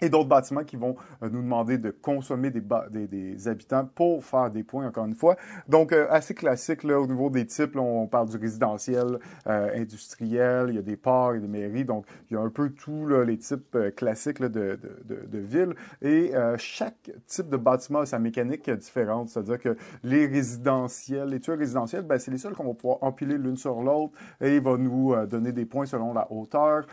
et 0.00 0.08
d'autres 0.08 0.28
bâtiments 0.28 0.64
qui 0.64 0.76
vont 0.76 0.96
euh, 1.22 1.28
nous 1.30 1.42
demander 1.42 1.78
de 1.78 1.90
consommer 1.90 2.50
des, 2.50 2.62
des, 3.06 3.48
habitants 3.48 3.88
pour 3.94 4.24
faire 4.24 4.50
des 4.50 4.62
points, 4.62 4.86
encore 4.86 5.06
une 5.06 5.14
fois. 5.14 5.36
Donc, 5.68 5.92
euh, 5.92 6.06
assez 6.10 6.34
classique 6.34 6.82
là, 6.84 7.00
au 7.00 7.06
niveau 7.06 7.30
des 7.30 7.46
types. 7.46 7.76
on 7.76 8.06
parle 8.06 8.28
du 8.28 8.36
résidentiel, 8.36 9.18
euh, 9.46 9.70
industriel, 9.74 10.66
il 10.70 10.76
y 10.76 10.78
a 10.78 10.82
des 10.82 10.96
ports 10.96 11.34
et 11.34 11.40
des 11.40 11.48
mairies. 11.48 11.84
Donc, 11.84 12.06
il 12.30 12.34
y 12.34 12.36
a 12.36 12.40
un 12.40 12.50
peu 12.50 12.70
tous 12.70 13.08
les 13.08 13.38
types 13.38 13.76
classiques 13.96 14.40
de, 14.40 14.48
de, 14.48 14.78
de, 15.04 15.26
de, 15.26 15.38
villes. 15.38 15.74
Et 16.02 16.32
chaque 16.56 17.10
type 17.26 17.48
de 17.48 17.56
bâtiment 17.56 18.00
a 18.00 18.06
sa 18.06 18.18
mécanique 18.18 18.68
différente. 18.70 19.28
C'est-à-dire 19.28 19.58
que 19.58 19.76
les 20.02 20.26
résidentiels, 20.26 21.28
les 21.28 21.40
tueurs 21.40 21.58
résidentiels, 21.58 22.02
ben, 22.02 22.18
c'est 22.18 22.30
les 22.30 22.38
seuls 22.38 22.54
qu'on 22.54 22.66
va 22.66 22.74
pouvoir 22.74 22.98
empiler 23.02 23.38
l'une 23.38 23.56
sur 23.56 23.80
l'autre 23.82 24.12
et 24.40 24.56
il 24.56 24.62
va 24.62 24.76
nous 24.76 25.14
donner 25.26 25.52
des 25.52 25.64
points 25.64 25.86
selon 25.86 26.12
la 26.12 26.30
hauteur. 26.30 26.86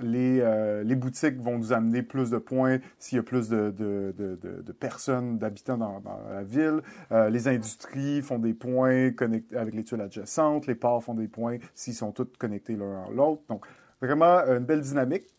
les, 0.00 0.82
les 0.84 0.96
boutiques 0.96 1.40
vont 1.40 1.58
nous 1.58 1.72
amener 1.72 2.02
plus 2.02 2.15
plus 2.16 2.30
de 2.30 2.38
points 2.38 2.78
s'il 2.98 3.16
y 3.16 3.18
a 3.18 3.22
plus 3.22 3.48
de, 3.48 3.70
de, 3.76 4.14
de, 4.16 4.72
personnes, 4.72 5.38
d'habitants 5.38 5.76
dans, 5.76 6.00
dans, 6.00 6.18
la 6.30 6.42
ville. 6.42 6.80
Euh, 7.12 7.28
les 7.28 7.46
industries 7.46 8.22
font 8.22 8.38
des 8.38 8.54
points 8.54 9.10
connectés 9.12 9.56
avec 9.56 9.74
les 9.74 9.84
tuiles 9.84 10.00
adjacentes. 10.00 10.66
Les 10.66 10.74
ports 10.74 11.04
font 11.04 11.14
des 11.14 11.28
points 11.28 11.58
s'ils 11.74 11.94
sont 11.94 12.12
tous 12.12 12.28
connectés 12.38 12.74
l'un 12.74 13.04
à 13.04 13.10
l'autre. 13.10 13.42
Donc, 13.48 13.66
vraiment, 14.00 14.38
une 14.46 14.64
belle 14.64 14.80
dynamique. 14.80 15.35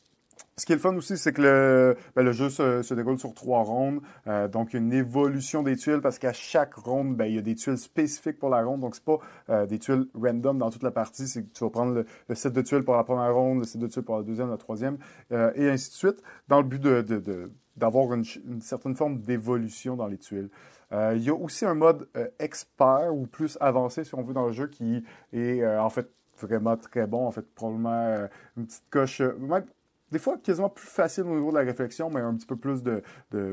Ce 0.60 0.66
qui 0.66 0.72
est 0.72 0.76
le 0.76 0.82
fun 0.82 0.96
aussi, 0.96 1.20
c'est 1.20 1.34
que 1.34 1.42
le, 1.44 1.98
ben, 2.16 2.24
le 2.24 2.32
jeu 2.32 2.50
se, 2.50 2.94
déroule 2.96 3.20
sur 3.20 3.36
trois 3.36 3.62
rondes. 3.62 4.02
Euh, 4.26 4.48
donc, 4.48 4.74
une 4.74 4.92
évolution 4.92 5.62
des 5.62 5.78
tuiles 5.78 6.02
parce 6.02 6.18
qu'à 6.18 6.34
chaque 6.34 6.74
ronde, 6.74 7.16
ben, 7.16 7.26
il 7.26 7.36
y 7.36 7.38
a 7.38 7.44
des 7.44 7.54
tuiles 7.54 7.78
spécifiques 7.78 8.40
pour 8.40 8.50
la 8.50 8.64
ronde. 8.64 8.82
Donc, 8.82 8.96
c'est 8.96 9.04
pas 9.04 9.20
euh, 9.52 9.68
des 9.68 9.78
tuiles 9.78 10.08
random 10.16 10.58
dans 10.58 10.72
toute 10.72 10.82
la 10.82 10.90
partie. 10.90 11.28
C'est 11.28 11.44
que 11.44 11.54
tu 11.54 11.64
vas 11.64 11.70
prendre 11.70 11.94
le, 11.94 12.06
le, 12.28 12.34
set 12.34 12.54
de 12.54 12.62
tuiles 12.64 12.84
pour 12.84 12.96
la 12.96 13.04
première 13.04 13.36
ronde, 13.36 13.60
le 13.60 13.66
set 13.66 13.80
de 13.80 13.86
tuiles 13.86 14.02
pour 14.02 14.18
la 14.18 14.24
deuxième, 14.24 14.50
la 14.50 14.58
troisième, 14.58 14.98
euh, 15.32 15.52
et 15.54 15.70
ainsi 15.70 15.92
de 15.92 15.96
suite, 15.96 16.24
dans 16.48 16.58
le 16.58 16.68
but 16.68 16.82
de, 16.82 17.04
de, 17.04 17.20
de 17.20 17.52
d'avoir 17.76 18.12
une, 18.16 18.26
une, 18.48 18.62
certaine 18.62 18.96
forme 18.96 19.22
d'évolution 19.22 19.96
dans 19.96 20.08
les 20.08 20.18
tuiles. 20.18 20.50
Euh, 20.92 21.14
il 21.16 21.22
y 21.22 21.30
a 21.30 21.36
aussi 21.36 21.66
un 21.66 21.76
mode 21.76 22.08
euh, 22.18 22.28
expert 22.40 23.14
ou 23.14 23.28
plus 23.28 23.60
avancé, 23.62 24.04
si 24.04 24.16
on 24.16 24.24
veut, 24.24 24.34
dans 24.34 24.48
le 24.48 24.54
jeu 24.54 24.66
qui 24.66 25.04
est 25.34 25.64
en 25.64 25.92
fait 25.92 26.10
vraiment 26.42 26.76
très 26.78 27.06
bon. 27.06 27.28
En 27.28 27.32
fait, 27.32 27.46
probablement 27.54 28.28
une 28.58 28.66
petite 28.66 28.90
coche, 28.90 29.22
même 29.22 29.64
des 30.12 30.20
fois 30.20 30.38
quasiment 30.38 30.70
plus 30.70 30.88
facile 30.88 31.24
au 31.24 31.36
niveau 31.36 31.52
de 31.52 31.58
la 31.58 31.64
réflexion, 31.64 32.10
mais 32.10 32.22
un 32.22 32.34
petit 32.36 32.46
peu 32.46 32.56
plus 32.56 32.84
de, 32.84 33.04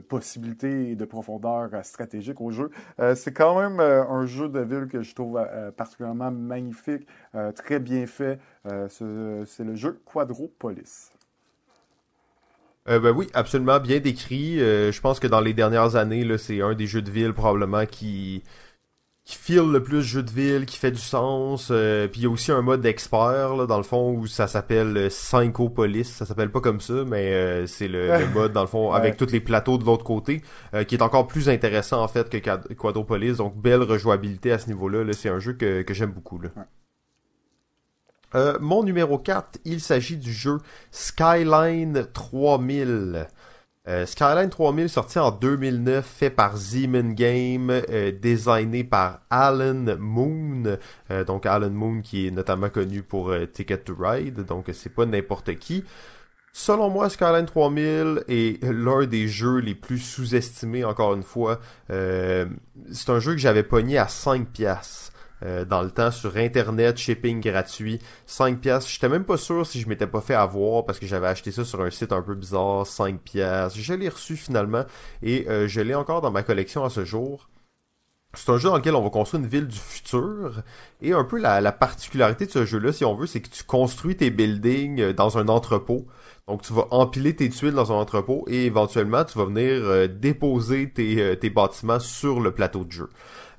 possibilités 0.09 0.91
et 0.91 0.97
de 0.97 1.05
profondeur 1.05 1.71
stratégique 1.83 2.41
au 2.41 2.51
jeu. 2.51 2.71
Euh, 3.01 3.15
c'est 3.15 3.33
quand 3.33 3.59
même 3.59 3.81
euh, 3.81 4.05
un 4.05 4.27
jeu 4.27 4.49
de 4.49 4.61
ville 4.61 4.87
que 4.87 5.03
je 5.03 5.15
trouve 5.15 5.39
euh, 5.39 5.71
particulièrement 5.71 6.31
magnifique, 6.31 7.07
très 7.57 7.79
bien 7.79 8.07
fait. 8.07 8.39
c'est 8.89 9.65
le 9.65 9.75
jeu 9.75 10.01
Quadropolis. 10.05 11.11
Ben 12.87 13.11
oui, 13.17 13.29
absolument 13.33 13.81
bien 13.81 13.99
décrit. 13.99 14.59
je 14.59 15.01
pense 15.01 15.19
que 15.19 15.27
dans 15.27 15.41
les 15.41 15.55
dernières 15.55 15.97
années, 15.97 16.37
c'est 16.39 16.61
un 16.61 16.75
des 16.75 16.87
jeux 16.87 17.03
de 17.03 17.11
ville 17.11 17.33
probablement 17.33 17.87
qui 17.87 18.43
qui 19.25 19.37
file 19.37 19.71
le 19.73 19.83
plus 19.83 20.03
jeu 20.03 20.23
de 20.23 20.31
ville, 20.31 20.67
qui 20.67 20.77
fait 20.77 20.91
du 20.91 21.01
sens. 21.01 21.69
Euh, 21.71 22.09
puis 22.09 22.21
il 22.21 22.25
y 22.25 22.27
a 22.27 22.31
aussi 22.31 22.53
un 22.53 22.61
mode 22.61 22.85
expert 22.85 23.57
là, 23.57 23.67
dans 23.67 23.79
le 23.79 23.83
fond 23.83 24.13
où 24.13 24.27
ça 24.27 24.47
s'appelle 24.47 24.97
euh, 24.97 25.11
Syncopolis. 25.11 26.05
Ça 26.05 26.27
s'appelle 26.27 26.51
pas 26.51 26.61
comme 26.61 26.81
ça, 26.81 27.05
mais 27.07 27.33
euh, 27.33 27.67
c'est 27.67 27.89
le, 27.89 28.09
le, 28.09 28.27
mode 28.35 28.53
dans 28.53 28.61
le 28.61 28.67
fond 28.67 28.91
ouais. 28.91 28.97
avec 28.97 29.17
tous 29.17 29.31
les 29.33 29.41
plateaux 29.41 29.79
de 29.79 29.85
l'autre 29.85 30.05
côté, 30.05 30.43
euh, 30.75 30.85
qui 30.85 30.95
est 30.95 31.03
encore 31.03 31.27
plus 31.27 31.49
intéressant 31.49 32.03
en 32.03 32.09
fait 32.09 32.29
que 32.29 32.75
Quadropolis. 32.75 33.39
Donc 33.39 33.57
belle 33.57 33.83
rejouabilité 33.83 34.53
à 34.53 34.59
ce 34.59 34.67
niveau-là. 34.67 35.05
-là, 35.05 35.13
c'est 35.15 35.31
un 35.31 35.39
jeu 35.39 35.55
que, 35.55 35.81
que 35.83 35.95
j'aime 35.95 36.13
beaucoup. 36.13 36.39
Là. 36.39 36.51
Ouais. 36.57 36.63
Euh, 38.35 38.59
mon 38.61 38.83
numéro 38.83 39.19
4, 39.19 39.61
il 39.65 39.81
s'agit 39.81 40.17
du 40.17 40.33
jeu 40.33 40.59
Skyline 40.91 42.07
3000. 42.13 43.29
Euh, 43.87 44.07
Skyline 44.07 44.49
3000 44.49 44.89
sorti 44.89 45.19
en 45.19 45.31
2009, 45.31 46.07
fait 46.07 46.31
par 46.31 46.57
Zeman 46.57 47.15
Game, 47.15 47.71
euh, 47.71 48.13
designé 48.13 48.83
par 48.83 49.21
Alan 49.29 49.97
Moon. 49.99 50.79
Euh, 51.11 51.25
donc 51.25 51.45
Alan 51.45 51.69
Moon 51.71 52.01
qui 52.01 52.27
est 52.27 52.31
notamment 52.31 52.71
connu 52.71 53.03
pour 53.03 53.35
Ticket 53.53 53.79
to 53.79 53.95
Ride, 53.99 54.47
donc 54.47 54.71
c'est 54.73 54.93
pas 54.93 55.05
n'importe 55.05 55.57
qui. 55.57 55.85
Selon 56.57 56.89
moi, 56.89 57.11
Skyline 57.11 57.47
3000 57.47 58.25
est 58.29 58.63
l'un 58.63 59.07
des 59.07 59.27
jeux 59.27 59.59
les 59.59 59.75
plus 59.75 59.99
sous-estimés, 59.99 60.85
encore 60.85 61.13
une 61.15 61.25
fois. 61.25 61.59
C'est 61.89 63.11
un 63.11 63.19
jeu 63.19 63.33
que 63.33 63.39
j'avais 63.39 63.65
pogné 63.65 63.99
à 63.99 64.07
5 64.07 64.47
piastres. 64.47 65.13
Euh, 65.45 65.65
dans 65.67 65.83
le 65.83 65.91
temps 65.91 66.11
sur 66.11 66.37
internet, 66.39 66.97
shipping 66.97 67.41
gratuit, 67.41 67.99
5 68.27 68.61
pièces. 68.61 68.89
J'étais 68.89 69.11
même 69.11 69.25
pas 69.25 69.37
sûr 69.37 69.67
si 69.67 69.79
je 69.81 69.89
m'étais 69.89 70.07
pas 70.07 70.23
fait 70.23 70.35
avoir 70.35 70.87
parce 70.87 70.99
que 70.99 71.07
j'avais 71.07 71.27
acheté 71.27 71.53
ça 71.53 71.65
sur 71.65 71.83
un 71.83 71.91
site 71.91 72.13
un 72.13 72.23
peu 72.23 72.35
bizarre, 72.35 72.87
5 72.87 73.21
pièces. 73.21 73.77
Je 73.77 73.93
l'ai 73.93 74.09
reçu 74.09 74.37
finalement 74.37 74.85
et 75.23 75.47
euh, 75.49 75.69
je 75.69 75.83
l'ai 75.83 75.95
encore 75.95 76.23
dans 76.23 76.31
ma 76.31 76.43
collection 76.43 76.83
à 76.85 76.89
ce 76.89 77.05
jour. 77.05 77.51
C'est 78.33 78.51
un 78.51 78.59
jeu 78.59 78.69
dans 78.69 78.79
lequel 78.79 78.95
on 78.97 79.03
va 79.03 79.11
construire 79.11 79.45
une 79.45 79.49
ville 79.49 79.69
du 79.69 79.79
futur. 79.79 80.63
Et 81.03 81.13
un 81.13 81.25
peu 81.25 81.39
la, 81.39 81.61
la 81.61 81.73
particularité 81.73 82.47
de 82.47 82.51
ce 82.51 82.65
jeu-là, 82.65 82.93
si 82.93 83.05
on 83.05 83.15
veut, 83.15 83.27
c'est 83.27 83.41
que 83.41 83.51
tu 83.51 83.65
construis 83.65 84.17
tes 84.17 84.31
buildings 84.31 85.01
euh, 85.01 85.13
dans 85.13 85.37
un 85.37 85.49
entrepôt. 85.49 86.07
Donc 86.49 86.63
tu 86.63 86.73
vas 86.73 86.89
empiler 86.91 87.37
tes 87.37 87.51
tuiles 87.51 87.73
dans 87.75 87.93
un 87.93 87.97
entrepôt 87.97 88.45
et 88.49 88.65
éventuellement 88.65 89.25
tu 89.25 89.39
vas 89.39 89.45
venir 89.45 90.09
déposer 90.11 90.91
tes 90.91 91.51
bâtiments 91.51 92.01
sur 92.01 92.39
le 92.41 92.51
plateau 92.53 92.85
de 92.85 92.93
jeu. 92.93 93.09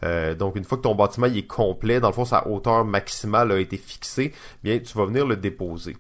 Euh, 0.06 0.36
donc 0.36 0.56
une 0.56 0.64
fois 0.64 0.78
que 0.78 0.84
ton 0.84 0.96
bâtiment 0.96 1.28
est 1.28 1.48
complet, 1.48 2.00
dans 2.00 2.10
le 2.10 2.14
fond 2.14 2.26
sa 2.26 2.48
hauteur 2.48 2.86
maximale 2.86 3.52
a 3.52 3.60
été 3.60 3.78
fixée, 3.78 4.34
bien 4.64 4.80
tu 4.80 4.98
vas 4.98 5.06
venir 5.06 5.26
le 5.26 5.36
déposer. 5.36 5.98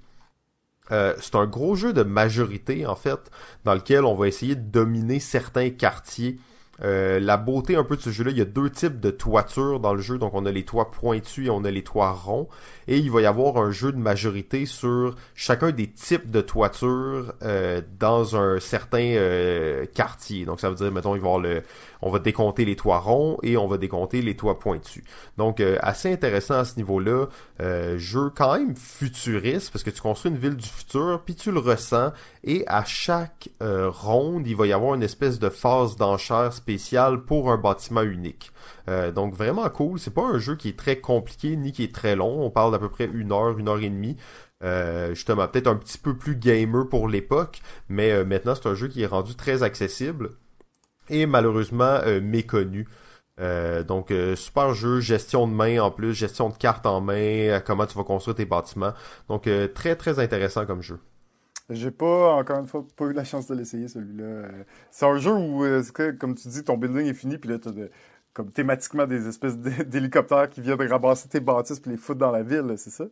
Euh, 0.91 1.15
c'est 1.19 1.36
un 1.36 1.48
gros 1.48 1.76
jeu 1.76 1.94
de 1.94 2.03
majorité 2.03 2.86
en 2.86 2.95
fait, 2.95 3.32
dans 3.64 3.73
lequel 3.73 4.06
on 4.06 4.14
va 4.14 4.27
essayer 4.27 4.56
de 4.56 4.61
dominer 4.61 5.19
certains 5.19 5.72
quartiers 5.72 6.38
euh, 6.84 7.19
la 7.19 7.38
beauté 7.38 7.76
un 7.76 7.84
peu 7.84 7.95
de 7.95 8.02
ce 8.02 8.10
jeu-là, 8.10 8.31
il 8.31 8.38
y 8.38 8.41
a 8.41 8.45
deux 8.45 8.69
types 8.69 8.99
de 8.99 9.11
toitures 9.11 9.80
dans 9.80 9.93
le 9.93 10.02
jeu. 10.02 10.18
Donc 10.18 10.34
on 10.34 10.45
a 10.45 10.52
les 10.52 10.64
toits 10.64 10.91
pointus 10.91 11.47
et 11.47 11.49
on 11.49 11.64
a 11.64 11.72
les 11.72 11.84
toits 11.84 12.11
ronds. 12.11 12.47
Et 12.88 12.97
il 12.97 13.10
va 13.11 13.22
y 13.22 13.26
avoir 13.26 13.57
un 13.57 13.72
jeu 13.72 13.91
de 13.91 13.97
majorité 13.97 14.65
sur 14.65 15.15
chacun 15.34 15.72
des 15.72 15.88
types 15.88 16.30
de 16.30 16.41
toitures 16.41 17.34
euh, 17.43 17.81
dans 17.99 18.35
un 18.35 18.60
certain 18.60 18.99
euh, 18.99 19.85
quartier. 19.93 20.45
Donc 20.45 20.60
ça 20.60 20.69
veut 20.69 20.76
dire, 20.76 20.91
mettons, 20.91 21.15
il 21.15 21.22
va 21.22 21.38
le, 21.39 21.64
on 22.02 22.11
va 22.11 22.19
décompter 22.19 22.65
les 22.65 22.76
toits 22.76 22.99
ronds 22.99 23.38
et 23.41 23.57
on 23.57 23.68
va 23.68 23.77
décompter 23.77 24.22
les 24.22 24.35
toits 24.35 24.60
pointus. 24.60 25.03
Donc 25.38 25.61
assez 25.80 26.11
intéressant 26.11 26.56
à 26.56 26.65
ce 26.65 26.76
niveau-là. 26.77 27.27
Jeu 27.97 28.30
quand 28.35 28.57
même 28.57 28.76
futuriste 28.76 29.72
parce 29.72 29.84
que 29.84 29.89
tu 29.89 30.02
construis 30.02 30.31
une 30.31 30.38
ville 30.38 30.56
du 30.56 30.68
futur 30.68 31.22
puis 31.26 31.35
tu 31.35 31.52
le 31.52 31.60
ressens 31.60 32.11
et 32.43 32.64
à 32.68 32.84
chaque 32.85 33.49
ronde 33.61 34.45
il 34.45 34.56
va 34.56 34.68
y 34.68 34.73
avoir 34.73 34.93
une 34.93 35.03
espèce 35.03 35.39
de 35.39 35.49
phase 35.49 35.95
d'enchère 35.95 36.53
spéciale 36.66 37.22
pour 37.22 37.52
un 37.52 37.58
bâtiment 37.58 38.02
unique. 38.02 38.52
Euh, 38.90 39.12
donc 39.12 39.36
vraiment 39.36 39.70
cool. 39.70 40.00
C'est 40.00 40.14
pas 40.14 40.24
un 40.24 40.40
jeu 40.40 40.56
qui 40.56 40.70
est 40.70 40.78
très 40.78 40.98
compliqué 41.00 41.56
ni 41.56 41.72
qui 41.72 41.84
est 41.84 41.94
très 41.94 42.16
long. 42.16 42.44
On 42.44 42.50
parle 42.50 42.72
d'à 42.72 42.80
peu 42.80 42.90
près 42.90 43.06
une 43.06 43.32
heure, 43.32 43.58
une 43.60 43.70
heure 43.70 43.80
et 43.80 43.90
demie. 43.90 44.18
Euh, 44.64 45.14
justement, 45.14 45.48
peut-être 45.48 45.68
un 45.68 45.76
petit 45.76 46.00
peu 46.00 46.18
plus 46.18 46.36
gamer 46.36 46.90
pour 46.90 47.08
l'époque, 47.08 47.62
mais 47.88 48.12
euh, 48.12 48.26
maintenant 48.26 48.56
c'est 48.56 48.68
un 48.68 48.74
jeu 48.74 48.88
qui 48.88 49.04
est 49.04 49.06
rendu 49.06 49.36
très 49.36 49.62
accessible 49.62 50.32
et 51.10 51.28
malheureusement 51.28 52.00
méconnu. 52.22 52.88
Donc 53.88 54.12
super 54.36 54.74
jeu, 54.74 55.02
gestion 55.02 55.48
de 55.48 55.54
main 55.54 55.80
en 55.80 55.92
plus, 55.92 56.14
gestion 56.16 56.50
de 56.50 56.58
cartes 56.58 56.88
en 56.88 57.00
main, 57.00 57.60
comment 57.64 57.86
tu 57.86 57.96
vas 57.96 58.04
construire 58.04 58.36
tes 58.36 58.46
bâtiments. 58.46 58.94
Donc 59.30 59.48
très 59.76 59.96
très 59.96 60.18
intéressant 60.20 60.66
comme 60.66 60.82
jeu. 60.82 61.00
J'ai 61.70 61.92
pas, 61.92 62.36
encore 62.36 62.60
une 62.60 62.68
fois, 62.68 62.86
pas 62.96 63.06
eu 63.06 63.14
la 63.14 63.24
chance 63.24 63.48
de 63.48 63.56
l'essayer, 63.56 63.88
celui-là. 63.88 64.50
C'est 64.92 65.06
un 65.06 65.18
jeu 65.18 65.34
où, 65.34 65.64
que, 65.94 66.12
comme 66.12 66.36
tu 66.36 66.48
dis, 66.48 66.64
ton 66.64 66.78
building 66.78 67.08
est 67.08 67.14
fini, 67.14 67.38
puis 67.38 67.50
là, 67.50 67.58
t'as 67.58 67.72
de, 67.72 67.90
comme 68.36 68.52
thématiquement 68.52 69.08
des 69.08 69.28
espèces 69.28 69.58
d'hélicoptères 69.58 70.50
qui 70.50 70.62
viennent 70.62 70.82
ramasser 70.82 71.28
tes 71.28 71.40
bâtisses 71.40 71.80
puis 71.80 71.92
les 71.92 71.98
foutre 71.98 72.20
dans 72.20 72.32
la 72.32 72.44
ville, 72.44 72.74
c'est 72.78 72.92
ça? 72.92 73.06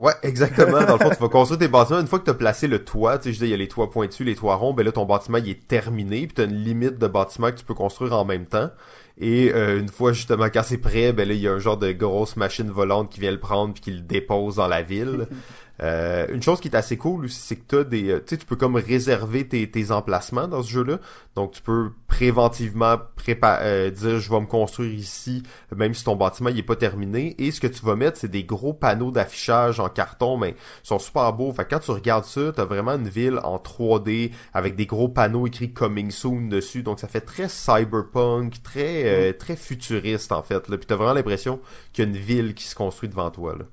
Ouais, 0.00 0.14
exactement. 0.22 0.82
Dans 0.82 0.94
le 0.94 0.98
fond, 0.98 1.10
tu 1.10 1.20
vas 1.20 1.28
construire 1.28 1.60
tes 1.60 1.68
bâtiments. 1.68 2.00
Une 2.00 2.08
fois 2.08 2.18
que 2.18 2.24
tu 2.24 2.30
as 2.30 2.34
placé 2.34 2.66
le 2.66 2.82
toit, 2.82 3.18
tu 3.18 3.24
sais, 3.24 3.32
je 3.32 3.38
dis, 3.38 3.44
il 3.44 3.50
y 3.50 3.54
a 3.54 3.56
les 3.56 3.68
toits 3.68 3.90
pointus, 3.90 4.26
les 4.26 4.34
toits 4.34 4.56
ronds, 4.56 4.72
ben 4.72 4.84
là, 4.84 4.90
ton 4.90 5.04
bâtiment, 5.04 5.38
il 5.38 5.48
est 5.50 5.68
terminé, 5.68 6.26
puis 6.26 6.34
tu 6.34 6.40
as 6.40 6.44
une 6.44 6.56
limite 6.56 6.98
de 6.98 7.06
bâtiments 7.06 7.52
que 7.52 7.58
tu 7.58 7.64
peux 7.64 7.74
construire 7.74 8.12
en 8.14 8.24
même 8.24 8.46
temps. 8.46 8.70
Et 9.18 9.52
euh, 9.54 9.78
une 9.78 9.88
fois, 9.88 10.12
justement, 10.12 10.46
quand 10.46 10.62
c'est 10.64 10.78
prêt, 10.78 11.12
ben 11.12 11.28
là, 11.28 11.34
il 11.34 11.40
y 11.40 11.46
a 11.46 11.52
un 11.52 11.60
genre 11.60 11.76
de 11.76 11.92
grosse 11.92 12.36
machine 12.36 12.70
volante 12.70 13.10
qui 13.10 13.20
vient 13.20 13.30
le 13.30 13.38
prendre 13.38 13.72
puis 13.74 13.82
qui 13.82 13.92
le 13.92 14.00
dépose 14.00 14.56
dans 14.56 14.66
la 14.66 14.82
ville. 14.82 15.28
Euh, 15.82 16.26
une 16.28 16.42
chose 16.42 16.60
qui 16.60 16.68
est 16.68 16.76
assez 16.76 16.96
cool 16.96 17.24
aussi, 17.24 17.40
c'est 17.40 17.56
que 17.56 17.62
t'as 17.66 17.84
des, 17.84 18.02
tu 18.02 18.22
sais, 18.26 18.36
tu 18.36 18.46
peux 18.46 18.56
comme 18.56 18.76
réserver 18.76 19.46
tes, 19.48 19.68
tes 19.70 19.90
emplacements 19.90 20.46
dans 20.46 20.62
ce 20.62 20.70
jeu-là. 20.70 20.98
Donc, 21.34 21.52
tu 21.52 21.62
peux 21.62 21.90
préventivement 22.06 22.96
préparer, 23.16 23.64
euh, 23.64 23.90
dire, 23.90 24.20
je 24.20 24.30
vais 24.30 24.40
me 24.40 24.46
construire 24.46 24.92
ici, 24.94 25.42
même 25.74 25.94
si 25.94 26.04
ton 26.04 26.14
bâtiment 26.14 26.50
il 26.50 26.58
est 26.58 26.62
pas 26.62 26.76
terminé. 26.76 27.34
Et 27.38 27.50
ce 27.50 27.60
que 27.60 27.66
tu 27.66 27.84
vas 27.84 27.96
mettre, 27.96 28.18
c'est 28.18 28.30
des 28.30 28.44
gros 28.44 28.72
panneaux 28.72 29.10
d'affichage 29.10 29.80
en 29.80 29.88
carton, 29.88 30.36
mais 30.36 30.50
ils 30.50 30.86
sont 30.86 31.00
super 31.00 31.32
beaux. 31.32 31.52
Fait 31.52 31.64
que 31.64 31.70
quand 31.70 31.80
tu 31.80 31.90
regardes 31.90 32.24
ça, 32.24 32.52
t'as 32.54 32.64
vraiment 32.64 32.92
une 32.92 33.08
ville 33.08 33.40
en 33.42 33.58
3D 33.58 34.30
avec 34.52 34.76
des 34.76 34.86
gros 34.86 35.08
panneaux 35.08 35.46
écrits 35.46 35.72
Coming 35.72 36.10
Soon 36.10 36.48
dessus. 36.48 36.82
Donc, 36.84 37.00
ça 37.00 37.08
fait 37.08 37.20
très 37.20 37.48
cyberpunk, 37.48 38.62
très, 38.62 39.30
euh, 39.30 39.32
très 39.32 39.56
futuriste 39.56 40.30
en 40.32 40.42
fait. 40.42 40.68
Là. 40.68 40.78
Puis 40.78 40.86
t'as 40.86 40.96
vraiment 40.96 41.14
l'impression 41.14 41.60
qu'il 41.92 42.04
y 42.04 42.06
a 42.06 42.10
une 42.10 42.16
ville 42.16 42.54
qui 42.54 42.64
se 42.64 42.74
construit 42.74 43.08
devant 43.08 43.30
toi. 43.30 43.56
Là. 43.58 43.64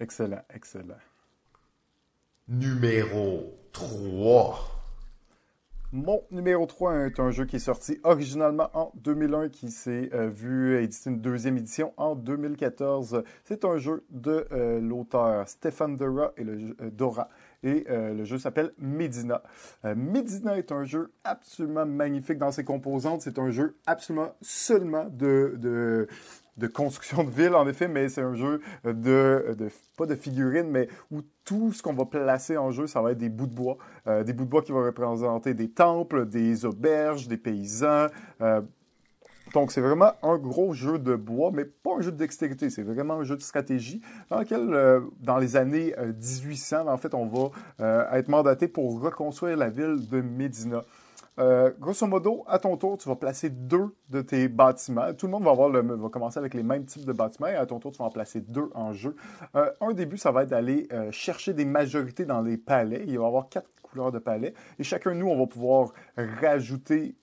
Excellent, 0.00 0.42
excellent. 0.52 0.98
Numéro 2.48 3.54
3. 3.72 4.74
Mon 5.96 6.24
numéro 6.32 6.66
3 6.66 7.06
est 7.06 7.20
un 7.20 7.30
jeu 7.30 7.44
qui 7.44 7.54
est 7.54 7.60
sorti 7.60 8.00
originalement 8.02 8.68
en 8.74 8.90
2001, 8.96 9.48
qui 9.48 9.70
s'est 9.70 10.10
euh, 10.12 10.28
vu 10.28 10.76
éditer 10.82 11.08
une 11.08 11.20
deuxième 11.20 11.56
édition 11.56 11.94
en 11.96 12.16
2014. 12.16 13.22
C'est 13.44 13.64
un 13.64 13.78
jeu 13.78 14.04
de 14.10 14.44
euh, 14.50 14.80
l'auteur 14.80 15.48
Stéphane 15.48 15.96
Dora 15.96 16.32
et 16.36 16.42
le, 16.42 16.74
euh, 16.80 16.90
Dora. 16.90 17.28
Et 17.62 17.86
le 17.88 18.24
jeu 18.24 18.36
s'appelle 18.36 18.74
Medina. 18.76 19.42
Medina 19.84 20.58
est 20.58 20.70
un 20.70 20.84
jeu 20.84 21.12
absolument 21.24 21.86
magnifique 21.86 22.36
dans 22.36 22.50
ses 22.50 22.62
composantes. 22.62 23.22
C'est 23.22 23.38
un 23.38 23.48
jeu 23.48 23.78
absolument 23.86 24.34
seulement 24.42 25.06
de, 25.08 25.54
de, 25.56 26.06
de 26.56 26.66
construction 26.66 27.24
de 27.24 27.30
ville, 27.30 27.54
en 27.54 27.66
effet, 27.66 27.88
mais 27.88 28.08
c'est 28.08 28.22
un 28.22 28.34
jeu 28.34 28.60
de, 28.84 29.54
de, 29.58 29.68
pas 29.96 30.06
de 30.06 30.14
figurines, 30.14 30.68
mais 30.70 30.88
où 31.10 31.22
tout 31.44 31.72
ce 31.72 31.82
qu'on 31.82 31.94
va 31.94 32.04
placer 32.04 32.56
en 32.56 32.70
jeu, 32.70 32.86
ça 32.86 33.02
va 33.02 33.12
être 33.12 33.18
des 33.18 33.28
bouts 33.28 33.46
de 33.46 33.54
bois. 33.54 33.76
Euh, 34.06 34.22
des 34.24 34.32
bouts 34.32 34.44
de 34.44 34.50
bois 34.50 34.62
qui 34.62 34.72
vont 34.72 34.84
représenter 34.84 35.54
des 35.54 35.68
temples, 35.68 36.26
des 36.26 36.64
auberges, 36.64 37.28
des 37.28 37.36
paysans. 37.36 38.06
Euh, 38.40 38.62
Donc, 39.52 39.72
c'est 39.72 39.80
vraiment 39.80 40.12
un 40.22 40.38
gros 40.38 40.72
jeu 40.72 40.98
de 40.98 41.16
bois, 41.16 41.50
mais 41.52 41.64
pas 41.64 41.96
un 41.98 42.00
jeu 42.00 42.12
de 42.12 42.16
dextérité. 42.16 42.70
C'est 42.70 42.82
vraiment 42.82 43.14
un 43.14 43.24
jeu 43.24 43.36
de 43.36 43.42
stratégie 43.42 44.00
dans 44.30 44.38
lequel, 44.38 44.72
euh, 44.72 45.00
dans 45.20 45.38
les 45.38 45.56
années 45.56 45.94
1800, 45.98 46.88
en 46.88 46.96
fait, 46.96 47.14
on 47.14 47.26
va 47.26 48.08
être 48.12 48.28
mandaté 48.28 48.68
pour 48.68 49.00
reconstruire 49.00 49.56
la 49.56 49.70
ville 49.70 50.08
de 50.08 50.20
Médina. 50.20 50.82
Euh, 51.38 51.72
grosso 51.78 52.06
modo, 52.06 52.44
à 52.46 52.58
ton 52.58 52.76
tour, 52.76 52.96
tu 52.96 53.08
vas 53.08 53.16
placer 53.16 53.50
deux 53.50 53.94
de 54.08 54.20
tes 54.20 54.48
bâtiments. 54.48 55.12
Tout 55.14 55.26
le 55.26 55.32
monde 55.32 55.44
va, 55.44 55.50
avoir 55.50 56.10
commencer 56.10 56.38
avec 56.38 56.54
les 56.54 56.62
mêmes 56.62 56.84
types 56.84 57.04
de 57.04 57.12
bâtiments 57.12 57.48
et 57.48 57.56
à 57.56 57.66
ton 57.66 57.80
tour, 57.80 57.92
tu 57.92 57.98
vas 57.98 58.04
en 58.04 58.10
placer 58.10 58.40
deux 58.40 58.70
en 58.74 58.92
jeu. 58.92 59.16
Euh, 59.56 59.70
un 59.80 59.92
début, 59.92 60.16
ça 60.16 60.30
va 60.30 60.44
être 60.44 60.50
d'aller 60.50 60.86
euh, 60.92 61.10
chercher 61.10 61.52
des 61.52 61.64
majorités 61.64 62.24
dans 62.24 62.40
les 62.40 62.56
palais. 62.56 63.02
Il 63.06 63.18
va 63.18 63.24
y 63.24 63.26
avoir 63.26 63.48
quatre 63.48 63.68
couleurs 63.82 64.12
de 64.12 64.18
palais 64.18 64.54
et 64.78 64.84
chacun 64.84 65.12
de 65.12 65.16
nous, 65.16 65.28
on 65.28 65.38
va 65.38 65.46
pouvoir 65.46 65.92
rajouter 66.16 67.16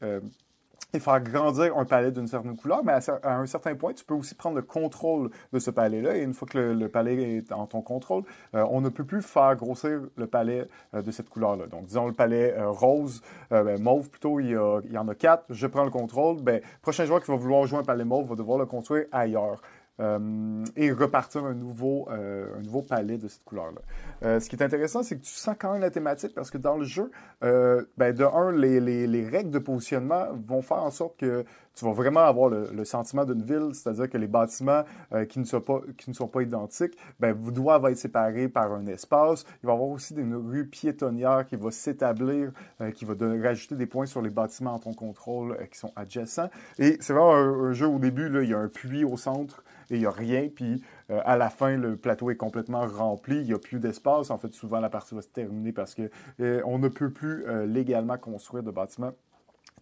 et 0.93 0.99
faire 0.99 1.22
grandir 1.22 1.77
un 1.77 1.85
palais 1.85 2.11
d'une 2.11 2.27
certaine 2.27 2.55
couleur, 2.55 2.84
mais 2.84 2.93
à, 2.93 3.38
un 3.38 3.45
certain 3.45 3.76
point, 3.76 3.93
tu 3.93 4.03
peux 4.03 4.13
aussi 4.13 4.35
prendre 4.35 4.55
le 4.55 4.61
contrôle 4.61 5.30
de 5.53 5.59
ce 5.59 5.72
palais-là. 5.72 6.18
Et 6.18 6.22
une 6.22 6.34
fois 6.34 6.47
que 6.47 6.57
le, 6.57 6.89
palais 6.89 7.38
est 7.38 7.51
en 7.51 7.65
ton 7.65 7.81
contrôle, 7.81 8.23
euh, 8.55 8.65
on 8.69 8.81
ne 8.81 8.89
peut 8.89 9.03
plus 9.03 9.22
faire 9.22 9.55
grossir 9.55 10.01
le 10.15 10.27
palais 10.27 10.68
euh, 10.93 11.01
de 11.01 11.11
cette 11.11 11.30
couleur-là. 11.30 11.68
Donc, 11.68 11.85
disons 11.85 12.07
le 12.07 12.13
palais 12.13 12.53
euh, 12.57 12.69
rose, 12.69 13.22
ben, 13.49 13.81
mauve 13.81 14.09
plutôt, 14.09 14.39
il 14.39 14.49
y, 14.49 14.97
en 14.97 15.07
a 15.07 15.15
quatre. 15.15 15.45
Je 15.49 15.68
prends 15.68 15.84
le 15.84 15.89
contrôle. 15.89 16.41
Ben, 16.41 16.61
prochain 16.81 17.05
joueur 17.05 17.22
qui 17.22 17.30
va 17.31 17.38
vouloir 17.38 17.65
jouer 17.65 17.80
un 17.80 17.84
palais 17.84 18.05
mauve 18.05 18.30
va 18.30 18.35
devoir 18.35 18.57
le 18.57 18.65
construire 18.65 19.05
ailleurs. 19.11 19.61
Euh, 20.02 20.65
et 20.76 20.91
repartir 20.91 21.45
un 21.45 21.53
nouveau, 21.53 22.07
euh, 22.10 22.48
un 22.57 22.61
nouveau 22.61 22.82
palais 22.82 23.18
de 23.18 23.28
cette 23.28 23.44
couleur-là. 23.44 23.82
Euh, 24.23 24.40
ce 24.40 24.49
qui 24.49 24.56
est 24.56 24.64
intéressant, 24.64 25.03
c'est 25.03 25.18
que 25.18 25.23
tu 25.23 25.32
sens 25.32 25.56
quand 25.60 25.73
même 25.73 25.82
la 25.82 25.91
thématique 25.91 26.34
parce 26.34 26.49
que 26.49 26.57
dans 26.57 26.78
le 26.78 26.86
jeu, 26.86 27.11
ben, 27.41 28.14
de 28.14 28.23
un, 28.23 28.52
les, 28.52 28.80
les, 28.80 29.06
les, 29.06 29.28
règles 29.28 29.52
de 29.52 29.60
positionnement 29.60 30.28
vont 30.48 30.61
faire 30.61 30.84
en 30.84 30.91
sorte 30.91 31.18
que 31.18 31.44
tu 31.76 31.86
vas 31.86 31.91
vraiment 31.91 32.22
avoir 32.22 32.49
le, 32.49 32.86
sentiment 32.86 33.26
d'une 33.26 33.44
ville, 33.44 33.73
c'est-à-dire 33.73 34.10
que 34.10 34.18
les 34.18 34.28
bâtiments 34.28 34.84
qui, 35.30 35.40
ne 35.40 35.45
sont 35.45 35.61
pas, 35.61 35.82
qui 35.98 36.10
ne 36.10 36.15
sont 36.15 36.28
pas 36.28 36.41
identiques 36.41 36.98
ben, 37.19 37.34
doivent 37.34 37.86
être 37.86 37.98
séparés 37.98 38.49
par 38.49 38.73
un 38.73 38.86
espace. 38.88 39.45
Il 39.64 39.68
va 39.68 39.73
y 39.73 39.76
avoir 39.76 39.90
aussi 39.90 40.14
une 40.15 40.36
rue 40.36 40.65
piétonnière 40.65 41.45
qui 41.48 41.56
va 41.56 41.72
s'établir, 41.72 42.52
qui 42.95 43.06
va 43.06 43.14
rajouter 43.41 43.76
des 43.76 43.86
points 43.86 44.06
sur 44.06 44.22
les 44.22 44.30
bâtiments 44.30 44.73
en 44.73 44.80
ton 44.80 44.94
contrôle 44.94 45.57
qui 45.72 45.80
sont 45.80 45.94
adjacents. 45.95 46.49
Et 46.78 46.98
c'est 46.99 47.14
vraiment 47.14 47.36
un, 47.36 47.69
un, 47.69 47.73
jeu 47.73 47.88
au 47.88 47.99
début, 47.99 48.30
là, 48.30 48.44
il 48.44 48.49
y 48.49 48.53
a 48.53 48.60
un 48.60 48.68
puits 48.68 49.06
au 49.06 49.18
centre 49.18 49.64
et 49.91 49.95
il 49.95 49.99
n'y 49.99 50.05
a 50.05 50.11
rien. 50.11 50.49
Puis 50.53 50.81
euh, 51.11 51.22
à 51.26 51.38
la 51.38 51.49
fin, 51.49 51.77
le 51.77 51.97
plateau 51.97 52.31
est 52.31 52.35
complètement 52.35 52.88
rempli. 52.88 53.38
Il 53.38 53.47
n'y 53.47 53.53
a 53.53 53.59
plus 53.59 53.80
d'espace. 53.80 54.31
En 54.31 54.38
fait, 54.38 54.53
souvent, 54.53 54.80
la 54.80 54.89
partie 54.89 55.13
va 55.13 55.22
se 55.22 55.27
terminer 55.27 55.72
parce 55.72 55.93
qu'on 55.93 56.09
euh, 56.39 56.77
ne 56.77 56.88
peut 56.88 57.11
plus 57.11 57.45
euh, 57.45 57.65
légalement 57.65 58.18
construire 58.18 58.63
de 58.63 58.72
bâtiments. 58.72 59.11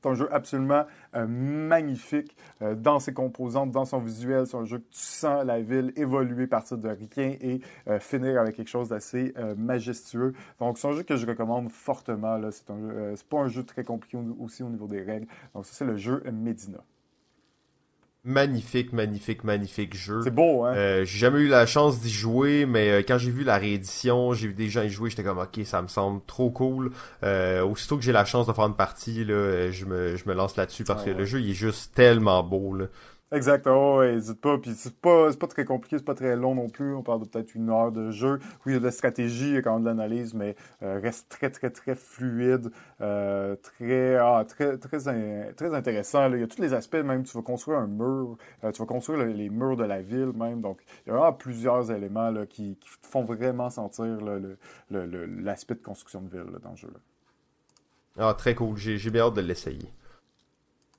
C'est 0.01 0.09
un 0.09 0.13
jeu 0.13 0.29
absolument 0.33 0.85
magnifique 1.13 2.33
dans 2.61 3.01
ses 3.01 3.13
composantes, 3.13 3.71
dans 3.71 3.83
son 3.83 3.99
visuel. 3.99 4.47
C'est 4.47 4.55
un 4.55 4.63
jeu 4.63 4.77
que 4.77 4.87
tu 4.91 4.97
sens 5.01 5.43
la 5.43 5.59
ville 5.59 5.91
évoluer 5.97 6.47
partir 6.47 6.77
de 6.77 6.87
rien 6.87 7.35
et 7.41 7.59
finir 7.99 8.39
avec 8.39 8.55
quelque 8.55 8.69
chose 8.69 8.87
d'assez 8.87 9.33
majestueux. 9.57 10.31
Donc, 10.61 10.77
c'est 10.77 10.87
un 10.87 10.93
jeu 10.93 11.03
que 11.03 11.17
je 11.17 11.27
recommande 11.27 11.69
fortement. 11.69 12.39
C'est, 12.51 12.69
un 12.69 13.13
pas 13.29 13.39
un 13.39 13.49
jeu 13.49 13.63
très 13.63 13.83
compliqué 13.83 14.17
aussi 14.39 14.63
au 14.63 14.69
niveau 14.69 14.87
des 14.87 15.01
règles. 15.01 15.27
Donc, 15.53 15.65
ça, 15.65 15.73
c'est 15.73 15.85
le 15.85 15.97
jeu 15.97 16.23
Medina. 16.31 16.79
Magnifique, 18.25 18.91
magnifique, 18.91 19.45
magnifique 19.45 19.95
jeu. 19.95 20.21
C'est 20.23 20.31
beau, 20.31 20.65
hein? 20.65 20.73
Euh, 20.75 21.05
j'ai 21.05 21.19
jamais 21.19 21.39
eu 21.39 21.47
la 21.47 21.65
chance 21.65 22.01
d'y 22.01 22.11
jouer, 22.11 22.65
mais 22.65 22.89
euh, 22.89 23.01
quand 23.07 23.17
j'ai 23.17 23.31
vu 23.31 23.45
la 23.45 23.57
réédition, 23.57 24.33
j'ai 24.33 24.49
vu 24.49 24.53
des 24.53 24.67
gens 24.67 24.81
y 24.83 24.89
jouer, 24.89 25.09
j'étais 25.09 25.23
comme 25.23 25.37
ok, 25.37 25.61
ça 25.63 25.81
me 25.81 25.87
semble 25.87 26.21
trop 26.25 26.49
cool. 26.49 26.91
Euh, 27.23 27.63
aussitôt 27.63 27.95
que 27.95 28.03
j'ai 28.03 28.11
la 28.11 28.25
chance 28.25 28.45
de 28.45 28.51
faire 28.51 28.65
une 28.65 28.75
partie, 28.75 29.23
là, 29.23 29.71
je 29.71 29.85
me, 29.85 30.17
je 30.17 30.27
me 30.27 30.33
lance 30.33 30.57
là-dessus 30.57 30.83
parce 30.83 31.05
que 31.05 31.11
le 31.11 31.23
jeu 31.23 31.39
il 31.39 31.51
est 31.51 31.53
juste 31.53 31.95
tellement 31.95 32.43
beau. 32.43 32.75
Là. 32.75 32.87
Exactement, 33.31 34.01
n'hésite 34.01 34.41
pas. 34.41 34.57
Puis 34.57 34.71
c'est 34.75 34.95
pas, 34.95 35.31
pas 35.33 35.47
très 35.47 35.63
compliqué, 35.63 35.99
c'est 35.99 36.05
pas 36.05 36.15
très 36.15 36.35
long 36.35 36.55
non 36.55 36.67
plus. 36.67 36.95
On 36.95 37.03
parle 37.03 37.21
de 37.21 37.25
peut-être 37.25 37.53
une 37.53 37.69
heure 37.69 37.91
de 37.91 38.09
jeu. 38.09 38.39
Oui, 38.65 38.71
il 38.71 38.73
y 38.73 38.75
a 38.77 38.79
de 38.79 38.85
la 38.85 38.91
stratégie, 38.91 39.49
il 39.49 39.53
y 39.53 39.57
a 39.57 39.61
quand 39.61 39.73
même 39.75 39.83
de 39.83 39.87
l'analyse, 39.89 40.33
mais 40.33 40.55
euh, 40.81 40.99
reste 41.01 41.29
très, 41.29 41.51
très, 41.51 41.69
très 41.69 41.93
fluide, 41.93 42.71
euh, 43.01 43.55
très, 43.55 44.15
ah, 44.15 44.43
très, 44.47 44.77
très, 44.79 45.53
très 45.53 45.73
intéressant. 45.75 46.27
Là. 46.27 46.37
Il 46.37 46.39
y 46.39 46.43
a 46.43 46.47
tous 46.47 46.61
les 46.61 46.73
aspects, 46.73 46.95
même 46.95 47.23
tu 47.23 47.37
vas 47.37 47.43
construire 47.43 47.77
un 47.77 47.87
mur, 47.87 48.35
euh, 48.63 48.71
tu 48.71 48.81
vas 48.81 48.87
construire 48.87 49.23
les 49.23 49.49
murs 49.49 49.77
de 49.77 49.83
la 49.83 50.01
ville 50.01 50.31
même. 50.33 50.61
Donc, 50.61 50.79
il 51.05 51.13
y 51.13 51.15
a 51.15 51.31
plusieurs 51.31 51.91
éléments 51.91 52.31
là, 52.31 52.47
qui, 52.47 52.77
qui 52.77 52.89
font 53.03 53.23
vraiment 53.23 53.69
sentir 53.69 54.17
l'aspect 54.89 55.75
de 55.75 55.83
construction 55.83 56.21
de 56.21 56.29
ville 56.29 56.57
dans 56.63 56.71
le 56.71 56.77
jeu. 56.77 56.93
Ah, 58.17 58.33
très 58.33 58.55
cool. 58.55 58.75
J'ai 58.75 59.09
bien 59.11 59.25
hâte 59.25 59.35
de 59.35 59.41
l'essayer. 59.41 59.93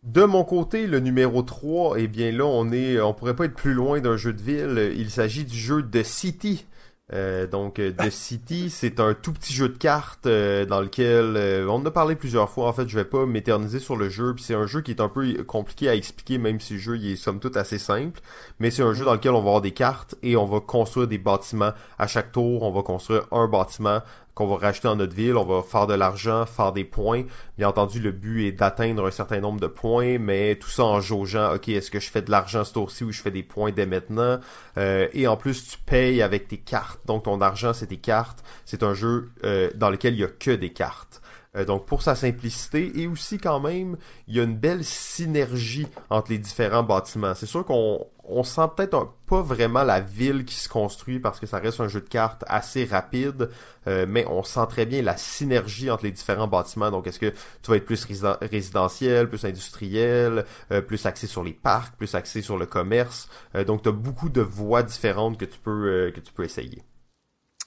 De 0.02 0.24
mon 0.24 0.44
côté, 0.44 0.86
le 0.86 0.98
numéro 0.98 1.43
3, 1.43 1.98
eh 1.98 2.09
bien 2.09 2.32
là, 2.32 2.47
on 2.47 2.72
est, 2.72 2.98
on 3.01 3.12
pourrait 3.12 3.36
pas 3.36 3.44
être 3.44 3.55
plus 3.55 3.74
loin 3.74 4.01
d'un 4.01 4.16
jeu 4.16 4.32
de 4.32 4.40
ville. 4.40 4.94
Il 4.97 5.10
s'agit 5.10 5.44
du 5.44 5.56
jeu 5.56 5.82
The 5.82 6.02
City. 6.02 6.66
Euh, 7.12 7.47
donc 7.47 7.74
The 7.74 8.10
City, 8.10 8.70
c'est 8.70 8.98
un 8.98 9.14
tout 9.14 9.32
petit 9.32 9.52
jeu 9.52 9.68
de 9.68 9.77
cartes 9.77 10.27
euh, 10.27 10.64
dans 10.64 10.81
lequel 10.81 11.36
euh, 11.36 11.66
on 11.68 11.74
en 11.74 11.86
a 11.86 11.90
parlé 11.90 12.16
plusieurs 12.16 12.48
fois. 12.48 12.68
En 12.68 12.72
fait, 12.72 12.89
je 12.89 12.97
vais 12.97 13.05
pas 13.05 13.27
m'éterniser 13.27 13.78
sur 13.78 13.97
le 13.97 14.09
jeu. 14.09 14.35
Puis 14.35 14.44
c'est 14.44 14.55
un 14.55 14.66
jeu 14.66 14.81
qui 14.81 14.93
est 14.93 15.02
un 15.02 15.09
peu 15.10 15.44
compliqué 15.44 15.90
à 15.90 15.94
expliquer, 15.94 16.39
même 16.39 16.60
si 16.60 16.74
le 16.74 16.78
jeu 16.78 16.97
il 16.97 17.12
est 17.12 17.16
somme 17.16 17.39
toute 17.39 17.59
assez 17.59 17.78
simple. 17.78 18.20
Mais 18.59 18.70
c'est 18.70 18.82
un 18.82 18.94
jeu 18.94 19.05
dans 19.05 19.14
lequel 19.14 19.32
on 19.32 19.43
va 19.43 19.48
avoir 19.48 19.60
des 19.60 19.72
cartes 19.72 20.14
et 20.22 20.35
on 20.35 20.47
va 20.47 20.60
construire 20.60 21.09
des 21.09 21.18
bâtiments. 21.18 21.72
À 21.98 22.06
chaque 22.06 22.32
tour, 22.32 22.62
on 22.62 22.70
va 22.70 22.82
construire 22.82 23.27
un 23.32 23.48
bâtiment 23.48 24.01
qu'on 24.35 24.47
va 24.47 24.57
racheter 24.57 24.89
dans 24.89 24.97
notre 24.97 25.15
ville, 25.15 25.36
on 25.36 25.44
va 25.44 25.62
faire 25.62 25.86
de 25.86 25.94
l'argent, 25.94 26.47
faire 26.47 26.73
des 26.73 26.85
points. 26.85 27.24
Bien 27.59 27.69
entendu, 27.69 28.01
le 28.01 28.12
but 28.12 28.47
est 28.47 28.52
d'atteindre 28.52 29.07
un 29.07 29.11
certain 29.11 29.40
nombre 29.40 29.61
de 29.61 29.66
points, 29.66 30.19
mais 30.19 30.57
tout 30.57 30.70
ça 30.70 30.85
en 30.85 31.01
jaugeant, 31.01 31.55
ok, 31.55 31.69
est-ce 31.69 31.90
que 31.90 32.01
je 32.01 32.11
fais 32.11 32.23
de 32.23 32.31
l'argent 32.31 32.65
ce 32.65 32.73
tour-ci 32.73 33.05
ou 33.05 33.12
je 33.12 33.20
fais 33.20 33.31
des 33.31 33.43
points 33.43 33.73
dès 33.73 33.86
maintenant? 33.86 34.39
Euh, 34.78 35.09
et 35.12 35.27
en 35.27 35.36
plus, 35.36 35.66
tu 35.66 35.78
payes 35.78 36.23
avec 36.23 36.48
tes 36.48 36.59
cartes. 36.59 37.01
Donc 37.07 37.24
ton 37.24 37.40
argent, 37.40 37.73
c'est 37.73 37.89
tes 37.89 37.97
cartes. 37.97 38.44
C'est 38.65 38.82
un 38.82 38.94
jeu 38.94 39.31
euh, 39.44 39.70
dans 39.74 39.90
lequel 39.90 40.15
il 40.15 40.20
y 40.20 40.24
a 40.24 40.28
que 40.28 40.52
des 40.52 40.70
cartes. 40.70 41.20
Euh, 41.56 41.64
donc 41.64 41.86
pour 41.86 42.02
sa 42.02 42.14
simplicité 42.14 43.01
et 43.01 43.06
aussi 43.06 43.39
quand 43.39 43.60
même, 43.60 43.97
il 44.28 44.36
y 44.36 44.40
a 44.40 44.44
une 44.44 44.56
belle 44.56 44.85
synergie 44.85 45.89
entre 46.09 46.31
les 46.31 46.39
différents 46.39 46.85
bâtiments. 46.85 47.35
C'est 47.35 47.47
sûr 47.47 47.64
qu'on 47.64 48.06
on 48.24 48.44
sent 48.44 48.68
peut-être 48.77 49.12
pas 49.27 49.43
vraiment 49.43 49.82
la 49.82 50.01
ville 50.01 50.44
qui 50.44 50.55
se 50.55 50.68
construit 50.68 51.18
parce 51.18 51.40
que 51.40 51.47
ça 51.47 51.59
reste 51.59 51.81
un 51.81 51.89
jeu 51.89 52.01
de 52.01 52.09
cartes 52.09 52.44
assez 52.47 52.85
rapide, 52.85 53.51
euh, 53.89 54.06
mais 54.09 54.24
on 54.28 54.44
sent 54.44 54.66
très 54.68 54.86
bien 54.86 55.02
la 55.02 55.16
synergie 55.16 55.90
entre 55.90 56.05
les 56.05 56.12
différents 56.12 56.47
bâtiments. 56.47 56.93
Donc 56.93 57.09
est-ce 57.09 57.18
que 57.18 57.31
tu 57.62 57.70
vas 57.70 57.77
être 57.77 57.85
plus 57.85 58.06
résidentiel, 58.40 59.28
plus 59.28 59.44
industriel, 59.44 60.44
euh, 60.70 60.81
plus 60.81 61.05
axé 61.06 61.27
sur 61.27 61.43
les 61.43 61.55
parcs, 61.55 61.97
plus 61.97 62.14
axé 62.14 62.43
sur 62.43 62.59
le 62.59 62.66
commerce? 62.66 63.28
donc 63.66 63.82
tu 63.82 63.89
as 63.89 63.93
beaucoup 63.93 64.28
de 64.28 64.40
voies 64.40 64.82
différentes 64.82 65.39
que 65.39 65.44
tu 65.44 65.59
peux 65.59 66.12
que 66.14 66.20
tu 66.20 66.32
peux 66.32 66.44
essayer. 66.44 66.82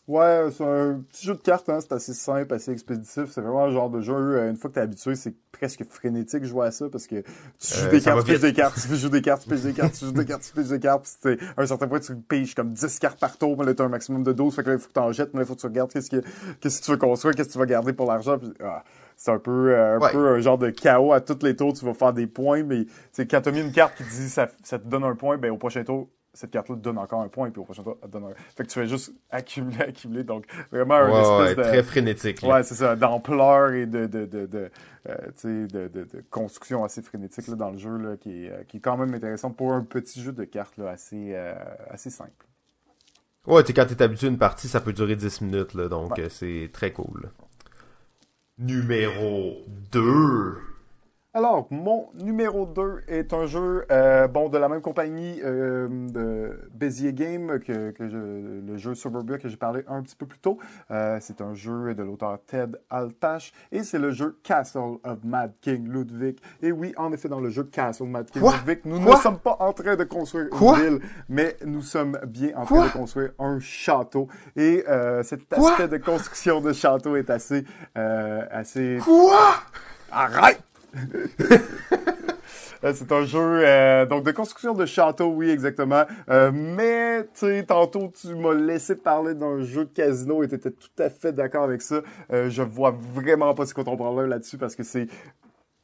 Ouais, 0.06 0.50
c'est 0.52 0.66
un 0.66 1.02
petit 1.10 1.26
jeu 1.26 1.34
de 1.34 1.40
cartes, 1.40 1.70
hein, 1.70 1.80
c'est 1.80 1.94
assez 1.94 2.14
simple, 2.14 2.54
assez 2.54 2.72
expéditif. 2.72 3.32
C'est 3.32 3.40
vraiment 3.40 3.64
un 3.64 3.72
genre 3.72 3.90
de 3.90 4.02
jeu, 4.02 4.14
euh, 4.14 4.50
une 4.50 4.58
fois 4.58 4.70
que 4.70 4.76
t'es 4.76 4.82
habitué, 4.82 5.16
c'est 5.16 5.34
presque 5.54 5.86
frénétique 5.86 6.44
jouer 6.44 6.68
à 6.68 6.72
ça 6.72 6.90
parce 6.90 7.08
que 7.08 7.22
tu 7.22 7.74
joues 7.74 7.86
euh, 7.86 7.90
des 7.90 8.02
cartes, 8.02 8.26
tu 8.26 8.32
piges 8.34 8.42
des 8.42 8.54
cartes, 8.54 8.76
tu 8.76 8.96
joues 8.98 9.10
des 9.10 9.22
cartes, 9.22 9.44
tu 9.44 9.50
piges 9.50 9.62
des 9.62 9.72
cartes, 9.72 9.94
tu 9.94 10.06
joues 10.06 10.12
des 10.12 10.26
cartes, 10.26 10.44
tu 10.44 10.52
piges 10.52 10.68
des 10.68 10.80
cartes, 10.82 11.10
puis 11.24 11.38
à 11.56 11.62
un 11.62 11.66
certain 11.66 11.88
point, 11.88 12.02
tu 12.02 12.18
piges 12.18 12.54
comme 12.54 12.74
10 12.74 13.00
cartes 13.00 13.18
par 13.18 13.38
tour, 13.38 13.58
mais 13.58 13.66
là, 13.66 13.74
t'as 13.74 13.86
un 13.86 13.90
maximum 13.90 14.24
de 14.24 14.34
12, 14.34 14.54
fait 14.54 14.64
que 14.64 14.72
là, 14.72 14.76
il 14.76 14.80
faut 14.82 14.90
que 14.90 14.94
t'en 14.94 15.10
jettes, 15.14 15.34
mais 15.34 15.40
là, 15.40 15.46
il 15.46 15.48
faut 15.48 15.56
que 15.56 15.62
tu 15.62 15.68
regardes 15.68 15.94
qu'est-ce 15.94 16.10
que, 16.10 16.22
qu'est-ce 16.60 16.82
que 16.82 16.86
tu 16.86 16.92
veux 16.92 16.98
construire, 16.98 17.34
qu'est-ce 17.34 17.48
que 17.48 17.54
tu 17.54 17.60
vas 17.60 17.66
garder 17.66 17.94
pour 17.94 18.08
l'argent, 18.08 18.38
ah, 18.62 18.84
c'est 19.16 19.32
un 19.32 19.40
peu, 19.40 19.74
euh, 19.74 20.00
un 20.02 20.10
peu 20.12 20.28
un 20.28 20.40
genre 20.40 20.58
de 20.58 20.70
chaos 20.70 21.14
à 21.14 21.22
tous 21.22 21.44
les 21.44 21.56
tours, 21.56 21.72
tu 21.72 21.86
vas 21.86 21.94
faire 21.94 22.12
des 22.12 22.28
points, 22.28 22.64
mais, 22.64 22.88
c'est 23.14 23.26
quand 23.26 23.40
t'as 23.40 23.52
mis 23.52 23.62
une 23.62 23.72
carte 23.72 23.96
qui 23.96 24.04
dit 24.04 24.30
ça, 24.30 24.50
ça 24.64 24.80
te 24.80 24.86
donne 24.86 25.06
un 25.06 25.16
point, 25.16 25.38
ben, 25.38 25.50
au 25.50 25.58
prochain 25.58 25.86
tour, 25.86 26.10
cette 26.34 26.52
carte-là 26.52 26.76
te 26.76 26.82
donne 26.82 26.98
encore 26.98 27.22
un 27.22 27.28
point, 27.28 27.48
et 27.48 27.52
puis 27.52 27.62
au 27.62 27.64
prochain 27.64 27.84
tour, 27.84 27.98
elle 28.02 28.10
te 28.10 28.14
donne 28.14 28.26
un... 28.26 28.34
Fait 28.56 28.64
que 28.64 28.70
tu 28.70 28.80
fais 28.80 28.88
juste 28.88 29.14
accumuler, 29.30 29.82
accumuler, 29.88 30.24
donc 30.24 30.46
vraiment 30.72 30.96
un 30.96 31.42
espèce 31.42 31.58
de... 31.58 31.62
très 31.64 31.84
frénétique. 31.84 32.42
Ouais, 32.44 32.64
c'est 32.64 32.76
ça, 32.76 32.96
d'ampleur 32.96 33.74
et 33.74 33.86
de, 33.86 34.08
de, 34.08 34.26
de, 34.26 34.46
de, 34.48 34.72
euh, 35.10 35.16
de, 35.44 35.88
de, 35.88 36.04
de, 36.04 36.24
construction 36.32 36.84
assez 36.84 37.02
frénétique 37.04 37.48
là, 37.48 37.56
dans 37.56 37.70
le 37.70 37.78
jeu, 37.78 37.98
là, 37.98 38.18
qui, 38.18 38.46
est, 38.46 38.52
euh, 38.52 38.64
qui 38.68 38.78
est 38.78 38.80
quand 38.80 38.98
même 38.98 39.14
intéressant 39.14 39.52
pour 39.52 39.74
un 39.74 39.84
petit 39.84 40.22
jeu 40.22 40.32
de 40.32 40.44
cartes 40.44 40.78
là, 40.78 40.90
assez, 40.90 41.34
euh, 41.34 41.54
assez 41.90 42.10
simple. 42.10 42.48
Ouais, 43.46 43.64
tu 43.64 43.74
quand 43.74 43.86
t'es 43.86 44.02
habitué 44.02 44.28
à 44.28 44.30
une 44.32 44.38
partie, 44.38 44.68
ça 44.68 44.80
peut 44.80 44.94
durer 44.94 45.16
10 45.16 45.42
minutes, 45.42 45.74
là, 45.74 45.88
donc 45.88 46.20
c'est 46.30 46.70
très 46.74 46.92
cool. 46.94 47.30
Numéro 48.58 49.66
2 49.92 50.73
alors, 51.36 51.66
mon 51.72 52.10
numéro 52.14 52.68
2 52.68 53.06
est 53.08 53.34
un 53.34 53.48
jeu 53.48 53.88
euh, 53.92 54.28
bon 54.28 54.50
de 54.50 54.58
la 54.60 54.70
même 54.70 54.82
compagnie 54.82 55.40
euh, 55.44 55.88
de 55.90 56.70
Bézier 56.76 57.12
Game 57.12 57.60
que, 57.60 57.90
que 57.90 58.08
je, 58.08 58.18
le 58.18 58.78
jeu 58.78 58.94
Suburbia 58.94 59.40
que 59.40 59.50
j'ai 59.50 59.58
parlé 59.58 59.84
un 59.88 60.04
petit 60.04 60.16
peu 60.16 60.28
plus 60.28 60.38
tôt. 60.38 60.60
Euh, 60.92 61.18
c'est 61.22 61.42
un 61.42 61.56
jeu 61.56 61.96
de 61.96 62.04
l'auteur 62.04 62.38
Ted 62.46 62.78
Altash 62.92 63.52
et 63.72 63.82
c'est 63.82 63.98
le 63.98 64.12
jeu 64.12 64.38
Castle 64.44 64.98
of 65.04 65.24
Mad 65.24 65.54
King 65.60 65.90
Ludwig. 65.90 66.38
Et 66.62 66.72
oui, 66.72 66.94
en 66.98 67.12
effet, 67.12 67.30
dans 67.30 67.40
le 67.40 67.50
jeu 67.50 67.64
Castle 67.64 68.04
of 68.04 68.10
Mad 68.10 68.30
King 68.30 68.44
Ludwig, 68.44 68.82
nous 68.86 69.00
ne 69.00 69.16
sommes 69.16 69.40
pas 69.40 69.58
en 69.60 69.74
train 69.74 69.96
de 69.96 70.04
construire 70.04 70.50
une 70.52 70.76
ville, 70.76 71.00
mais 71.30 71.58
nous 71.66 71.82
sommes 71.82 72.20
bien 72.28 72.56
en 72.56 72.66
train 72.66 72.86
de 72.86 72.92
construire 72.92 73.32
un 73.40 73.60
château. 73.60 74.28
Et 74.56 74.84
euh, 74.88 75.24
cet 75.24 75.52
aspect 75.52 75.88
de 75.88 75.98
construction 75.98 76.62
de 76.62 76.74
château 76.74 77.16
est 77.16 77.32
assez... 77.32 77.64
Euh, 77.98 78.46
assez... 78.52 79.00
Quoi? 79.04 79.56
Arrête! 80.12 80.62
c'est 82.94 83.12
un 83.12 83.26
jeu 83.26 84.06
donc 84.08 84.24
de 84.24 84.32
construction 84.32 84.74
de 84.74 84.86
château, 84.86 85.28
oui, 85.28 85.50
exactement. 85.50 86.04
mais, 86.54 87.28
tu 87.34 87.66
tantôt, 87.66 88.12
tu 88.20 88.36
m'as 88.36 88.54
laissé 88.54 88.96
parler 88.96 89.34
d'un 89.34 89.64
jeu 89.64 89.86
de 89.86 89.94
casino 89.94 90.44
et 90.44 90.48
tu 90.48 90.56
étais 90.56 90.72
tout 90.72 90.90
à 91.00 91.10
fait 91.10 91.34
d'accord 91.34 91.64
avec 91.64 91.82
ça. 91.82 92.02
je 92.30 92.62
vois 92.62 92.96
vraiment 93.14 93.54
pas 93.54 93.66
ce 93.66 93.74
qu'on 93.74 93.98
parle 93.98 94.26
là-dessus 94.26 94.58
parce 94.58 94.76
que 94.76 94.84
c'est 94.84 95.08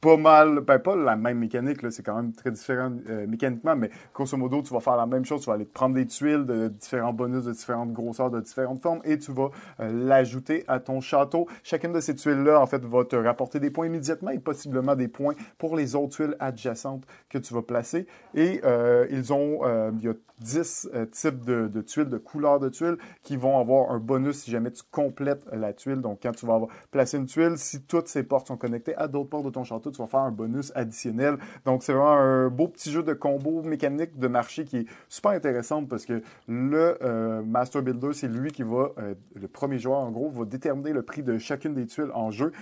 pas 0.00 0.16
mal, 0.16 0.60
ben 0.60 0.78
pas 0.78 0.96
la 0.96 1.14
même 1.14 1.38
mécanique, 1.38 1.82
là, 1.82 1.90
c'est 1.90 2.02
quand 2.02 2.16
même 2.16 2.32
très 2.32 2.50
différent 2.50 2.90
euh, 3.08 3.26
mécaniquement, 3.26 3.76
mais 3.76 3.90
grosso 4.14 4.36
modo, 4.36 4.62
tu 4.62 4.72
vas 4.72 4.80
faire 4.80 4.96
la 4.96 5.06
même 5.06 5.24
chose, 5.26 5.42
tu 5.42 5.46
vas 5.46 5.54
aller 5.54 5.66
prendre 5.66 5.94
des 5.94 6.06
tuiles 6.06 6.46
de 6.46 6.68
différents 6.68 7.12
bonus, 7.12 7.44
de 7.44 7.52
différentes 7.52 7.92
grosseurs, 7.92 8.30
de 8.30 8.40
différentes 8.40 8.80
formes, 8.80 9.00
et 9.04 9.18
tu 9.18 9.30
vas 9.32 9.50
euh, 9.80 9.92
l'ajouter 9.92 10.64
à 10.68 10.80
ton 10.80 11.00
château. 11.00 11.46
Chacune 11.62 11.92
de 11.92 12.00
ces 12.00 12.14
tuiles-là, 12.14 12.60
en 12.60 12.66
fait, 12.66 12.82
va 12.82 13.04
te 13.04 13.16
rapporter 13.16 13.60
des 13.60 13.70
points 13.70 13.86
immédiatement 13.86 14.30
et 14.30 14.38
possiblement 14.38 14.96
des 14.96 15.08
points 15.08 15.34
pour 15.58 15.76
les 15.76 15.94
autres 15.94 16.16
tuiles 16.16 16.36
adjacentes 16.40 17.04
que 17.28 17.36
tu 17.36 17.52
vas 17.52 17.62
placer. 17.62 18.06
Et 18.34 18.62
euh, 18.64 19.06
ils 19.10 19.32
ont, 19.34 19.60
il 19.92 20.04
y 20.04 20.08
a 20.08 20.14
10 20.40 20.88
types 21.12 21.44
de, 21.44 21.80
tuiles, 21.82 22.08
de 22.08 22.16
couleurs 22.16 22.60
de 22.60 22.68
tuiles, 22.68 22.96
qui 23.22 23.36
vont 23.36 23.58
avoir 23.58 23.90
un 23.90 23.98
bonus 23.98 24.38
si 24.38 24.50
jamais 24.50 24.70
tu 24.70 24.82
complètes 24.90 25.44
la 25.52 25.72
tuile. 25.74 26.00
Donc, 26.00 26.20
quand 26.22 26.32
tu 26.32 26.46
vas 26.46 26.54
avoir 26.54 26.70
placé 26.90 27.18
une 27.18 27.26
tuile, 27.26 27.58
si 27.58 27.82
toutes 27.82 28.08
ces 28.08 28.22
portes 28.22 28.46
sont 28.46 28.56
connectées 28.56 28.94
à 28.96 29.08
d'autres 29.08 29.28
portes 29.28 29.44
de 29.44 29.50
ton 29.50 29.64
château, 29.64 29.89
tu 29.90 30.00
vas 30.00 30.08
faire 30.08 30.20
un 30.20 30.30
bonus 30.30 30.72
additionnel. 30.74 31.38
Donc, 31.64 31.82
c'est 31.82 31.92
vraiment 31.92 32.12
un 32.12 32.48
beau 32.48 32.68
petit 32.68 32.90
jeu 32.90 33.02
de 33.02 33.12
combo 33.12 33.62
mécanique 33.62 34.18
de 34.18 34.28
marché 34.28 34.64
qui 34.64 34.78
est 34.78 34.86
super 35.08 35.32
intéressant 35.32 35.84
parce 35.84 36.06
que 36.06 36.22
le 36.48 36.98
euh, 37.02 37.42
Master 37.42 37.82
Builder, 37.82 38.12
c'est 38.12 38.28
lui 38.28 38.50
qui 38.50 38.62
va, 38.62 38.90
euh, 38.98 39.14
le 39.34 39.48
premier 39.48 39.78
joueur 39.78 40.00
en 40.00 40.10
gros, 40.10 40.30
va 40.30 40.44
déterminer 40.44 40.92
le 40.92 41.02
prix 41.02 41.22
de 41.22 41.38
chacune 41.38 41.74
des 41.74 41.86
tuiles 41.86 42.10
en 42.14 42.30
jeu. 42.30 42.52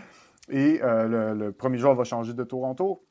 Et 0.51 0.81
euh, 0.83 1.35
le, 1.35 1.53
premier 1.53 1.79
joueur 1.79 1.95
va 1.95 2.05
changer 2.05 2.33
de 2.33 2.45
tour 2.45 2.65
en 2.65 2.75
tour. 2.75 3.03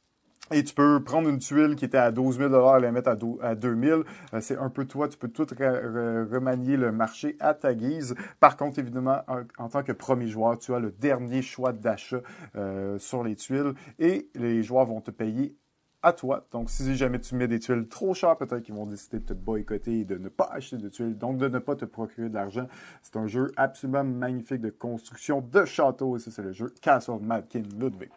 Et 0.51 0.63
tu 0.63 0.73
peux 0.73 1.03
prendre 1.03 1.27
une 1.27 1.39
tuile 1.39 1.75
qui 1.75 1.85
était 1.85 1.97
à 1.97 2.11
12 2.11 2.37
000 2.37 2.77
et 2.77 2.81
la 2.81 2.91
mettre 2.91 3.09
à, 3.09 3.15
2 3.55 3.81
000. 3.81 4.03
Euh, 4.33 4.41
c'est 4.41 4.57
un 4.57 4.69
peu 4.69 4.85
toi. 4.85 5.07
Tu 5.07 5.17
peux 5.17 5.27
tout 5.27 5.45
remanier 5.49 6.77
le 6.77 6.91
marché 6.91 7.35
à 7.39 7.53
ta 7.53 7.73
guise. 7.73 8.15
Par 8.39 8.55
contre, 8.55 8.79
évidemment, 8.79 9.21
en, 9.57 9.67
tant 9.67 9.83
que 9.83 9.91
premier 9.91 10.27
joueur, 10.27 10.57
tu 10.57 10.73
as 10.73 10.79
le 10.79 10.91
dernier 10.91 11.41
choix 11.41 11.73
d'achat 11.73 12.21
euh, 12.55 12.97
sur 12.97 13.23
les 13.23 13.35
tuiles 13.35 13.73
et 13.99 14.29
les 14.35 14.63
joueurs 14.63 14.85
vont 14.85 15.01
te 15.01 15.11
payer 15.11 15.55
à 16.01 16.13
toi. 16.13 16.47
Donc, 16.51 16.69
si 16.69 16.95
jamais 16.95 17.19
tu 17.19 17.35
mets 17.35 17.47
des 17.47 17.59
tuiles 17.59 17.87
trop 17.87 18.13
chères, 18.13 18.37
peut-être 18.37 18.61
qu'ils 18.61 18.75
vont 18.75 18.85
décider 18.85 19.19
de 19.19 19.25
te 19.25 19.33
boycotter 19.33 19.99
et 19.99 20.05
de 20.05 20.17
ne 20.17 20.29
pas 20.29 20.49
acheter 20.53 20.77
de 20.77 20.87
tuiles, 20.89 21.17
donc 21.17 21.37
de 21.37 21.47
ne 21.47 21.59
pas 21.59 21.75
te 21.75 21.85
procurer 21.85 22.29
de 22.29 22.35
l'argent. 22.35 22.67
C'est 23.01 23.17
un 23.17 23.27
jeu 23.27 23.51
absolument 23.57 24.03
magnifique 24.03 24.61
de 24.61 24.69
construction 24.69 25.41
de 25.41 25.65
château. 25.65 26.15
Et 26.15 26.19
ça, 26.19 26.31
c'est 26.31 26.43
le 26.43 26.53
jeu 26.53 26.73
Castle 26.81 27.19
Madkin 27.21 27.63
Ludwig. 27.77 28.09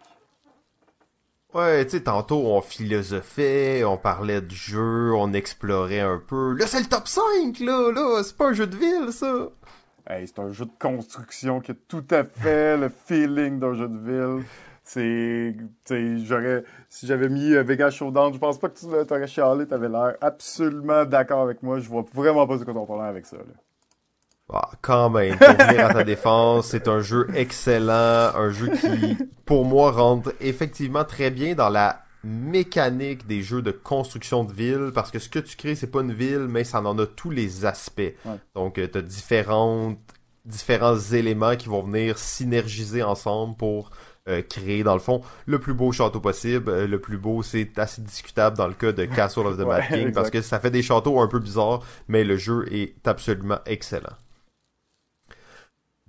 Ouais, 1.52 1.84
tu 1.84 1.92
sais, 1.96 2.04
tantôt 2.04 2.46
on 2.46 2.60
philosophait, 2.60 3.82
on 3.84 3.96
parlait 3.96 4.40
de 4.40 4.50
jeu, 4.50 5.12
on 5.14 5.32
explorait 5.32 5.98
un 6.00 6.22
peu. 6.24 6.54
Là, 6.54 6.66
c'est 6.68 6.78
le 6.78 6.86
top 6.86 7.08
5, 7.08 7.58
là, 7.60 7.90
là, 7.90 8.22
c'est 8.22 8.36
pas 8.36 8.50
un 8.50 8.52
jeu 8.52 8.68
de 8.68 8.76
ville, 8.76 9.12
ça. 9.12 9.48
Hey, 10.08 10.28
c'est 10.28 10.38
un 10.38 10.52
jeu 10.52 10.66
de 10.66 10.70
construction 10.78 11.60
qui 11.60 11.72
a 11.72 11.74
tout 11.88 12.04
à 12.10 12.22
fait 12.22 12.76
le 12.76 12.88
feeling 12.88 13.58
d'un 13.58 13.74
jeu 13.74 13.88
de 13.88 13.98
ville. 13.98 14.44
C'est, 14.84 15.54
j'aurais, 16.24 16.64
si 16.88 17.06
j'avais 17.06 17.28
mis 17.28 17.52
euh, 17.52 17.62
Vegas 17.62 17.90
Showdown, 17.90 18.32
je 18.32 18.38
pense 18.38 18.58
pas 18.58 18.68
que 18.68 18.78
tu 18.78 18.86
t'aurais 19.06 19.26
chialé, 19.26 19.66
t'avais 19.66 19.88
l'air 19.88 20.16
absolument 20.20 21.04
d'accord 21.04 21.42
avec 21.42 21.62
moi. 21.62 21.80
Je 21.80 21.88
vois 21.88 22.04
vraiment 22.12 22.46
pas 22.46 22.58
ce 22.58 22.64
que 22.64 22.70
t'en 22.70 22.86
parles 22.86 23.06
avec 23.06 23.26
ça, 23.26 23.36
là. 23.36 23.44
Ah, 24.52 24.70
quand 24.82 25.10
même, 25.10 25.36
pour 25.36 25.48
venir 25.48 25.86
à 25.86 25.94
ta 25.94 26.04
défense, 26.04 26.68
c'est 26.68 26.88
un 26.88 27.00
jeu 27.00 27.28
excellent, 27.34 28.34
un 28.34 28.50
jeu 28.50 28.68
qui, 28.70 29.16
pour 29.44 29.64
moi, 29.64 29.92
rentre 29.92 30.32
effectivement 30.40 31.04
très 31.04 31.30
bien 31.30 31.54
dans 31.54 31.68
la 31.68 32.02
mécanique 32.24 33.26
des 33.26 33.42
jeux 33.42 33.62
de 33.62 33.70
construction 33.70 34.44
de 34.44 34.52
ville, 34.52 34.90
parce 34.94 35.10
que 35.10 35.18
ce 35.18 35.28
que 35.28 35.38
tu 35.38 35.56
crées, 35.56 35.74
c'est 35.74 35.86
pas 35.86 36.00
une 36.00 36.12
ville, 36.12 36.46
mais 36.48 36.64
ça 36.64 36.82
en 36.82 36.98
a 36.98 37.06
tous 37.06 37.30
les 37.30 37.64
aspects. 37.64 38.12
Donc, 38.54 38.78
euh, 38.78 38.88
tu 38.90 38.98
as 38.98 39.02
différentes, 39.02 39.98
différents 40.44 40.98
éléments 40.98 41.56
qui 41.56 41.68
vont 41.68 41.82
venir 41.82 42.18
synergiser 42.18 43.02
ensemble 43.02 43.56
pour 43.56 43.90
euh, 44.28 44.42
créer, 44.42 44.82
dans 44.82 44.94
le 44.94 45.00
fond, 45.00 45.22
le 45.46 45.58
plus 45.58 45.74
beau 45.74 45.92
château 45.92 46.20
possible. 46.20 46.70
Euh, 46.70 46.86
le 46.86 47.00
plus 47.00 47.16
beau, 47.16 47.42
c'est 47.42 47.78
assez 47.78 48.02
discutable 48.02 48.56
dans 48.56 48.66
le 48.68 48.74
cas 48.74 48.92
de 48.92 49.04
Castle 49.04 49.46
of 49.46 49.56
the 49.56 49.60
Mad 49.60 49.88
King, 49.88 50.12
parce 50.12 50.28
que 50.28 50.42
ça 50.42 50.60
fait 50.60 50.70
des 50.70 50.82
châteaux 50.82 51.20
un 51.20 51.28
peu 51.28 51.38
bizarres, 51.38 51.82
mais 52.08 52.24
le 52.24 52.36
jeu 52.36 52.66
est 52.70 53.06
absolument 53.06 53.60
excellent. 53.64 54.16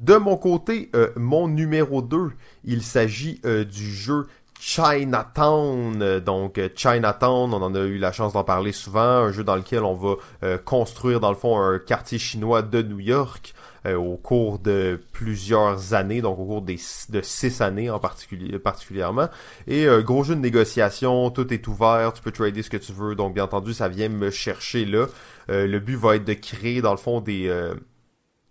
De 0.01 0.15
mon 0.15 0.35
côté, 0.35 0.89
euh, 0.95 1.11
mon 1.15 1.47
numéro 1.47 2.01
2, 2.01 2.31
il 2.63 2.81
s'agit 2.81 3.39
euh, 3.45 3.63
du 3.63 3.91
jeu 3.91 4.25
Chinatown. 4.59 6.19
Donc 6.19 6.59
Chinatown, 6.75 7.53
on 7.53 7.61
en 7.61 7.75
a 7.75 7.81
eu 7.81 7.99
la 7.99 8.11
chance 8.11 8.33
d'en 8.33 8.43
parler 8.43 8.71
souvent, 8.71 8.99
un 8.99 9.31
jeu 9.31 9.43
dans 9.43 9.55
lequel 9.55 9.83
on 9.83 9.93
va 9.93 10.15
euh, 10.41 10.57
construire 10.57 11.19
dans 11.19 11.29
le 11.29 11.35
fond 11.35 11.59
un 11.59 11.77
quartier 11.77 12.17
chinois 12.17 12.63
de 12.63 12.81
New 12.81 12.99
York 12.99 13.53
au 13.87 14.15
cours 14.15 14.59
de 14.59 15.01
plusieurs 15.11 15.95
années, 15.95 16.21
donc 16.21 16.37
au 16.37 16.45
cours 16.45 16.61
des, 16.61 16.79
de 17.09 17.21
six 17.21 17.61
années 17.61 17.89
en 17.89 17.97
particulier 17.97 18.59
particulièrement. 18.59 19.27
Et 19.65 19.87
gros 20.03 20.23
jeu 20.23 20.35
de 20.35 20.39
négociation, 20.39 21.31
tout 21.31 21.51
est 21.51 21.67
ouvert, 21.67 22.13
tu 22.13 22.21
peux 22.21 22.29
trader 22.29 22.61
ce 22.61 22.69
que 22.69 22.77
tu 22.77 22.93
veux, 22.93 23.15
donc 23.15 23.33
bien 23.33 23.45
entendu 23.45 23.73
ça 23.73 23.87
vient 23.87 24.07
me 24.07 24.29
chercher 24.29 24.85
là. 24.85 25.07
le 25.47 25.79
but 25.79 25.95
va 25.95 26.17
être 26.17 26.25
de 26.25 26.33
créer 26.33 26.83
dans 26.83 26.91
le 26.91 26.97
fond 26.97 27.21
des 27.21 27.49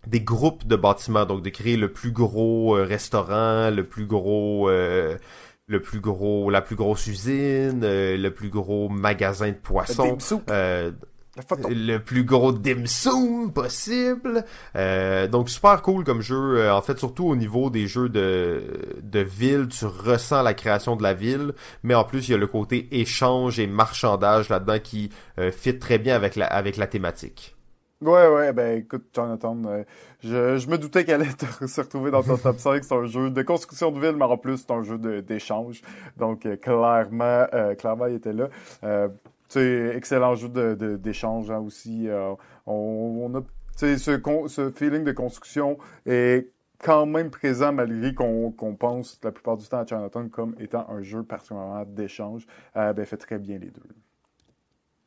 des 0.07 0.21
groupes 0.21 0.67
de 0.67 0.77
bâtiments, 0.77 1.27
donc 1.27 1.43
de 1.43 1.51
créer 1.51 1.77
le 1.77 1.93
plus 1.93 2.13
gros 2.13 2.77
euh, 2.77 2.85
restaurant, 2.85 3.71
le 3.71 3.85
plus 3.85 4.07
gros, 4.07 4.69
euh, 4.69 5.17
le 5.67 5.81
plus 5.81 6.01
gros, 6.01 6.51
la 6.51 6.63
plus 6.63 6.77
grosse 6.77 7.07
usine, 7.07 7.83
euh, 7.85 8.17
le 8.17 8.31
plus 8.31 8.49
gros 8.49 8.89
magasin 8.89 9.49
de 9.49 9.55
poissons, 9.55 10.17
le 11.69 11.99
plus 11.99 12.25
gros 12.25 12.53
dim 12.53 12.87
sum 12.87 13.53
possible. 13.53 14.45
donc 15.31 15.49
super 15.49 15.81
cool 15.83 16.05
comme 16.05 16.23
jeu. 16.23 16.71
en 16.71 16.83
fait, 16.83 16.99
surtout 16.99 17.27
au 17.27 17.37
niveau 17.37 17.71
des 17.71 17.87
jeux 17.87 18.09
de 18.09 18.63
de 19.03 19.21
ville, 19.21 19.69
tu 19.69 19.85
ressens 19.85 20.43
la 20.43 20.55
création 20.55 20.97
de 20.97 21.03
la 21.03 21.15
ville, 21.15 21.53
mais 21.83 21.95
en 21.95 22.05
plus 22.05 22.29
il 22.29 22.33
y 22.33 22.35
a 22.35 22.39
le 22.39 22.47
côté 22.47 22.89
échange 22.91 23.61
et 23.61 23.67
marchandage 23.67 24.49
là-dedans 24.49 24.79
qui 24.83 25.11
fit 25.53 25.79
très 25.79 25.99
bien 25.99 26.17
avec 26.17 26.37
la 26.37 26.47
avec 26.47 26.77
la 26.77 26.87
thématique. 26.87 27.55
Ouais, 28.03 28.29
ouais, 28.29 28.53
ben 28.55 28.79
écoute, 28.79 29.09
Jonathan, 29.15 29.55
euh, 29.67 29.85
je, 30.21 30.57
je 30.57 30.69
me 30.71 30.79
doutais 30.79 31.05
qu'elle 31.05 31.21
allait 31.21 31.31
se 31.67 31.81
retrouver 31.83 32.11
dans 32.11 32.23
ton 32.23 32.39
top 32.39 32.57
5. 32.59 32.83
C'est 32.83 32.95
un 32.95 33.05
jeu 33.05 33.29
de 33.29 33.43
construction 33.43 33.91
de 33.91 34.01
ville, 34.01 34.17
mais 34.17 34.25
en 34.25 34.39
plus, 34.39 34.57
c'est 34.57 34.71
un 34.71 34.83
jeu 34.83 34.97
d'échange. 35.21 35.83
Donc, 36.17 36.47
euh, 36.47 36.57
clairement, 36.57 37.47
euh, 37.53 37.75
clairement, 37.75 38.07
il 38.07 38.15
était 38.15 38.33
là. 38.33 38.49
Euh, 38.85 39.09
tu 39.49 39.55
sais, 39.61 39.93
excellent 39.95 40.35
jeu 40.35 40.49
d'échange 40.97 41.49
de, 41.49 41.53
hein, 41.53 41.59
aussi. 41.59 42.09
On, 42.67 43.29
on, 43.31 43.35
a, 43.35 43.41
tu 43.43 43.47
sais, 43.77 43.99
ce, 43.99 44.19
ce 44.47 44.71
feeling 44.71 45.05
de 45.05 45.13
construction 45.13 45.77
est 46.07 46.49
quand 46.83 47.05
même 47.05 47.31
présent 47.31 47.73
malgré 47.73 48.15
qu'on 48.15 48.77
pense 48.79 49.21
la 49.23 49.33
plupart 49.33 49.59
du 49.59 49.69
temps 49.69 49.81
à 49.81 49.87
Chinatown 49.87 50.31
comme 50.31 50.55
étant 50.59 50.89
un 50.89 51.03
jeu 51.03 51.23
particulièrement 51.23 51.85
d'échange. 51.85 52.47
ben, 52.75 53.05
fait 53.05 53.19
très 53.19 53.39
bien 53.39 53.59
les 53.59 53.71
deux. 53.71 53.83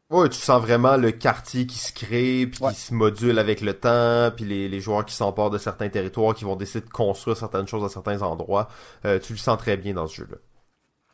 Ouais, 0.10 0.30
tu 0.30 0.38
sens 0.38 0.62
vraiment 0.62 0.96
le 0.98 1.12
quartier 1.12 1.66
qui 1.66 1.80
se 1.80 1.92
crée, 1.92 2.46
puis 2.46 2.60
qui 2.60 2.76
se 2.80 2.94
module 2.94 3.40
avec 3.40 3.62
le 3.62 3.74
temps, 3.74 4.32
puis 4.36 4.46
les, 4.46 4.70
les 4.70 4.80
joueurs 4.80 5.06
qui 5.06 5.16
s'emportent 5.16 5.54
de 5.54 5.58
certains 5.58 5.90
territoires, 5.90 6.36
qui 6.36 6.44
vont 6.44 6.56
décider 6.56 6.86
de 6.86 6.90
construire 6.92 7.36
certaines 7.36 7.68
choses 7.68 7.84
à 7.84 7.90
certains 7.90 8.22
endroits. 8.22 8.68
Euh, 9.06 9.18
tu 9.20 9.34
le 9.34 9.40
sens 9.40 9.58
très 9.58 9.76
bien 9.76 9.94
dans 9.94 10.06
ce 10.08 10.18
jeu-là. 10.18 10.38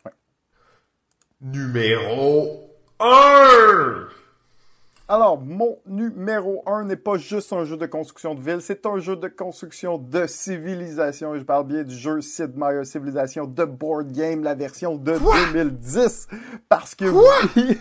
Ouais. 0.05 0.11
Numéro 1.39 2.69
1 2.99 4.09
alors, 5.11 5.41
mon 5.41 5.79
numéro 5.87 6.61
1 6.67 6.83
n'est 6.83 6.95
pas 6.95 7.17
juste 7.17 7.51
un 7.51 7.65
jeu 7.65 7.77
de 7.77 7.87
construction 7.87 8.35
de 8.35 8.41
ville, 8.41 8.61
c'est 8.61 8.85
un 8.85 8.99
jeu 8.99 9.15
de 9.15 9.27
construction 9.27 9.97
de 9.97 10.27
civilisation. 10.27 11.33
Et 11.33 11.39
je 11.39 11.43
parle 11.43 11.65
bien 11.65 11.81
du 11.81 11.95
jeu 11.95 12.21
Sid 12.21 12.55
Meier 12.55 12.85
Civilization 12.85 13.45
de 13.45 13.65
Board 13.65 14.11
Game, 14.11 14.43
la 14.43 14.53
version 14.53 14.97
de 14.97 15.17
2010. 15.17 16.27
Parce 16.69 16.93
que 16.93 17.05
oui, 17.05 17.79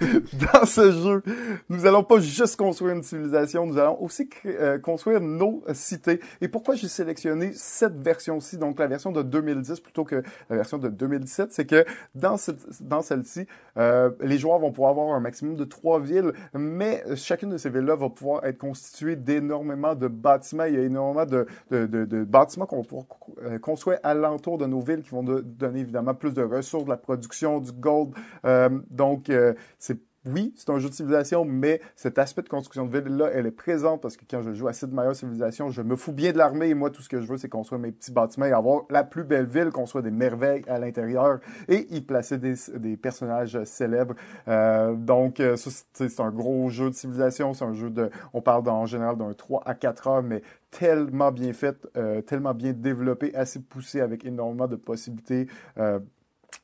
dans 0.52 0.66
ce 0.66 0.92
jeu, 0.92 1.22
nous 1.68 1.84
allons 1.84 2.04
pas 2.04 2.20
juste 2.20 2.54
construire 2.54 2.94
une 2.94 3.02
civilisation, 3.02 3.66
nous 3.66 3.78
allons 3.78 4.00
aussi 4.00 4.30
euh, 4.46 4.78
construire 4.78 5.20
nos 5.20 5.64
cités. 5.72 6.20
Et 6.40 6.46
pourquoi 6.46 6.76
j'ai 6.76 6.86
sélectionné 6.86 7.50
cette 7.54 8.00
version-ci, 8.00 8.56
donc 8.56 8.78
la 8.78 8.86
version 8.86 9.10
de 9.10 9.22
2010 9.22 9.80
plutôt 9.80 10.04
que 10.04 10.22
la 10.48 10.56
version 10.56 10.78
de 10.78 10.86
2017, 10.86 11.52
c'est 11.52 11.66
que 11.66 11.84
dans, 12.14 12.36
dans 12.82 13.02
celle-ci, 13.02 13.48
euh, 13.78 14.10
les 14.20 14.38
joueurs 14.38 14.60
vont 14.60 14.70
pouvoir 14.70 14.92
avoir 14.92 15.16
un 15.16 15.20
maximum 15.20 15.56
de 15.56 15.64
trois 15.64 15.98
villes, 15.98 16.32
mais 16.54 16.67
chacune 17.16 17.50
de 17.50 17.58
ces 17.58 17.70
villes-là 17.70 17.94
va 17.94 18.08
pouvoir 18.08 18.44
être 18.44 18.58
constituée 18.58 19.16
d'énormément 19.16 19.94
de 19.94 20.08
bâtiments. 20.08 20.64
Il 20.64 20.74
y 20.74 20.78
a 20.78 20.82
énormément 20.82 21.26
de, 21.26 22.24
bâtiments 22.24 22.66
qu'on 22.66 22.78
va 22.78 22.84
pouvoir 22.84 23.06
euh, 23.42 23.58
construire 23.58 23.98
alentour 24.02 24.58
de 24.58 24.66
nos 24.66 24.80
villes 24.80 25.02
qui 25.02 25.10
vont 25.10 25.22
donner 25.22 25.80
évidemment 25.80 26.14
plus 26.14 26.34
de 26.34 26.42
ressources, 26.42 26.84
de 26.84 26.90
la 26.90 26.96
production, 26.96 27.60
du 27.60 27.72
gold. 27.72 28.14
Euh, 28.44 28.68
donc, 28.90 29.30
euh, 29.30 29.54
c'est 29.78 29.98
oui, 30.28 30.52
c'est 30.56 30.70
un 30.70 30.78
jeu 30.78 30.88
de 30.88 30.94
civilisation, 30.94 31.44
mais 31.44 31.80
cet 31.96 32.18
aspect 32.18 32.42
de 32.42 32.48
construction 32.48 32.86
de 32.86 32.98
ville-là, 32.98 33.30
elle 33.32 33.46
est 33.46 33.50
présente 33.50 34.02
parce 34.02 34.16
que 34.16 34.24
quand 34.28 34.42
je 34.42 34.52
joue 34.52 34.68
à 34.68 34.72
Sid 34.72 34.92
Meier 34.92 35.14
Civilisation, 35.14 35.70
je 35.70 35.82
me 35.82 35.96
fous 35.96 36.12
bien 36.12 36.32
de 36.32 36.38
l'armée 36.38 36.68
et 36.68 36.74
moi, 36.74 36.90
tout 36.90 37.02
ce 37.02 37.08
que 37.08 37.20
je 37.20 37.26
veux, 37.26 37.38
c'est 37.38 37.48
construire 37.48 37.80
mes 37.80 37.92
petits 37.92 38.12
bâtiments 38.12 38.46
et 38.46 38.52
avoir 38.52 38.82
la 38.90 39.04
plus 39.04 39.24
belle 39.24 39.46
ville, 39.46 39.70
construire 39.70 40.02
des 40.02 40.10
merveilles 40.10 40.64
à 40.68 40.78
l'intérieur 40.78 41.40
et 41.68 41.86
y 41.90 42.00
placer 42.00 42.38
des, 42.38 42.54
des 42.76 42.96
personnages 42.96 43.62
célèbres. 43.64 44.14
Euh, 44.48 44.94
donc, 44.94 45.40
euh, 45.40 45.56
c'est 45.56 46.20
un 46.20 46.30
gros 46.30 46.68
jeu 46.68 46.90
de 46.90 46.94
civilisation, 46.94 47.54
c'est 47.54 47.64
un 47.64 47.74
jeu 47.74 47.90
de, 47.90 48.10
on 48.32 48.42
parle 48.42 48.68
en 48.68 48.86
général 48.86 49.16
d'un 49.16 49.32
3 49.32 49.62
à 49.64 49.74
4 49.74 50.06
heures, 50.08 50.22
mais 50.22 50.42
tellement 50.70 51.32
bien 51.32 51.52
fait, 51.52 51.86
euh, 51.96 52.20
tellement 52.20 52.54
bien 52.54 52.72
développé, 52.72 53.34
assez 53.34 53.60
poussé 53.60 54.00
avec 54.00 54.24
énormément 54.24 54.66
de 54.66 54.76
possibilités. 54.76 55.48
Euh, 55.78 55.98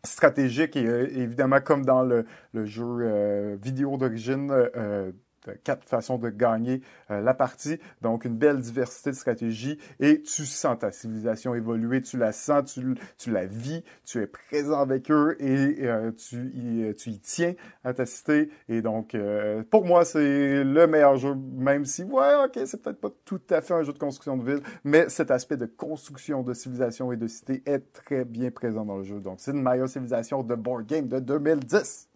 stratégiques 0.05 0.77
et 0.77 0.87
euh, 0.87 1.09
évidemment 1.19 1.61
comme 1.61 1.85
dans 1.85 2.03
le, 2.03 2.27
le 2.53 2.65
jeu 2.65 2.85
euh, 2.85 3.57
vidéo 3.61 3.97
d'origine 3.97 4.51
euh, 4.51 5.13
quatre 5.53 5.85
façons 5.89 6.19
de 6.19 6.31
gagner 6.31 6.81
euh, 7.11 7.21
la 7.21 7.35
partie. 7.35 7.79
Donc, 8.03 8.25
une 8.25 8.37
belle 8.37 8.59
diversité 8.59 9.11
de 9.11 9.17
stratégies 9.17 9.79
et 10.01 10.23
tu 10.23 10.47
sens 10.47 10.79
ta 10.79 10.93
civilisation 10.93 11.55
évoluer, 11.55 12.03
tu 12.03 12.17
la 12.19 12.33
sens, 12.33 12.75
tu, 12.75 12.95
tu 13.19 13.31
la 13.31 13.47
vis, 13.47 13.83
tu 14.05 14.21
es 14.21 14.27
présent 14.27 14.81
avec 14.81 15.11
eux 15.11 15.37
et 15.41 15.87
euh, 15.87 16.11
tu, 16.13 16.53
y, 16.55 16.95
tu 16.95 17.11
y 17.11 17.19
tiens 17.19 17.55
à 17.85 17.95
ta 17.95 18.07
cité. 18.07 18.51
Et 18.69 18.83
donc, 18.83 19.15
euh, 19.15 19.63
pour 19.71 19.85
moi, 19.85 20.05
c'est 20.05 20.65
le 20.65 20.87
meilleur 20.87 21.17
jeu, 21.17 21.35
même 21.35 21.85
si, 21.85 22.05
ouais, 22.05 22.35
ok, 22.45 22.59
c'est 22.67 22.83
peut-être 22.83 23.01
pas 23.01 23.11
tout 23.25 23.41
à 23.51 23.61
fait 23.61 23.75
un 23.75 23.83
jeu 23.83 23.93
de 23.93 23.99
construction 23.99 24.37
de 24.37 24.45
ville, 24.45 24.63
mais 24.85 25.09
cet 25.09 25.31
aspect 25.31 25.57
de 25.57 25.67
construction 25.67 26.43
de 26.43 26.55
civilisation 26.55 27.13
et 27.13 27.17
de 27.17 27.27
cité 27.27 27.63
est 27.67 27.93
très 27.93 28.25
bien 28.25 28.51
présent 28.51 28.85
dans 28.85 28.99
le 28.99 29.05
jeu. 29.05 29.21
Donc, 29.21 29.41
c'est 29.41 29.53
une 29.53 29.63
meilleure 29.63 29.89
civilisation 29.89 30.43
de 30.43 30.55
board 30.55 30.87
game 30.87 31.09
de 31.09 31.19
2010 31.19 32.09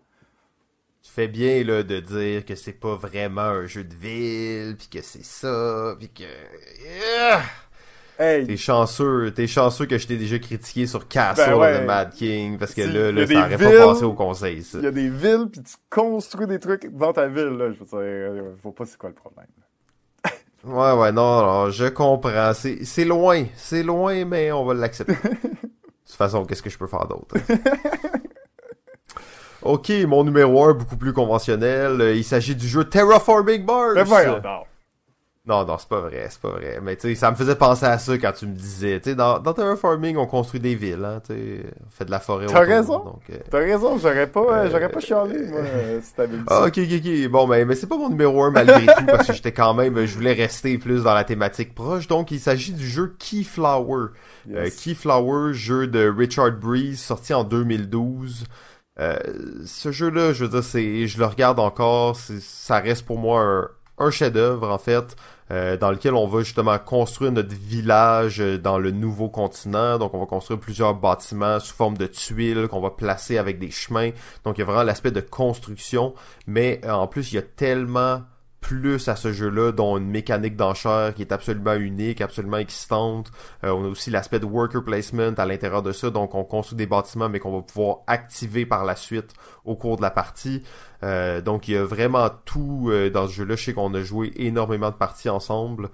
tu 1.09 1.15
fais 1.15 1.29
bien 1.29 1.65
là 1.65 1.83
de 1.83 2.01
dire 2.01 2.45
que 2.45 2.55
c'est 2.55 2.79
pas 2.79 2.95
vraiment 2.95 3.41
un 3.41 3.67
jeu 3.67 3.83
de 3.83 3.95
ville, 3.95 4.77
puis 4.77 4.89
que 4.89 5.03
c'est 5.03 5.25
ça, 5.25 5.97
puis 5.99 6.11
que 6.11 6.23
yeah! 6.23 7.41
hey. 8.19 8.47
t'es 8.47 8.59
chanceux, 8.59 9.33
t'es 9.35 9.47
chanceux 9.47 9.87
que 9.87 9.97
je 9.97 10.07
t'ai 10.07 10.19
déjà 10.19 10.39
critiqué 10.39 10.87
sur 10.87 11.09
Castle 11.09 11.47
ben 11.47 11.57
ouais. 11.57 11.81
de 11.81 11.87
Mad 11.87 12.13
King 12.13 12.59
parce 12.59 12.75
que 12.75 12.83
là, 12.83 13.11
là 13.11 13.27
ça 13.27 13.39
aurait 13.39 13.57
villes, 13.57 13.79
pas 13.79 13.87
passé 13.87 14.05
au 14.05 14.13
conseil. 14.13 14.63
Il 14.75 14.83
y 14.83 14.87
a 14.87 14.91
des 14.91 15.09
villes 15.09 15.47
puis 15.51 15.63
tu 15.63 15.75
construis 15.89 16.47
des 16.47 16.59
trucs 16.59 16.95
dans 16.95 17.15
ta 17.15 17.27
ville 17.27 17.57
là, 17.57 17.73
je 17.73 17.79
veux 17.79 17.87
dire, 17.87 17.95
euh, 17.95 18.53
je 18.55 18.63
vois 18.63 18.75
pas 18.75 18.85
c'est 18.85 18.99
quoi 18.99 19.09
le 19.09 19.15
problème. 19.15 19.47
ouais 20.65 20.93
ouais 20.93 21.13
non, 21.13 21.43
non 21.43 21.71
je 21.71 21.87
comprends, 21.87 22.53
c'est 22.53 22.85
c'est 22.85 23.07
loin, 23.07 23.47
c'est 23.57 23.83
loin 23.83 24.27
mais 24.27 24.53
on 24.53 24.67
va 24.67 24.75
l'accepter. 24.75 25.15
de 25.23 25.59
toute 26.07 26.17
façon, 26.17 26.45
qu'est-ce 26.45 26.63
que 26.63 26.71
je 26.71 26.77
peux 26.77 26.87
faire 26.87 27.07
d'autre 27.07 27.35
hein? 27.49 27.57
Ok, 29.69 29.91
mon 30.07 30.25
numéro 30.25 30.65
1, 30.65 30.73
beaucoup 30.73 30.97
plus 30.97 31.13
conventionnel. 31.13 32.15
Il 32.17 32.25
s'agit 32.25 32.57
du 32.57 32.67
jeu 32.67 32.85
Terraforming 32.85 33.67
Mars. 33.67 33.97
Non. 34.43 34.65
Non, 35.47 35.65
non, 35.65 35.77
c'est 35.79 35.89
pas 35.89 36.01
vrai, 36.01 36.27
c'est 36.31 36.41
pas 36.41 36.51
vrai. 36.51 36.79
Mais 36.83 36.97
tu 36.97 37.09
sais, 37.09 37.15
ça 37.15 37.31
me 37.31 37.37
faisait 37.37 37.55
penser 37.55 37.85
à 37.85 37.99
ça 37.99 38.17
quand 38.17 38.33
tu 38.33 38.47
me 38.47 38.55
disais, 38.55 38.99
tu 39.01 39.11
sais, 39.11 39.17
dans, 39.17 39.39
dans 39.39 39.53
Terraforming, 39.53 40.17
on 40.17 40.27
construit 40.27 40.61
des 40.61 40.75
villes, 40.75 41.05
hein, 41.05 41.21
tu 41.27 41.35
sais, 41.35 41.65
on 41.87 41.91
fait 41.91 42.05
de 42.07 42.11
la 42.11 42.21
forêt 42.21 42.47
T'as 42.47 42.61
raison. 42.61 43.19
Euh... 43.31 43.37
T'as 43.51 43.59
raison, 43.59 43.99
j'aurais 43.99 44.27
pas, 44.27 44.41
euh, 44.41 44.71
j'aurais 44.71 44.91
pas 44.91 45.01
chialé, 45.01 45.47
moi, 45.47 45.61
euh, 45.61 46.01
si 46.03 46.15
t'avais 46.15 46.37
dit 46.37 46.45
ah, 46.49 46.67
ok, 46.67 46.79
ok, 46.79 46.93
ok. 46.99 47.29
Bon, 47.31 47.47
mais, 47.47 47.65
mais 47.65 47.75
c'est 47.75 47.87
pas 47.87 47.97
mon 47.97 48.11
numéro 48.11 48.43
1 48.43 48.51
malgré 48.51 48.87
tout, 48.99 49.07
parce 49.07 49.27
que 49.27 49.33
j'étais 49.33 49.53
quand 49.53 49.73
même, 49.73 50.05
je 50.05 50.15
voulais 50.15 50.35
rester 50.35 50.77
plus 50.77 51.03
dans 51.03 51.15
la 51.15 51.25
thématique 51.25 51.75
proche. 51.75 52.09
Donc, 52.09 52.31
il 52.31 52.41
s'agit 52.41 52.73
du 52.73 52.87
jeu 52.87 53.15
Keyflower. 53.19 54.09
Yes. 54.47 54.57
Euh, 54.57 54.69
Keyflower, 54.83 55.55
jeu 55.55 55.87
de 55.87 56.11
Richard 56.11 56.53
Breeze, 56.53 57.01
sorti 57.01 57.33
en 57.33 57.45
2012. 57.45 58.45
Euh, 59.01 59.17
ce 59.65 59.93
jeu-là, 59.93 60.33
je 60.33 60.45
veux 60.45 60.61
dire, 60.61 60.63
je 60.63 61.19
le 61.19 61.25
regarde 61.25 61.61
encore, 61.61 62.17
ça 62.17 62.81
reste 62.81 63.07
pour 63.07 63.19
moi 63.19 63.71
un, 63.99 64.11
chef-d'œuvre 64.11 64.71
en 64.71 64.79
fait, 64.79 65.17
euh, 65.51 65.77
dans 65.77 65.91
lequel 65.91 66.15
on 66.15 66.27
va 66.27 66.41
justement 66.41 66.79
construire 66.79 67.33
notre 67.33 67.55
village 67.55 68.39
dans 68.39 68.79
le 68.79 68.91
nouveau 68.91 69.29
continent. 69.29 69.99
Donc, 69.99 70.15
on 70.15 70.21
va 70.21 70.27
construire 70.27 70.59
plusieurs 70.59 70.95
bâtiments 70.95 71.61
sous 71.61 71.75
forme 71.75 71.97
de 71.97 72.07
tuiles 72.07 72.69
qu'on 72.69 72.81
va 72.81 72.91
placer 72.91 73.39
avec 73.39 73.59
des 73.59 73.71
chemins. 73.71 74.11
Donc, 74.45 74.59
il 74.59 74.61
y 74.61 74.63
a 74.63 74.67
vraiment 74.67 74.83
l'aspect 74.83 75.13
de 75.13 75.21
construction, 75.21 76.15
mais 76.47 76.81
en 76.89 77.07
plus, 77.07 77.33
il 77.33 77.37
y 77.37 77.39
a 77.39 77.43
tellement 77.43 78.23
plus 78.61 79.09
à 79.09 79.17
ce 79.17 79.33
jeu-là, 79.33 79.73
dont 79.73 79.97
une 79.99 80.11
mécanique 80.11 80.57
d'enchère 80.57 81.15
qui 81.15 81.23
est 81.23 81.33
absolument 81.33 81.75
unique, 81.75 82.21
absolument 82.21 82.59
excitante. 82.59 83.31
Euh, 83.65 83.71
on 83.71 83.85
a 83.85 83.89
aussi 83.89 84.11
l'aspect 84.11 84.41
de 84.41 84.47
worker 84.47 84.83
placement 84.83 85.33
à 85.37 85.47
l'intérieur 85.47 85.83
de 85.83 85.93
ça, 85.93 86.11
donc 86.11 86.35
on 86.35 86.45
construit 86.45 86.77
des 86.77 86.87
bâtiments, 86.87 87.29
mais 87.29 87.39
qu'on 87.39 87.57
va 87.57 87.63
pouvoir 87.63 87.99
activer 88.07 88.67
par 88.67 88.85
la 88.85 88.97
suite 88.97 89.33
au 89.65 89.77
cours 89.77 89.97
de 89.97 90.03
la 90.03 90.11
partie. 90.11 90.63
Euh, 91.03 91.41
donc 91.41 91.69
il 91.69 91.75
y 91.75 91.77
a 91.77 91.85
vraiment 91.85 92.29
tout 92.45 92.89
euh, 92.91 93.11
dans 93.11 93.29
ce 93.29 93.33
jeu-là. 93.33 93.57
Je 93.57 93.65
sais 93.65 93.73
qu'on 93.73 93.95
a 93.95 94.03
joué 94.03 94.33
énormément 94.37 94.91
de 94.91 94.97
parties 94.97 95.29
ensemble. 95.29 95.91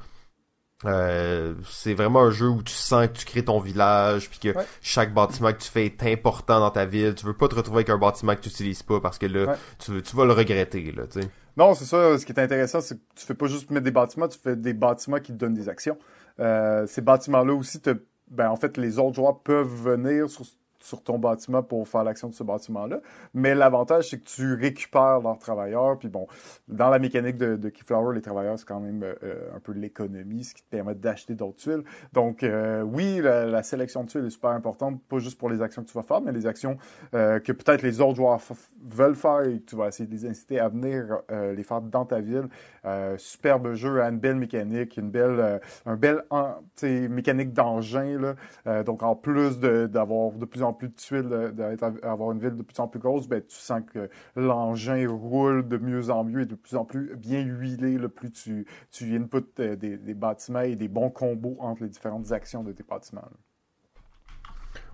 Euh, 0.87 1.55
c'est 1.67 1.95
vraiment 1.95 2.23
un 2.23 2.31
jeu 2.31 2.49
où 2.49 2.63
tu 2.63 2.75
sens 2.75 3.07
que 3.07 3.13
tu 3.13 3.25
crées 3.25 3.45
ton 3.45 3.59
village 3.59 4.29
puis 4.29 4.39
que 4.39 4.59
ouais. 4.59 4.67
chaque 4.83 5.15
bâtiment 5.15 5.53
que 5.53 5.59
tu 5.59 5.71
fais 5.71 5.87
est 5.87 6.03
important 6.03 6.61
dans 6.61 6.71
ta 6.71 6.85
ville. 6.85 7.15
Tu 7.15 7.25
veux 7.25 7.35
pas 7.35 7.49
te 7.49 7.55
retrouver 7.55 7.79
avec 7.79 7.91
un 7.91 7.99
bâtiment 7.99 8.35
que 8.35 8.41
tu 8.41 8.49
utilises 8.49 8.83
pas 8.83 9.01
parce 9.01 9.19
que 9.19 9.27
là, 9.27 9.47
ouais. 9.47 9.57
tu, 9.79 10.03
tu 10.03 10.17
vas 10.17 10.25
le 10.25 10.33
regretter 10.33 10.93
là, 10.93 11.05
tu 11.07 11.21
sais. 11.23 11.29
Non, 11.57 11.75
c'est 11.75 11.85
ça. 11.85 12.19
Ce 12.19 12.27
qui 12.27 12.33
est 12.33 12.41
intéressant, 12.41 12.81
c'est 12.81 12.97
que 12.97 13.03
tu 13.15 13.27
fais 13.27 13.35
pas 13.35 13.47
juste 13.47 13.71
mettre 13.71 13.85
des 13.85 13.91
bâtiments, 13.91 14.29
tu 14.29 14.39
fais 14.39 14.57
des 14.57 14.75
bâtiments 14.75 15.19
qui 15.19 15.33
te 15.33 15.37
donnent 15.39 15.55
des 15.55 15.69
actions. 15.69 15.99
Euh, 16.41 16.87
ces 16.87 17.01
bâtiments-là 17.01 17.55
aussi, 17.55 17.81
te, 17.81 17.97
ben, 18.31 18.51
en 18.51 18.57
fait, 18.57 18.77
les 18.77 18.99
autres 18.99 19.15
joueurs 19.15 19.41
peuvent 19.41 19.69
venir 19.69 20.29
sur 20.29 20.45
sur 20.85 21.03
ton 21.03 21.19
bâtiment 21.19 21.63
pour 21.63 21.89
faire 21.89 22.05
l'action 22.05 22.29
de 22.29 22.35
ce 22.35 22.43
bâtiment-là. 22.43 23.01
Mais 23.33 23.55
l'avantage, 23.55 24.11
c'est 24.11 24.19
que 24.19 24.29
tu 24.29 24.55
récupères 24.55 25.21
leurs 25.21 25.39
travailleurs. 25.39 25.99
Puis 25.99 26.09
bon, 26.09 26.27
dans 26.69 26.91
la 26.91 26.99
mécanique 26.99 27.37
de, 27.37 27.69
Keyflower, 27.69 28.15
les 28.15 28.21
travailleurs, 28.21 28.59
c'est 28.59 28.69
quand 28.69 28.81
même 28.81 29.03
euh, 29.03 29.57
un 29.57 29.61
peu 29.61 29.73
l'économie, 29.73 30.45
ce 30.45 30.55
qui 30.55 30.63
te 30.63 30.69
permet 30.69 30.95
d'acheter 30.95 31.35
d'autres 31.35 31.57
tuiles. 31.57 31.85
Donc 32.13 32.43
euh, 32.43 32.83
oui, 32.83 33.21
la, 33.23 33.63
sélection 33.63 34.05
de 34.05 34.11
tuiles 34.11 34.27
est 34.27 34.31
super 34.31 34.51
importante, 34.51 35.01
pas 35.09 35.19
juste 35.19 35.39
pour 35.39 35.49
les 35.49 35.63
actions 35.63 35.83
que 35.83 35.89
tu 35.89 35.95
vas 35.95 36.03
faire, 36.03 36.21
mais 36.21 36.33
les 36.33 36.47
actions 36.47 36.77
euh, 37.15 37.41
que 37.41 37.53
peut-être 37.53 37.83
les 37.83 38.01
autres 38.01 38.17
joueurs 38.17 38.41
veulent 38.85 39.15
faire 39.15 39.43
et 39.43 39.61
que 39.61 39.71
tu 39.71 39.77
vas 39.77 39.89
essayer 39.89 40.07
de 40.07 40.13
les 40.13 40.27
inciter 40.27 40.61
à 40.61 40.69
venir 40.69 41.21
euh, 41.31 41.55
les 41.55 41.63
faire 41.63 41.81
dans 41.81 42.05
ta 42.05 42.21
ville. 42.21 42.49
Euh, 42.85 43.17
superbe 43.17 43.75
jeu, 43.75 44.01
une 44.01 44.19
belle 44.19 44.37
mécanique, 44.37 44.99
une 44.99 45.11
belle, 45.11 45.61
un 45.87 45.97
bel 45.97 46.23
mécanique 46.83 47.53
d'engin. 47.53 48.35
donc 48.85 49.03
en 49.03 49.17
plus 49.17 49.59
d'avoir 49.59 50.33
de, 50.33 50.39
de 50.39 50.45
plus 50.45 50.63
en 50.63 50.74
plus 50.75 50.89
de 50.89 50.95
tuiles, 50.95 51.29
d'avoir 51.55 52.33
une 52.33 52.39
ville 52.39 52.57
de 52.57 52.63
plus 52.63 52.79
en 52.81 52.89
plus 52.89 53.01
grosse, 53.01 53.29
ben, 53.29 53.43
tu 53.47 53.57
sens 53.57 53.83
que 53.93 54.09
l'engin 54.37 55.09
roule 55.09 55.67
de 55.67 55.77
mieux 55.79 56.11
en 56.11 56.25
mieux 56.25 56.43
et 56.43 56.47
de 56.47 56.55
plus 56.55 56.77
en 56.77 56.85
plus 56.85 57.15
bien 57.17 57.41
huilé, 57.41 57.99
le 57.99 58.09
plus 58.09 58.31
tu, 58.31 58.67
tu 58.91 59.17
input 59.17 59.45
des, 59.57 59.77
des, 59.77 60.15
bâtiments 60.15 60.61
et 60.61 60.77
des 60.77 60.89
bons 60.89 61.11
combos 61.11 61.57
entre 61.61 61.83
les 61.83 61.89
différentes 61.89 62.33
actions 62.33 62.63
de 62.63 62.73
tes 62.73 62.83
bâtiments. 62.83 63.29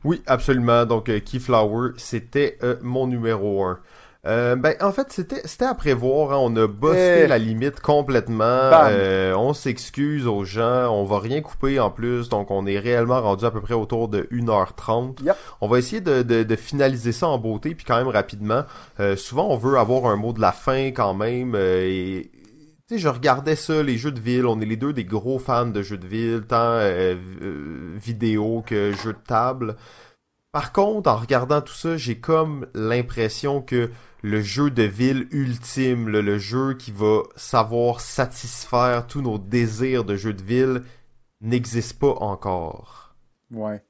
Oui, 0.05 0.23
absolument. 0.27 0.86
Donc, 0.86 1.09
euh, 1.09 1.20
Keyflower, 1.20 1.93
c'était 1.97 2.59
euh, 2.62 2.77
mon 2.82 3.07
numéro 3.07 3.65
1. 3.65 3.81
Euh, 4.27 4.55
ben 4.55 4.75
en 4.83 4.93
fait 4.93 5.07
c'était 5.11 5.41
c'était 5.47 5.65
à 5.65 5.73
prévoir, 5.73 6.33
hein. 6.33 6.39
on 6.43 6.55
a 6.57 6.67
bossé 6.67 7.23
Eh. 7.25 7.27
la 7.27 7.39
limite 7.39 7.81
complètement. 7.81 8.45
Euh, 8.45 9.33
on 9.35 9.55
s'excuse 9.55 10.27
aux 10.27 10.45
gens, 10.45 10.91
on 10.93 11.05
va 11.05 11.21
rien 11.21 11.41
couper 11.41 11.81
en 11.81 11.91
plus, 11.91 12.29
donc 12.29 12.51
on 12.51 12.67
est 12.67 12.79
réellement 12.79 13.23
rendu 13.23 13.47
à 13.47 13.51
peu 13.51 13.63
près 13.63 13.73
autour 13.73 14.09
de 14.09 14.29
1h30. 14.31 15.25
Yep. 15.25 15.35
On 15.63 15.69
va 15.69 15.79
essayer 15.79 16.03
de, 16.03 16.21
de, 16.23 16.43
de, 16.43 16.57
finaliser 16.57 17.13
ça 17.13 17.29
en 17.29 17.39
beauté 17.39 17.75
puis 17.75 17.87
quand 17.87 17.97
même 17.97 18.09
rapidement. 18.09 18.65
Euh, 19.01 19.17
souvent 19.17 19.49
on 19.49 19.57
veut 19.57 19.79
avoir 19.79 20.05
un 20.05 20.17
mot 20.17 20.35
de 20.35 20.41
la 20.43 20.53
fin 20.53 20.89
quand 20.91 21.15
même 21.15 21.55
euh, 21.55 21.87
et 21.89 22.31
tu 22.91 22.97
sais, 22.97 23.03
je 23.03 23.09
regardais 23.09 23.55
ça, 23.55 23.85
les 23.85 23.97
jeux 23.97 24.11
de 24.11 24.19
ville. 24.21 24.47
On 24.47 24.61
est 24.61 24.67
les 24.67 24.77
deux 24.77 24.93
des 24.93 25.05
gros 25.05 25.39
fans 25.39 25.67
de 25.67 25.81
jeux 25.81 25.97
de 25.97 26.09
ville, 26.09 26.43
tant 26.47 26.57
euh, 26.57 27.15
euh, 27.41 27.95
vidéo 27.95 28.65
que 28.67 28.93
jeux 28.93 29.13
de 29.13 29.19
table. 29.27 29.77
Par 30.51 30.73
contre, 30.73 31.09
en 31.09 31.15
regardant 31.15 31.61
tout 31.61 31.73
ça, 31.73 31.97
j'ai 31.97 32.19
comme 32.19 32.67
l'impression 32.75 33.63
que 33.63 33.91
le 34.23 34.41
jeu 34.41 34.71
de 34.71 34.83
ville 34.83 35.27
ultime, 35.31 36.09
le, 36.09 36.39
jeu 36.39 36.75
qui 36.75 36.93
va 36.93 37.23
savoir 37.37 38.01
satisfaire 38.01 39.07
tous 39.07 39.23
nos 39.23 39.39
désirs 39.39 40.05
de 40.05 40.17
jeu 40.17 40.33
de 40.33 40.43
ville, 40.43 40.83
n'existe 41.41 41.99
pas 41.99 42.15
encore. 42.21 43.15
Ouais. 43.51 43.83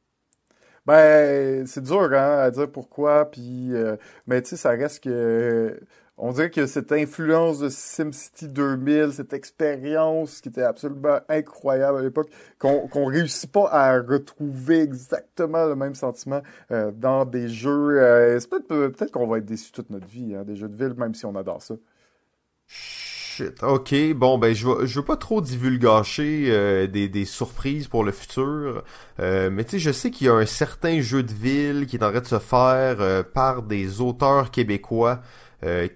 Ben, 0.86 1.66
c'est 1.66 1.82
dur 1.82 2.12
hein, 2.14 2.38
à 2.38 2.50
dire 2.50 2.70
pourquoi, 2.70 3.30
puis 3.30 3.74
euh, 3.74 3.96
mais 4.26 4.40
tu 4.42 4.50
sais, 4.50 4.56
ça 4.56 4.70
reste 4.70 5.04
que 5.04 5.78
on 6.20 6.32
dirait 6.32 6.50
que 6.50 6.66
cette 6.66 6.92
influence 6.92 7.58
de 7.58 7.68
SimCity 7.68 8.48
2000, 8.48 9.12
cette 9.12 9.32
expérience 9.32 10.40
qui 10.40 10.48
était 10.48 10.62
absolument 10.62 11.20
incroyable 11.28 11.98
à 11.98 12.02
l'époque, 12.02 12.28
qu'on 12.58 12.88
qu'on 12.88 13.06
réussit 13.06 13.50
pas 13.50 13.68
à 13.70 14.00
retrouver 14.00 14.82
exactement 14.82 15.66
le 15.66 15.76
même 15.76 15.94
sentiment 15.94 16.42
euh, 16.70 16.90
dans 16.92 17.24
des 17.24 17.48
jeux. 17.48 18.00
Euh, 18.00 18.38
peut-être 18.50 18.68
peut-être 18.68 19.12
qu'on 19.12 19.26
va 19.26 19.38
être 19.38 19.46
déçu 19.46 19.72
toute 19.72 19.90
notre 19.90 20.06
vie, 20.06 20.34
hein, 20.34 20.44
des 20.44 20.56
jeux 20.56 20.68
de 20.68 20.76
ville, 20.76 20.94
même 20.96 21.14
si 21.14 21.26
on 21.26 21.34
adore 21.34 21.62
ça. 21.62 21.74
Shit. 22.66 23.62
Ok, 23.62 23.94
bon 24.14 24.38
ben 24.38 24.54
je 24.54 24.66
veux, 24.66 24.84
veux 24.84 25.04
pas 25.04 25.16
trop 25.16 25.40
divulgacher 25.40 26.46
euh, 26.48 26.86
des, 26.86 27.24
surprises 27.24 27.88
pour 27.88 28.04
le 28.04 28.12
futur, 28.12 28.82
euh, 29.18 29.50
mais 29.50 29.64
tu 29.64 29.72
sais 29.72 29.78
je 29.78 29.92
sais 29.92 30.10
qu'il 30.10 30.26
y 30.26 30.30
a 30.30 30.34
un 30.34 30.46
certain 30.46 31.00
jeu 31.00 31.22
de 31.22 31.32
ville 31.32 31.86
qui 31.86 31.96
est 31.96 32.04
en 32.04 32.10
train 32.10 32.20
de 32.20 32.26
se 32.26 32.38
faire 32.38 33.00
euh, 33.00 33.22
par 33.22 33.62
des 33.62 34.00
auteurs 34.00 34.50
québécois 34.50 35.20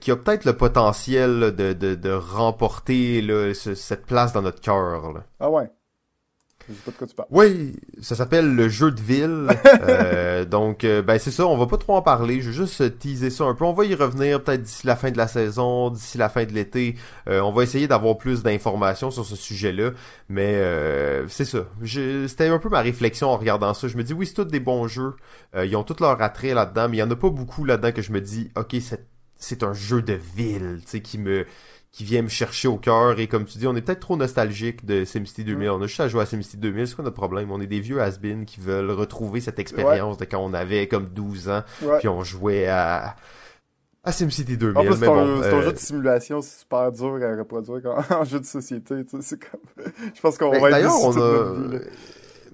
qui 0.01 0.11
a 0.11 0.16
peut-être 0.16 0.45
le 0.45 0.57
potentiel 0.57 1.55
de, 1.57 1.73
de, 1.73 1.95
de 1.95 2.12
remporter 2.12 3.23
là, 3.23 3.53
cette 3.55 4.07
place 4.07 4.32
dans 4.32 4.43
notre 4.43 4.61
cœur. 4.61 5.24
Ah 5.41 5.51
ouais. 5.51 5.70
Je 6.69 6.74
sais 6.74 6.81
pas 6.85 6.91
de 6.93 6.97
quoi 6.97 7.07
tu 7.07 7.15
parles. 7.15 7.28
Oui, 7.31 7.77
ça 8.01 8.15
s'appelle 8.15 8.55
le 8.55 8.69
jeu 8.69 8.91
de 8.91 9.01
ville. 9.01 9.49
euh, 9.82 10.45
donc, 10.45 10.85
euh, 10.85 11.03
ben 11.03 11.19
c'est 11.19 11.31
ça, 11.31 11.47
on 11.47 11.57
va 11.59 11.66
pas 11.66 11.77
trop 11.77 11.95
en 11.95 12.03
parler. 12.03 12.41
Je 12.41 12.51
vais 12.51 12.57
juste 12.57 12.99
teaser 12.99 13.31
ça 13.31 13.45
un 13.45 13.55
peu. 13.55 13.65
On 13.65 13.73
va 13.73 13.85
y 13.85 13.95
revenir 13.95 14.43
peut-être 14.43 14.62
d'ici 14.62 14.86
la 14.86 14.97
fin 14.97 15.11
de 15.11 15.19
la 15.19 15.27
saison, 15.27 15.91
d'ici 15.91 16.16
la 16.16 16.28
fin 16.28 16.45
de 16.45 16.53
l'été. 16.53 16.97
Euh, 17.28 17.41
on 17.41 17.53
va 17.53 17.65
essayer 17.65 17.86
d'avoir 17.86 18.16
plus 18.16 18.43
d'informations 18.43 19.11
sur 19.11 19.27
ce 19.27 19.36
sujet-là. 19.36 19.91
Mais 20.28 20.55
euh, 20.55 21.28
c'est 21.28 21.45
ça. 21.45 21.66
C'était 21.85 22.49
un 22.49 22.59
peu 22.59 22.70
ma 22.70 22.81
réflexion 22.81 23.28
en 23.28 23.36
regardant 23.36 23.74
ça. 23.74 23.89
Je 23.89 23.97
me 23.97 24.03
dis, 24.03 24.15
oui, 24.15 24.27
c'est 24.27 24.35
tous 24.35 24.45
des 24.45 24.61
bons 24.61 24.89
jeux. 24.89 25.15
ils 25.55 25.77
ont 25.77 25.85
tous 25.85 26.01
leur 26.01 26.20
attrait 26.23 26.55
là-dedans, 26.55 26.89
mais 26.89 26.97
il 26.97 27.01
y 27.01 27.03
en 27.03 27.11
a 27.11 27.16
pas 27.16 27.31
beaucoup 27.31 27.65
là-dedans 27.65 27.93
que 27.93 28.03
je 28.03 28.12
me 28.12 28.20
dis, 28.20 28.51
ok, 28.57 28.77
c'est 29.44 29.62
un 29.62 29.72
jeu 29.72 30.02
de 30.02 30.18
ville, 30.36 30.80
tu 30.82 30.90
sais, 30.90 31.00
qui 31.00 31.18
me 31.18 31.46
qui 31.94 32.02
vient 32.02 32.22
me 32.22 32.28
chercher 32.28 32.66
au 32.66 32.76
cœur. 32.76 33.20
Et 33.20 33.28
comme 33.28 33.44
tu 33.44 33.56
dis, 33.56 33.68
on 33.68 33.76
est 33.76 33.80
peut-être 33.80 34.00
trop 34.00 34.16
nostalgique 34.16 34.84
de 34.84 35.04
SimCity 35.04 35.44
2000. 35.44 35.70
On 35.70 35.80
a 35.80 35.86
juste 35.86 36.00
à 36.00 36.08
jouer 36.08 36.22
à 36.22 36.26
SimCity 36.26 36.56
2000. 36.56 36.88
C'est 36.88 36.96
quoi 36.96 37.04
notre 37.04 37.14
problème? 37.14 37.52
On 37.52 37.60
est 37.60 37.68
des 37.68 37.78
vieux 37.78 38.02
has 38.02 38.18
qui 38.46 38.58
veulent 38.58 38.90
retrouver 38.90 39.40
cette 39.40 39.60
expérience 39.60 40.18
de 40.18 40.24
quand 40.24 40.40
on 40.40 40.54
avait 40.54 40.88
comme 40.88 41.08
12 41.08 41.48
ans. 41.50 41.62
Puis 42.00 42.08
on 42.08 42.24
jouait 42.24 42.66
à, 42.66 43.14
à 44.02 44.10
SimCity 44.10 44.56
2000. 44.56 44.76
En 44.76 44.84
plus, 44.84 44.96
c'est 44.98 45.06
un, 45.06 45.16
euh, 45.16 45.62
jeu 45.62 45.72
de 45.72 45.78
simulation 45.78 46.42
super 46.42 46.90
dur 46.90 47.20
à 47.22 47.36
reproduire 47.36 48.04
en, 48.10 48.24
jeu 48.24 48.40
de 48.40 48.44
société. 48.44 48.96
C'est 49.20 49.38
comme... 49.38 49.86
Je 50.16 50.20
pense 50.20 50.36
qu'on 50.36 50.50
va 50.50 50.80
être 50.80 50.90
on 50.90 51.16
a... 51.16 51.78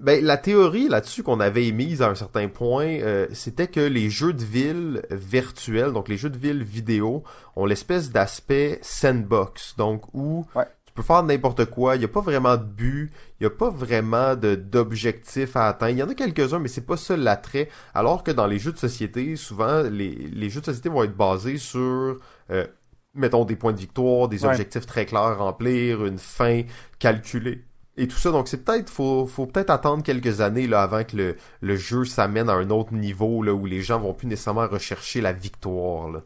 Ben, 0.01 0.25
la 0.25 0.37
théorie 0.37 0.87
là-dessus 0.87 1.21
qu'on 1.21 1.39
avait 1.39 1.67
émise 1.67 2.01
à 2.01 2.09
un 2.09 2.15
certain 2.15 2.47
point, 2.47 2.87
euh, 2.87 3.27
c'était 3.33 3.67
que 3.67 3.79
les 3.79 4.09
jeux 4.09 4.33
de 4.33 4.43
ville 4.43 5.03
virtuels, 5.11 5.93
donc 5.93 6.09
les 6.09 6.17
jeux 6.17 6.31
de 6.31 6.39
ville 6.39 6.63
vidéo, 6.63 7.23
ont 7.55 7.67
l'espèce 7.67 8.09
d'aspect 8.09 8.79
sandbox, 8.81 9.75
donc 9.77 10.05
où 10.13 10.47
tu 10.85 10.93
peux 10.95 11.03
faire 11.03 11.21
n'importe 11.21 11.65
quoi, 11.65 11.97
il 11.97 11.99
n'y 11.99 12.05
a 12.05 12.07
pas 12.07 12.21
vraiment 12.21 12.57
de 12.57 12.63
but, 12.63 13.11
il 13.39 13.43
n'y 13.43 13.47
a 13.47 13.55
pas 13.55 13.69
vraiment 13.69 14.35
d'objectif 14.35 15.55
à 15.55 15.67
atteindre. 15.67 15.91
Il 15.91 15.99
y 15.99 16.03
en 16.03 16.09
a 16.09 16.15
quelques-uns, 16.15 16.57
mais 16.57 16.67
c'est 16.67 16.87
pas 16.87 16.97
ça 16.97 17.15
l'attrait. 17.15 17.69
Alors 17.93 18.23
que 18.23 18.31
dans 18.31 18.47
les 18.47 18.57
jeux 18.57 18.71
de 18.71 18.79
société, 18.79 19.35
souvent, 19.35 19.83
les, 19.83 20.15
les 20.15 20.49
jeux 20.49 20.61
de 20.61 20.65
société 20.65 20.89
vont 20.89 21.03
être 21.03 21.15
basés 21.15 21.59
sur... 21.59 22.17
Euh, 22.49 22.65
mettons 23.13 23.45
des 23.45 23.55
points 23.55 23.73
de 23.73 23.79
victoire, 23.79 24.29
des 24.29 24.45
objectifs 24.45 24.87
très 24.87 25.05
clairs 25.05 25.21
à 25.21 25.35
remplir, 25.35 26.05
une 26.05 26.17
fin 26.17 26.63
calculée 26.97 27.65
et 27.97 28.07
tout 28.07 28.17
ça. 28.17 28.31
Donc 28.31 28.47
c'est 28.47 28.63
peut-être 28.63 28.89
faut 28.89 29.25
faut 29.25 29.45
peut-être 29.45 29.69
attendre 29.69 30.03
quelques 30.03 30.41
années 30.41 30.67
là 30.67 30.81
avant 30.81 31.03
que 31.03 31.15
le, 31.17 31.35
le 31.61 31.75
jeu 31.75 32.05
s'amène 32.05 32.49
à 32.49 32.53
un 32.53 32.69
autre 32.69 32.93
niveau 32.93 33.43
là 33.43 33.53
où 33.53 33.65
les 33.65 33.81
gens 33.81 33.99
vont 33.99 34.13
plus 34.13 34.27
nécessairement 34.27 34.67
rechercher 34.67 35.21
la 35.21 35.33
victoire. 35.33 36.09
Là. 36.09 36.21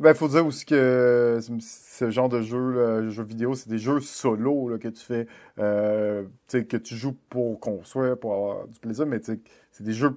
Ben 0.00 0.14
faut 0.14 0.28
dire 0.28 0.46
aussi 0.46 0.64
que 0.64 1.40
ce 1.60 2.10
genre 2.10 2.30
de 2.30 2.40
jeu, 2.40 2.72
là, 2.72 3.08
jeu 3.10 3.22
vidéo, 3.22 3.54
c'est 3.54 3.68
des 3.68 3.76
jeux 3.76 4.00
solo 4.00 4.70
là, 4.70 4.78
que 4.78 4.88
tu 4.88 5.04
fais, 5.04 5.26
euh, 5.58 6.24
que 6.50 6.76
tu 6.78 6.96
joues 6.96 7.16
pour 7.28 7.60
construire, 7.60 8.18
pour 8.18 8.32
avoir 8.32 8.66
du 8.66 8.80
plaisir, 8.80 9.04
mais 9.04 9.20
c'est 9.22 9.82
des 9.82 9.92
jeux 9.92 10.16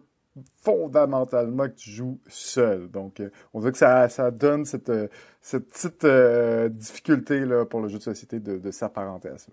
fondamentalement 0.61 1.67
que 1.67 1.75
tu 1.75 1.89
joues 1.89 2.19
seul. 2.27 2.89
Donc, 2.89 3.19
euh, 3.19 3.29
on 3.53 3.59
veut 3.59 3.71
que 3.71 3.77
ça, 3.77 4.07
ça 4.07 4.31
donne 4.31 4.63
cette, 4.63 4.89
euh, 4.89 5.07
cette 5.41 5.67
petite 5.67 6.05
euh, 6.05 6.69
difficulté 6.69 7.41
là, 7.41 7.65
pour 7.65 7.81
le 7.81 7.89
jeu 7.89 7.97
de 7.97 8.03
société 8.03 8.39
de, 8.39 8.57
de 8.57 8.71
s'apparenter 8.71 9.29
à 9.29 9.37
ça. 9.37 9.51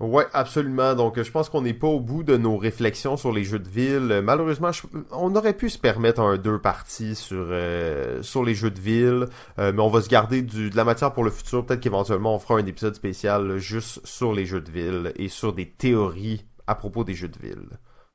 Ouais, 0.00 0.26
absolument. 0.32 0.94
Donc, 0.94 1.20
je 1.20 1.30
pense 1.30 1.48
qu'on 1.48 1.62
n'est 1.62 1.74
pas 1.74 1.88
au 1.88 1.98
bout 1.98 2.22
de 2.22 2.36
nos 2.36 2.56
réflexions 2.56 3.16
sur 3.16 3.32
les 3.32 3.42
jeux 3.42 3.58
de 3.58 3.68
ville. 3.68 4.20
Malheureusement, 4.22 4.70
on 5.10 5.34
aurait 5.34 5.54
pu 5.54 5.70
se 5.70 5.78
permettre 5.78 6.20
un 6.20 6.36
deux 6.36 6.60
parties 6.60 7.16
sur 7.16 7.48
euh, 7.50 8.22
sur 8.22 8.44
les 8.44 8.54
jeux 8.54 8.70
de 8.70 8.78
ville, 8.78 9.26
euh, 9.58 9.72
mais 9.72 9.82
on 9.82 9.88
va 9.88 10.00
se 10.00 10.08
garder 10.08 10.42
du, 10.42 10.70
de 10.70 10.76
la 10.76 10.84
matière 10.84 11.12
pour 11.12 11.24
le 11.24 11.30
futur. 11.30 11.66
Peut-être 11.66 11.80
qu'éventuellement, 11.80 12.36
on 12.36 12.38
fera 12.38 12.60
un 12.60 12.66
épisode 12.66 12.94
spécial 12.94 13.58
juste 13.58 14.06
sur 14.06 14.32
les 14.32 14.46
jeux 14.46 14.60
de 14.60 14.70
ville 14.70 15.12
et 15.16 15.28
sur 15.28 15.52
des 15.52 15.68
théories 15.68 16.46
à 16.68 16.76
propos 16.76 17.02
des 17.02 17.14
jeux 17.14 17.28
de 17.28 17.38
ville. 17.38 17.68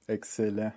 Excellent. 0.07 0.71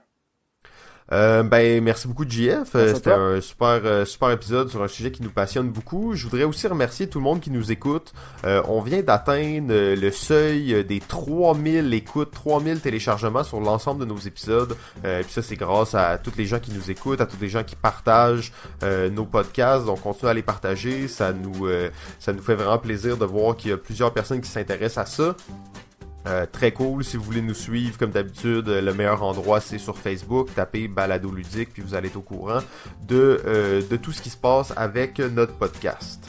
Euh, 1.12 1.43
ben 1.43 1.83
merci 1.83 2.09
beaucoup 2.09 2.28
JF. 2.28 2.73
C'était 2.73 3.12
un 3.12 3.41
super 3.41 3.81
euh, 3.85 4.05
super 4.05 4.31
épisode 4.31 4.70
sur 4.70 4.83
un 4.83 4.89
sujet 4.89 5.12
qui 5.12 5.23
nous 5.23 5.31
passionne 5.31 5.70
beaucoup. 5.70 6.15
Je 6.15 6.24
voudrais 6.24 6.45
aussi 6.45 6.66
remercier 6.66 7.09
tout 7.09 7.19
le 7.19 7.24
monde 7.24 7.41
qui 7.41 7.51
nous 7.51 7.70
écoute. 7.70 8.12
Euh, 8.45 8.62
on 8.69 8.81
vient 8.81 9.03
d'atteindre 9.03 9.73
le 9.73 10.11
seuil 10.11 10.85
des 10.85 11.01
3000 11.01 11.93
écoutes, 11.95 12.33
3000 12.33 12.81
téléchargements 12.81 13.45
sur 13.45 13.61
l'ensemble 13.61 14.01
de 14.01 14.07
nos 14.07 14.19
épisodes. 14.19 14.77
et 15.05 15.23
puis 15.23 15.33
ça 15.33 15.43
c'est 15.43 15.57
grâce 15.57 15.95
à 15.95 16.19
toutes 16.19 16.37
les 16.37 16.47
gens 16.47 16.59
qui 16.59 16.73
nous 16.73 16.91
écoutent, 16.91 17.20
à 17.20 17.27
tous 17.27 17.41
les 17.41 17.49
gens 17.49 17.62
qui 17.62 17.77
partagent 17.77 18.53
nos 18.83 19.24
podcasts. 19.24 19.87
Donc 19.87 20.03
continuez 20.03 20.31
à 20.31 20.35
les 20.35 20.43
partager, 20.43 21.09
ça 21.09 21.33
nous 21.33 21.69
ça 22.19 22.33
nous 22.33 22.43
fait 22.43 22.55
vraiment 22.55 22.78
plaisir 22.78 23.16
de 23.16 23.24
voir 23.24 23.57
qu'il 23.57 23.70
y 23.70 23.74
a 23.74 23.77
plusieurs 23.77 24.12
personnes 24.12 24.41
qui 24.41 24.51
s'intéressent 24.51 24.99
à 24.99 25.07
ça. 25.07 25.37
Euh, 26.27 26.44
très 26.51 26.73
cool. 26.73 27.05
Si 27.05 27.16
vous 27.16 27.23
voulez 27.23 27.43
nous 27.43 27.55
suivre, 27.55 27.97
comme 27.98 28.11
d'habitude, 28.11 28.69
le 28.69 28.94
meilleur 28.94 29.23
endroit, 29.23 29.61
c'est 29.61 29.78
sur 29.78 29.97
Facebook. 29.97 30.48
Tapez 30.55 30.89
Balado 30.89 31.31
Ludique, 31.31 31.73
puis 31.73 31.82
vous 31.82 31.94
allez 31.94 32.09
être 32.09 32.16
au 32.16 32.23
courant 32.23 32.59
de, 33.07 33.40
euh, 33.47 33.82
de 33.89 33.97
tout 33.97 34.12
ce 34.12 34.23
qui 34.23 34.31
se 34.31 34.36
passe 34.36 34.73
avec 34.77 35.19
notre 35.20 35.53
podcast. 35.55 36.20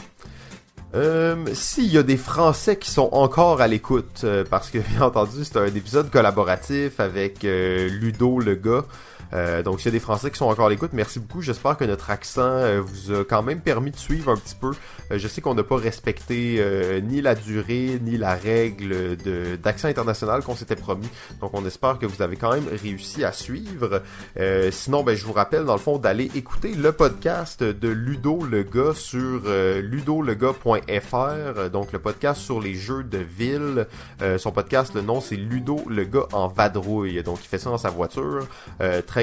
Euh, 0.96 1.36
S'il 1.54 1.92
y 1.92 1.98
a 1.98 2.04
des 2.04 2.16
Français 2.18 2.78
qui 2.78 2.92
sont 2.92 3.10
encore 3.12 3.60
à 3.60 3.68
l'écoute, 3.68 4.26
parce 4.50 4.70
que 4.70 4.78
bien 4.94 5.02
entendu 5.02 5.44
c'est 5.44 5.58
un 5.58 5.66
épisode 5.66 6.10
collaboratif 6.12 7.00
avec 7.00 7.44
Ludo 7.44 8.40
le 8.40 8.56
gars, 8.56 8.86
euh, 9.34 9.64
donc, 9.64 9.80
s'il 9.80 9.88
y 9.88 9.90
a 9.90 9.92
des 9.92 10.00
Français 10.00 10.32
qui 10.32 10.38
sont 10.38 10.46
encore 10.46 10.68
à 10.68 10.70
l'écoute, 10.70 10.92
merci 10.94 11.20
beaucoup. 11.20 11.42
J'espère 11.42 11.76
que 11.78 11.84
notre 11.86 12.10
accent 12.10 12.42
euh, 12.42 12.82
vous 12.82 13.14
a 13.14 13.24
quand 13.26 13.44
même 13.44 13.60
permis 13.62 13.92
de 13.92 13.98
suivre 13.98 14.32
un 14.32 14.38
petit 14.38 14.56
peu. 14.56 14.72
Euh, 15.12 15.18
je 15.18 15.28
sais 15.28 15.42
qu'on 15.42 15.56
n'a 15.56 15.64
pas 15.64 15.78
respecté 15.78 16.64
ni 17.04 17.22
la 17.22 17.36
durée, 17.36 18.00
ni 18.02 18.18
la 18.18 18.36
règle 18.36 19.18
d'accent 19.62 19.88
international 19.88 20.44
qu'on 20.44 20.56
s'était 20.56 20.76
promis. 20.76 21.10
Donc, 21.42 21.52
on 21.54 21.66
espère 21.66 22.00
que 22.00 22.06
vous 22.06 22.22
avez 22.22 22.36
quand 22.36 22.52
même 22.52 22.68
réussi 22.82 23.24
à 23.24 23.32
suivre. 23.32 24.02
sinon, 24.72 25.04
ben, 25.04 25.16
je 25.16 25.26
vous 25.26 25.34
rappelle, 25.34 25.66
dans 25.66 25.74
le 25.74 25.80
fond, 25.80 25.98
d'aller 25.98 26.30
écouter 26.36 26.74
le 26.74 26.92
podcast 26.92 27.64
de 27.64 27.90
Ludo 27.90 28.44
le 28.44 28.64
gars 28.64 28.94
sur 28.94 29.42
ludolega.fr. 29.82 31.70
Donc, 31.72 31.92
le 31.92 32.00
podcast 32.00 32.42
sur 32.42 32.60
les 32.62 32.76
jeux 32.76 33.04
de 33.04 33.20
ville. 33.20 33.88
son 34.38 34.52
podcast, 34.52 34.94
le 34.96 35.02
nom, 35.02 35.22
c'est 35.22 35.36
Ludo 35.36 35.84
le 35.88 36.04
gars 36.04 36.28
en 36.34 36.48
vadrouille. 36.48 37.22
Donc, 37.24 37.40
il 37.44 37.48
fait 37.48 37.60
ça 37.60 37.70
dans 37.70 37.78
sa 37.78 37.90
voiture. 37.90 38.48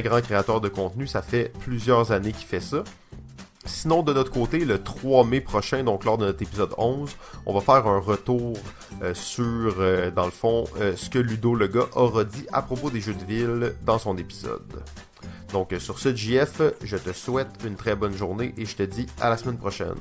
Grand 0.02 0.20
créateur 0.20 0.60
de 0.60 0.68
contenu. 0.68 1.06
Ça 1.06 1.22
fait 1.22 1.52
plusieurs 1.60 2.12
années 2.12 2.32
qu'il 2.32 2.46
fait 2.46 2.60
ça. 2.60 2.84
Sinon, 3.66 4.02
de 4.02 4.12
notre 4.12 4.30
côté, 4.30 4.58
le 4.64 4.82
3 4.82 5.24
mai 5.24 5.40
prochain, 5.40 5.84
donc 5.84 6.04
lors 6.04 6.18
de 6.18 6.26
notre 6.26 6.42
épisode 6.42 6.74
11, 6.76 7.10
on 7.46 7.54
va 7.54 7.60
faire 7.60 7.86
un 7.86 7.98
retour 7.98 8.54
euh, 9.02 9.14
sur, 9.14 9.76
euh, 9.78 10.10
dans 10.10 10.26
le 10.26 10.30
fond, 10.30 10.64
euh, 10.80 10.94
ce 10.96 11.08
que 11.08 11.18
Ludo 11.18 11.54
le 11.54 11.66
gars 11.66 11.86
aura 11.94 12.24
dit 12.24 12.46
à 12.52 12.60
propos 12.60 12.90
des 12.90 13.00
jeux 13.00 13.14
de 13.14 13.24
ville 13.24 13.74
dans 13.84 13.98
son 13.98 14.18
épisode. 14.18 14.82
Donc, 15.52 15.74
sur 15.78 15.98
ce, 15.98 16.14
JF, 16.14 16.60
je 16.82 16.96
te 16.96 17.12
souhaite 17.12 17.48
une 17.64 17.76
très 17.76 17.96
bonne 17.96 18.14
journée 18.14 18.52
et 18.58 18.66
je 18.66 18.76
te 18.76 18.82
dis 18.82 19.06
à 19.20 19.30
la 19.30 19.38
semaine 19.38 19.56
prochaine. 19.56 19.94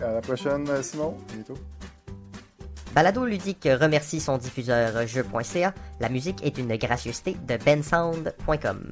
à 0.00 0.12
la 0.12 0.20
prochaine, 0.20 0.66
Simon. 0.82 1.16
Bientôt. 1.34 1.58
Balado 2.94 3.24
Ludique 3.24 3.68
remercie 3.80 4.20
son 4.20 4.38
diffuseur 4.38 5.06
jeu.ca. 5.06 5.74
La 6.00 6.08
musique 6.08 6.44
est 6.44 6.56
une 6.58 6.76
gracieuseté 6.76 7.36
de 7.46 7.56
bensound.com. 7.56 8.90